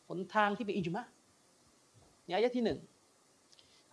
[0.09, 1.05] หนทางที่เป็นอิจมะ
[2.27, 2.79] นี่อายะที่หนึ่ง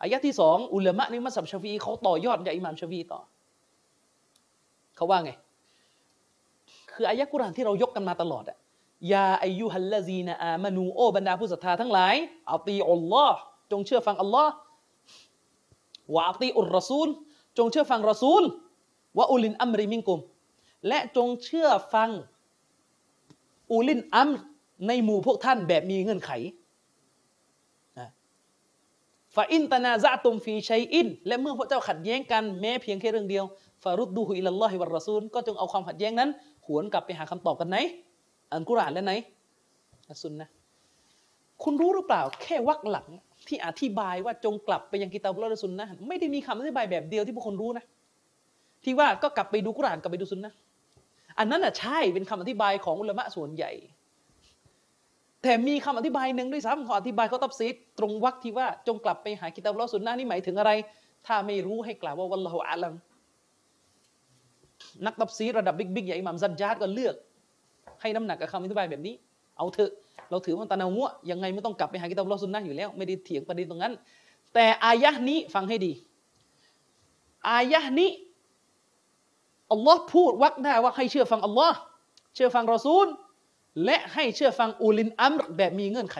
[0.02, 3.20] อายะที่สองอุลามะในมัสยิดชาวีเขาต่อยอดจากอิหม่ามชาวีต่อ
[4.96, 5.32] เขาว่าไง
[6.94, 8.58] คืออายะกุรอานที่เรายกกันมาตลอดอะ
[9.14, 12.16] ยาอายุฮัลลาซีนอามานูโอบรรดาผู้ศรัทธาทั้งหลาย
[12.54, 13.40] อัตีอัลลอฮ์
[13.72, 14.52] จงเชื่อฟังอัลลอฮ์
[16.16, 17.08] วะอัตีอุรรซูล
[17.58, 18.44] จงเชื่อฟังรอซูล
[19.18, 20.20] วะอุลินอัมริมิงกุม
[20.88, 22.10] และจงเชื่อฟัง
[23.72, 24.30] อุลินอัม
[24.88, 26.32] ในหมู่พวกท่านแบบมีเงื่อนไข
[29.36, 33.46] ฟาอินตนาซะตุมฟีชัยอิน และเมื่อพวกเจ้าขัดแย้งกันแม้เพียงแค่เรื่องเดียว
[33.84, 36.30] ฟารุดดูฮุอิลลอฮิวะรอซูลก็จงเอาความขัดแย้งนั้น
[36.66, 37.78] หวนกลับไปหาคำตอบกันไหน
[38.52, 39.14] อันกุรอานและไหน
[40.10, 40.50] อัสุนนะ
[41.64, 43.08] คุณรู้หรือเปล่า แค่วักหลัง
[43.50, 47.86] ที่อธิบายว่าจงกลับไปยังกิตาบุลและซุนนะไม่ได้มีคำอธิบายแบบเดียวที่พวกคนรู้นะ
[48.84, 50.54] ที่ว่าก็กลับไปดูกุรานกลับไปดูซุนนะ
[51.40, 53.72] อันนั้นอะใช่เป็นคำอธิบายของอุลามะส่วนใหญ่
[55.44, 60.72] แต่มีคำอธิบายหนึ่งด้วยซ้ำขออธิบายเขาตับซีดตรงวักที่ว่าจงกลับไปหากิตาบุลซุนนะนี่หมายถึงอะไร
[61.28, 62.94] ถ้าไม่รู้ให้กล่าวว่าวัลลอฮุอาลัม
[65.06, 67.16] นักตับซีดระดับบิ๊กๆอย่างอิหม่ามซันจาดก็เลือก
[68.02, 69.16] ให้น้ำหนักกับคำอธิบายแบบนี้
[69.58, 69.92] เอาเถอะ
[70.30, 73.94] เราถือว่าตานามัวยังไงไม่ต้องกลับไปหากิตาบุลซุนนะอยู่แล้ว ไม่ได้เถียงประเด็นตรงนั้น
[74.54, 75.92] แต่อายะนี้ฟังให้ดี
[77.50, 78.12] อายะนี้
[79.72, 81.78] อัลลอฮ์พูดวักได้าว่าให้เชื่อฟังอัลลอฮ์
[82.36, 83.08] เชื่อฟังรอซูล
[83.86, 86.18] และให้เชื่อฟังอูลินอัมรแบบมีเงื่อนไข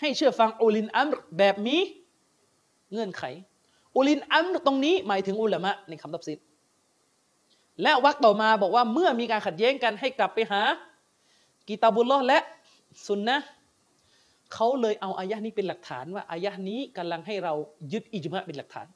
[0.00, 1.76] ให้เชื่อฟังอูลินอัมรแบบมี
[2.92, 3.22] เงื่อนไข
[3.96, 6.38] อูลินอัมรตรงนี้หมายถึงอุลามะในคำตับซิด
[7.82, 10.62] และวักต่อมาบอกว่าเมื่อมีการขัดแย้งกันให้กลับไปหา
[11.68, 12.38] กิตาบุลลอและ
[13.06, 13.36] สุนนะ
[14.54, 17.52] เขาเลยเอาอายะนี้เป็นหลักฐานว่าอายะนี้กำลังให้เรา
[17.92, 18.86] ยึดอิจมะเป็นหลักฐาน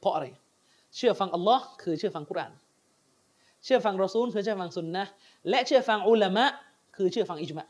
[0.00, 0.26] เพราะอะไร
[0.96, 2.52] เชื่อฟังอัลลอฮ์คือเชื่อฟังกุราน
[3.64, 5.04] เชื่อฟังรอซูลคือเชื่อฟังสุนนะ
[5.48, 6.44] และเชื่อฟังอุลามะ
[6.96, 7.66] คือเชื่อฟังอิจมะ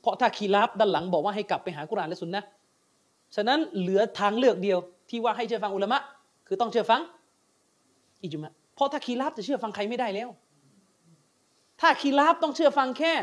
[0.00, 2.42] เพราะถ้าคีราบด้านหลังบอกว่าให้กลับไปหากุรานและสุนนะ
[3.36, 4.78] ฉะนั้นเหลือทางเลือกเดียว
[5.10, 6.00] ที่ว่าให้เชื่อฟังอุลามะ
[6.52, 7.00] คือต้องเชื่อฟัง
[8.22, 10.28] อิจมะเพราะถ้าคีราบจะเชื่อฟังใครไม่ได้แล้ว
[11.80, 13.14] ถ้าคีราบต้องเชื่อฟังแค่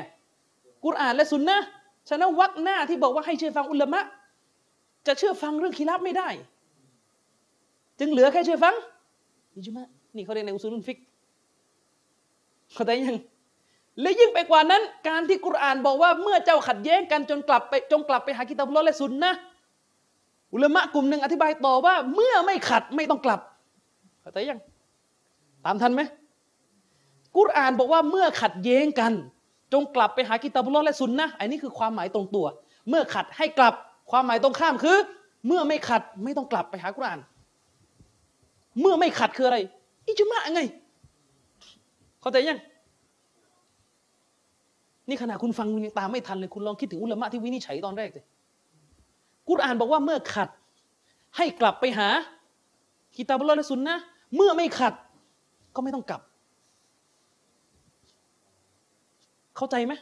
[0.86, 1.58] กุรอานและสุนนะ
[2.10, 4.04] ฉะนั้นวักหน้าที่บอกว่าให้เชื่อฟังอุลามะ
[5.08, 6.30] จะเชื่อฟังเรื่องคีราบไม่ได้
[8.00, 8.74] จึงเหลือแค่เชื่อฟัง
[9.56, 10.98] อิจมะนี่เขาเรียกในอุซูลุนฟิก
[12.74, 13.18] เข้าใจยัง
[14.02, 19.34] และยิ่งไปกว่านั้น การที่กุรอานบอกว่าเมื่อเจ้าขัดแย้งกันจนกลับไปจงกลับไปหากิตาบุลและสุนนะ
[20.54, 23.40] อุลามะกลุ่มหนึ่งอธิบายต่อว่า เมื่อไม่ขัดไม่ต้องกลับ
[24.22, 24.60] เข้าใจยัง
[25.66, 26.02] ตามทันไหม
[27.38, 29.14] กุรอานบอกว่าเมื่อขัดแย้งกัน
[29.74, 32.46] จงกลับไปหากิตาบุลและสุนนะอันนี้คือความหมายตรงตัว
[32.90, 33.74] เมื่อขัดให้กลับ
[34.12, 34.98] ความหมายตรงข้ามคือ
[35.48, 37.20] เมื่อไม่ขัดไม่ต้องกลับไปหากุรอาน
[38.82, 39.58] เมื่อไม่ขัดคืออะไร
[40.08, 40.62] อิจมะไง
[42.22, 42.60] เข้าใจยัง
[45.08, 48.22] นี่ขณะคุณฟังคุณยังตามไม่ทันเลย คุณลองคิดถึงอุลามะที่วินิจฉัยตอนแรกสิ
[49.50, 50.50] กุรอานบอกว่าเมื่อขัด
[51.38, 52.08] ให้กลับไปหา
[53.16, 53.96] กิตาบุลและสุนนะ
[54.36, 54.94] เมื่อไม่ขัด
[55.76, 56.22] ก็ไม่ต้องกลับ
[59.58, 59.94] เข้าใจไหม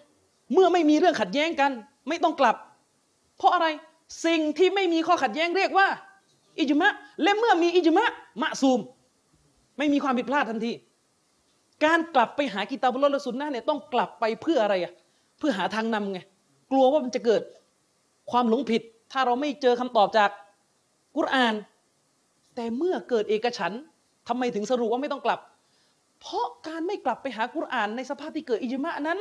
[0.54, 1.72] เมื่อไม่มีเรื่องขัดแย้งกัน
[2.10, 2.56] ไม่ต้องกลับ
[3.38, 3.68] เพราะอะไร
[4.26, 5.88] สิ่งที่ไม่มีข้อขัดแย้งเรียกว่า
[6.60, 6.92] อิจมะ
[7.24, 8.06] และเมื่อมีอิจมะ
[8.42, 8.80] มะซูม
[9.78, 10.72] ไม่มีความผิดพลาดทันที
[11.86, 14.94] การกลับไปหากิตาบุลและสุนนะเนี่ยต้องกลับไปเพื่ออะไรอะ
[15.38, 16.20] เพื่อหาทางนำไง
[16.72, 17.42] กลัวว่ามันจะเกิด
[18.32, 20.30] ความหลงผิด ถ้าเราไม่เจอคำตอบจาก
[21.18, 21.54] กุรอาน
[22.56, 23.72] แต่เมื่อเกิดเอกฉัน
[24.28, 25.40] ทำไมถึงสรุปว่าไม่ต้องกลับ
[26.22, 29.20] เพราะการไม่กลับไปหากุรอานในสภาพที่เกิดอิจมะนั้น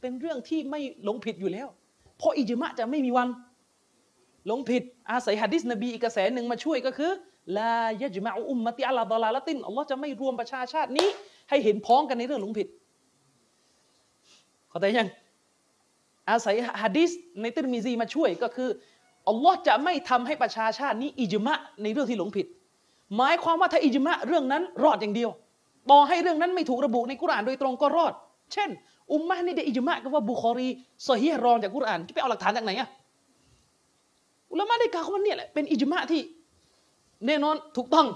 [0.00, 1.68] เป็นเรื่องที่ไม่หลงผิดอยู่แล้ว
[2.18, 3.28] เพราะอิจมะจะไม่มีวัน
[4.46, 7.10] หลงผิดอาศัยฮะดิษนบีอีกกระแสหนึ่งมาช่วยก็คือ
[7.58, 11.08] ลายะจมะอุมมติอัลลอฮ์ลาละตินอัลลอฮ์จะไม่รวมประชาชาตินี้
[11.50, 12.68] ให้เห็นพ้องกันในเรื่องหลงผิด
[14.68, 15.08] เข้าใจยัง
[16.30, 18.68] อาศัยฮะดิษในติรมิซีมาช่วยก็คือ
[19.28, 22.46] อัลลอฮ์จะไม่ทำให้ประชาชาตินี้อิจมะในเรื่องที่หลงผิด
[23.16, 25.30] หมายความว่าถ้าอิจมะเรื่องนั้นรอดอย่างเดียว
[25.90, 28.12] ต่อให้เรื่องนั้นไม่ถูกระบุในกุรานโดยตรงก็รอด
[28.52, 28.70] เช่น
[29.12, 30.68] อุมมะนี่ได้อิจมะกันว่าบุคอรี
[31.08, 32.88] ซอฮีรองจากกุรานจะไปเอาหลักฐานจากไหนอะ
[34.52, 36.20] อุลามะได้กล่าวว่าเนี่ยแหละเป็นอิจมะที่
[37.26, 38.06] แน่นอนถูกต้อง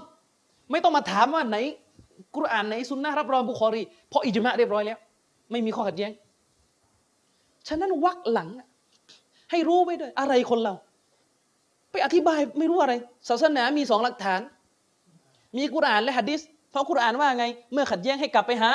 [0.71, 1.57] ไม่ต้องมาถามว่าไหน
[2.35, 4.97] กุรานไหนซุนนะรับรองบุคอรีเพราะอิจมะเรียบร้อยแล้ว
[5.51, 6.11] ไม่มีข้อขัดแย้ง
[7.67, 8.49] ฉะนั้นวักหลัง
[9.51, 10.73] ให้รู้ไว้ด้วยอะไรคนเรา
[11.91, 12.93] ไปอธิบายไม่รู้อะไร
[13.29, 14.41] ศาสนามีสองหลักฐาน
[15.57, 18.71] มีกุรานและหะดิษเพราะกุรานว่าไง เมื่อขัดแย้งให้กลับไปหา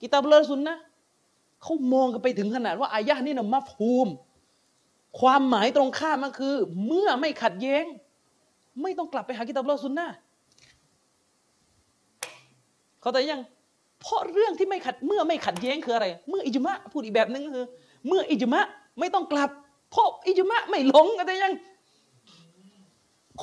[0.00, 0.76] กิตาบเลซุนนะ
[1.62, 4.08] เขามองกันไปถึงขนาดว่าอายะนี่นะมัฟฮูม
[5.20, 6.54] ความหมายตรงข้ามมันคือ
[6.86, 7.84] เมื่อไม่ขัดแย้ง
[8.82, 10.08] ไม่ต้องกลับไปหากิตาบเลซุนนะ
[13.00, 13.40] เขาแต่ยัง
[14.00, 17.66] เพราะเรื่องที่ไม่ขัดเมื่อไม่ขัดแย้งคืออะไร เมื่ออิจมะพูดอีกแบบนึงคือ
[18.06, 18.64] เมื่ออิจมะ
[19.00, 19.50] ไม่ต้องกลับ
[19.90, 21.52] เพราะอิจมะไม่หลงกันแต่ยัง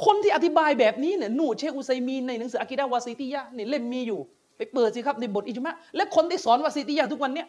[0.06, 4.20] คนที่อธิบายแบบนี้เนี่ยนูเชคอุไซมีนในหนังสืออากิดาวาซิติยะเนี่ยเล่มมีอยู่
[4.58, 7.48] ไปเปิดสิครับในบทอิจมะและคนที่สอนวาซิติยะทุกวันเนี่ย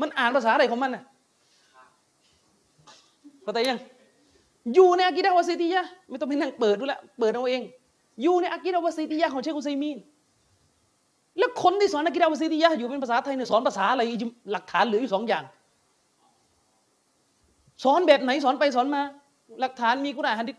[0.00, 1.02] มันอ่านภาษาอะไรของมันน่ะ
[3.42, 3.78] เข้าใจยัง
[4.74, 7.62] อยู่ในอากิดาวาซิติยะไม่ต้องไปนั่งเปิดดูแลเปิดเอาเอง
[8.22, 9.98] อยู่ในอากิดาวาซิติยะของเชคอุไซมีน
[11.38, 14.02] แล้วคนที่สอนอากิดาวาซิติยะอยู่เป็นภาษาไทยเนี่ยสอนภาษาอะไร
[14.52, 15.44] หลักฐานเหลืออยู่สองอย่าง
[17.84, 19.02] สอนแบบไหนสอนไปสอนมา
[19.60, 20.56] หลักฐานมีกุรอานฮะดิษ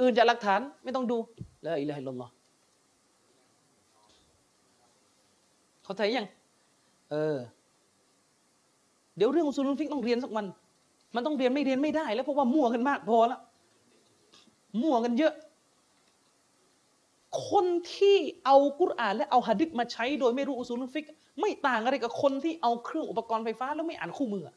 [0.00, 1.18] อื่นจากหลักฐานไม่ต้องดู
[1.66, 2.32] ละอิละฮิลลอฮ์
[5.84, 6.26] เข้าใจยัง
[7.10, 7.38] เออ
[9.16, 10.46] เดี๋ยวเรื่องอุซูลุนฟิกต้องเรียนสักวัน
[11.14, 13.40] มันต้องเรียนไม่เรียนไม่ได้ แล้วเพราะว่ามั่วกันมากพอแล้ว
[14.82, 15.34] มั่วกันเยอะ
[17.48, 21.06] คนที่เอากุรอานและเอาหะดิษมาใช้โดยไม่รู้อุซูลุนฟิก
[21.40, 24.50] ไม่ต่างอะไรกับคนที่เอาเครื่องอุปกรณ์ไฟฟ้าแล้วไม่อ่านคู่มือ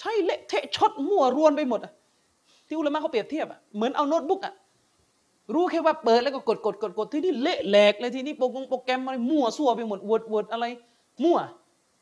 [0.00, 1.92] ใช่เละเทะช็อตมั่วรวนไปหมดอะ
[2.68, 4.54] ที่อุลามะเขาเปรียบเทียบอะเหมือนเอาโน้ตบุ๊กอะ
[5.54, 10.64] รู้แค่ว่าเปิดแล้วก็กดกดกดกดที่นี่เละแหลกเลยที่นี่โปรแกรมโปรแกรมอะไรมั่วซั่วไปหมด Word Word อะไร
[11.24, 11.38] มั่ว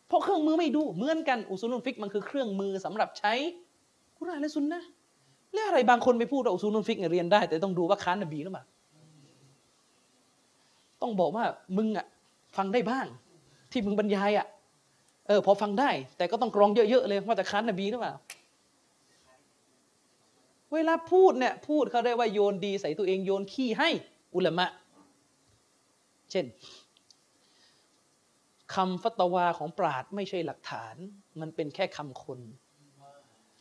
[0.09, 3.33] เพราะเครื่องมือไม่ดูเหมือนกันอุซูลุนฟิกมันคือเครื่องมือสำหรับใช้
[4.17, 4.83] กุรอานและซุนนะ
[5.55, 8.65] แล้วอะไรบางคนไปพูดว่าอุซูลุนฟิกเนี่ยเรียนได้ แต่ต้องดูว่าค้านนบีหรือเปล่า
[11.03, 11.45] ต้องบอกว่า
[11.77, 12.07] มึงอะ
[12.57, 13.07] ฟังได้บ้าง
[13.73, 14.47] ที่มึงบรรยายอะ
[15.29, 18.13] เออพอฟังได้ แต่ก็ต้องกรองเยอะๆเลยว่าจะค้านนบีหรือเปล่า
[20.77, 23.91] เวลาพูดเนี่ยพูดเขาได้ว่าโยนดีใส่ตัวเองโยนขี้ให้
[24.35, 24.67] อุลามะ
[26.31, 26.47] เช่น
[28.75, 30.95] คำฟัตวาของปราดไม่ใช่หลักฐาน
[31.41, 32.41] มันเป็นแค่คำคน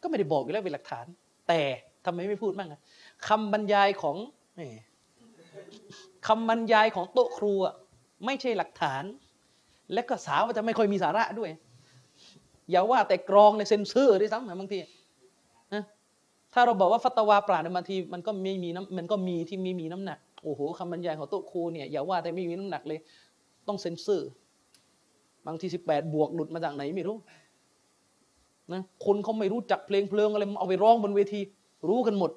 [0.02, 1.06] ก็ไม่ได้บอกอยู่แล้วเป็นหลักฐาน
[1.48, 1.62] แต่
[2.06, 2.82] ทำไมไม่พูดบ้างอะ
[3.28, 4.18] คำบรรยายของ
[6.28, 7.54] คำบรรยายของโต๊ะครู
[8.26, 9.04] ไม่ใช่หลักฐาน
[9.94, 11.52] และก็สาวจะไม่ค่อยมีสาระด้วย
[12.72, 14.80] อย่าว่าแต่กรองในเซนเซอร์ด้วยซ้ำบางที
[16.58, 23.00] ถ้าเราบอกว่าฟัตวาปราดบางทีมันก็ไม่มีน้ำมันก็มีที่มีมีน้ำหนักโอ้โหคำบรรยายของโต๊ะครูเนี่ยอย่าว่าแต่ไม่มีน้ำหนักเลย
[23.68, 24.30] ต้องเซนเซอร์
[25.48, 27.18] บางทีสิบแปดบวกหลุดมาจากไหนไม่รู้
[28.74, 31.40] นะคนเขาไม่รู้จักเพลงเพลิงอะไรเอาไปร้องบนเวที
[31.90, 32.32] รู้กันหมด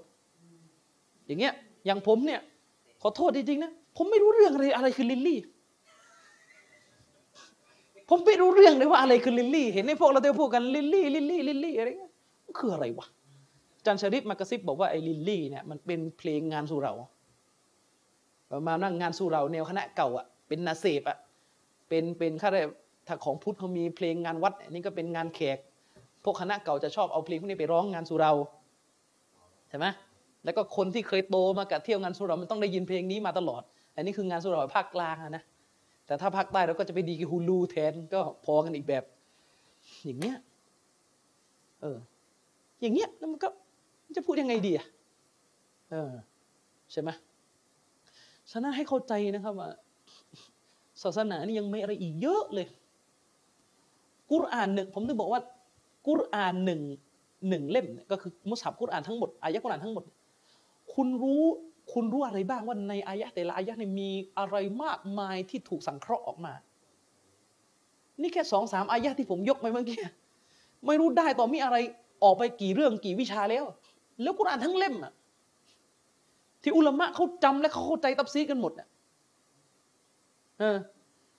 [1.27, 1.53] อย่างเงี้ย
[1.87, 2.41] อย่างผมเนี่ย
[3.03, 5.39] ขอโทษจริงๆนะผมไม่รู้เรื่องอะไรอะไรคือลิลลี่
[8.09, 12.13] ผมไม่รู้เรื่องเลยว่าอะไรคือลิลลี่ เห็นในพวกเราเที่ยวพูดกันลิลลี่ลิลลี่ลิลลี่อะไรเงี้ย
[12.59, 13.07] คืออะไรวะ
[13.89, 16.93] จันชริปมากระซิบบอกว่าไอ้ลิลลี่เนี่ยมันเป็นเพลงงานสู่เรา
[18.53, 21.19] ประมาณนั่งงานสู่เราแนวคณะเก่าอะเป็นนาเซบอะ
[21.89, 22.67] เป็นเป็นข้าราช
[23.07, 25.59] ถ้าของพุทธเขามีเพลงงานวัดนี่ก็เป็นงานแขก
[26.25, 28.33] พวกคณะเก่าจะชอบเอาเพลงพวกนี้ไปร้องงานสู่เรา
[29.69, 29.87] ใช่ไหม
[30.45, 33.63] แล้วก็คนที่เคยโตมากับเที่ยวงานสู่เรามันต้องได้ยินเพลงนี้มาตลอด
[33.97, 35.45] อันนี้คืองานสู่เราภาคกลางนะ
[36.07, 39.05] แต่ถ้าภาคใต้เราก็จะไปดีกับฮูลูแทนก็พอกันอีกแบบ
[40.05, 40.37] อย่างเงี้ย
[41.81, 41.99] เออ
[42.81, 43.49] อย่างเงี้ยแล้วมันก็
[44.17, 44.87] จะพูดยังไงดีอะ
[45.91, 46.13] เออ
[46.93, 47.11] ใช่ไหม
[48.51, 49.71] ฉะนั้นให้เข้าใจนะครับว่า
[51.03, 52.67] ศาสนานี่ยังไม่อะไรอีกเยอะเลย
[54.31, 55.41] กุรอานหนึ่งผมถึงบอกว่า
[56.07, 56.81] กุรอานหนึ่ง
[57.49, 60.05] หนึ่งเล่มก็คือมุสฮับกุรอานทั้งหมดอายะกุรอานทั้งหมด
[60.95, 61.45] คุณรู้
[61.93, 66.53] คุณรู้อะไรบ้างว่าในอายะแต่ละอายะเนี่ยมีอะไรมากมายที่ถูกสังเคราะห์ออกมา
[68.21, 69.99] นี่แค่สองสามอายะที่ผมยกไปเมื่อกี้
[70.87, 71.77] ไม่รู้ได้ต่อมีอะไร
[72.25, 73.65] ออกไปกี่เรื่องกี่วิชาแล้ว
[74.23, 75.13] แล้วกุรอานทั้งเล่มอะ
[76.63, 78.89] ที่อุลามะเขาจำและเขาเข้าใจตับซีกันหมดอะ
[80.59, 80.77] เออ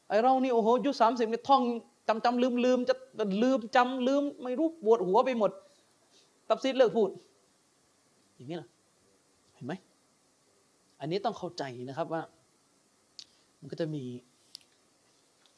[0.07, 1.63] ไอเรานี่โอ้โหยุสามสิบเนี่ยท่อง
[2.07, 2.95] จำจำลืมลืมจะ
[3.43, 5.51] ลืมจำลืมไม่รู้ปวดหัวไปหมด
[6.49, 7.09] ตับซีดเลิกพูด
[8.35, 8.69] อย่างนี้นะ
[9.55, 9.73] เห็นไหม
[10.99, 12.21] อันนี้ต้องเข้าใจนะครับว่า
[13.59, 14.03] มันก็จะมี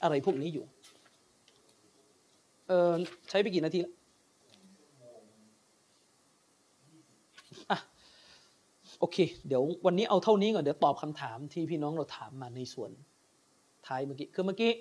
[0.03, 0.65] อะไรพวกนี้อยู่
[2.67, 2.91] เออ
[3.29, 3.93] ใช้ไปกี่นาทีแล้ว
[7.71, 7.77] อะ
[9.03, 12.91] โอเค เดี๋ยววันนี้เอาเท่านี้ก่อนเดี๋ยวตอบคำถามที่พี่น้องเราถามมาในส่วน
[13.87, 14.71] ท้ายเมื่อกี้คือเมื่อกี้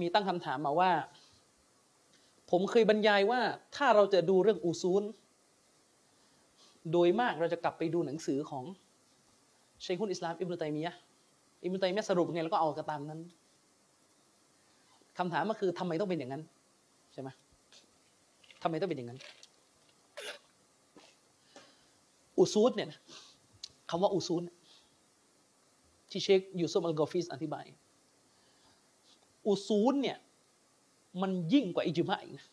[0.00, 0.90] มีตั้งคำถามมาว่า
[2.50, 3.40] ผมเคยบรรยายว่า
[3.76, 5.02] ถ้าเราจะดูเรื่องอูซูล
[6.92, 8.64] โดยมากเราจะกลับไปดูหนังสือของ
[9.82, 10.94] เชคุนอิสลามอิบนุตัยมียะ
[11.62, 13.20] อิบนุตัยมียะสรุปไงแล้วก็เอากระตามนั้น
[15.18, 16.42] คำถามก็คือทำไมต้องเป็นอย่างนั้น
[17.12, 17.28] ใช่ไหม
[18.62, 19.18] ทำไมต้องเป็นอย่างนั้น
[22.36, 23.00] อูซูดเนี่ยนะ
[23.90, 24.42] คำว่าอูซูด
[26.10, 27.64] ที่เชคยูซุฟอัลกอฟิสอธิบาย
[29.46, 30.16] อูซูลเนี่ย
[31.22, 32.46] มันยิ่งกว่าอิจมะอีกนะ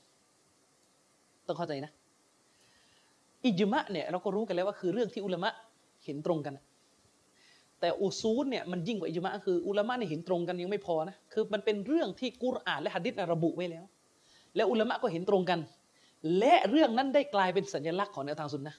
[1.47, 1.91] ต้องเข้าใจนะ
[3.45, 5.49] อิจมะเนี่ยเราก็รู้กันแล้วว่าคือเรื่องที่อุลามะ
[6.05, 6.53] เห็นตรงกัน
[7.79, 13.83] แต่อูซูลเนี่ยมันยิ่งกว่าอิจมะคืออุลามะเนี่ยเห็นตรงกันยังไม่พอนะคือมันเป็นเรื่องที่กุรอานและหะดิษระบุไว้แล้ว
[14.55, 15.59] และอุลามะก็เห็นตรงกัน
[16.39, 18.75] และเรื่องนั้นได้กลายเป็นสัญลักษณ์ของแนวทางสุนนะ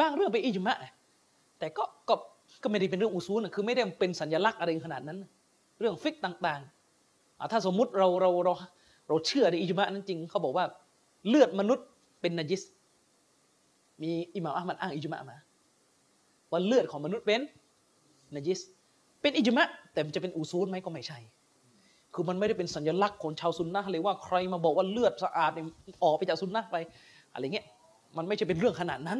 [0.00, 0.76] บางเรื่องเป็นอิจมะ
[1.58, 2.14] แต่ก็ก็
[2.62, 5.18] ก็ไม่ได้เป็นเรื่องอุซูลนคือไม่ได้เป็นสัญลักษณ์อะไรขนาดนั้น
[5.80, 8.52] เรื่องฟิกต่างๆถ้าสมมุติเราเราเรา
[9.08, 10.64] เราเชื่อในอิจมะนั้นจริงเขาบอกว่า
[11.28, 11.86] เลือดมนุษย์
[12.20, 12.62] เป็นนจิส
[14.02, 15.36] มีอิหม่ามอัลมัดอ้างอิจมะมา
[16.50, 17.40] ว่าเลือดของมนุษย์เป็น
[18.34, 18.60] นจิส
[19.20, 21.18] เป็นอิจมะแต่มันจะเป็นอุซูลไหมก็ไม่ใช่
[22.14, 25.50] คือมันไม่ได้เป็นสัญลักษณ์ของชาวซุนนะเลยว่าใครมาบอกว่าเลือดสะอาด
[26.04, 26.76] ออกไปจากซุนนะไป
[27.32, 27.66] อะไรเงี้ย
[28.16, 29.18] มันไม่ใช่เป็นเรื่องขนาดนั้น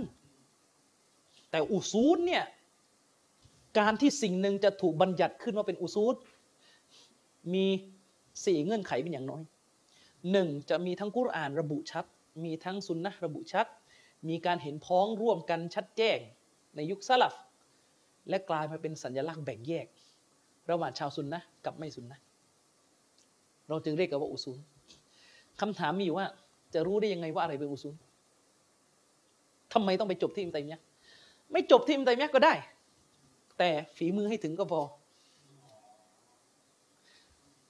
[1.51, 2.45] แต่อุซูลเนี่ย
[3.79, 6.15] การที่สิ่งหนึ่งจะถูกบัญญัติขึ้นว่าเป็นอุซูล
[7.55, 7.67] มี
[8.47, 9.43] สี่เงื่อนไขเป็นอย่างน้อย
[10.33, 12.05] หนึ่งจะมีทั้งกุรอานระบุชัด
[12.45, 13.67] มีทั้งซุนนะระบุชัด
[14.29, 16.19] มีการเห็นพ้องร่วมกันชัดแจ้ง
[16.77, 17.35] ในยุคสลับ
[18.29, 19.87] และกลายมาเป็นสัญลักษณ์แบ่งแยก
[20.71, 22.19] ระหว่างชาวซุนนะกับไม่ซุนนะ
[23.69, 24.59] เราจึงเรียกกันว่าอุซูล
[25.61, 26.27] คำถามมีอยู่ว่า
[26.75, 27.95] จะรู้ได้ยังไงว่าอะไรเป็นอุซูล
[29.73, 30.81] ทำไมต้องไปจบที่อิมตัยมียะ
[31.53, 32.55] ไม่จบที่อิมตัยมียก็ได้
[33.59, 34.81] แต่ฝีมือให้ถึงก็พอ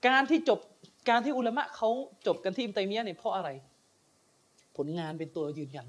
[0.07, 0.61] การที่จบ
[1.09, 1.91] การที่อุลามะเขา
[2.27, 3.49] จบกันที่อิมตัยมียเนี่ยเพราะอะไร
[4.77, 5.89] ผลงานเป็นตัวยืนยัน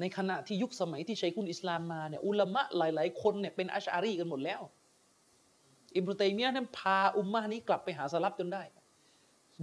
[0.00, 4.60] ในขณะที่ยุคสมัยที่ชัยคุนอิสลามมาเนี่ยอุลามะหลาย ๆ คนเนี่ยเป็นอัชอารีกันหมดแล้ว
[5.96, 8.62] อิบนุตัยมียะนั้นพาอุมมะนี้กลับไปหาสลับจนได้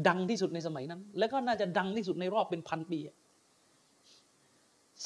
[0.08, 3.00] ดังที่สุดในสมัยนั้น แล้วก็น่าจะดังที่สุดในรอบเป็นพันปี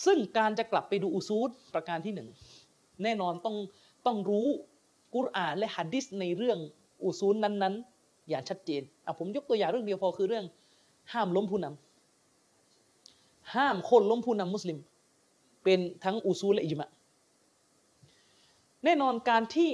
[0.06, 2.30] ซึ่งการจะกลับไปดูอุซูดประการที่หนึ่ง
[3.04, 3.56] แน่นอนต้อง
[4.06, 4.48] ต้องรู้
[5.16, 6.58] กุรอานและฮัดดิสในเรื่อง
[7.04, 10.46] อุซูลนั้นๆ อย่างชัดเจนอะผมยกตัวอย่างเรื่องเดียวพอคือเรื่อง
[11.14, 14.78] ห้ามล้มผู้นำห้ามคนล้มผู้นำมุสลิม
[15.64, 16.90] เป็นทั้งอุซูลและอิจมะ
[18.86, 19.70] แน่นอนการที่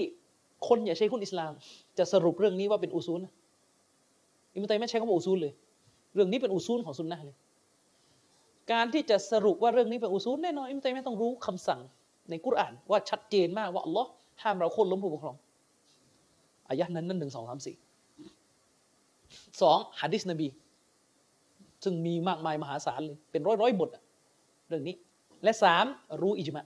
[0.67, 1.51] คนอย่าใช้คุณอิสลาม
[1.97, 3.33] จะสรุปเรื่องนี้ว่าเป็นอุซูลนะ
[4.53, 5.53] อิมตัยไม่ใช้คำว่าอุซูลเลย
[6.13, 7.37] เรื่องนี้เป็นอุซูลของซุนนะเลย
[8.71, 11.79] การที่จะสรุปว่าเรื่องนี้เป็นอุซูลแน่นอนอิมตัยไม่ต้องรู้คำสั่ง
[12.29, 14.09] ในกุรอาน ว่าชัดเจนมากว่าอัลลอฮ์
[14.43, 15.35] ห้ามเราคนล้มผู้ปกครอง
[16.69, 17.75] อายะนั้นนั่นหนึ่งสองสามสี่
[19.61, 20.47] สองฮะดิษนบี
[21.83, 23.89] ซึ่งมีมากมายมหาศาลเลยเป็นร้อยร้อยบท
[24.67, 24.95] เรื่องนี้
[25.43, 25.85] และสาม
[26.21, 26.65] รู้อิจมะ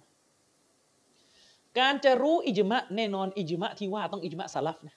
[1.79, 4.95] การจะรู้อิจมะแน่นอนอิจมะที่ว่าต้องอิจมะสลับนะ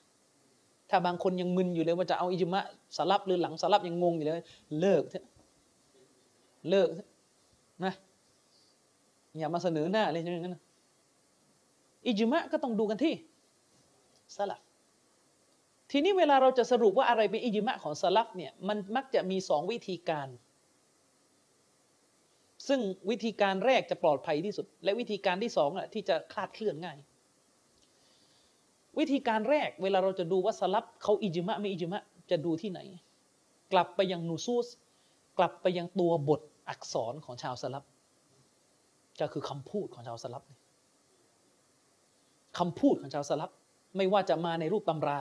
[0.90, 2.60] ถ้าบางคนยังมึนอยู่เลยว่าจะเอาอิจมะ
[2.96, 4.46] สลับหรือหลังสลับยังงงอยู่เลย
[4.80, 5.24] เลิกเถอะ
[6.70, 6.88] เลิก
[7.84, 7.94] นะ
[9.38, 10.56] อย่ามาเสนอหน้าอะไรอย่างนั้น
[12.06, 13.14] อิจมะก็ต้องดูกันที่
[14.36, 14.60] สลับ
[15.90, 20.28] ทีนี้เวลาเราจะสรุปว่าอะไรเป็นอิจมะของสลับเนี่ยมันมักจะมีสองวิธีการ
[22.68, 26.98] ซึ่งวิธีการแรกจะปลอดภัยที่สุด และวิธีการที่สองอะที่จะคลาดเคลื่อนง่าย
[28.98, 32.80] วิธีการแรกเวลาเราจะดูว่าสลับเขาอิจมะไม่อิจมะจะดูที่ไหน
[33.72, 34.66] กลับไปยังนูซูส
[35.38, 37.84] กลับไปยังตัวบท อักษรของชาวสลับ
[39.20, 40.42] ก็คือคำพูดของชาวสลับ
[42.58, 43.50] คำพูดของชาวสลับ
[43.96, 45.20] ไม่ว่าจะมาในรูปตำรา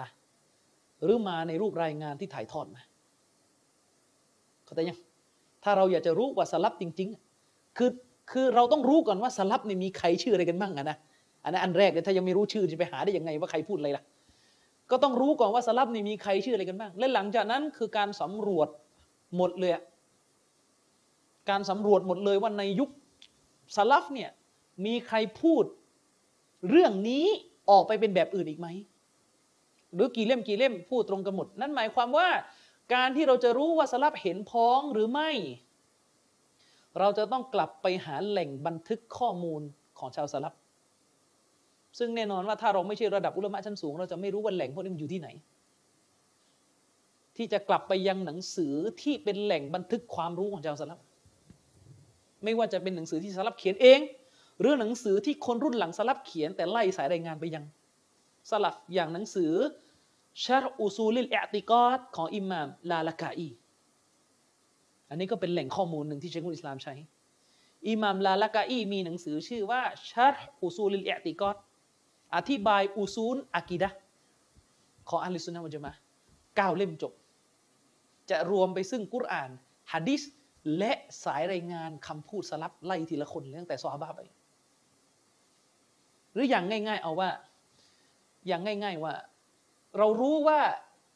[1.04, 2.82] หรือมาในรูปรายงานที่ถ่ายทอดมา
[4.66, 4.98] เข้าใจยัง
[5.64, 7.10] ถ้าเราอยากจะรู้ว่าสลับจริง
[7.44, 7.90] ๆ คือ
[8.32, 10.98] คือเราต้องรู้ก่อนว่าสลับเนี่ยมีใครชื่ออะไรกันบ้างอะนะ
[11.44, 14.04] อันนั้นอันแรกเลยถ้ายังไม่รู้ชื่อจะไปหาได้ยังไงว่าใครพูดอะไรล่ะ
[14.92, 18.68] ก็ต้องรู้ก่อนว่าสลับนี่มีใครชื่ออะไรกันบ้าง และหลังจากนั้นคือการสำรวจ
[19.38, 19.72] หมดเลย
[21.50, 22.90] การสำรวจหมดเลยว่าในยุค
[23.76, 24.30] สลับเนี่ย
[24.86, 25.64] มีใครพูด
[26.70, 27.26] เรื่องนี้
[27.70, 28.68] ออกไปเป็นแบบอื่นอีกไหม
[29.94, 32.28] หรือกี่เล่มกี่เล่มพูดตรงกันหมด นั่นหมายความว่า
[32.94, 35.30] การที่เราจะรู้ว่าสลับเห็นพ้องหรือไม่
[37.00, 39.62] เราจะต้องกลับไปหาแหล่งบันทึกข้อมูล
[40.00, 40.54] ของชาวสลับ
[42.00, 45.30] ซึ่งแน่นอนว่าถ้าเราไม่ใช่ระดับอุลมะชั้นสูง เราจะไม่รู้ว่าแหล่งพวกนี้มันอยู่ที่ไหน
[47.38, 51.00] ที่จะกลับไปยังหนังสือที่เป็นแหล่งบันทึกความรู้ของชาวสลับ
[52.44, 54.00] ไม่ว่าจะเป็นหนังสือที่สลับเขียนเอง
[54.60, 57.64] หรือหนังสือที่คนรุ่นหลังสลับเขียน แต่ไล่สายรายงานไปยัง
[58.52, 59.52] สลับอย่างหนังสือ
[60.44, 63.50] ชาร์อุซูลิลอิอติกอดของอิหม่ามลาลากาอี
[65.10, 66.94] อันนี้ก็เป็นแหล่งข้อมูลหนึ่งที่เชคุลอิสลามใช้
[67.90, 71.56] อิหม่ามลาลากาอีมีหนังสือชื่อว่า شرح أصول الاعتقاد
[72.36, 73.90] อธิบายอุซูลอากีดะ
[75.10, 75.92] ของอะฮ์ลิสสุนนะวัลญะมาอะ
[76.56, 77.14] เก้าเล่มจบ
[78.30, 79.50] จะรวมไปซึ่งกุรอาน
[79.94, 80.22] ฮะดิษ
[80.77, 80.92] และ
[81.24, 84.19] สายรายงานคำพูดสลัฟไล่ทีละคนตั้งแต่ซอฮาบะไป
[86.33, 87.30] หรืออย่างง่าย ๆ เอาว่า
[88.48, 89.14] อย่างง่าย ๆว่า
[89.98, 90.59] เรารู้ว่า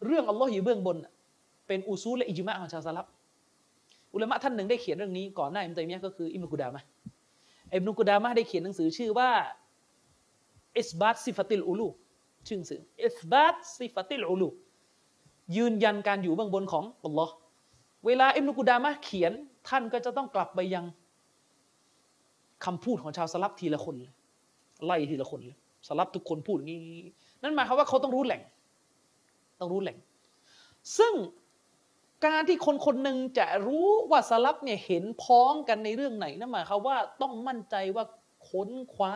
[0.05, 0.97] เรื่องอัลลอฮ์อยู่เบื้องบน
[1.67, 3.07] เป็นอุซูลและอิจมะของชาวสลัฟ
[4.13, 6.81] อุลามะท่านหนึ่งได้เขียนเรื่องนี้ก่อนหน้าอิบนุตัยมียะก็คืออิบนุกุดามะ
[7.75, 9.29] อิบนุกุดามะได้เขียนหนังสือชื่อว่า
[10.77, 11.87] إثبات صفة العلو
[12.47, 14.49] ชื่อหนังสือ إثبات صفة العلو
[15.57, 17.33] ยืนยันการอยู่เบื้องบนของอัลลอฮ์
[18.05, 19.31] เวลาอิบนุกุดามะเขียน
[19.69, 20.85] ท่านก็จะต้องกลับไปยัง
[22.65, 23.95] คำพูดของชาวสลับทีละคน
[24.85, 25.41] ไล่ทีละคน
[25.87, 26.79] สลับทุกคนพูดงี้
[27.41, 28.41] นั่นหมายความว่าเขาต้องรู้แหล่ง
[29.59, 29.97] ต้องรู้แหล่ง
[30.97, 31.13] ซึ่ง
[32.25, 38.05] การที่คนคนหนึ่งจะรู้ว่าสลับเนี่ยเห็นพ้องกันในเรื่องไหนนั่นหมายความว่าต้องมั่นใจว่า
[38.49, 39.13] ค้นคว้า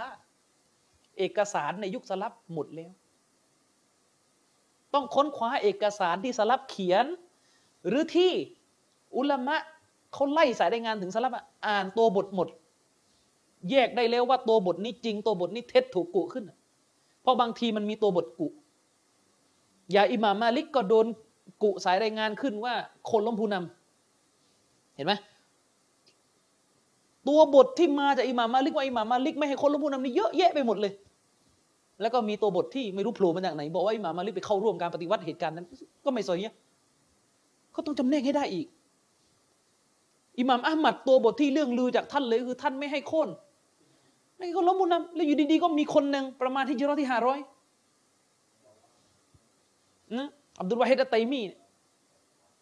[1.17, 2.91] เอกสารในยุคสลับหมดแล้ว
[4.93, 7.05] ต้องค้นคว้าเอกสารที่สลับเขียน
[7.87, 8.31] หรือที่
[9.17, 9.55] อุลามะ
[10.13, 11.33] เขาไล่สายรายงานถึงสลับ
[11.65, 12.47] อ่านตัวบทหมด
[13.69, 16.45] แยกได้แล้วว่าตัวบทนี้จริง ตัวบทนี้เท็จถูกกุขึ้น
[17.21, 18.47] เพราะบางทีมันมีตัวบทกุ
[19.95, 21.05] ยาอิหม่ามมาลิกก็โดน
[21.63, 22.73] กุสายรายงานขึ้นว่า
[23.09, 25.13] คนล้มผู้นำเห็นไหม
[27.27, 30.93] ตัวบทที่มาจากอิหม่ามมาลิกว่าอิหม่ามมาลิกไม่ให้คนล้มผู้นำนี่เยอะแยะไปหมดเลย
[32.01, 35.67] แล้วก็มีตัวบทที่ไม่รู้โผล่มาจากไหน บอกว่าอิหม่ามมาลิกไปเข้าร่วมการปฏิวัติเหตุการณ์นั้น
[36.05, 36.55] ก็ไม่สอยเนี่ย
[37.71, 38.67] เขาต้องจำแนกให้ได้อีก
[40.39, 43.29] อิหม่ามอัลมัดตัวบทที่เรื่องลือจากท่านเลยคือท่านไม่ให้โค่น
[44.37, 47.39] ไม่ให้คนล้มผู้นำแล้วอยู่ดีๆก็มีคนหนึ่งประมาณที่จิรอที่ห้าร้อย
[50.17, 50.27] นะ
[50.59, 51.41] อับดุลวาฮิดอัตไตมี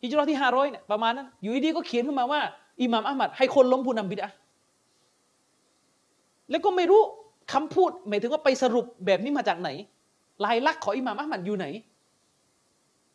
[0.03, 2.41] ฮิจรัตที่ห้าร้อยเนี่ยประมาณนั้นอยู่ดีๆก็เขียนขึ้นมาว่า
[2.81, 4.29] อิหม่ามอัลมัดให้คนล้มผู้นำบิดา
[6.49, 7.01] แล้วก็ไม่รู้
[7.53, 9.69] คำพูดหมายถึงว่าไปสรุปแบบนี้มาจากไหน
[10.45, 11.65] ลายลักษณ์ของอิหม่ามอัลมัดอยู่ไหน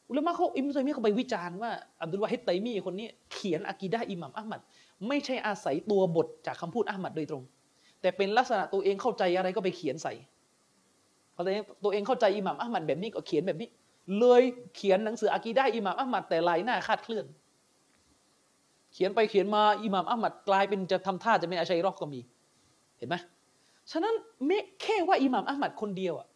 [0.09, 1.71] อุลามะเขาอิมตัยมีเขาไปวิจารณ์ว่า
[2.03, 4.61] อับดุลวาฮิดไตมีคนนี้เขียนอากีดะอิหม่ามอัลมัด
[5.09, 7.43] ไม่ใช่อาศัยตัวบทจากคำพูดอัลมัดโดยตรง
[8.01, 10.13] แต่เป็นลักษณะตัวเองเข้าใจอะไรก็ไปเขียนใส่
[11.33, 11.43] เพอ
[11.85, 13.69] ตัวเองเข้าใจอิหม่ามอัลมัดแบบนี้ก็เขียนแบบนี้
[14.19, 14.43] เลย
[14.77, 17.27] เขียนหนังสืออากีด้อิหม่ามอัลมัดแต่ลายหน้าคาดเคลื่อน
[18.93, 22.21] เขียนไปเขียนมาอิหม่ามอัลมัดกลายเป็นจะทำท่าจะเป็นอาชัยรอกก็มี
[22.99, 23.17] เห็นไหม
[23.91, 24.15] ฉะนั้น
[24.47, 26.27] ไม่แค่ว่าอิหม่ามอัลมัดคนเดียวอะ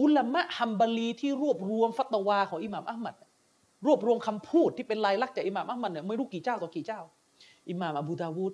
[0.00, 3.14] อุลามะฮัมบาลีที่รวบรวมฟัตวาของอิหม่ามอัลมัด
[3.86, 7.00] รวบรวมคำพูดที่เป็นลายลักษณ์จากอิหม่ามอัลมัดเนี่ยไม่รู้กี่เจ้าต่อกี่เจ้า
[7.70, 8.52] อิหม่ามอบูดาวูด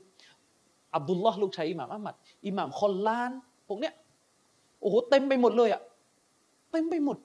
[0.94, 2.14] อับดุลลอฮ์ลูกชายอิหม่ามอัลมัด
[2.46, 3.30] อิหม่ามคอลลาน
[3.68, 3.94] พวกเนี้ย
[4.80, 5.82] โอ้โหเต็มไปหมดเลยอะ
[6.72, 7.16] เต็มไปหมด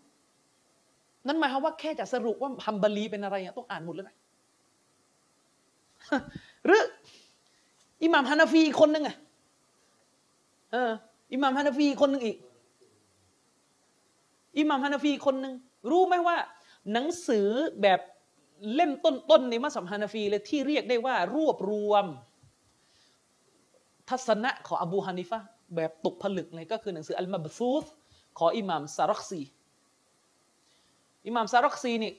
[1.28, 4.16] นั่นหมายความว่าแค่จะสรุปว่าฮัมบาลีเป็นอะไรเนี่ยต้องอ่านหมดเลยนะ
[6.66, 6.84] หรือ
[8.04, 9.16] อิหม่ามฮานาฟีคนนึงอะ
[10.72, 10.92] เออ
[11.34, 12.38] อิหม่ามฮานาฟีคนหนึ่งอีก
[14.58, 15.54] อิหม่ามฮานาฟีคนหนึ่ง
[15.92, 16.38] รู้ไหมว่า
[16.94, 17.48] หนังสือ
[17.82, 18.00] แบบ
[18.74, 22.06] เล่มต้นๆในมัสยิดฮานาฟีเลยที่เรียกได้ว่ารวบรวม
[24.10, 25.40] ทัศนะของอบูฮานิฟะ
[25.76, 27.86] แบบตกผลึกเลยก็คือหนังสืออัลมาบซูส
[28.40, 29.42] ของอิหม่ามซารักซี
[31.28, 32.12] อิหม่ามซารอกซีนี่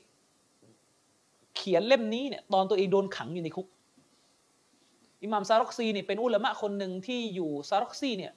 [1.56, 3.66] เขียนเล่มนี้เนี่ยตอนตัวเองโดนขังอยู่ในคุก
[5.22, 8.32] อิหม่ามซารอกซีนี่เป็นอุลามะคนหนึ่งที่อยู่ซารอกซีเนี่ย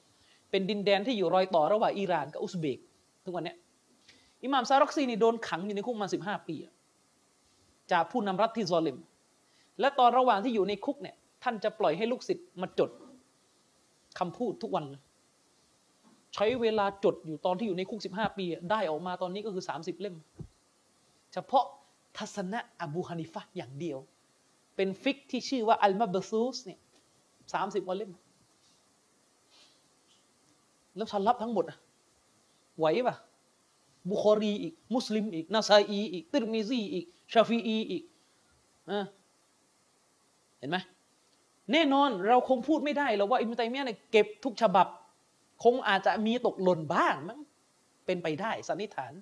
[0.50, 2.80] เป็นดินแดนที่อยู่รอยต่อระหว่างอิหร่านกับอุซเบก
[3.26, 3.56] ทุกวันนี้
[4.46, 6.56] อิหม่ามซารอกซีนี่โดนขังอยู่ในคุกมาสิบห้าปี
[7.92, 8.98] จากผู้นำรัฐที่ซอลิม
[9.80, 12.90] และตอนระหว่างที่อยู่ในคุกเนี่ยท่านจะปล่อยให้ลูกศิษย์มาจด
[14.20, 14.86] คำพูดทุกวัน
[16.34, 20.16] ใช้เวลาจดอยู่ตอนที่อยู่ในคุกสิบห้าปี ได้ออกมาตอนนี้ก็คือสามสิบเล่ม
[21.34, 21.66] เฉพาะ
[22.18, 23.98] ทัศนะอบูฮานิฟะอย่างเดียว
[24.76, 26.80] เป็นฟิกที่ชื่อว่าอัลมาบซูสเนี่ย
[27.54, 28.12] สามสิบวันเล่ม
[30.96, 31.66] แล้วทันรับทั้งหมด
[32.80, 33.16] ไหวปะ
[34.12, 38.04] บุคอรีอีก มุสลิมอีก นาซาอีอีก ติรมิซีอีก ชาฟีอีอีก
[40.60, 40.78] เห็นไหม
[41.72, 44.88] แน่นอนเราคงพูดไม่ได้แล้วว่าอิมตัยมียเนี่ยเก็บทุกฉบับ
[45.64, 47.40] คงอาจจะมีตกหล่นบ้างมั้ง
[48.06, 49.14] เป็นไปได้สันนิษฐาน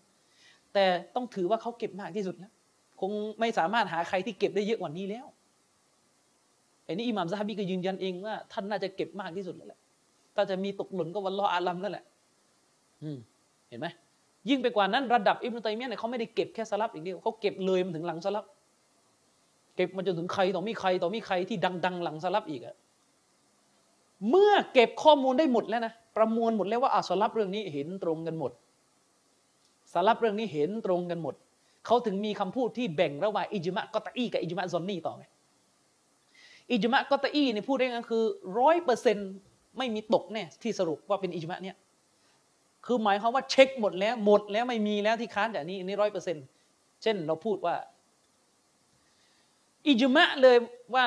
[0.74, 2.52] แต่ต้องถือว่าเขาเก็บมากที่สุดแล้ว
[3.02, 5.26] คงไม่สามารถหาใครที่เก็บได้เยอะกว่านี้แล้ว
[6.86, 9.80] ไอ้นี่อิหม่ามซาฮบีก็ยืนยันเองว่าท่านน่าจะเก็บมากที่สุดแล้วแหละ
[10.36, 12.06] ถ้าจะมีตกหล่นก็วันรออาลัมแล้วแหละ
[13.03, 13.18] อืม
[13.70, 13.88] เห็นไหม
[14.50, 18.46] ยิ่งไปกว่านั้นระดับอิบนุตัยมียะเนี่ยเขาไม่ได้เก็บแค่สลับอย่างเดียวเขาเก็บเลยมันถึงหลังสลับ
[19.76, 22.76] เก็บมาจนถึงใครต่อมีใครต่อมีใครที่ดัง ๆ หลังสลับอีกอะ
[24.30, 28.52] เมื่อเก็บข้อมูลได้หมดแล้วนะประมวลหมดแล้วว่าอาสลับเรื่องนี้เห็นตรงกันหมด
[29.94, 31.36] สารับเรื่องนี้เห็นตรงกันหมด
[31.86, 35.26] เขาถึงมีคำพูดที่แบ่งระหว่างอิจมะกอตอีกับอิจมะซอนนี่ต่อไง
[36.72, 38.24] อิจมะกอตอีเนี่ยพูดได้ก็คือ
[38.60, 39.30] ร้อยเปอร์เซ็นต์
[39.78, 41.76] ไม่มีตกแน่ที่สรุปว่าเป็นอิจมะเนี่ย
[42.86, 46.45] คือหมายความว่าเช็คหมดแล้ว หมดแล้วไม่มีแล้วที่ค้านจากนี้อันี่ร้อยเปอร์เซ็นต์
[47.02, 47.76] เช่นเราพูดว่า
[49.88, 50.58] อิจมะเลย
[50.95, 51.06] ว่า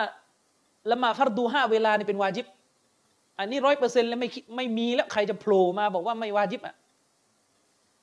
[0.91, 2.47] ละหมาดฟัรดูห้าเวลานี่เป็นวาจิบ
[3.39, 6.75] อันนี้ร้อยเปอร์เซ็นต์แล้วไม่ไม่มีแล้วใครจะโผล่มาบอกว่าไม่วาจิบอะ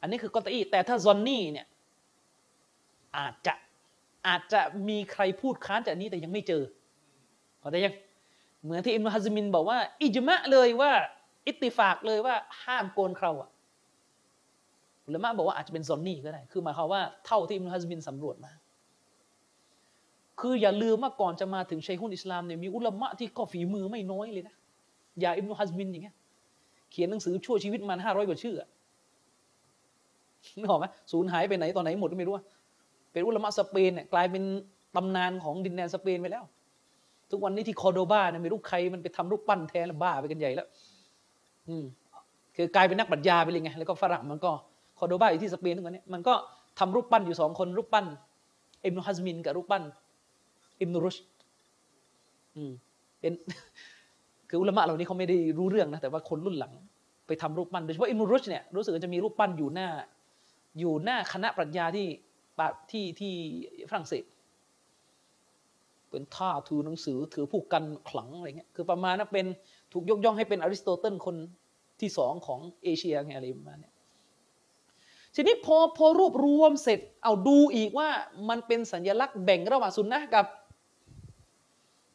[0.02, 1.68] อันนี้คือกอตอีแต่ถ้าซอนนี่เนี่ย
[3.18, 3.54] อาจจะ
[4.28, 6.64] อาจจะมีใครพูดค้านจากนี้แต่ยังไม่เจอ
[7.60, 7.94] เข้าใจยัง
[8.64, 10.92] เหมือนที่อิมรุฮัซมินบอกว่า อิจมะเลยว่า
[11.48, 13.50] อิตติฟากเลยว่าห้ามโกนเคราอะ
[15.10, 18.52] หรือมาบอกว่าอาจจะเป็นซอนนี่ก็ได้ คือหมายความว่าเท่าที่อิมรุฮัซมินสำรวจมา
[20.42, 24.56] คืออย่าลืมว่าก่อนจะมาถึงชัยฮุนอิสลามเนี่ยมีอุลามะที่ก็ฝีมือไม่น้อยเลยนะ
[25.22, 26.16] อย่าอิมนุฮัซมินอย่างเงี้ย
[26.92, 28.56] เขียนหนังสือชั่วชีวิตมันห้าร้อยกว่าชื่อ
[30.60, 32.36] นึกออกไหมสูญหายไปไหนตอนไหนหมดไม่รู้
[33.12, 34.44] เป็นอุลามะสเปนเนี่ยกลายเป็น
[34.96, 36.44] ตำนานของดินแดนสเปนไปแล้ว
[37.32, 40.68] ทุกวันนี้ที่คอโดบาเนี่ยไม่รู้ใครมันไปทำรูปปั้นแทนแล้วบ้าไปกันใหญ่แล้ว
[41.68, 41.86] อืม
[42.56, 44.52] คือกลายเป็นนักปรัชญาไปเลยไง แล้วก็ฝรั่งมันก็
[45.04, 46.34] อโดบาอยู่ที่สเปนทุกวันนี้มันก็
[46.80, 48.06] ทำรูปปั้นอยู่สองคนรูปปั้น
[48.86, 49.84] อิมนุฮัซมินกับรูปปั้น
[50.82, 51.16] อิมนุรุช
[52.56, 52.72] อืม
[53.20, 53.34] เป็น
[54.50, 56.74] คืออุลามะเหล่านี้เขาไม่ได้รู้เรื่องนะแต่ว่าคนรุ่นหลัง
[57.28, 59.88] ไปทำรูปปั้นโดยเฉพาะอิมนุรุชเนี่ยรู้สึกจะมีรูปปั้นอยู่หน้า
[60.80, 62.08] อยู่หน้าคณะปรัชญาที่
[62.92, 63.34] ที่ที่
[63.90, 64.24] ฝรั่งเศส
[66.10, 69.46] เป็นท่าถือหนังสือถือผู้กันขลังอะไรเงี้ยคือประมาณนั้นเป็น
[69.94, 71.36] ถูกยกย่องให้เป็นอริสโตเติลคน
[72.02, 73.92] ที่สองของเอเชียไงอะไรประมาณนี้
[75.36, 78.10] ทีนี้พอพอรวบรวมเสร็จเอาดูอีกว่า
[78.50, 80.46] มันเป็นสัญลักษณ์แบ่งระหว่างสุนนะกับ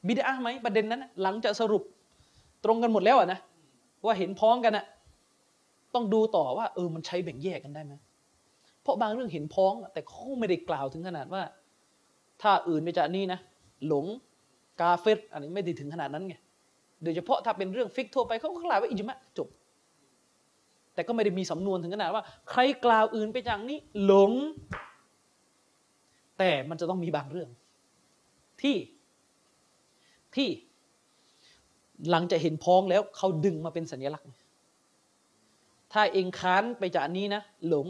[0.07, 1.83] บิดาไหมประเด็นนั้น หลังจากสรุป
[2.65, 3.39] ตรงกันหมดแล้วอะนะ
[4.05, 4.85] ว่าเห็นพ้องกันอะ
[5.95, 7.95] ต้องดูต่อว่าเออมันใช้แบ่งแยกกันได้ไหม
[8.83, 11.43] เพราะบางเรื่องเห็นพ้อง แต่เขาไม่ได้กล่าวถึงขนาดว่า
[12.43, 13.41] ถ้าอื่นไปจากนี้นะ
[13.87, 14.07] หลง
[14.81, 16.35] กาเฟตอันนี้ไม่ได้ถึงขนาดนั้นไง
[17.03, 19.49] โดยเฉพาะถ้าเป็นเรื่องฟิกทั่วไปเขาก็กล่าวว่าอิจมะจบ
[20.99, 24.33] แต่ก็ไม่ได้มีสำนวนถึงขนาดว่า ใครกล่าวอื่นไปจากนี้หลง
[26.39, 27.49] แต่มันจะต้องมีบางเรื่อง
[28.61, 28.77] ที่
[30.35, 30.49] ที่
[32.11, 34.27] หลังจากเห็นพ้องแล้วเขาดึงมาเป็นสัญลักษณ์
[35.93, 37.87] ถ้าเองค้านไปจากนี้นะ หลง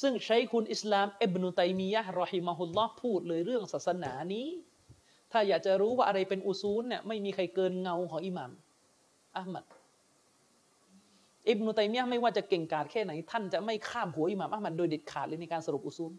[0.00, 4.46] ซึ่งใช้คุณอิสลามเอบนุตัยมียะรอฮิมาฮุลลอฮ์พูดเลยเรื่องศาสนานี้
[5.32, 8.50] ถ้าอยากจะรู้ว่าอะไรเป็นอุซูลเนี่ยไม่มีใครเกินเงาของอิหมัม
[9.36, 9.64] อัลมัด
[11.48, 16.12] อิบนุตัยมียะไม่ว่าจะเก่งกาจแค่ไหน ท่านจะไม่ข้ามหัวอิหมัมอัลมัดโดยเด็ดขาดเลยในการสรุปอุซูล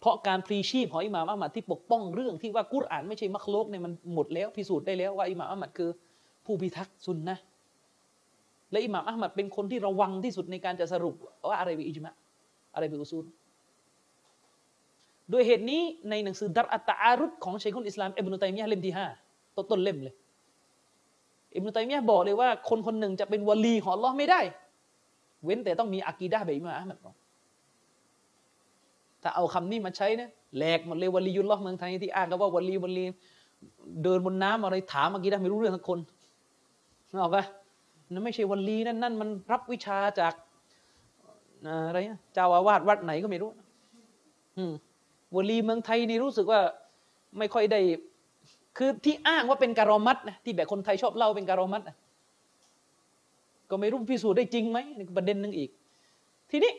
[0.00, 5.90] เพราะการพลีชีพของอิหม่ามอัมมัดที่ปกป้องเรื่องที่ว่ากุรอานไม่ใช่มักโลกเนี่ยมันหมดแล้วพิสูจน์ได้แล้วว่าอิหม่ามอัมมัดคือ
[6.44, 7.38] ผู้พิทักษ์ซุนนะ
[8.72, 11.14] และอิหม่ามอัมมัดเป็นคนที่ระวังที่สุดในการจะสรุป
[11.48, 12.14] ว่าอะไรเป็นอิจมะ
[12.74, 13.24] อะไรเป็นอุซูล
[15.30, 19.06] โดยเหตุนี้ในหนังสือดัรอัตอารุดของชัยคุนอิสลามอิบนุตัยมียะเล่มที่ห้า
[19.56, 20.14] ต้นต้นเล่มเลย
[21.54, 24.40] อิบนุตัยมียะบอกเลยว่าคนคนหนึ่งจะเป็นวลีของอัลลอฮ์ไม่ได้
[25.44, 26.98] เว้นแต่ต้องมีอากีดะแบบอิมามอัมัด
[29.22, 33.04] ถ้าเอาคำนี้มาใช้นะแหลกหมดเลยวลียุลลอฮ์เมืองไทยที่อ้างกันว่าวลีวลี
[34.02, 35.98] เดินบนน้ำอะไรถามเมื่อกี้ได้ไม่รู้เรื่องสักคน
[37.10, 37.44] นึกออกปะ
[38.12, 40.34] นั่นไม่ใช่วลีนั่นนั่นมันรับวิชาจาก
[41.88, 43.50] อะไรนะเจ้าอาวาสวัดไหนก็ไม่รู้
[44.56, 44.72] อืม
[45.36, 46.60] วลีเมืองไทยนี่รู้สึกว่า
[47.38, 47.80] ไม่ค่อยได้
[48.76, 51.96] คือที่อ้างว่าเป็นการอมัดนะที่แบบคนไทยชอบเล่าเป็นการอมัดนะ
[53.70, 55.70] ก็ไม่รู้พิสูจน์ได้จริงไหมนี่ประเด็นหนึ่งอีก
[56.50, 56.72] ทีนี้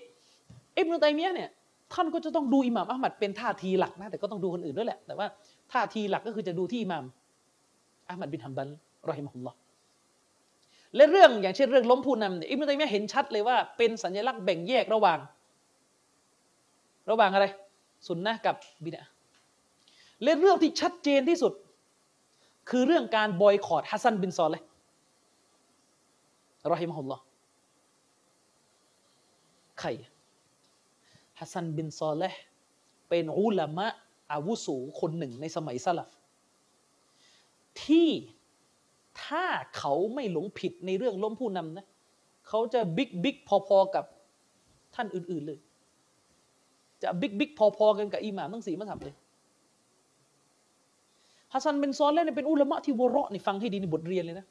[0.78, 1.50] อิบนุตัยมียะเนี่ย
[1.94, 5.28] ท่านก็จะต้องดูอิหม่ามอัลมัดเป็นท่าทีหลักนะแต่ก็ต้องดูคนอื่นด้วยแหละ แต่ว่า
[5.74, 7.06] ท่าทีหลักก็คือจะดูที่อิหม่าม
[8.10, 8.70] อัลมัดบินฮัมบัล
[9.10, 9.58] รอฮิมะฮุลลอฮ์
[10.96, 15.20] และเรื่องอย่างเช่นเรื่องล้มผู้นำเนี่ยอิบนุตัยมียะเห็นชัดเลยว่าเป็นสัญลักษณ์แบ่งแยกระหว่าง
[17.12, 17.46] ระหว่างอะไร
[18.08, 18.56] สุนนะกับ
[18.86, 19.04] บิดอะ
[20.24, 21.54] และเรื่องที่ชัดเจนที่สุด
[22.70, 24.64] คือเรื่องการบอยคอตฮัสซันบินซอลและห์
[26.72, 27.18] رحمه الله
[29.80, 29.90] ใคร
[31.40, 32.40] ฮัสซันบินซอลเลห์
[33.10, 33.88] เป็นอุลามะ
[34.32, 34.68] อาวุโส
[35.00, 36.10] คนหนึ่งในสมัยสลัฟ
[37.84, 38.10] ที่
[39.24, 39.46] ถ้า
[39.78, 41.86] เขาไม่หลงผิดในเรื่องล้มผู้นำนะ
[42.48, 44.06] เขาจะ big big พอๆกับ
[44.96, 45.60] ท่านอื่น ๆเลย
[47.02, 49.16] จะ big big พอๆกันกับอิหม่ามทั้งสี่มัซฮับเลย
[51.54, 54.46] ฮัสซันเบนซอลเลห์เป็นอุลามะที่วะเราะนี่ฟังให้ดีในบทเรียนเลยนะ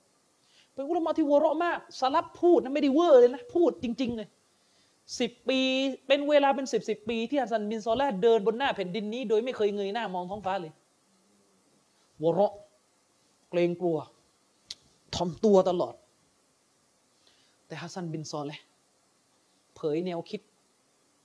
[0.75, 4.29] เป็นอุลามะที่วะเราะมากสลัฟพูดนะไม่ได้เวอร์เลยนะพูดจริงๆเลย
[5.21, 5.59] สิบปี
[6.07, 10.73] เป็นเวลาเป็นสิบสิบปี ที่ฮัสซันบินซอลแลเดินบนหน้าแผ่นดินนี้ โดยไม่เคยเงยหน้ามองท้องฟ้าเลย
[12.23, 12.53] วเราะ
[13.51, 13.99] เกรงกลัว
[15.15, 15.95] ถ่อมตัวตลอด
[17.67, 18.61] แต่ฮัสซันบินซอลและห์เผ
[19.95, 20.41] ยแนวคิด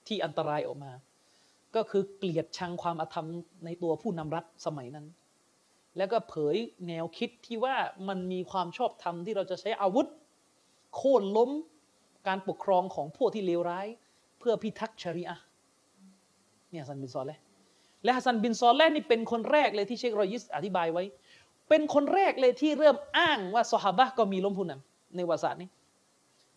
[0.08, 0.92] ที่อันตรายออกมา
[1.76, 3.28] ก็คือเกลียดชังความอาธรรม
[3.66, 5.06] ในตัวผู้นำรัฐสมัยนั้น
[5.98, 6.56] แล้วก็เผย
[6.88, 7.76] แนวคิดที่ว่า
[8.08, 10.08] มันมีความชอบธรรมที่เราจะใช้อาวุธ
[10.96, 11.52] โค่นล้ม
[12.28, 13.88] การปกครองของพวกที่เลวร้าย
[14.40, 15.38] เพื่อพิทักษ์ชริอะ
[16.72, 17.40] เนี่ยฮัสซันบินซอลและ
[18.04, 21.04] และฮัสซันบินซอลแลนี่เป็นคนแรกเลยที่เชครอยิสอธิบายไว้
[21.70, 25.70] เป็นคนแรกเลยที่เริ่มอ้างว่าซอฮาบะก็มีล้มผู้นำในวาสตร์นี้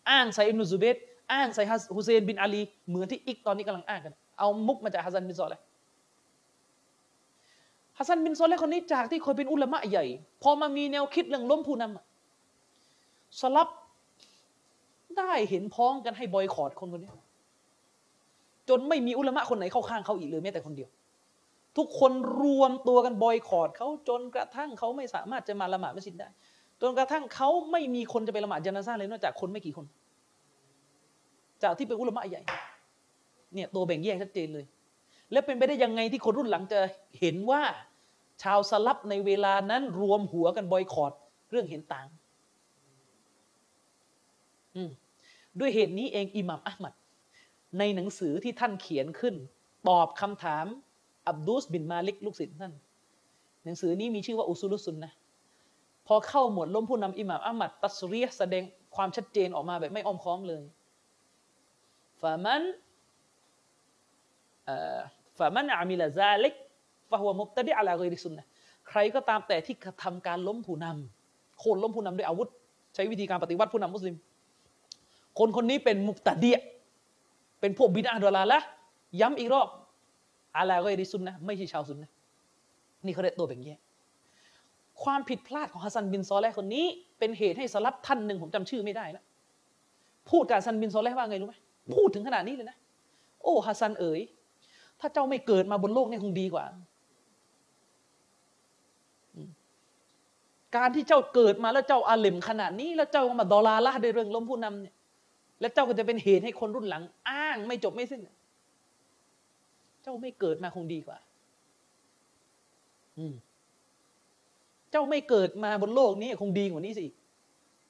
[0.09, 0.97] อ้างไซอิบนุซุเบต
[1.33, 5.55] อ้างไซฮัสฮุเซนบินอาลีเหมือนที่อิกตอนนี้กำลังอ้างกัน เอามุกมาจากฮัสซันบินซอลแล
[8.01, 10.05] ฮัสซันบินโซอลและคนนี้จากที่เคยเป็นอุลามะใหญ่
[10.43, 13.67] พอมามีแนวคิดเรื่องล้มผู้นำสลับ
[15.17, 17.11] ได้เห็นพ้องกันให้บอยคอรดคนคนนี้
[18.69, 20.89] จนไม่มีอุลามะคนไหนเข้าข้างเขาอีกเลยแม้แต่คนเดียว
[21.77, 26.27] ทุกคนรวมตัวกันบอยคอรดเขาจนกระทั่งเขาไม่สามารถจะมาละหมาดมัสยิดได้
[26.81, 29.85] จนกระทั่งเขาไม่มีคนจะไปละหมาดญานาซาเลยนอกจากคนไม่กี่คน
[31.63, 32.41] จากที่เป็นอุลามะใหญ่
[33.53, 34.65] เนี่ยตัวแบ่งแยกชัดเจนเลย
[35.31, 36.79] แล้วเป็นไปได้ยังไงที่คนรุ่นหลังจะ
[37.19, 37.61] เห็นว่า
[38.41, 41.13] ชาวสลับในเวลานั้นรวมหัวกันบอยคอรด
[41.49, 42.07] เรื่องเห็นต่าง
[45.59, 46.93] ด้วยเหตุนี้เองอิหมัมอัลมัด
[47.79, 49.35] ในหนังสือที่ท่านเขียนขึ้น
[49.89, 50.65] ตอบคำถาม
[51.29, 52.73] อับดุสบินมาลิกลูกศิษย์ท่าน
[53.63, 55.11] หนังสือนี้มีชื่อว่าอุซูลุสซุนนะ
[56.07, 58.63] พอเข้าหมวดล้มผู้นำอิหม่ามอัลมัด ตัสเรียแสดง
[58.95, 60.63] ความชัดเจนออกมาแบบไม่อ้อมค้อมเลย
[62.21, 62.63] فمن
[65.37, 66.55] فمن عمل ذلك
[67.11, 68.45] فهو مبتدع على غير السنة
[68.89, 72.49] ใครก็ตามแต่ที่กระทำการล้มผู้นำโค่นล้มผู้นำด้วยอาวุธ
[72.95, 74.15] ใช้วิธีการปฏิวัติผู้นำมุสลิม
[75.39, 76.57] คนคนนี้เป็นมุบตะเดียะ
[77.59, 78.59] เป็นพวกบิดอะดอลาละ
[79.21, 79.67] ย้ำอีกรอบ
[80.55, 82.11] على غير السنةไม่ใช่ชาวซุนนะ
[83.05, 83.79] นี่เขาเรียกตัวแบ่งแยก
[85.03, 86.85] ความผิดพลาดของฮัสซันบินซอแลห์คนนี้
[87.19, 89.23] เป็นเหตุให้สลัฟท่านหนึ่งผมจำชื่อไม่ได้แล้ว
[90.29, 91.55] พูดกับฮัสซันบินซอแลห์ว่าไงรู้ไหม
[91.95, 92.77] พูดถึงขนาดนี้เลยนะ
[93.43, 94.21] โอ้ฮัสซันเอ๋ย
[94.99, 96.65] ถ้าเจ้าไม่เกิดมาบนโลกนี่คงดีกว่า
[100.75, 104.95] การที่เจ้าเกิดมาแล้วเจ้าอาเลมขนาดนี้ แล้วเจ้ามาดอลาละในเรื่องล้มผู้นำเนี่ย
[105.61, 108.21] และเจ้าก็จะเป็นเหตุให้คนรุ่นหลัง อ้างไม่จบไม่สิ้น
[110.03, 111.17] เจ้าไม่เกิดมาคงดีกว่า
[113.17, 113.33] อืม
[114.91, 117.05] เจ้าไม่เกิดมาบนโลกนี้คงดีกว่านี้สิ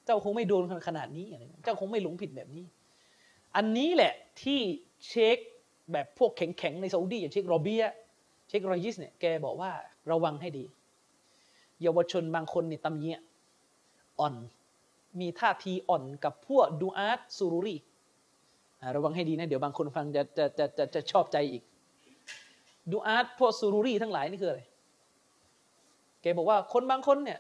[0.05, 2.65] เจ้าคงไม่โดนขนาดนี้อะไรเจ้าคงไม่หลงผิดแบบนี้
[3.55, 4.59] อันนี้แหละที่
[5.07, 5.37] เช็ค
[5.91, 7.83] แบบพวกแข็งๆในซาอุดีอย่างเช็คโรเบีย
[8.47, 9.71] เช็ครอยิสเนี่ยแกบอกว่า
[10.11, 10.63] ระวังให้ดี
[11.81, 13.17] เยาวชนบางคนนี่ตำเนีย
[14.19, 14.33] อ่อน
[15.19, 17.75] มีท่าทีอ่อนกับพวกดูอาร์ตซูรุรี
[18.95, 21.63] ระวังให้ดีนะ เดี๋ยวบางคนฟังจะจะจะจะจะชอบใจอีก
[22.91, 24.61] ดูอาร์ตพวกซูรุรีทั้งหลายนี่คืออะไร
[26.21, 27.39] แกบอกว่าคนบางคนเนี่ย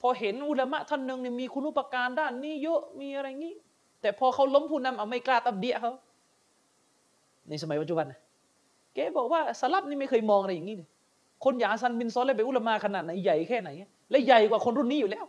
[0.00, 3.54] พอเห็นอุลามะท่านหนึ่งเนี่ยมีคุณุปการด้านนี้เยอะมีอะไรงี้
[4.00, 5.92] แต่พอเขาล้มผู้นำเอาไม่กล้าตับเดียเขา
[7.48, 8.20] ในสมัยปัจจุบันนะ
[8.94, 10.88] แกบอกว่าสลับนี่ไม่เคยมองอะไรอย่างนี้เลย
[11.44, 13.70] คนอย่างฮัสซันบินซอลเลยเป็นอุลามะขนาดไหนใหญ่แค่ไหน
[14.10, 15.24] และใหญ่กว่าคนรุ่นนี้อยู่แล้ว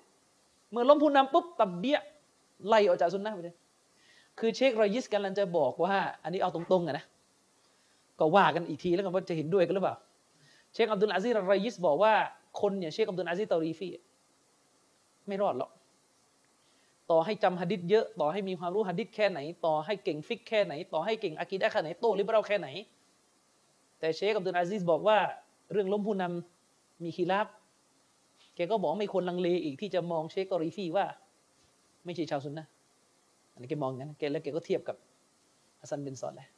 [0.72, 2.00] เมื่อล้มผู้นำปุ๊บตับเบี้ย
[2.68, 3.56] ไล่ออกจากซุนนะไปเลย
[4.40, 7.06] คือเชครอยิสกันลันจะบอกว่า อันนี้เอาตรงๆอะนะ
[8.19, 9.95] ก็ว่ากันอีกทีแล้วกันว่าจะเห็นด้วยกันหรือเปล่า
[10.74, 12.14] เชคอับดุลอาซีรรอยิสบอกว่า
[12.61, 13.90] คนเนี่ยเชคอับดุลอาซีตอรีฟี
[15.27, 15.72] ไม่รอดหรอก
[17.11, 22.68] ต่อให้จำฮะดิษเยอะ ต่อให้มีความรู้ฮะดิษแค่ไหน ต่อให้เก่งฟิกแค่ไหน ต่อให้เก่งอากีดะแค่ไหน โตลิเบรัลแค่ไหน
[24.00, 25.18] แต่เชคอับดุลอาซีซบอกว่า
[25.72, 27.48] เรื่องล้มผู้นำมีคีราบ
[28.56, 31.06] แกก็บอกไม่ควรลังเลอีกที่จะมองเชคกอรีฟีว่า
[32.06, 32.68] ไม่ใช่ชาวซุนนะ
[33.54, 34.98] อันนี้แกมองงั้นแกแล้วแกก็เทียบกับ
[35.80, 36.50] ฮัสซันเบนซอนแหละ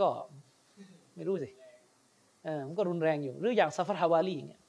[0.00, 0.08] ก็
[1.16, 1.48] ไม่รู้สิ
[2.44, 4.62] เออมันก็รุนแรงอยู่ หรืออย่างซาฟาร์ฮาวาลีอย่างเงี้ย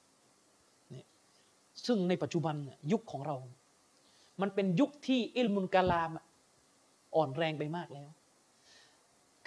[0.91, 1.06] เนี่ย
[1.85, 3.35] ซึ่งในปัจจุบันยยุคของเรา
[4.41, 6.11] มันเป็นยุคที่อิลมุนกาลาม
[7.15, 8.09] อ่อนแรงไปมากแล้ว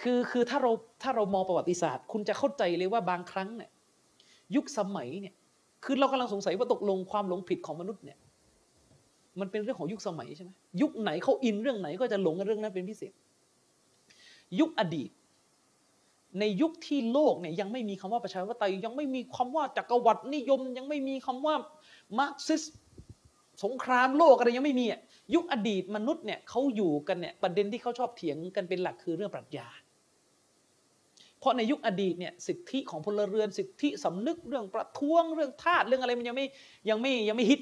[0.00, 3.70] คือคือถ้าเราถ้าเรามองประวัติศาสตร์ คุณจะเข้าใจเลยว่าบางครั้งเนี่ย
[4.56, 5.34] ยุคสมัยเนี่ย
[5.84, 8.18] คือเรากำลังสงสัยว่าตกลงความหลงผิดของมนุษย์เนี่ย
[9.40, 13.12] มันเป็นเรื่องของยุคสมัยใช่ไหมยุคไหนเขาอินเรื่องไหนก็จะหลงกันเรื่องนั้นเป็นพิเศษ
[14.60, 15.10] ยุคอดีต
[16.40, 21.54] ในยุคที่โลกเนี่ยยังไม่มีคำว่าประชาธิปไตยยังไม่มีคำว่าจักรวรรดินิยม ยังไม่มีคำว่า
[22.18, 22.62] มาร์กซิส
[23.64, 25.00] สงครามโลกอะไรยังไม่มีอะ
[25.34, 29.68] ยุคอดีตมนุษย์เนี่ยเขาอยู่กันเนี่ยประเด็นที่เขาชอบเถียงกันเป็นหลักคือเรื่องปรัชญา
[31.40, 36.46] เพราะในยุคอดีตเนี่ยสิทธิของพลเรือนสิทธิสำนึกเรื่องประท้วงเรื่องทาสเรื่องอะไรมันยังไม่
[36.90, 37.60] ยังไม่ยังไม่ฮิต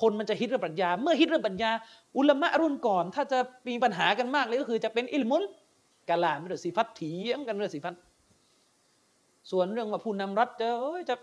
[0.00, 1.70] คนมันจะฮิตเรื่องปรัชญา เมื่อฮิตเรื่องปรัชญา
[2.16, 5.42] อุลามะรุ่นก่อน ถ้าจะมีปัญหากันมากเลยก็คือจะเป็นอิลมุล
[6.08, 7.94] กาลามเรื่องสิฟัตถียงกันเรื่องสิฟัต
[9.50, 10.68] ส่วนเรื่องว่าผู้นำรัฐจะ
[11.10, 11.16] จะ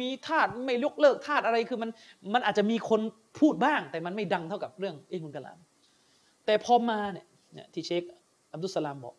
[0.00, 1.90] มีทาสไม่ยกเลิกทาสอะไรคือมัน
[2.34, 3.00] มันอาจจะมีคน
[3.38, 5.58] พูดบ้าง แต่มันไม่ดังเท่ากับเรื่องอิลมุลกาลาม
[6.46, 8.02] แต่พอมาเนี่ยเนี่ยที่เชค
[8.52, 9.14] อับดุสลามบอก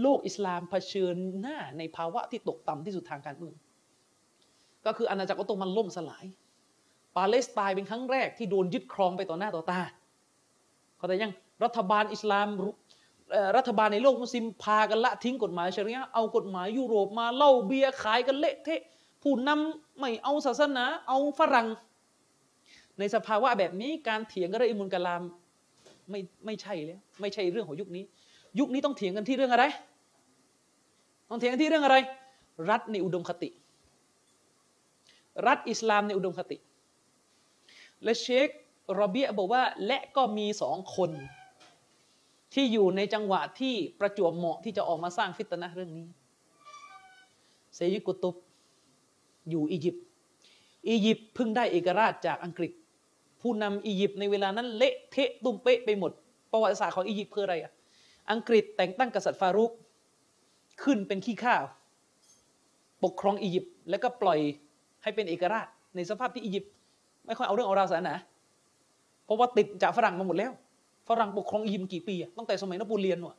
[0.00, 3.54] โลกอิสลามเผชิญหน้าในภาวะที่ตกต่ำที่สุดทางการเมือง
[4.86, 6.24] ก็คืออาณาจักรออตโตมันล่มสลาย
[7.16, 9.80] ปาเลสไตน์เป็นครั้งแรกที่โดนยึดครองไปต่อหน้าต่อตา
[10.96, 11.32] เขาแต่ยัง
[11.64, 12.48] รัฐบาลอิสลาม
[13.56, 18.80] รัฐบาลในโลกมุสลิมพากันละทิ้งกฎหมายชริยะเอากฎหมายยุโรปมาเล่าเบียร์ขายกันเละเทะ
[19.22, 21.66] ผู้นำไม่เอาศาสนา เอาฝรั่ง
[22.98, 25.22] ในสภาวะแบบนี้การเถียงกันเรื่องอิมุลกะลาม
[26.10, 28.04] ไม่ไม่ใช่แล้ว ไม่ใช่เรื่องของยุคนี้
[28.58, 29.64] ยุคนี้ต้องเถียงกันที่เรื่องอะไร
[31.30, 31.96] ต้องเถียงกันที่เรื่องอะไร
[32.70, 33.48] รัฐในอุดมคติ
[35.46, 36.56] รัฐอิสลามในอุดมคติ
[38.04, 38.48] และเชค
[38.98, 41.10] รอเบียบอกว่า และก็มีสองคน
[42.54, 46.06] ที่อยู่ในจังหวะที่ประจวบเหมาะที่จะออกมาสร้างฟิตนะเรื่องนี้
[47.74, 48.36] เซยิกุตุบ
[49.50, 50.04] อยู่อียิปต์
[50.88, 52.72] อียิปต์เพิ่งได้เอกราชจากอังกฤษ
[53.40, 56.12] ผู้นำอียิปต์ในเวลานั้นเละเทะตุ้มเป๊ะไปหมด
[56.52, 57.72] ประวัติศาสตร์ของอียิปต์คืออะไรอะ
[58.30, 59.72] อังกฤษแต่งตั้งกษัตริย์ฟารุก
[60.82, 61.62] ขึ้นเป็นขี้ข้าว
[63.04, 64.38] ปกครองอียิปต์แล้วก็ปล่อย
[65.02, 65.66] ให้เป็นเอกราช
[65.96, 66.70] ในสภาพที่อียิปต์
[67.26, 68.14] ไม่ค่อยเอาเรื่องเอาราวศาสนา
[69.24, 70.52] เพราะว่าติดจากฝรั่งมาหมดแล้ว
[71.08, 73.36] ฝรั่งปกครองอียิปต์กี่ปีตั้งแต่สมัยนโปเลียนว่ะ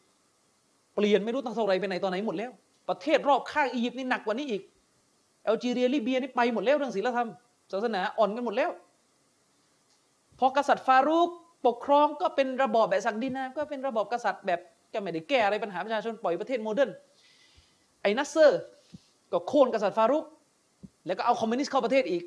[0.95, 2.51] เปลี่ยนไม่รู้ตั้งเท่าไรไปไหนตอนไหนหมดแล้ว
[2.90, 4.61] ประเทศรอบข้างอียิปต์นี่หนักกว่านี้อีก
[5.43, 7.30] แอลจีเรียลิเบียนี่ไปหมดแล้วเรื่องศีลธรรม
[7.72, 8.69] ศาสนาอ่อนกันหมดแล้ว
[10.40, 11.30] พอกษัตริย์ฟารุก
[11.66, 14.59] ปกครองก็เป็นระบอบแบบสักดินา ก็เป็นระบอบกษัตริย์แบบ
[14.93, 16.91] จะไม่ได้แก้อะไรปัญหาประชาชนปล่อยประเทศ modern
[18.01, 18.61] ไอ้นัสเซอร์
[19.32, 20.26] ก็โค่นกษัตริย์ฟารุก
[21.08, 22.24] แล้วก็เอาคอมมิวนิสต์เข้าประเทศอีก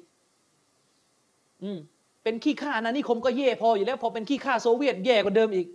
[1.63, 1.79] อืม
[2.23, 5.67] เป็นขี้ข้านะนิคมก็แย่พออยู่แล้ว พอเป็นขี้ข้าโซเวียตแย่กว่าเดิมอีก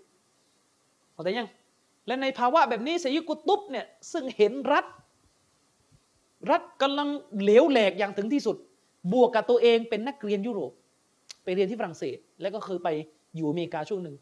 [1.14, 1.50] เข้าใจยัง
[2.08, 4.86] และในภาวะแบบนี้เสยุกุตุบเนี่ยซึ่งเห็นรัฐ
[6.52, 7.10] รัฐกำลัง
[7.42, 8.58] เหลวแหลกอย่างถึงที่สุด
[9.14, 10.72] บวกกับตัวเองเป็นนักเรียนยุโรป
[11.44, 12.90] ไปเรียนที่ฝรั่งเศส แล้วก็เคยไป
[13.36, 14.16] อยู่อเมริกาช่วงหนึ่ง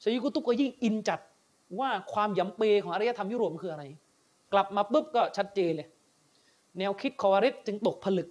[0.00, 1.20] เสยุกุตุบก็ยิ่งอินจัด
[1.80, 3.84] ว่าความยำเปของอารยธรรมยุโรปคืออะไร
[4.52, 5.88] กลับมาปุ๊บก็ชัดเจนเลย
[6.78, 8.28] แนวคิดคอวาริสจึงตกผลึก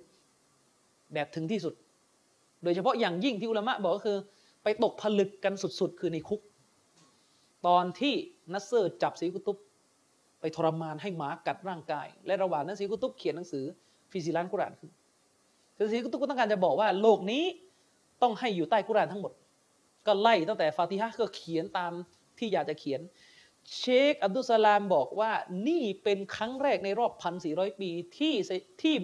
[1.14, 1.74] แบบถึงที่สุด
[2.64, 4.18] โดยเฉพาะอย่างยิ่งที่อุลามะบอกก็คือ
[4.64, 6.42] ไปตกผลึกกันสุดๆ คือในคุก
[7.68, 8.14] ตอนที่
[8.54, 9.58] นัสเซอร์จับซัยยิดกุตุบ
[10.40, 13.66] ไปทรมานให้หมากัดร่างกาย และระหว่างนั้นซัยยิดกุตุบเขียนหนังสือ
[14.12, 14.92] في ظلال القرآن ขึ้น
[15.78, 17.44] คือซัยยิดกุตุบก็ต้องการจะบอกว่าโลกนี้
[18.22, 19.32] ต้องให้อยู่ใต้กุรานทั้งหมด
[20.08, 21.92] ก็ไล่ตั้งแต่ฟาติฮะก็เขียนตาม
[22.38, 23.02] ที่อยากจะเขียน
[23.78, 25.32] เชคอับดุสลามบอกว่า
[25.68, 28.34] นี่เป็นครั้งแรกในรอบพันสี่ร้อยปีที่
[28.82, 28.96] ที่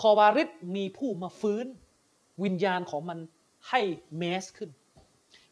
[0.00, 1.66] คอวาริจมีผู้มาฟื้น
[2.44, 3.18] วิญญาณของมัน
[3.68, 3.80] ให้
[4.18, 4.70] แมสขึ้น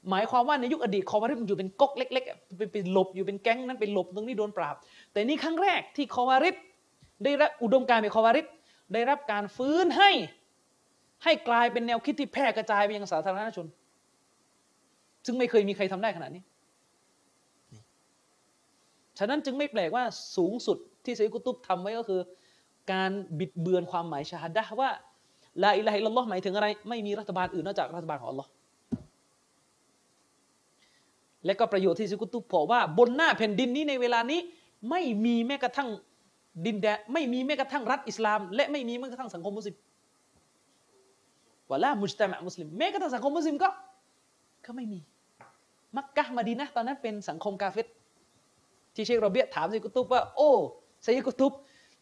[0.09, 4.77] หมายความว่าในยุคอดีตคอวาริสมันอยู่เป็นก๊กเล็กๆไปหลบอยู่เป็นแก๊งนั้นไปหลบตรงนี้โดนปราบ
[5.13, 6.57] แต่นี่ครั้งแรกที่คอวาริส
[7.25, 8.47] ได้รับอุดมการณ์เป็นคอวาริส
[8.95, 10.11] ได้รับการฟื้นให้
[11.25, 13.67] ให้กลายเป็นแนวคิดที่แพร่กระจายไปยังสาธารณชน
[15.27, 16.43] ซึ่งไม่เคยมีใครทำได้ขนาดนี้
[19.19, 20.05] ฉะนั้นจึงไม่แปลกว่า
[20.37, 22.21] สูงสุดที่ไซกุตุบทำไว้ก็คือ
[22.93, 24.91] การบิดเบือนความหมายชาฮัดดะว่า
[25.63, 28.51] ลาอิลาฮิลลอฮ์หมายถึงอะไร ไม่มีรัฐบาลอื่นนอกจากรัฐบาลของอัลลอฮ์
[31.47, 34.41] และก็ประโยชน์ที่ซิกุตุบอกว่าบนหน้าแผ่นดินนี้ในเวลานี้
[34.91, 35.89] ไม่มีแม้กระทั่ง
[36.67, 39.77] ดินแดนไม่มีแม้กระทั่งรัฐอิสลาม และไม่มีแม้กระทั่งสังคมมุสลิม
[41.71, 43.69] วะลามุจตามะมุสลิมแม้กระทั่งสังคมมุสลิมก็
[44.65, 45.01] ก็ไม่มี
[45.97, 47.87] มักกะมาดีนะตอนนั้นเป็นสังคมกาเฟร
[48.99, 50.51] ที่เชครอเบียะถามซัยยิดกุตุบว่าโอ้
[51.03, 51.53] ซัยยิดกุตุบ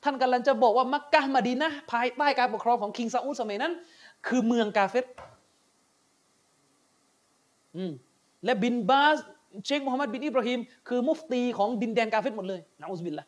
[0.05, 3.73] ท่านกำลังจะบอกว่ามักกะมาดีนะภายใต้การปกครองของ king ซาอุดสมัยนั้น
[4.27, 5.07] คือเมืองกาเฟร
[7.77, 7.93] อืม
[8.45, 9.19] และบินบาส
[9.65, 13.27] เชคมูฮัมหมัดบินอิบราฮิมคือมุฟตีของดินแดนกาเฟรหมดเลย نعوذ بالله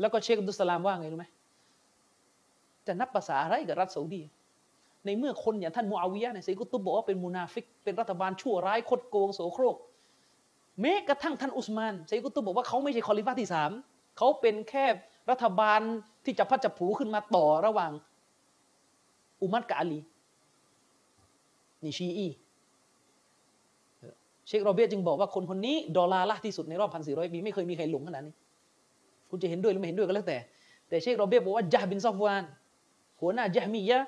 [0.00, 1.26] แล้วก็เชคอับดุสลามว่าไงรู้ไหม
[2.86, 4.22] จะนับภาษาอะไรกับรัฐซาอุดี
[5.04, 9.76] ในเมื่อคนอย่างท่านมูอาวิยะเนี่ยซีกุตุบบอกว่าเป็นมูนาฟิก เป็นรัฐบาลชั่วร้ายคดโกงโสโครก
[10.80, 13.70] แม้กระทั่งท่านอุสมานไซกุตุบอกว่าเขาไม่ใช่คอลิฟ้าที่สาม
[14.16, 14.84] เขาเป็นแค่
[15.30, 15.80] รัฐบาล
[16.24, 17.92] ที่จะพัดจะผูขึ้นมาต่อระหว่าง
[19.42, 20.00] อุมัดกับอาลี
[21.82, 22.28] นี่ชีอี
[24.46, 28.34] เชคโรเบียจึงบอกว่าคนคนนี้ดอลลาร์ละที่สุดในรอบพันสี่ร้อยปีไม่เคยมีใครหลงขนาดนี้
[29.30, 30.38] คุณจะเห็นด้วยหรือไม่เห็นด้วยก็แล้วแต่
[30.88, 32.42] แต่เชคโรเบียบอกว่าจาบินซอฟวาน
[33.20, 34.00] หัวหน้าจามียะ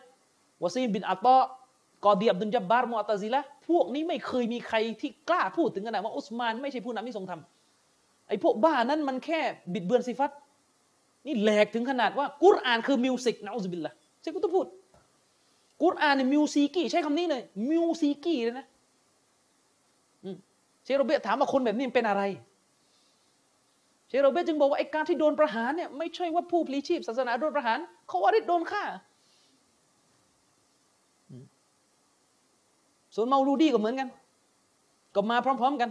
[0.63, 1.27] วาซีบินอัตต
[2.05, 7.41] กอดีอับดุลจับบาร์มอัตซิละ พวกนี้ไม่เคยมีใครที่กล้าพูดถึงขนาดว่าอุสมานไม่ใช่ผู้นำที่ทรงธรรม
[8.29, 9.41] ไอ้พวกบ้านั้นมันแค่
[9.73, 10.31] บิดเบือนสิฟัต
[11.27, 14.67] นี่แหลกถึงขนาดว่ากุรอานคือมิวสิกนะอุสบิลละใช่กูต้องพูด
[15.83, 18.67] กุรอานเนี่ยมิวสิกี้ใช้คำนี้เลยมิวสิกี้เลยนะ
[20.85, 22.23] เชโรเบตถามว่าคนแบบนี้เป็นอะไร
[24.09, 28.85] เชโรเบตจึงบอกว่าไอ้การที่โดนประหารเนี่ยไม่ใช่ว่าผู้พลีชีพศาสนาโดนประหารเขาว่าได้โดนฆ่า
[33.21, 34.09] ส่วนเมาลูดีก็เหมือนกัน
[35.15, 35.91] ก็มาพร้อม ๆกัน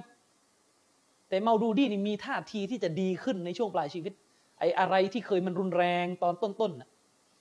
[1.29, 4.13] แต่เมาดูดีนี่มีท่าทีที่จะดีขึ้นในช่วงปลายชีวิต
[4.59, 6.89] ไอ้อะไรที่เคยมันรุนแรงตอนต้นๆน่ะ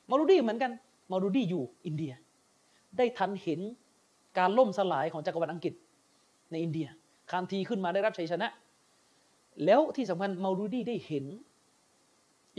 [0.07, 0.73] เมาดูดีเหมือนกัน
[1.09, 2.13] เมาดูดีอยู่อินเดีย
[2.97, 3.61] ได้ทันเห็น
[4.39, 5.75] การล่มสลายของจักรวรรดิอังกฤษ
[6.51, 6.89] ในอินเดีย
[7.31, 8.49] คานทีขึ้นมาได้รับชัยชนะ
[9.65, 11.25] แล้วที่สำคัญเมาดูดีได้เห็น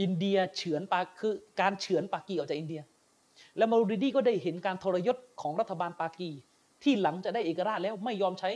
[0.02, 2.82] อินเดียเฉือนปาคือการเฉือนปากีออกจากอินเดีย
[3.58, 6.32] แล้วมาดูดีก็ได้เห็นการทรยศของรัฐบาลปากี
[6.84, 8.50] ที่หลังจะได้เอกราชแล้วไม่ยอมใช้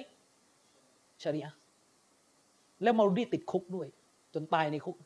[1.24, 1.58] ชริอะห์
[2.84, 3.88] แล้วมาดูดีติดคุกด้วย
[4.34, 4.98] จนตายในคุก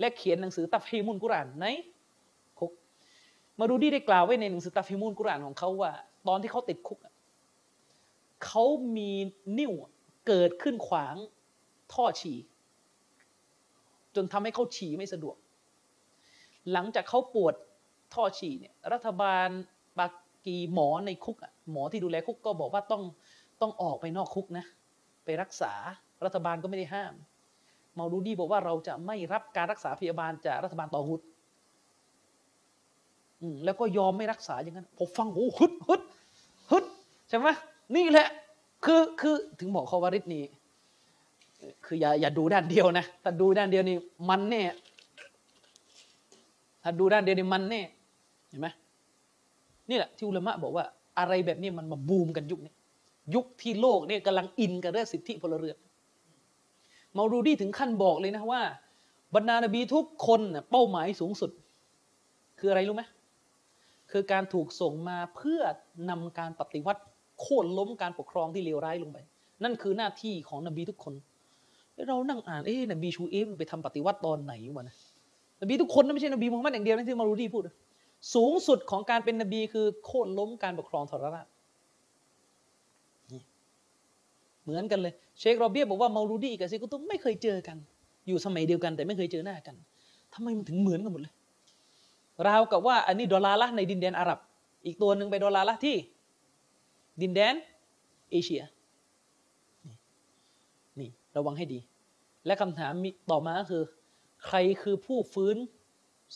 [0.00, 1.66] และเขียนหนังสือตัฟฮีมุนกุรานใน
[2.58, 2.72] คุก
[3.60, 5.92] มาดูดีได้กล่าวไว้ในหนังสือตัฟฮีมุนกุรานของเขาว่า
[6.28, 6.98] ตอนที่เขาติดคุก
[8.46, 8.64] เขา
[8.96, 9.10] มี
[9.58, 9.72] นิ่ว
[10.26, 11.14] เกิดขึ้นขวาง
[11.94, 12.38] ท่อฉี่
[14.14, 15.36] จนทำให้เขาฉี่ไม่สะดวก
[16.72, 17.54] หลังจากเขาปวด
[18.14, 19.48] ท่อฉี่เนี่ยรัฐบาล
[19.98, 20.12] ปาก
[20.74, 21.36] หมอในคุก
[21.72, 23.02] หมอที่ดูแลคุกก็บอกว่าต้อง
[23.60, 24.64] ต้องออกไปนอกคุกนะ
[25.24, 25.72] ไปรักษา
[26.24, 27.14] รัฐบาลก็ไม่ได้ห้าม
[27.94, 31.20] เมาดูดีบอกว่าเราจะไม่รับการรักษาพยาบาลจากรัฐบาลต่อฮุด
[33.64, 36.02] แล้วก็ยอมไม่รักษาอย่างนั้นผมฟังโอ้ฮึดฮึด
[36.70, 36.84] ฮึด
[37.28, 37.48] ใช่ไหม
[37.96, 38.26] นี่แหละ
[38.84, 40.44] คือคือถึงบอกเขวาริดนี่
[41.84, 43.96] คืออย่าอย่าดูด้านเดียวนะถ้าดูด้านเดียวนี่
[44.28, 44.62] มันแน่
[46.82, 47.80] ถ้าดูด้านเดียวนี่มันแน่
[48.48, 48.68] เห็นไหม
[49.90, 50.84] นี่แหละที่อุลามะบอกว่า
[51.18, 52.72] อะไรแบบนี้มันมาบูมกันยุคนี้
[53.34, 55.76] ยุคที่โลกเนี่ยกำลังอินกับเรื่องสิทธิพลเรือน
[57.16, 58.62] มารูดี้ถึงขั้นบอกเลยนะว่า
[59.34, 60.40] บรรดานบีทุกคน
[60.70, 61.50] เป้าหมายสูงสุด
[62.58, 63.02] คืออะไรรู้ไหม
[64.10, 65.62] คือการถูกส่งมาเพื่อ
[66.10, 67.02] นำการปฏิวัติ
[67.40, 69.18] โค่นล้มการปกครองที่เลวร้ายลงไป
[69.64, 71.14] นั่นคือหน้าที่ของนบีทุกคน
[72.08, 74.96] เรานั่งอ่านเอ๊ะนบีชูเอฟไปทำปฏิวัติตอนไหนวะนะ
[75.62, 77.62] นบีทุกคนนะไม่ใช่นบีมุฮัมมัดอย่างเดียวนะที่มารูดี้พูด
[78.34, 81.46] สูงสุดของการเป็นนบีคือโค่นล้มการปกครองทรราช
[84.62, 87.76] เหมือนกันเลย เชคโรเบียบอกว่ามารูดีกับซิกุตุไม่เคยเจอกัน
[88.26, 89.74] อยู่สมัยเดียวกันแต่ไม่เคยเจอหน้ากัน
[90.34, 91.34] ทำไมมันถึงเหมือนกันหมดเลย
[92.46, 94.38] ราวกับว่าอันนี้ดอลลาร์ละในดินแดนอาหรับ
[94.86, 95.96] อีกตัวหนึ่งไปดอลลาร์ละที่
[97.22, 97.54] ดินแดน
[98.30, 98.62] เอเชีย
[101.00, 101.78] นี่ระวังให้ดี
[102.46, 102.92] และคำถาม
[103.30, 103.82] ต่อมาก็คือ
[104.46, 105.56] ใครคือผู้ฟื้น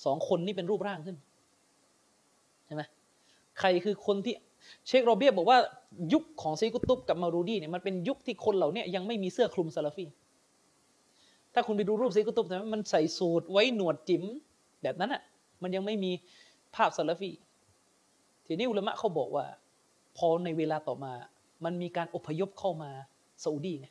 [0.05, 1.17] สองคนนี้เป็นรูปร่างขึ้น
[3.61, 4.35] ใครคือคนที่
[4.87, 5.59] เชคโรเบียบอกว่า
[6.13, 10.07] ยุคของซีกุตุบกับมารูดีเนี่ยมันเป็นยุคที่คนเหล่านี้ยังไม่มีเสื้อคลุมซาลาฟี
[11.55, 14.23] ถ้าคุณไปดูรูปซีกุตุบนะมันใส่สูทไว้หนวดจิ๋ม
[14.83, 15.23] แบบนั้นอะ
[15.63, 16.11] มันยังไม่มี
[16.75, 17.31] ภาพซาลาฟี
[18.47, 19.45] ทีนี้อุลามะเขาบอกว่า
[20.17, 21.13] พอในเวลาต่อมา
[21.65, 22.91] มันมีการอพยพเข้ามา
[23.45, 23.89] ซาอุดีไง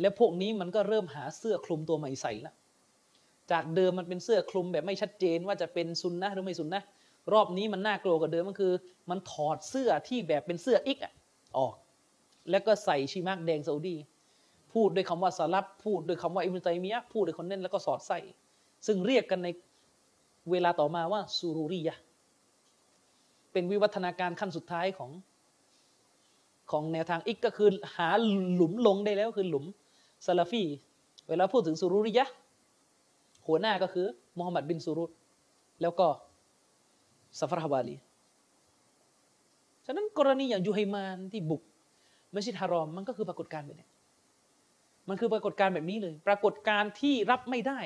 [0.00, 2.54] และพวกนี้มันก็เริ่มหาเสื้อคลุมตัวใหม่ใส่ละ
[3.52, 6.82] จากเดิมมันเป็นเสื้อคลุมแบบไม่ชัดเจนว่าจะเป็นซุนนะหรือไม่ซุนนะ
[7.32, 8.72] รอบนี้มันน่ากลัวกว่าเดิมมันคือ
[9.10, 10.98] มันถอดเสื้อที่แบบเป็นเสื้ออิก
[11.58, 11.74] ออก
[12.50, 13.96] แล้วก็ใส่ชีมากแดงซาอุดี
[14.72, 18.18] พูดด้วยคำว่าสลับพูดด้วยคำว่าอิมตัยมียะพูดด้วยคนเน้นแล้วก็สอดใส่
[18.86, 19.48] ซึ่งเรียกกันใน
[20.50, 21.96] เวลาต่อมาว่าซูรุรียะ
[23.52, 25.10] เป็นวิวัฒนาการขั้นสุดท้ายของ
[26.70, 28.08] ของแนวทางอิกก็คือหา
[28.54, 29.64] หลุมลงได้แล้วคือหลุม
[30.26, 30.64] ซาลาฟี
[31.28, 32.26] เวลาพูดถึงซูรุริยะ
[33.46, 35.10] หัวหน้าก็คือมูฮัมหมัดบินซูรุต
[35.82, 36.06] แล้วก็
[37.38, 37.96] ซาฟัรฮาวาลี
[39.86, 41.62] ฉะนั้นกรณีอย่างยูไฮมานที่บุก
[42.34, 43.88] มัสยิดฮารอมมันก็คือปรากฏการณ์แบบนี้
[45.08, 47.80] มันคือปรากฏการณ์แบบนี้เลย ปรากฏการณ์ที่รับไม่ได้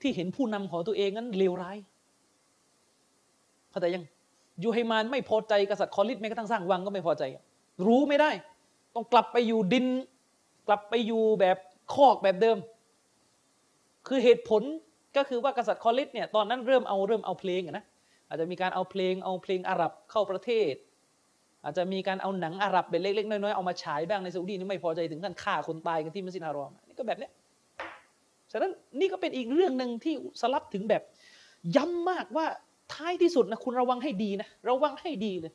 [0.00, 1.78] ที่เห็นผู้นำของตัวเองนั้นเลวร้าย
[3.70, 4.04] เข้าใจยัง
[4.62, 7.22] ยูไฮมานไม่พอใจกษัตริย์คอลิดแม้กระทั่งสร้างวังก็ไม่พอใจ
[7.86, 8.30] รู้ไม่ได้
[8.94, 9.86] ต้องกลับไปอยู่ดิน
[10.66, 11.56] กลับไปอยู่แบบ
[11.94, 12.58] คอกแบบเดิม
[14.08, 14.62] คือเหตุผล
[15.16, 17.84] ก็คือว่ากษัตริย์คอลิดเนี่ยตอนนั้นเริ่มเอาเริ่มเอาเพลงนะ
[18.34, 20.74] อาจจะมีการเอาเพลงเอาเพลงอาหรับเข้าประเทศ
[21.64, 27.32] อาจจะมีการเอาหนังอาหรับเป็นเล็กๆน้อยๆเอามาฉายบ้างในซาอุดีนี่ไม่พอใจถึงขั้นฆ่าคนตายกันที่มัสยิดฮารอมนี่ก็แบบเนี้ย
[28.52, 31.02] ฉะนั้นนี่ก็เป็นอีกเรื่องหนึ่งที่สลับถึงแบบ
[31.76, 32.46] ย้ำมากว่า
[32.94, 35.52] ท้ายที่สุดนะคุณระวังให้ดีนะระวังให้ดีเลย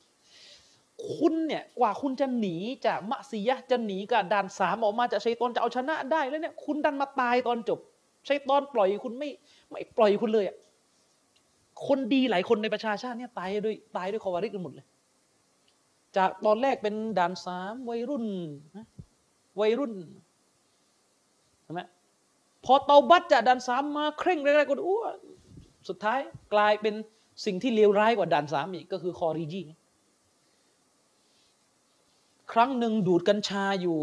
[1.16, 7.80] คุณเนี่ยกว่าคุณจะหนีจากมะซียะจะหนีกับด่านสามออกมาจากชัยตอนจะเอาชนะได้แล้วเนี่ยคุณดันมาตายตอนจบ
[8.27, 9.30] ชัยตอนปล่อยคุณไม่
[9.69, 10.56] ไม่ปล่อยคุณเลยอะ
[11.88, 14.88] คนดีหลายคนในประชาชาติเนี่ยตายด้วยตายด้วยคอวาริกกันหมดเลย
[16.17, 18.25] จากตอนแรกเป็นด่านสามวัยรุ่น
[19.59, 19.93] วัยรุ่น
[21.64, 21.82] ใช่ไหม
[22.66, 24.98] พอเตาบัตจากด่านสามมาเคร่งแรกๆก็อู้
[25.90, 26.19] สุดท้าย
[26.53, 26.93] กลายเป็น
[27.45, 29.61] สิ่งที่เลวร้ายกว่าด่านสามอีกก็คือคอรีจี
[32.51, 33.98] ครั้งหนึ่งดูดกัญชาอยู่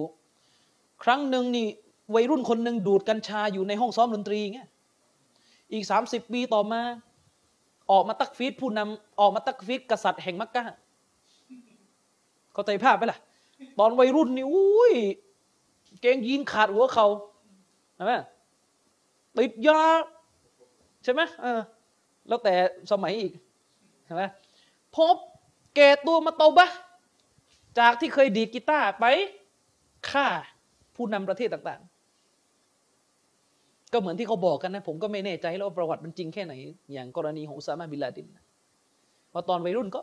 [1.04, 1.66] ครั้งหนึ่งนี่
[2.14, 4.68] วัยรุ่นคนหนึ่งดูดกัญชาอยู่ในห้องซ้อมดนตรีเงี้ย
[5.72, 6.82] อีกสามสิบปีต่อมา
[7.90, 10.64] ออกมาตักฟีดผู้นำออกมาตักฟีดกษัตริย์แห่งมักกะ
[12.52, 13.18] เข้าใจภาพไหมล่ะ
[13.78, 14.94] ตอนวัยรุ่นนี่อุ้ย
[16.00, 17.06] เกงยีนขาดหัวเขา
[17.94, 18.12] ใช่ไหม
[19.36, 19.80] ติดยา
[21.04, 21.60] ใช่ไหมเออ
[22.28, 22.54] แล้วแต่
[22.92, 23.32] สมัยอีก
[24.04, 24.22] ใช่ไหม
[24.96, 25.16] พบ
[25.76, 26.70] แก่ตัวมาโตบะ
[27.78, 29.04] จากที่เคยดีกีตาร์ไป
[30.10, 30.26] ฆ่า
[30.96, 31.95] ผู้นำประเทศต่างๆ
[33.92, 36.52] ก็เหมือนที่เขาบอกกันนะ ผมก็ไม่แน่ใจแล้วว่าประวัติมันจริงแค่ไหน
[36.92, 38.26] อย่างกรณีของอุซามาบินลาดิน
[39.32, 40.00] พอตอนวัยรุ่นก็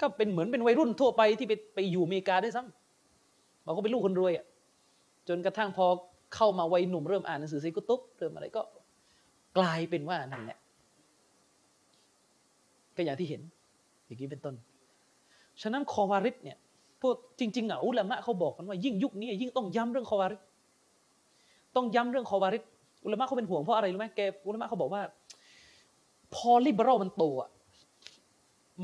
[0.00, 4.46] ก็เป็นเหมือนเป็นวัยรุ่นทั่วไปที่ไปไปอยู่อเมริกาด้วยซ้ำเราก็เป็นลูกคนรวยอะ
[5.28, 5.86] จนกระทั่งพอ
[6.34, 8.62] เข้ามาวัยหนุ่มเริ่มอ่านหนังสือซีกุตุบเริ่มอะไรก็
[9.58, 10.58] กลายเป็นว่านั่นแหละ
[12.96, 13.42] ก็อย่างที่เห็น
[14.06, 14.54] อย่างนี้เป็นต้น
[15.62, 16.56] ฉะนั้นคอวาริดเนี่ย
[17.02, 20.40] พวกจริงๆอะอุลามะเขาบอกกันว่ายิ่งยุคนี้ยิ่งต้องย้ำเรื่องคอวาริด
[21.76, 22.62] ต้องย้ำเรื่องคอวาริด
[23.04, 25.02] อุลามะเขาเป็นห่วงเพราะอะไรรู้ไหมแกอุลามะเขาบอกว่า
[26.34, 27.50] พอลิเบอรัลมันโตอะ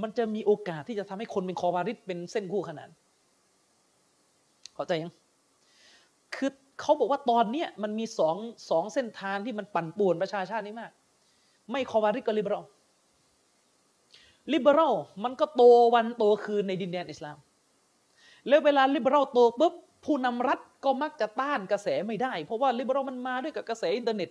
[0.02, 2.88] มันจะมีโอกาสที่จะทำให้คนเป็นคอวาริดเป็นเส้นคู่ขนาน
[4.74, 5.12] เข้าใจยัง
[6.34, 6.50] คือ
[6.80, 8.36] เขาบอกว่าตอนเนี้ยมันมีสอง
[8.70, 10.90] สองเส้นทางที่มันปั่นป่วนประชาชาตินี้มาก
[11.70, 12.64] ไม่คอวาริดก็ลิเบอรัล
[14.52, 15.62] ลิเบอรัลมันก็โต
[15.94, 17.36] วันโตคืนในดินแดนอิสลาม
[18.48, 19.74] แล้วเวลาลิเบอรัลโตปุ๊บ
[20.04, 24.30] ผู้นำรัฐก็มักจะต้านกระแสไม่ได้ เพราะว่าลิเบอรัลมันมาด้วยกับกระแสอินเทอร์เน็ต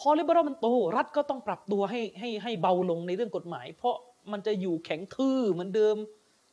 [0.00, 3.96] พอลิเบอรัลมันโต รัฐก็ต้องปรับตัวให้ให้ให้เบาลงในเรื่องกฎหมาย เพราะ
[4.32, 5.96] มันจะอยู่แข็งทื่อเหมือนเดิม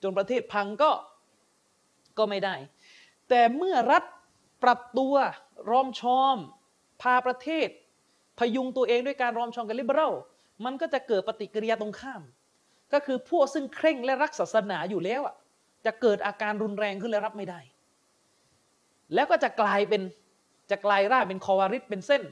[0.03, 0.91] จนประเทศพังก็
[2.17, 2.55] ก็ไม่ได้
[3.29, 4.03] แต่เมื่อรัฐ
[4.63, 5.13] ปรับตัว
[5.69, 6.37] รอมชอม
[7.01, 7.67] พาประเทศ
[8.39, 10.13] พยุงตัวเองด้วยการรอมชอมกับลิเบอรัล
[10.65, 12.21] มันก็จะเกิดปฏิกิริยาตรงข้าม
[12.93, 15.35] ก็คือพวกซึ่งเคร่งและรักศาสนาอยู่แล้วอะ
[15.85, 17.59] จะเกิดอาการรุนแรงขึ้นและรับไม่ได้
[19.13, 20.01] แล้วก็จะกลายเป็น
[20.71, 22.23] จะกลายร่างเป็นคอวาริดเป็นเส้น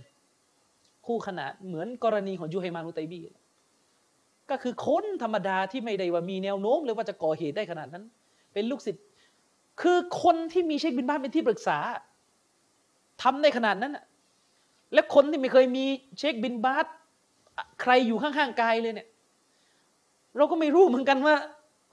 [1.06, 3.19] คู่ขนานเหมือนกรณีของยูไฮมานุไตบี
[4.49, 8.03] ก็คือคนธรรมดาที่ไม่ได้ว่ามีแนวโน้มเลยว่าจะก่อเหตุได้ขนาดนั้น
[8.53, 9.03] เป็นลูกศิษย์
[9.82, 11.77] คือคนที่มีเชคบินบาสเป็นที่ปรึกษา
[13.24, 13.93] ทำได้ขนาดนั้น
[14.93, 15.85] และคนที่ไม่เคยมี
[16.19, 16.85] เชคบินบาส
[17.82, 19.07] ใครอยู่ข้างๆกายเลยเนี่ย
[20.38, 21.35] เราก็ไม่รู้เหมือนกันว่า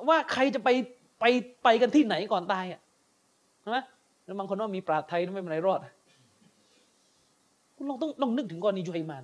[0.08, 0.68] ว่าใครจะไป
[1.22, 1.28] ไป
[1.64, 2.80] ไปกันที่ไหนก่อนตายอะ
[3.60, 3.78] ใช่ไหม
[4.24, 5.80] แล้วบางคนว่ามีปราชญ์ไทยไม่เป็นไรรอด
[7.76, 9.22] คุณลองต้องลองนึกถึงกรณียูไฮมาน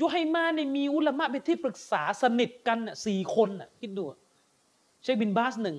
[0.00, 4.04] ยูไฮมานเนี่ยมีอุลามะเป็นที่ปรึกษาสนิทกันสี่คนอะคิดดู
[5.02, 5.76] เชคบินบาสหนึ่ง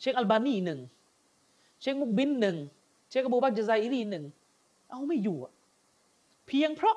[0.00, 0.80] เชคอัลบานีหนึ่ง
[1.80, 2.56] เชคมุกบิลหนึ่ง
[3.08, 4.24] เชคอบูบักจาไซรีหนึ่ง
[4.90, 5.52] เอาไม่อยู่อะ
[6.46, 6.96] เพียงเพราะ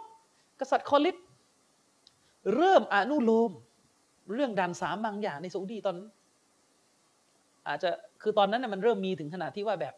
[0.60, 1.18] กษัตริย์คอลิด
[2.56, 3.52] เริ่มอนุโลม
[4.34, 6.10] เรื่องด่านสามบางอย่างในซาอุดีตอนนั้น
[7.68, 7.90] อาจจะ
[8.22, 9.94] คือตอนนั้นน่ะมันเริ่มมีถึงขนาดที่ว่าแบบ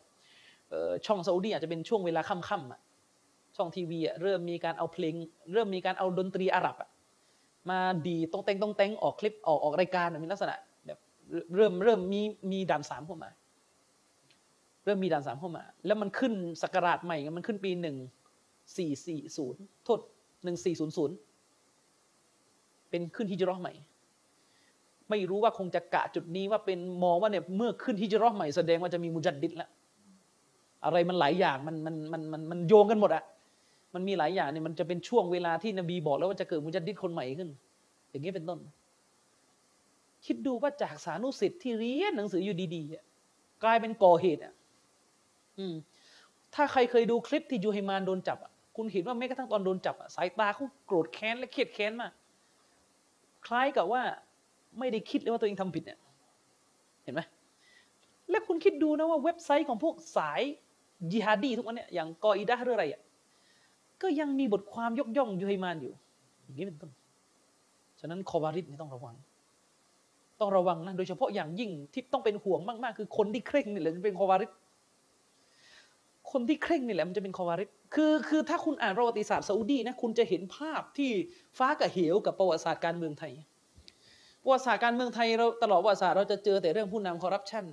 [1.06, 2.80] ช่องซาอุดีอาจจะเป็นช่วงเวลาค่ำๆอะ
[3.58, 5.14] ช่องทีวีอะเริ่มมีการเอาเพลง
[5.54, 6.90] เริ่มมีการเอาดนตรีอาหรับอะ
[7.70, 11.00] มาดีต้องเต้งต้องเต้งออกคลิปออกออกรายการมีลักษณะแบบ
[11.56, 12.22] เริ่มเริ่มมี
[12.52, 13.30] มีด่านสามเข้ามา
[14.86, 17.98] เริ่มมีด่านสามเข้ามา แล้วมันขึ้นสกราชใหม่มันขึ้นปีหนึ่ง
[18.78, 20.00] สี่สี่ศูนย์โทษ
[20.44, 21.16] หนึ่งสี่ศูนย์ศูนย์
[22.90, 23.74] เป็นขึ้นฮิจรัชใหม่
[25.10, 29.70] ไม่รู้ว่าคงจะกะจุดนี้ว่าเป็นมองว่าเนี่ยเมื่อขึ้นฮิจรัชใหม่แสดงว่าจะมีมุจัดดิดแล้ว
[30.86, 33.24] อะไรมันหลายอย่างมันมันมันมันมันโยงกันหมดอะ
[33.94, 37.50] มันมีหลายอย่างเนี่ยมันจะเป็นช่วงเวลาที่นบีบอกแล้วว่าจะเกิดมุจัดดิดคนใหม่ขึ้น
[38.10, 38.60] อย่างนี้เป็นต้น
[40.26, 44.54] คิดดูว่าจากสานุสิทธิ์ที่เรียนหนังสืออยู่ดีๆกลายเป็นก่อเหตุอะ
[45.58, 45.76] อืม
[46.56, 52.12] ถ้าใครเคยดูคลิปที่ยูไฮมานโดนจับอะคุณเห็นว่าแม้กระทั่งตอนโดนจับสายตาเขาโกรธแค้นและเครียดแค้นมาก
[53.46, 54.04] คล้ายกับว่า
[54.80, 56.00] ไม่ได้คิดเลยว่าตัวเองทำผิดเนี่ย
[57.04, 57.22] เห็นไหม
[58.30, 60.42] และคุณคิดดูนะว่าเว็บไซต์ของพวกสาย
[61.12, 63.02] ยิฮาดีทุกวันเนี่ยอย่างกออิดะหรืออะไรอะ
[64.02, 65.94] ก็ยังมีบทความยกย่องยูไฮมานอยู่
[66.44, 66.92] อย่างนี้เป็นต้น
[68.00, 69.16] ฉะนั้นคอวาริดนี่ต้องระวัง
[70.40, 74.52] ต้องระวังนะ โดยเฉพาะอย่างยิ่งที่ต้องเป็นห่วงมาก ๆ คือคนที่เคร่งนี่แหละจะเป็นคอวาริด
[76.32, 81.12] คนที่เคร่งนี่แหละมันจะเป็นคอวาริดคือคือถ้าคุณอ่านประวัติศาสตร์ซาอุดีนะคุณจะเห็นภาพที่
[81.58, 83.34] ฟ้ากับเหวกับประวัติศาสตร์การเมืองไทย
[84.46, 87.66] ประวัติศาสตร์การเมืองไทยเราตลอดประวัติศาสตร์เราจะเจอแต่เรื่องผู้นำคอร์รัปชัน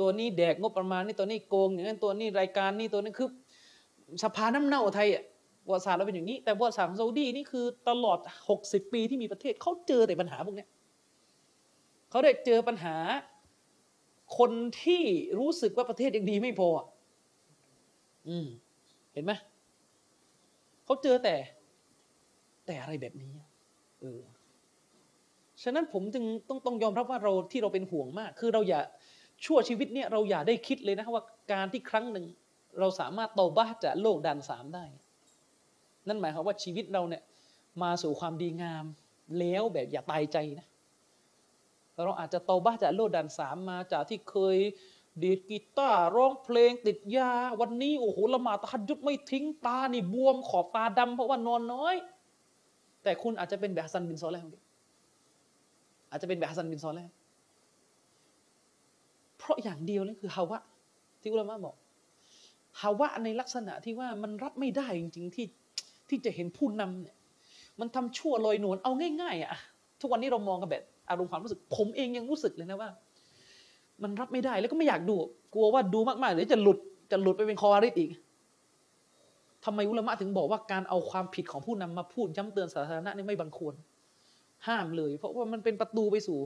[0.00, 3.28] ตัวนี้แดกงบประมาณนี่ตัวนี้โกงอย่างนั้นตัวนี้รายการนี่ตัวนี้คือ
[4.22, 5.22] สภาน้ำเน่าไทยอะ
[5.64, 8.18] ประวัติศาสตร์เราเป็นอย่างนี้ แต่ประวัติศาสตร์ของซาอุดีนี่คือตลอด
[8.58, 10.66] 60 ปีที่มีประเทศเขาเจอแต่ปัญหาพวกนี้
[12.10, 12.96] เขาได้เจอปัญหา
[14.38, 14.50] คน
[14.82, 15.02] ที่
[15.38, 16.68] รู้สึกว่าประเทศยังดีไม่พอ
[18.28, 18.46] อืม
[19.12, 19.32] เห็นไหม
[20.84, 21.34] เขาเจอแต่
[22.66, 23.32] แต่อะไรแบบนี้
[24.00, 24.20] เออ
[25.68, 28.80] ฉะนั้นผมจึงต้องต้องยอมรับว่าเราที่เราเป็นห่วงมาก คือเราอย่า
[29.44, 32.26] ชั่วชีวิตเนี่ยเราอย่าได้คิดเลยนะว่าการที่ครั้งหนึ่ง
[32.80, 34.84] เราสามารถโตบ้าจากโลกดันสามได้
[36.08, 37.22] นั่นหมายความว่าชีวิตเราเนี่ย
[37.82, 38.84] มาสู่ความดีงาม
[39.38, 40.66] แล้วแบบอย่าตายใจนะ
[42.04, 44.58] เราอาจจะเตาบ้าจากโลดด่านสามมาจากที่เคย
[45.22, 47.30] ดีดกีตาร์ร้องเพลงติดยา
[47.60, 51.94] วันนี้โอ้โหละหมาดตะฮัดยุดไม่ทิ้งตานี่บวมขอบตาดำเพราะว่านอนน้อย
[53.02, 54.44] แต่คุณอาจจะเป็นแบบซันบินซอลแล้ว
[56.16, 57.10] อาจจะเป็นแบบฮัสซันบินซอลแล้ว
[59.38, 60.58] เพราะอย่างเดียวนี่นคือฮาวะ
[61.20, 61.74] ที่อุลามะบอก
[62.80, 65.46] ฮาวะในลักษณะที่ว่ามันรับไม่ได้จริง ๆ ที่
[66.08, 67.16] ที่จะเห็นผู้นำเนี่ย
[67.80, 69.52] มันทำชั่วลอยนวลเอาง่าย ๆ อะ
[70.00, 72.90] ทุกวันนี้เรามองกันแบบอารมณ์ความรู้สึก ผมเองยังรู้สึกเลยนะว่า
[74.02, 75.14] มันรับไม่ได้แล้วก็ไม่อยากดู
[75.54, 76.78] กลัวว่าดูมากๆเดี๋ยวจะหลุด
[77.10, 78.10] จะหลุดไปเป็นคอวาริดอีก
[79.64, 83.74] ทำไมอุลามะถึงบอกว่าการเอาความผิดของผู้นำมาพูดย้ำเตือนสาธารณะนี่ไม่บังควร
[84.66, 86.38] ห้ามเลย เพราะว่ามันเป็นประตูไปสู่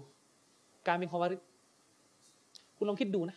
[0.87, 1.41] การเป็นคอวาริด
[2.77, 3.37] คุณลองคิดดูนะ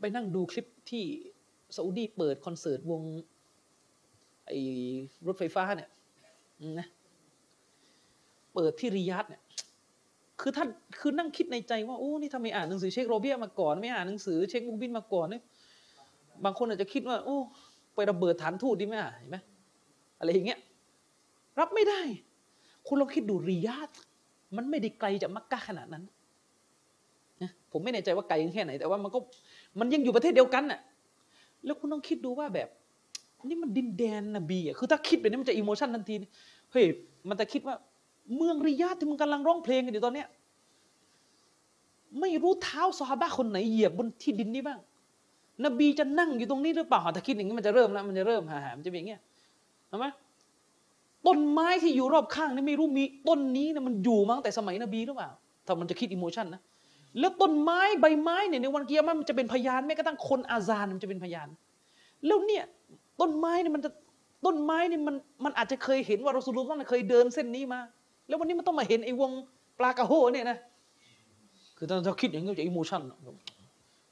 [0.00, 1.04] ไปนั่งดูคลิปที่
[1.76, 3.00] ซาอุดีเปิดคอนเสิร์ตวง
[4.46, 4.58] ไอ้
[5.26, 5.90] รถไฟฟ้าเนี่ย
[6.80, 6.88] นะ
[8.54, 9.42] เปิดที่ริยาดเนี่ย
[10.40, 10.68] คือท่าน
[11.00, 15.42] คือนั่งคิดในใจว่าโอ้นี่ทำไมอ่านหนังสือเชคโรเบียมาก่อน ไม่อ่านหนังสือเชคมุกบินมาก่อนเนี่ย
[16.44, 17.38] บางคนอาจจะคิดว่า โอ้
[17.94, 19.36] ไประเบิดฐานทูตดีไหมอะเห็นไหม
[20.18, 20.60] อะไรอย่างเงี้ย
[21.60, 22.00] รับไม่ได้
[22.86, 23.90] คุณลองคิดดูริยาด
[24.56, 26.04] มันไม่ได้ไกลจากมักกะขนาดนั้น
[27.42, 29.18] นะผมไม่แน่ใจว่าไกลแค่ไหน แต่ว่ามันก็
[29.78, 30.80] มันยังอยู่ประเทศเดียวกันน่ะ
[31.64, 32.68] แล้วคุณต้องคิดดูว่าแบบ
[33.48, 36.14] นี่มันดินแดนนบีอะคือถ้าคิดแบบนี้มันจะอิโมชันทันที
[36.72, 36.84] เฮ้ย
[37.28, 37.74] มันจะคิดว่า
[38.36, 40.28] เมืองริยาดที่มึงกำลังร้องเพลงกันอยู่ตอนเนี้ย
[42.20, 44.78] ไม่รู้เท้าซอฮาบะคนไหนเหยียบบนที่ดินนี้บ้าง
[45.64, 49.20] นบีจะนั่งอยู่ตรงนี้หรือเปล่าถ้าคิดอย่างนี้มันจะเริ่มแล้วมันจะเริ่มหาๆมันจะเป็นอย่างเงี้ย
[49.88, 50.06] เห็นไหม
[51.26, 55.30] ต้นไม้ที่อยู่รอบข้างนี่ไม่รู้มีต้นนี้นะมันอยู่มาตั้งแต่สมัยนบีหรือเปล่า
[55.66, 56.60] ถ้ามันจะคิดอิโมชันนะ
[57.20, 61.48] แล้วต้นไม้ใบไม้เนี่ยในวันเกียร์มันจะเป็นพยานแม้กระทั่งคนอาซานมันจะเป็นพยาน
[62.26, 62.64] แล้วเนี่ย
[63.20, 63.90] ต้นไม้เนี่ยมันจะ
[64.46, 67.80] ต้นไม้เนี่ยมันมันอาจจะเคยเห็นว่ารอสูลุลลอฮ์เคยเดินเส้นนี้มา
[68.28, 69.30] แล้ววันนี้มันต้องมาเห็นไอ้วง
[69.78, 70.58] ปลากระโหเนี่ยนะ
[71.76, 73.02] คือถ้าเราคิดอย่างนี้จะ emotion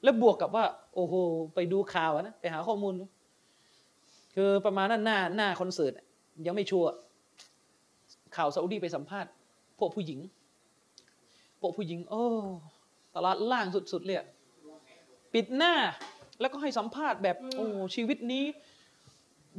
[0.03, 0.65] แล้วบวกกับว่า
[0.95, 1.13] โอ้โห
[1.55, 2.93] ไปดูข่าวนะไปหาข้อมูล
[4.35, 5.93] คือประมาณนั้นหน้าหน้าคอนเสิร์ต
[6.45, 6.89] ยังไม่ชัวร์
[8.35, 9.31] ข่าวซาอุดีไปสัมภาษณ์
[9.79, 10.19] พวกผู้หญิง
[11.61, 12.23] พวกผู้หญิง โอ้
[13.15, 14.27] ตลาดล่างสุดๆเลยอะ
[15.33, 15.73] ปิดหน้า
[16.39, 18.45] แล้วก็ให้สัมภาษณ์แบบ โอ้ชีวิตนี้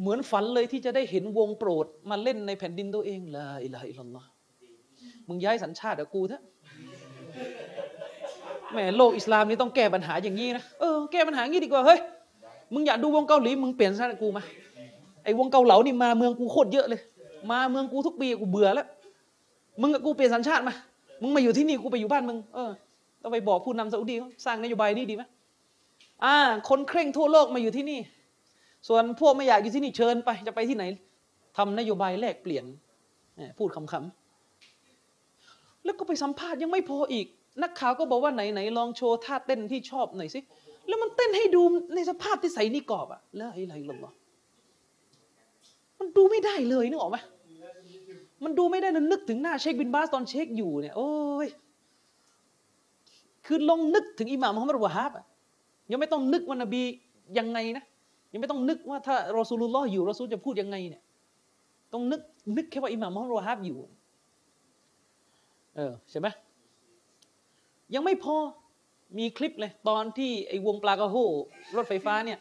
[0.01, 4.29] เหมือนฝันเลยที่จะได้เห็นวงโปรด มาเล่นในแผ่นดินตัวเองلا إله إلا الله
[5.29, 6.43] มึงย้ายสัญชาติกับกูเถอะ
[8.73, 12.01] แหมโลกอิสลามนี่ต้องแก้ปัญหาอย่างนี้นะเออแก้ปัญหาอย่างนี้ดีกว่าเฮ้ย
[12.75, 14.43] มึงอยากดูวงเกาหลีมึงเปลี่ยนชาติกูมา
[15.25, 17.01] ไอ้วงเกาเหลานี่มาเมืองกูโคตรเยอะเลย
[17.51, 18.87] มาเมืองกูทุกปีกูเบื่อแล้ว
[19.81, 20.75] มึงกับกูเปลี่ยนสัญชาติมา
[21.23, 22.71] มึงมาอยู่ที่นี่กูไปอยู่บ้านมึง เออ
[23.23, 25.23] ต้องไปบอกผู้นำซาอุดีเขาสร้างนโยบายนี้ดีไหม
[26.25, 26.37] อ่า
[26.69, 28.01] คนเคร่งทั่วโลกมาอยู่ที่นี่
[28.89, 30.85] ส่วนพวกไม่อยากอยู่ที่นี่เชิญไป จะไปที่ไหน
[31.57, 32.65] ทำนโยบายแลกเปลี่ยน
[33.59, 37.27] พูดคำๆแล้วก็ไปสัมภาษณ์ยังไม่พออีก
[37.63, 40.41] นักข่าวก็บอกว่าไหนไหนลองโชว์ท่าเต้นที่ชอบหน่อยสิ
[40.89, 41.63] แล้วมันเต้นให้ดู
[41.95, 44.13] ในสภาพที่ใส่นิกอบอะแล้วไอ้ไรหรอ
[46.03, 47.19] มันดูไม่ได้เลยนึกออกไหม
[48.45, 51.11] มันดูไม่ได้นะนึกถึงหน้าเชคบินบาสตอนเชคอยู่เนี่ย โอ้
[51.45, 51.47] ย
[53.47, 55.25] คือลองนึกถึงอิหม่ามมุฮัมมัดวะฮับอะ
[55.91, 56.83] ยังไม่ต้องนึกว่านบี
[57.39, 57.85] ยังไงนะ
[58.33, 61.03] ยังไม่ต้องนึกว่าถ้ารอซูลุลลอฮ์อยู่รอซูลจะพูดยังไงเนี่ย
[61.93, 62.21] ต้องนึก
[62.57, 63.79] นึกแค่ว่าอิหม่ามมุฮัมมัดวะฮับอยู่
[65.77, 66.27] เออใช่ไหม
[67.95, 68.37] ยังไม่พอ
[69.19, 71.17] มีคลิปเลยตอนที่ไอ้วงปลากระโห
[71.77, 72.39] รถไฟฟ้าเนี่ย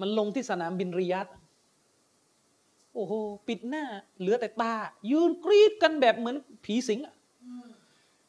[0.00, 1.26] มันลงที่สนามบินริยัด
[2.96, 3.14] โอ้โห
[3.48, 3.84] ปิดหน้า
[4.18, 4.74] เหลือแต่ตา
[5.10, 7.14] ยืนกรีดกันแบบเหมือนผีสิงอะ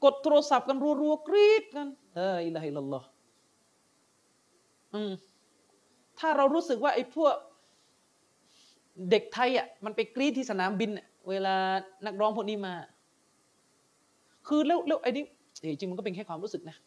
[0.04, 3.08] กดโทรศัพท์กันรัวๆกรีดกันเอออิละฮิลลอฮ์
[4.94, 5.12] อืม
[6.20, 7.36] ถ้าเรารู้สึกว่าไอ้พวก
[9.12, 10.90] เด็กไทยอะมันไปกรีดที่สนามบิน
[11.30, 11.56] เวลา
[12.06, 12.74] นักร้องพวกนี้มา
[14.48, 15.26] คือแล้วแล้วไอ้นี่
[15.64, 16.78] จริงมันก็เป็นแค่ความรู้สึกนะ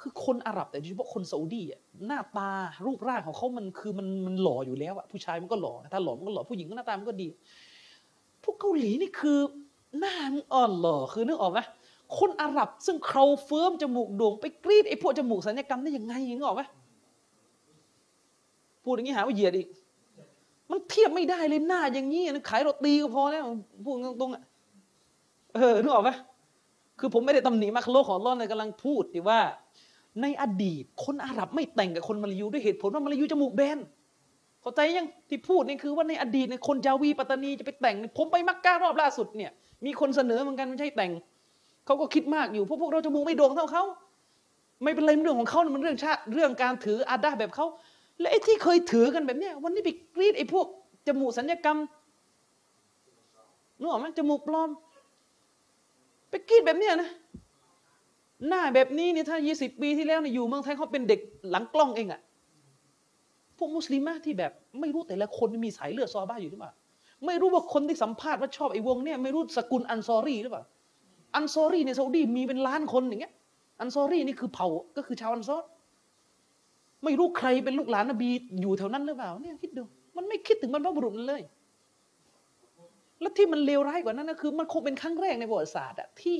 [0.00, 2.50] คือคนอาหรับแต่โดยเฉพาะคนซาอุดีอะหน้าตา
[2.86, 7.28] รูปร่างของเขามันคือมันมันหล่ออยู่แล้วอะผู้ชายมันก็หล่อถ้าหล่อมันก็หล่อผู้หญิงก็หน้าตามันก็ดี
[8.42, 9.38] พวกเกาหลีนี่คือ
[9.98, 11.60] หน้ามันอ่อนหล่อคือนึกออกไหม
[12.18, 16.62] คนอาหรับซึ่งเขาเฟิร์มจมูกโด่งไปกรีดไอ้พวกจมูกสัญญกรรมได้ยังไงนึกออกไหม
[18.82, 19.68] พูดอย่างนี้หาว่าเหยียดอีก
[20.70, 23.42] มันเทียบไม่ได้เลยหน้าอย่างนี้ขายโรตีก็พอแล้ว
[23.84, 24.42] พูดตรงๆอะ
[25.54, 26.10] เออนึกออกไหม
[27.00, 29.40] คือผมไม่ได้ตำหนิมักโลของร้อนเลยกำลังพูดที่ว่า
[30.22, 33.78] ในอดีตคนอาหรับไม่แต่งกับคนมาลายูด้วยเหตุผลว่ามาลายูจมูกแบน
[34.62, 39.50] เข้าใจยังที่พูดนี่คือว่าในอดีตในคนจาวีปัตตานีจะไปแต่ง ผมไปมักกะรอบล่าสุดเนี่ย
[39.84, 41.12] มีคนเสนอเหมือนกันไม่ใช่แต่ง
[41.86, 43.84] เขาก็คิดมากอยู่พวกพวกเราจมูกไม่โด่งเท่าเขา
[44.82, 47.66] ไม่เป็นไรเรื่องของเขามันเรื่องชาติเรื่องการถืออาดาแบบเขา
[48.20, 50.66] และไอ้ที่เคยถือกันแบบเนี้ยวันนี้ไปกรีดไอ้พวก
[51.06, 51.78] จมูกสัญญกรรม
[53.78, 54.70] นึกออกไหมจมูกปลอม
[56.30, 57.10] ไปคิดแบบเนี้ยนะ
[58.46, 62.20] หน้าแบบนี้เนี่ยถ้ายี่สิบปีที่แล้วเนี่ยอยู่เมืองไทยเขาเป็นเด็กหลังกล้องเองอะ
[63.58, 66.72] พวกมุสลิมที่แบบไม่รู้แต่ละคนมีสายเลือดซอบ้าอยู่หรือเปล่า
[67.26, 70.62] ไม่รู้ว่าคนที่สัมภาษณ์ว่าชอบไอ้วงเนี่ยไม่รู้สกุลอันซอรี่หรือเปล่า
[71.34, 73.32] อันซอรี่ในซาอุดีมีเป็นล้านคนอย่างเงี้ย
[73.80, 75.60] อันซอรี่นี่คือเผ่าก็คือชาวอันซอร
[77.04, 79.82] ไม่รู้ใครเป็นลูกหลานนบีอยู่แถวนั้นหรือเปล่าเนี่ยคิดดู
[80.16, 81.42] มันไม่คิดถึงบรรพบุรุษเลย
[83.20, 86.38] แล้วที่มันเลวร้ายกว่านั้นนะคือ มันคงเป็นครั้งแรกในประวัติศาสตร์อะที่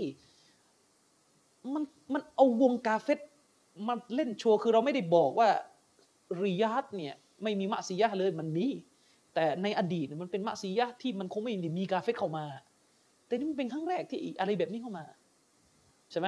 [1.75, 3.21] มันมันเอาวงกาเฟต
[3.89, 5.49] มาเล่นโชว์คือเราไม่ได้บอกว่า
[6.43, 8.67] ริยาดเนี่ยไม่มีมะซียะเลยมันมี
[9.35, 12.45] แต่ในอดีตมันเป็นมะซียะที่มันคงไม่มีกาเฟตเข้ามา
[13.27, 15.05] แต่นี่มันเป็นครั้งแรกที่อะไรแบบนี้เข้ามา
[16.11, 16.27] ใช่ไหม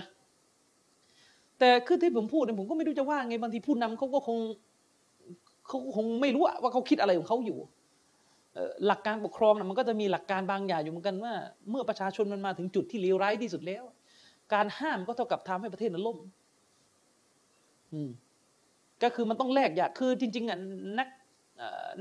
[1.58, 4.38] แต่คือที่ผมพูดเนี่ยผมก็ไม่รู้จะว่าไงบางทีผู้นำเขาก็คง
[5.66, 7.58] เขาคงไม่รู้ว่าเขาคิดอะไรของเขาอยู่
[8.86, 11.32] หลักการปกครองนะมันก็จะมีหลักการบางอย่างอยู่เหมือนกันว่า
[11.70, 13.84] เมื่อประชาชนมันมาถึงจุดที่เลวร้ายที่สุดแล้ว
[14.54, 16.18] การห้ามก็เท่ากับทำให้ประเทศนั้นล่ม
[17.92, 18.10] อืม
[19.02, 20.58] ก็คือมันต้องแลกอย่างคือจริง ๆอะ
[20.98, 21.08] นัก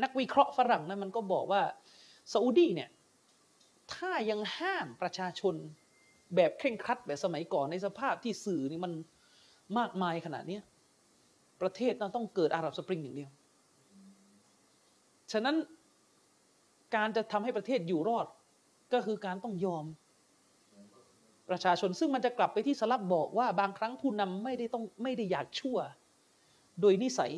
[0.03, 1.61] นักวิเคราะห์ฝรั่งนะมันก็บอกว่า
[2.33, 2.89] ซาอุดีเนี่ย
[3.93, 5.55] ถ้ายังห้ามประชาชน
[6.35, 8.93] แบบเคร่งครัดแบบสมัยก่อนในสภาพที่สื่อนี่มัน
[9.77, 10.59] มากมายขนาดนี้
[11.61, 13.31] ประเทศเราต้องเกิดอาหรับสปริงอย่างเดียว
[15.31, 15.55] ฉะนั้น
[16.95, 18.27] การจะทำให้ประเทศอยู่รอด
[18.93, 19.85] ก็คือการต้องยอม
[21.49, 25.77] ประชาชนซึ่งมันจะกลับไปที่สลับบอกว่าบางครั้งผู้นำไม่ได้ต้องไม่ได้อยากชั่ว
[26.81, 27.31] โดยนิสัย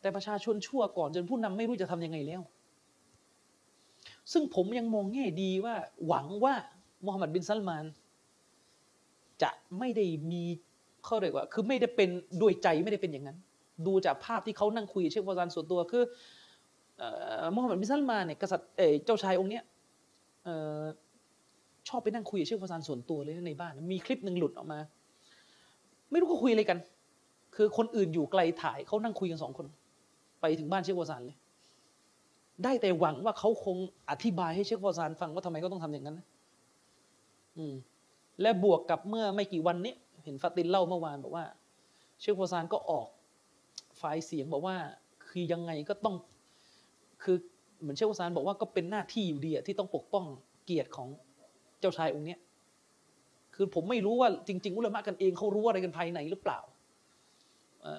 [0.00, 2.42] แต่ประชาชนชั่วก่อนจนผู้นำไม่รู้จะทำยังไงแล้ว
[4.32, 5.74] ซึ่งผมยังมองแง่ดีว่า
[6.06, 6.54] หวังว่า
[7.04, 7.84] มูฮัมหมัดบินซัลมาน
[9.42, 10.42] จะไม่ได้มี
[11.04, 12.08] เขาเรียกว่า คือไม่ได้เป็น
[12.40, 13.38] ด้วยใจไม่ได้เป็นอย่างนั้น
[13.86, 16.04] ดูจากภาพที่เขานั่งคุยเชฟวาซานส่วนตัวคือ
[17.54, 18.70] มูฮัมหมัดบินซัลมานเนี่ยกษัตริย์
[19.04, 19.64] เจ้าชายองค์เนี้ย
[21.88, 24.78] ชอบไปนั่งคุยกับเชฟฟาซานส่วนตัวเลยในบ้าน มีคลิปหนึ่งหลุดออกมา
[26.10, 26.78] ไม่รู้ก็คุยอะไรกัน
[27.56, 29.66] คือคนอื่นอยู่ไกลถ่ายเขานั่งคุยกันสองคน
[30.40, 31.36] ไปถึงบ้านเชฟฟาซานเลย
[32.64, 33.76] ได้แต่หวังว่าเขาคง
[34.10, 36.20] อธิบายให้เชฟฟาซานฟังว่าทำไมเขาต้องทำอย่างนั้น
[37.58, 37.74] อืม
[38.40, 41.44] และบวกกับเมื่อไม่กี่วันนี้เห็นฟาตินเล่าเมื่อวานบอกว่า
[42.20, 43.06] เชฟฟาซานก็ออก
[43.96, 44.76] ไฟล์เสียงบอกว่า
[45.28, 46.14] คือยังไงก็ต้อง
[47.22, 47.36] คือ
[47.80, 50.24] เหมือนเชฟวสานบอกว่าก็เป็นหน้าที่อยู่ดีอะที่ต้องปกป้อง
[50.64, 51.08] เกียรติของ
[51.80, 52.38] เจ้าชายองค์เนี้ย
[53.54, 56.60] คือผมไม่รู้ว่าจริง ๆ อุลามะกันเองเขารู้อะไรกันภายในหรือเปล่า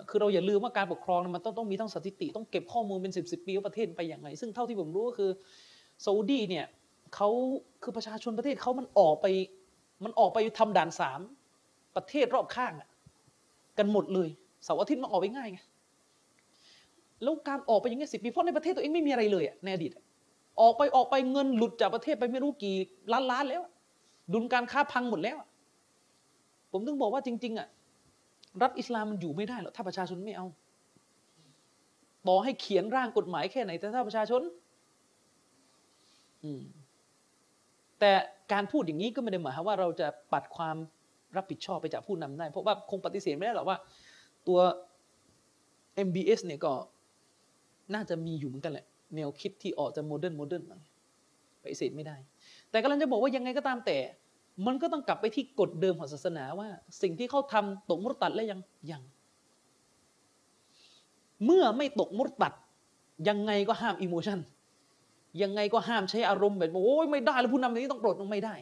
[0.10, 5.30] คือเราอย่าลืมว่าการปกครองมันต้องต้องมีทั้งสถิติต้องเก็บข้อมูลเป็นสิบสิบปีว่าประเทศไปอย่างไรซึ่งเท่าที่ผมรู้ก็คือ
[6.06, 6.66] ซาอุดีเนี่ย
[7.16, 7.30] เขา
[7.84, 9.26] คือประชาชนประเทศเขามันออกไป
[10.04, 11.20] มันออกไปทำด่านสาม
[11.96, 12.74] ประเทศรอบข้าง
[13.78, 14.30] กันหมดเลย
[14.64, 15.60] เสาร์อาทิตย์มันออกไปง่ายไง
[17.24, 19.92] แล้วการออกไปอย่างเงี้ยสิปีเพราะในประเทศตัวเองไม่มีอะไรเลยในอดีต
[20.62, 22.76] ออกไปออกไปเงินหลุดจากประเทศไปไม่รู้กี่
[23.12, 23.62] ล้านล้านแล้ว
[24.34, 25.38] ดุลการค้าพังหมดแล้ว
[26.72, 27.68] ผมถึงบอกว่าจริง ๆ อะ
[28.62, 30.46] รัฐอิสลามมันอยู่ไม่ได้หรอกถ้าประชาชนไม่เอา
[32.28, 34.42] ต่อให้เขียนร่างกฎหมายแค่ไหน แต่ถ้าประชาชน
[36.44, 36.62] อืม
[38.00, 38.12] แต่
[38.54, 40.76] การพูดอย่างนี้ก็ไม่ได้หมายว่าเราจะปัดความ
[41.36, 43.78] รับผิดชอบไปจากผู้นำได้ เพราะว่าคงปฏิเสธไม่ได้หรอกว่า
[44.48, 44.60] ตัว
[46.08, 46.74] MBS เนี่ยก็
[47.94, 52.16] น่าจะมีอยู่เหมือนกันแหละ แนวคิดที่ออกจะ modern modern ปฏิเสธไม่ได้
[52.70, 53.98] แต่กำลังจะบอกว่ายังไงก็ตามแต่
[54.66, 56.70] มันก็ต้องกลับไปที่กฎเดิมของศาสนาว่า
[57.02, 58.60] สิ่งที่เขาทำตกมุรตัดแล้วยัง
[58.92, 59.04] ยัง
[61.46, 62.54] เมื่อไม่ตกมุรตัด
[63.30, 64.40] ยังไงก็ห้าม emotion
[65.42, 68.56] ยังไงก็ห้ามใช้อารมณ์แบบโอ้ยไม่ได้แล้วผู้นำนี้ต้องโกรธต้องไม่ได้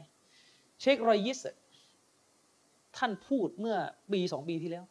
[0.82, 1.40] เชครอยยิส
[2.98, 3.76] ท่านพูดเมื่อ
[4.12, 4.84] ปีสองปีที่แล้ว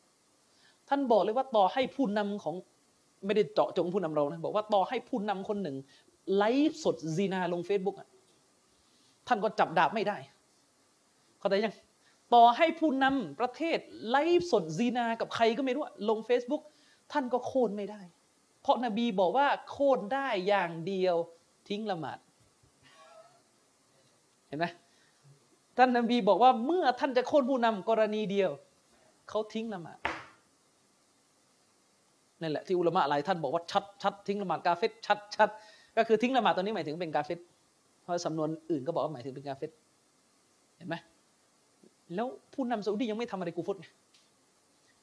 [0.89, 2.55] ท่านบอกเลยว่าต่อให้ผู้นำของ
[3.27, 5.77] ไม่ได้เจาะจงผู้นำเรานะบอกว่าต่อให้ผู้นำคนหนึ่ง
[6.37, 7.97] ไลฟ์สดซีนาลงเฟซบุ๊ก
[9.29, 10.17] ท่านก็จับดาบไม่ได้
[11.39, 11.75] เข้าใจยัง
[12.35, 13.79] ต่อให้ผู้นำประเทศ
[14.11, 16.63] ไลฟ์สดซีนากับใครก็ไม่รู้ลง Facebook
[17.13, 18.01] ท่านก็โค่นไม่ได้
[18.63, 21.17] เพราะนบีบอกว่าโค่นได้อย่างเดียว
[21.69, 22.19] ทิ้งละหมาด
[24.49, 24.67] เห็นไหม
[25.77, 28.51] ท่านนบีบอกว่าเมื่อท่านจะโค่นผู้นำกรณีเดียว
[29.29, 29.99] เขาทิ้งละหมาด
[32.41, 35.49] นั่นแหละที่อุลามะหลายท่านบอกว่าชัดชัดทิ้งละหมาดกาเฟตชัดชัด
[35.97, 37.39] ก็คือทิ้งละหมาดตอนนี้หมายถึงเป็นกาเฟต
[38.03, 39.71] เพราะสำนวนอื่นก็บอกว่าหมายถึงเป็นกาเฟต
[40.77, 40.95] เห็นไหม
[42.15, 43.77] แล้วผู้นำซาอุดียังไม่ทำอะไรกูฟต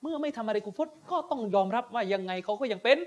[0.02, 2.98] เมื่อไม่ทำอะไรกูฟตก็ต้องยอมรับว่ายังไงเขาก็ยังเป็น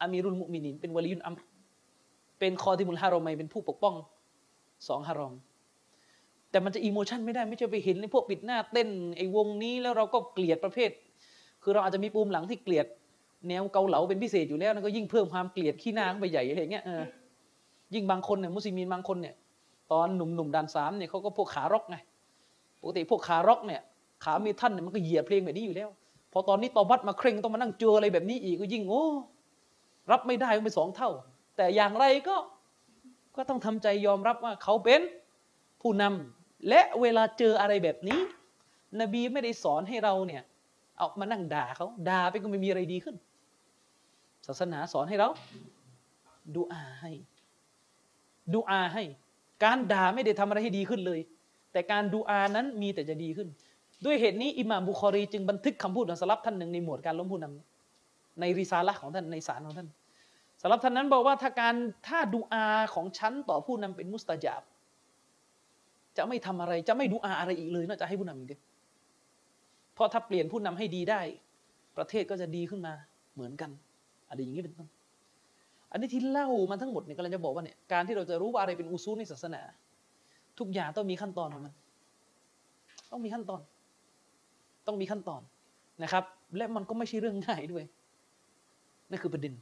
[0.00, 1.34] อามีรุลมุมินินเป็นวลียุนอัม
[2.40, 3.94] เป็นคอที่มุลฮารอมัยเป็นผู้ปกป้อง
[4.88, 5.34] สองฮารอม
[6.50, 10.90] แต่มันจะอิโมชันไม่ได้ไม่ใช่ไปเห็นในพวกปิดหน้าเต้นไอ้วงนี้แล้วเราก็เกลียดประเภท
[11.62, 12.86] คือเราอาจจะมีปูมหลังที่เกลียด
[13.48, 16.84] แนวเกาเหลาเป็นพิเศษอยู่แล้วนะก็ยิ่งเพิ่มความเกลียดขี้หน้าไปใหญ่อะไรเงี้ย
[17.94, 19.34] ยิ่งบางคนเนี่ยมุสลิมบางคนเนี่ย
[19.92, 21.96] ตตอนหนุ่มๆดันสามเนี่ยเขาก็พวกขารอกไง
[22.80, 23.80] ปกติพวกขารอกเนี่ย
[24.24, 25.88] ขามีท่านเนี่ยมันก็เหยียบเพลงแบบนี้อยู่แล้ว
[26.32, 29.04] พอตอนนี้ตอบัตมาเคร่งต้องมานั่งเจออะไรแบบนี้อีกก็ยิ่งโอ้
[30.10, 31.10] รับไม่ได้ก็ไปสองเท่า
[31.56, 32.36] แต่อย่างไรก็
[33.36, 35.00] ก็ต้องทำใจยอมรับว่าเขาเป็น
[35.82, 38.20] ผู้นำและเวลาเจออะไรแบบนี้
[39.00, 40.42] นบีไม่ได้สอนให้เราเนี่ย
[40.96, 43.16] เอามานั่งด่าเขาด่าไปก็ไม่มีอะไรดีขึ้น
[44.46, 45.28] ศาสนาสอนให้เรา
[46.54, 47.12] ดูอาให้
[48.54, 49.04] ดูอาให้
[49.64, 51.20] การด่าไม่ได้ทำอะไรให้ดีขึ้นเลย
[51.72, 53.48] แต่การดูอานั้นมีแต่จะดีขึ้น
[54.04, 59.88] ด้วยเหตุนี้อิหม่ามบุคอรี จึงบันทึกคำพูดของสลับท่านหนึ่งในหมวดการล้มผู้นำในริซาละของท่านในสารของท่าน
[60.60, 61.74] สลับท่านนั้นบอกว่าถ้าการ
[62.08, 64.62] ถ้าดูอาของฉันต่อผู้นำเป็นมุสตาจาบ
[66.16, 68.60] จะไม่ทำอะไรจะไม่ดูอาอะไรอีกเลยนอกจากให้ผู้นำอย่างเดียว
[69.94, 71.20] เพราะถ้าเปลี่ยนผู้นำให้ดีได้
[71.96, 72.94] ประเทศก็จะดีขึ้นมา
[73.34, 73.70] เหมือนกัน
[74.32, 74.88] อะไรอย่างนี้เป็นต้น
[75.90, 79.62] อันนี้ที่เล่ามาทั้งหมดเนี่ยกำลังจะบอกว่าเนี่ยการที่เราจะรู้ว่าอะไรเป็นอุซูลในศาสนา
[80.58, 81.74] ทุกอย่างต้องมีขั้นตอนของมัน
[83.10, 83.60] ต้องมีขั้นตอน
[84.86, 85.42] ต้องมีขั้นตอน
[86.02, 86.24] นะครับ
[86.56, 87.84] และมันก็ไม่ใช่เรื่องง่ายด้วย
[89.10, 89.54] นั่นคือประเด็น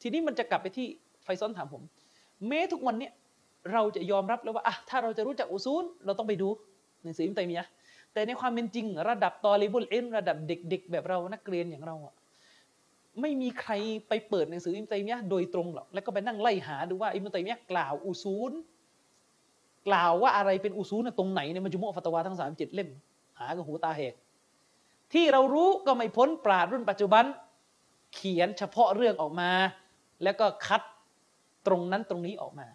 [0.00, 0.86] ทีนี้มันจะกลับไปที่
[1.24, 1.82] ไฟซ้อนถามผม
[2.48, 3.12] แม้ทุกวันเนี่ย
[3.72, 6.48] เราจะยอมรับแล้วว่าอะถ้าเราจะรู้จักอุซูลเราต้องไปดู
[7.02, 7.66] หนังสืออิมตัยมียะ
[8.12, 12.14] แต่ในความเป็นจริง ระดับตอริบุลเอ็นระดับเด็ก ๆ แบบเรานักเรียนอย่างเราอะ
[13.20, 13.72] ไม่มีใคร
[14.08, 18.52] ไปเปิดหนังสืออิมตัยมียะโดยตรงหรอกแล้วก็ไปนั่งไล่หาดูว่าอิมตัยมียะกล่าวอุซูล
[19.88, 22.88] กล่าวว่าอะไรเป็นอุซูลนตรงไหนในมัจมุอฟัตวาทั้งสามเจ็ดเล่ม
[23.38, 24.14] หากับหูตาแหก
[25.12, 27.24] ที่เรารู้ก็ไม่พ้นปราดรุ่นปัจจุบัน
[28.14, 29.50] เขียนเฉพาะเรื่องออกมา
[30.22, 30.82] แล้วก็คัด
[31.66, 32.66] ตรงนั้นตรงนี้ออกมา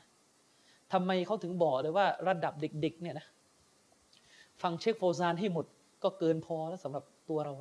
[0.93, 3.27] ทำไมเขาถึงบอกเลยว่าระดับเด็ก ๆ เนี่ยนะ
[4.61, 5.65] ฟังเชคโฟซานให้หมด
[6.03, 7.53] ก็เกินพอแล้วสำหรับตัวเรา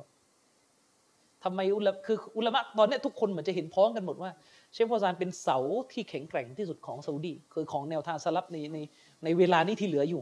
[1.43, 4.31] ทำไมอุลคืออุลามะตอนนี้ทุกคนเหมือนจะเห็นพ้องกันหมดว่า
[4.73, 5.57] เชคโฟซานเป็นเสา
[5.91, 8.77] ที่แข็งแกร่งที่สุดของซาอุดีคือของแนวทางสลับในใน
[9.23, 10.21] ในเวลานี้ที่เหลืออยู่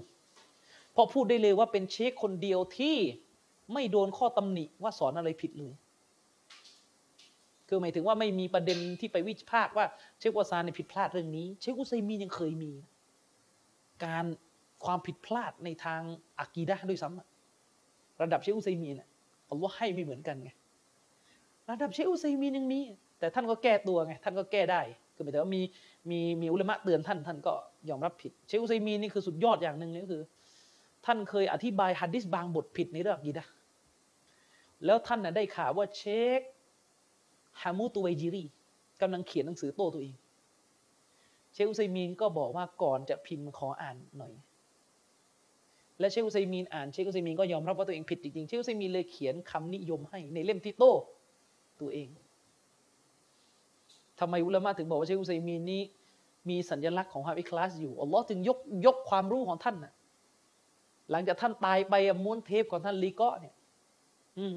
[0.94, 2.96] เพราะพูดได้เลยว่าเป็นเชคคนเดียวที่
[3.74, 5.74] ไม่โดนข้อตำหนิว่าสอนอะไรผิดเลย
[7.68, 9.86] คือหมายถึงว่าไม่มีประเด็นที่ไปวิพากษ์ว่า
[10.20, 12.72] เชควาซานในผิดพลาดเรื่องนี้ เชคอุซัยมียังเคยมี
[14.06, 14.26] การ
[14.86, 16.02] ความผิดพลาดในทาง
[16.40, 19.02] อากีดะด้วยซ้ำระดับเชคอุซัยมีน
[19.50, 20.50] อัลลอฮ์ให้ไม่เหมือนกันไง
[21.70, 22.82] ระดับเชคอุซัยมีนยังมี
[23.20, 24.82] แต่ท่านก็แก้ตัวไงท่านก็แก้ได้
[25.16, 25.62] คือหมายถึงว่ามี
[26.10, 27.54] มีมีอุลามะเตือนท่านท่านก็
[27.90, 30.24] ยอมรับผิด เชคอุซัยมีนนี่คือสุดยอดอย่างหนึ่งเลยก็คือ
[31.06, 33.46] ท่านเคยอธิบายฮัดดิสบางบทผิดในเรื่องอกีดะ
[34.86, 36.04] แล้วท่านน่ะได้ข่าวว่าเช
[36.38, 36.40] ค
[37.62, 38.44] ฮามูตุไวจิรี
[39.02, 40.14] กำลังเขียนหนังสือโต้ตัวเอง
[41.54, 44.34] เชคอุซัยมีนก็บอกว่าก่อนจะพิมพ์ขออ่านหน่อย
[46.00, 50.94] และเชคอุซัยมีนอ่านเชคอุซัยมีนก็ยอมรับว่าตัวเองผิดจริงๆเชคอุซัยมีนเลยเขียนคำนิยมให้ในเล่มที่โต้
[51.82, 52.08] ตัวเอง
[54.20, 55.82] ทำไมอุลามะถึงบอกว่าเชคอุซัยมีนนี้
[56.50, 59.94] มีสัญลักษณ์ของความอิคลาสอยู่อัลลอฮ์จึงยกยกความรู้ของท่านนะ
[61.12, 63.54] หลังจากท่านตายไปม้วนเทปของท่านลีกะเนี่ย
[64.38, 64.54] อืม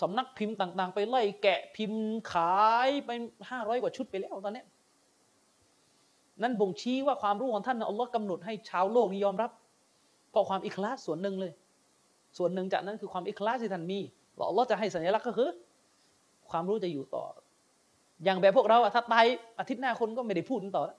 [0.00, 3.10] สำนักพิมพ์ต่าง ๆ ไปไล่แกะพิมพ์ขายไป
[3.50, 4.64] ห้าร้อยกว่าชุดไปแล้วตอนนี้
[6.42, 9.50] นั่นบ่งชี้ว่าความรู้ของท่านอัลลอฮ์กำหนดให้ชาวโลกนี้ยอมรับ
[10.30, 11.52] เพราะความอิคลาสส่วนหนึ่งเลย
[12.38, 14.00] ส่วนหนึ่งจากนั้นคือความอิคลาสที่ท่านมี
[14.36, 15.48] ว่าอัลลอฮ์จะให้สัญลักษณ์ก็คือ
[16.52, 17.24] ความรู้จะอยู่ต่อ
[18.24, 19.24] อย่างแบบพวกเราอะถ้าตาย
[19.58, 20.98] อาทิตย์หน้าคนก็ไม่ได้พูดต่อแล้ว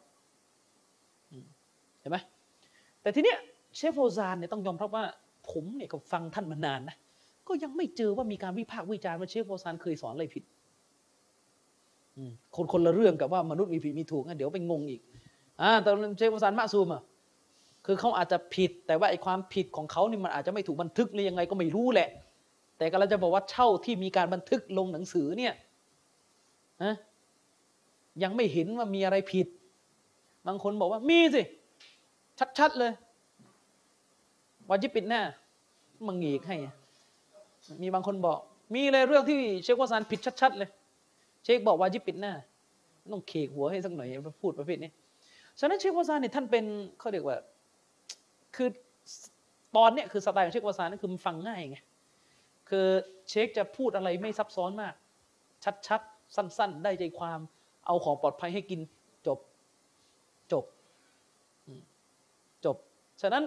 [2.00, 2.18] เห็นไหม
[3.02, 3.38] แต่ทีเนี้ย
[3.76, 5.04] เชฟโฟซานเนี่ยต้องยอมรับว่า
[5.52, 6.96] ผมเนี่ยก็ฟังท่านมานานนะ
[7.48, 10.44] ก็ยังไม่เจอว่ามีการวิพากษ์วิจารณ์ว่าเชฟโฟซานเคยสอนอะไรผิด
[12.56, 15.02] คนคนละเรื่องกับว่ามนุษย์มีผิดมีถูกนะเดี๋ยวไปงงอีก
[15.62, 17.02] อ่าแต่เชฟโฟซานมาซูมอะ
[17.86, 22.10] คือเขาอาจจะผิด แต่ว่าไอ้ความผิดของเขานี่มันอาจจะไม่ถูกบันทึกหรือยังไงก็ไม่รู้แหละ
[22.84, 25.54] แต่ก็เราจะบอกว่าเช่าที่มีการบันทึกลงหนังสือเนี่ย
[26.84, 26.94] นะ
[28.24, 29.48] ยังไม่เห็นว่ามีอะไรผิด
[30.48, 31.42] บางคนบอกว่ามีสิ
[32.60, 32.92] ชัดๆเลย
[34.70, 35.22] วาจิปิดหน้า
[36.08, 36.58] มังงีกให้
[37.82, 38.40] มีบางคนบอก
[38.74, 40.70] มีเลยเรื่องที่เชควาซานผิดชัด ๆ เลย
[41.44, 42.34] เชคบอกวาจิปิดหน้า
[43.14, 44.08] ต้องเคกหัวให้สักหน่อย
[44.42, 44.92] พูดประเภทนี้
[45.60, 46.66] ฉะนั้นเชควาซานเนี่ยท่านเป็น
[47.00, 47.38] เขาเรียกว่า
[48.56, 48.70] คือ
[49.76, 51.78] ตอนเนี้ยคือสไตล์ของเชควาซานนั่นคือมันฟังง่ายไง
[52.70, 52.88] คือ
[53.30, 54.94] เชคจะพูดอะไรไม่ซับซ้อนมาก
[55.88, 57.40] ชัดๆ สั้น ๆ ได้ใจความ
[57.86, 58.80] เอาของปลอดภัยให้กิน
[59.28, 59.40] จบ
[60.52, 60.66] จบ
[62.66, 62.78] จบ
[63.22, 63.44] ฉะนั้น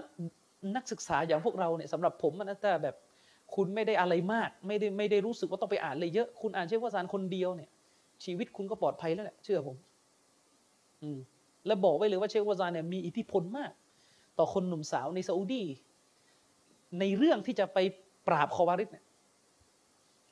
[0.76, 2.94] นักศึกษาอย่างพวกเราเนี่ยสำหรับผมนะแต่แบบ
[3.54, 7.70] คุณไม่ได้อะไรมาก ไม่ได้ไม่ได้รู้สึกว่าต้องไปอ่านเลยเยอะ คุณอ่านเชฟวาซานคนเดียวเนี่ย
[8.24, 9.76] ชีวิตคุณก็ปลอดภัยแล้วแหละเชื่อผม
[11.02, 11.18] อืม
[11.66, 13.72] แล้วบอกไว้เลยว่าเชฟวาซานเนี่ยมีอิทธิพลมาก
[14.38, 15.64] ต่อคนหนุ่มสาวในซาอุดี
[17.00, 17.78] ในเรื่องที่จะไป
[18.28, 19.04] ปราบคอวาริสเนี่ย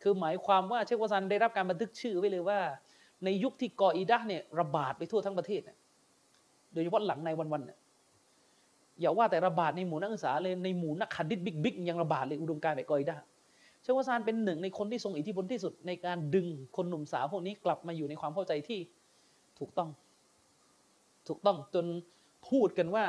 [0.05, 2.59] คือหมายความว่าเชฟวาซานได้รับการบันทึกชื่อไว้เลยว่า
[3.25, 5.77] ในยุคที่กออิดะเนี่ยระบาดไปทั่วทั้งประเทศเนี่ย
[6.73, 7.79] โดยเฉพาะหลังในวันๆเนี่ย
[9.01, 13.17] อย่าว่าแต่ระบาดในหมู่นักศึกษาเลยในหมู่นักขัดดิษบิ๊กบิ๊กยังระบาดเลยอุดมการณ์แบบกอยได้
[13.83, 18.79] เชควาซานเป็นหนึ่งในคนที่ทรงอิทธิพลที่สุดในการดึงคนหนุ่มสาวพวกนี้กลับมาอยู่ในความเข้าใจที่
[19.59, 19.89] ถูกต้อง
[21.29, 21.87] ถูกต้องจน
[22.49, 23.05] พูดกันว่า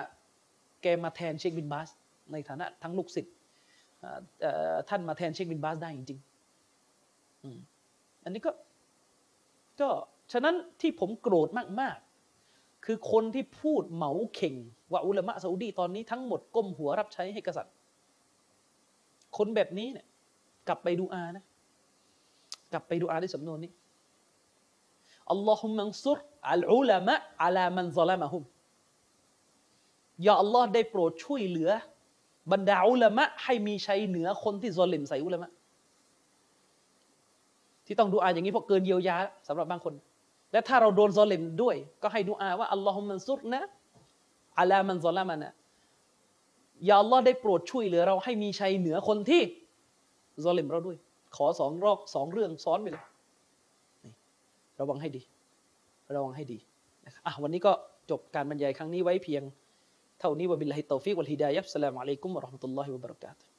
[0.82, 1.90] แกมาแทนเชคบินบาส
[2.32, 3.34] ในฐานะทั้งลูกศิษย์
[4.90, 6.35] ท่านมาแทนเชคบินบาสได้จริงๆ
[8.24, 8.52] อันนี้ก็
[9.80, 9.90] ก็
[10.32, 11.50] ฉะนั้นที่ผมโกรธ
[11.80, 14.56] มากๆ คือคนที่พูดเหมาเข่ง
[14.92, 17.74] ว่าอุลามะซาอุดีตอนนี้ทั้งหมดก้มหัวรับใช้ให้กษัตริย์
[19.38, 20.08] คนแบบนี้เนี่ย
[20.68, 21.44] กลับไปดูอานะ
[22.74, 23.72] กลับไปดูอาในสำนวนนี้
[25.32, 26.20] อัลลอฮุมังซุร
[26.52, 28.44] อัลอุลามะอัลามันซะลามะฮุม
[30.28, 31.70] ยาอัลลอฮ์ได้โปรดช่วยเหลือ
[32.52, 35.50] บรรดาอุลามะให้มีชัยเหนือคนที่ซอลิมใส่อุลามะ
[37.86, 39.94] ที่ต้องดูอาอย่างนี้เพราะเกินเยียวยาสำหรับบางคน
[40.52, 43.62] และถ้าเราโดนซอลิมด้วย ก็ให้ดูอาว่าอัลลอฮุมันซุรนะ
[44.60, 45.52] อัลามันซอลามานะ
[46.88, 49.42] ย่าอัลลอฮ์ได้โปรดช่วยเหลือเราให้มีชัยเหนือคนที่
[50.46, 50.98] ซอลิมเราด้วย
[51.36, 53.04] ขอสองรอบสองเรื่องซ้อนไปเลย
[54.80, 55.22] ระวังให้ดี
[56.16, 56.60] ระวังให้ดี
[57.06, 57.72] นะครับอะวันนี้ก็
[58.12, 59.44] จบการบรรยายครั้งนี้ไว้เพียง
[60.20, 63.55] เท่านี้وبالله التوفيق والهداية والسلام عليكم ورحمة الله وبركاته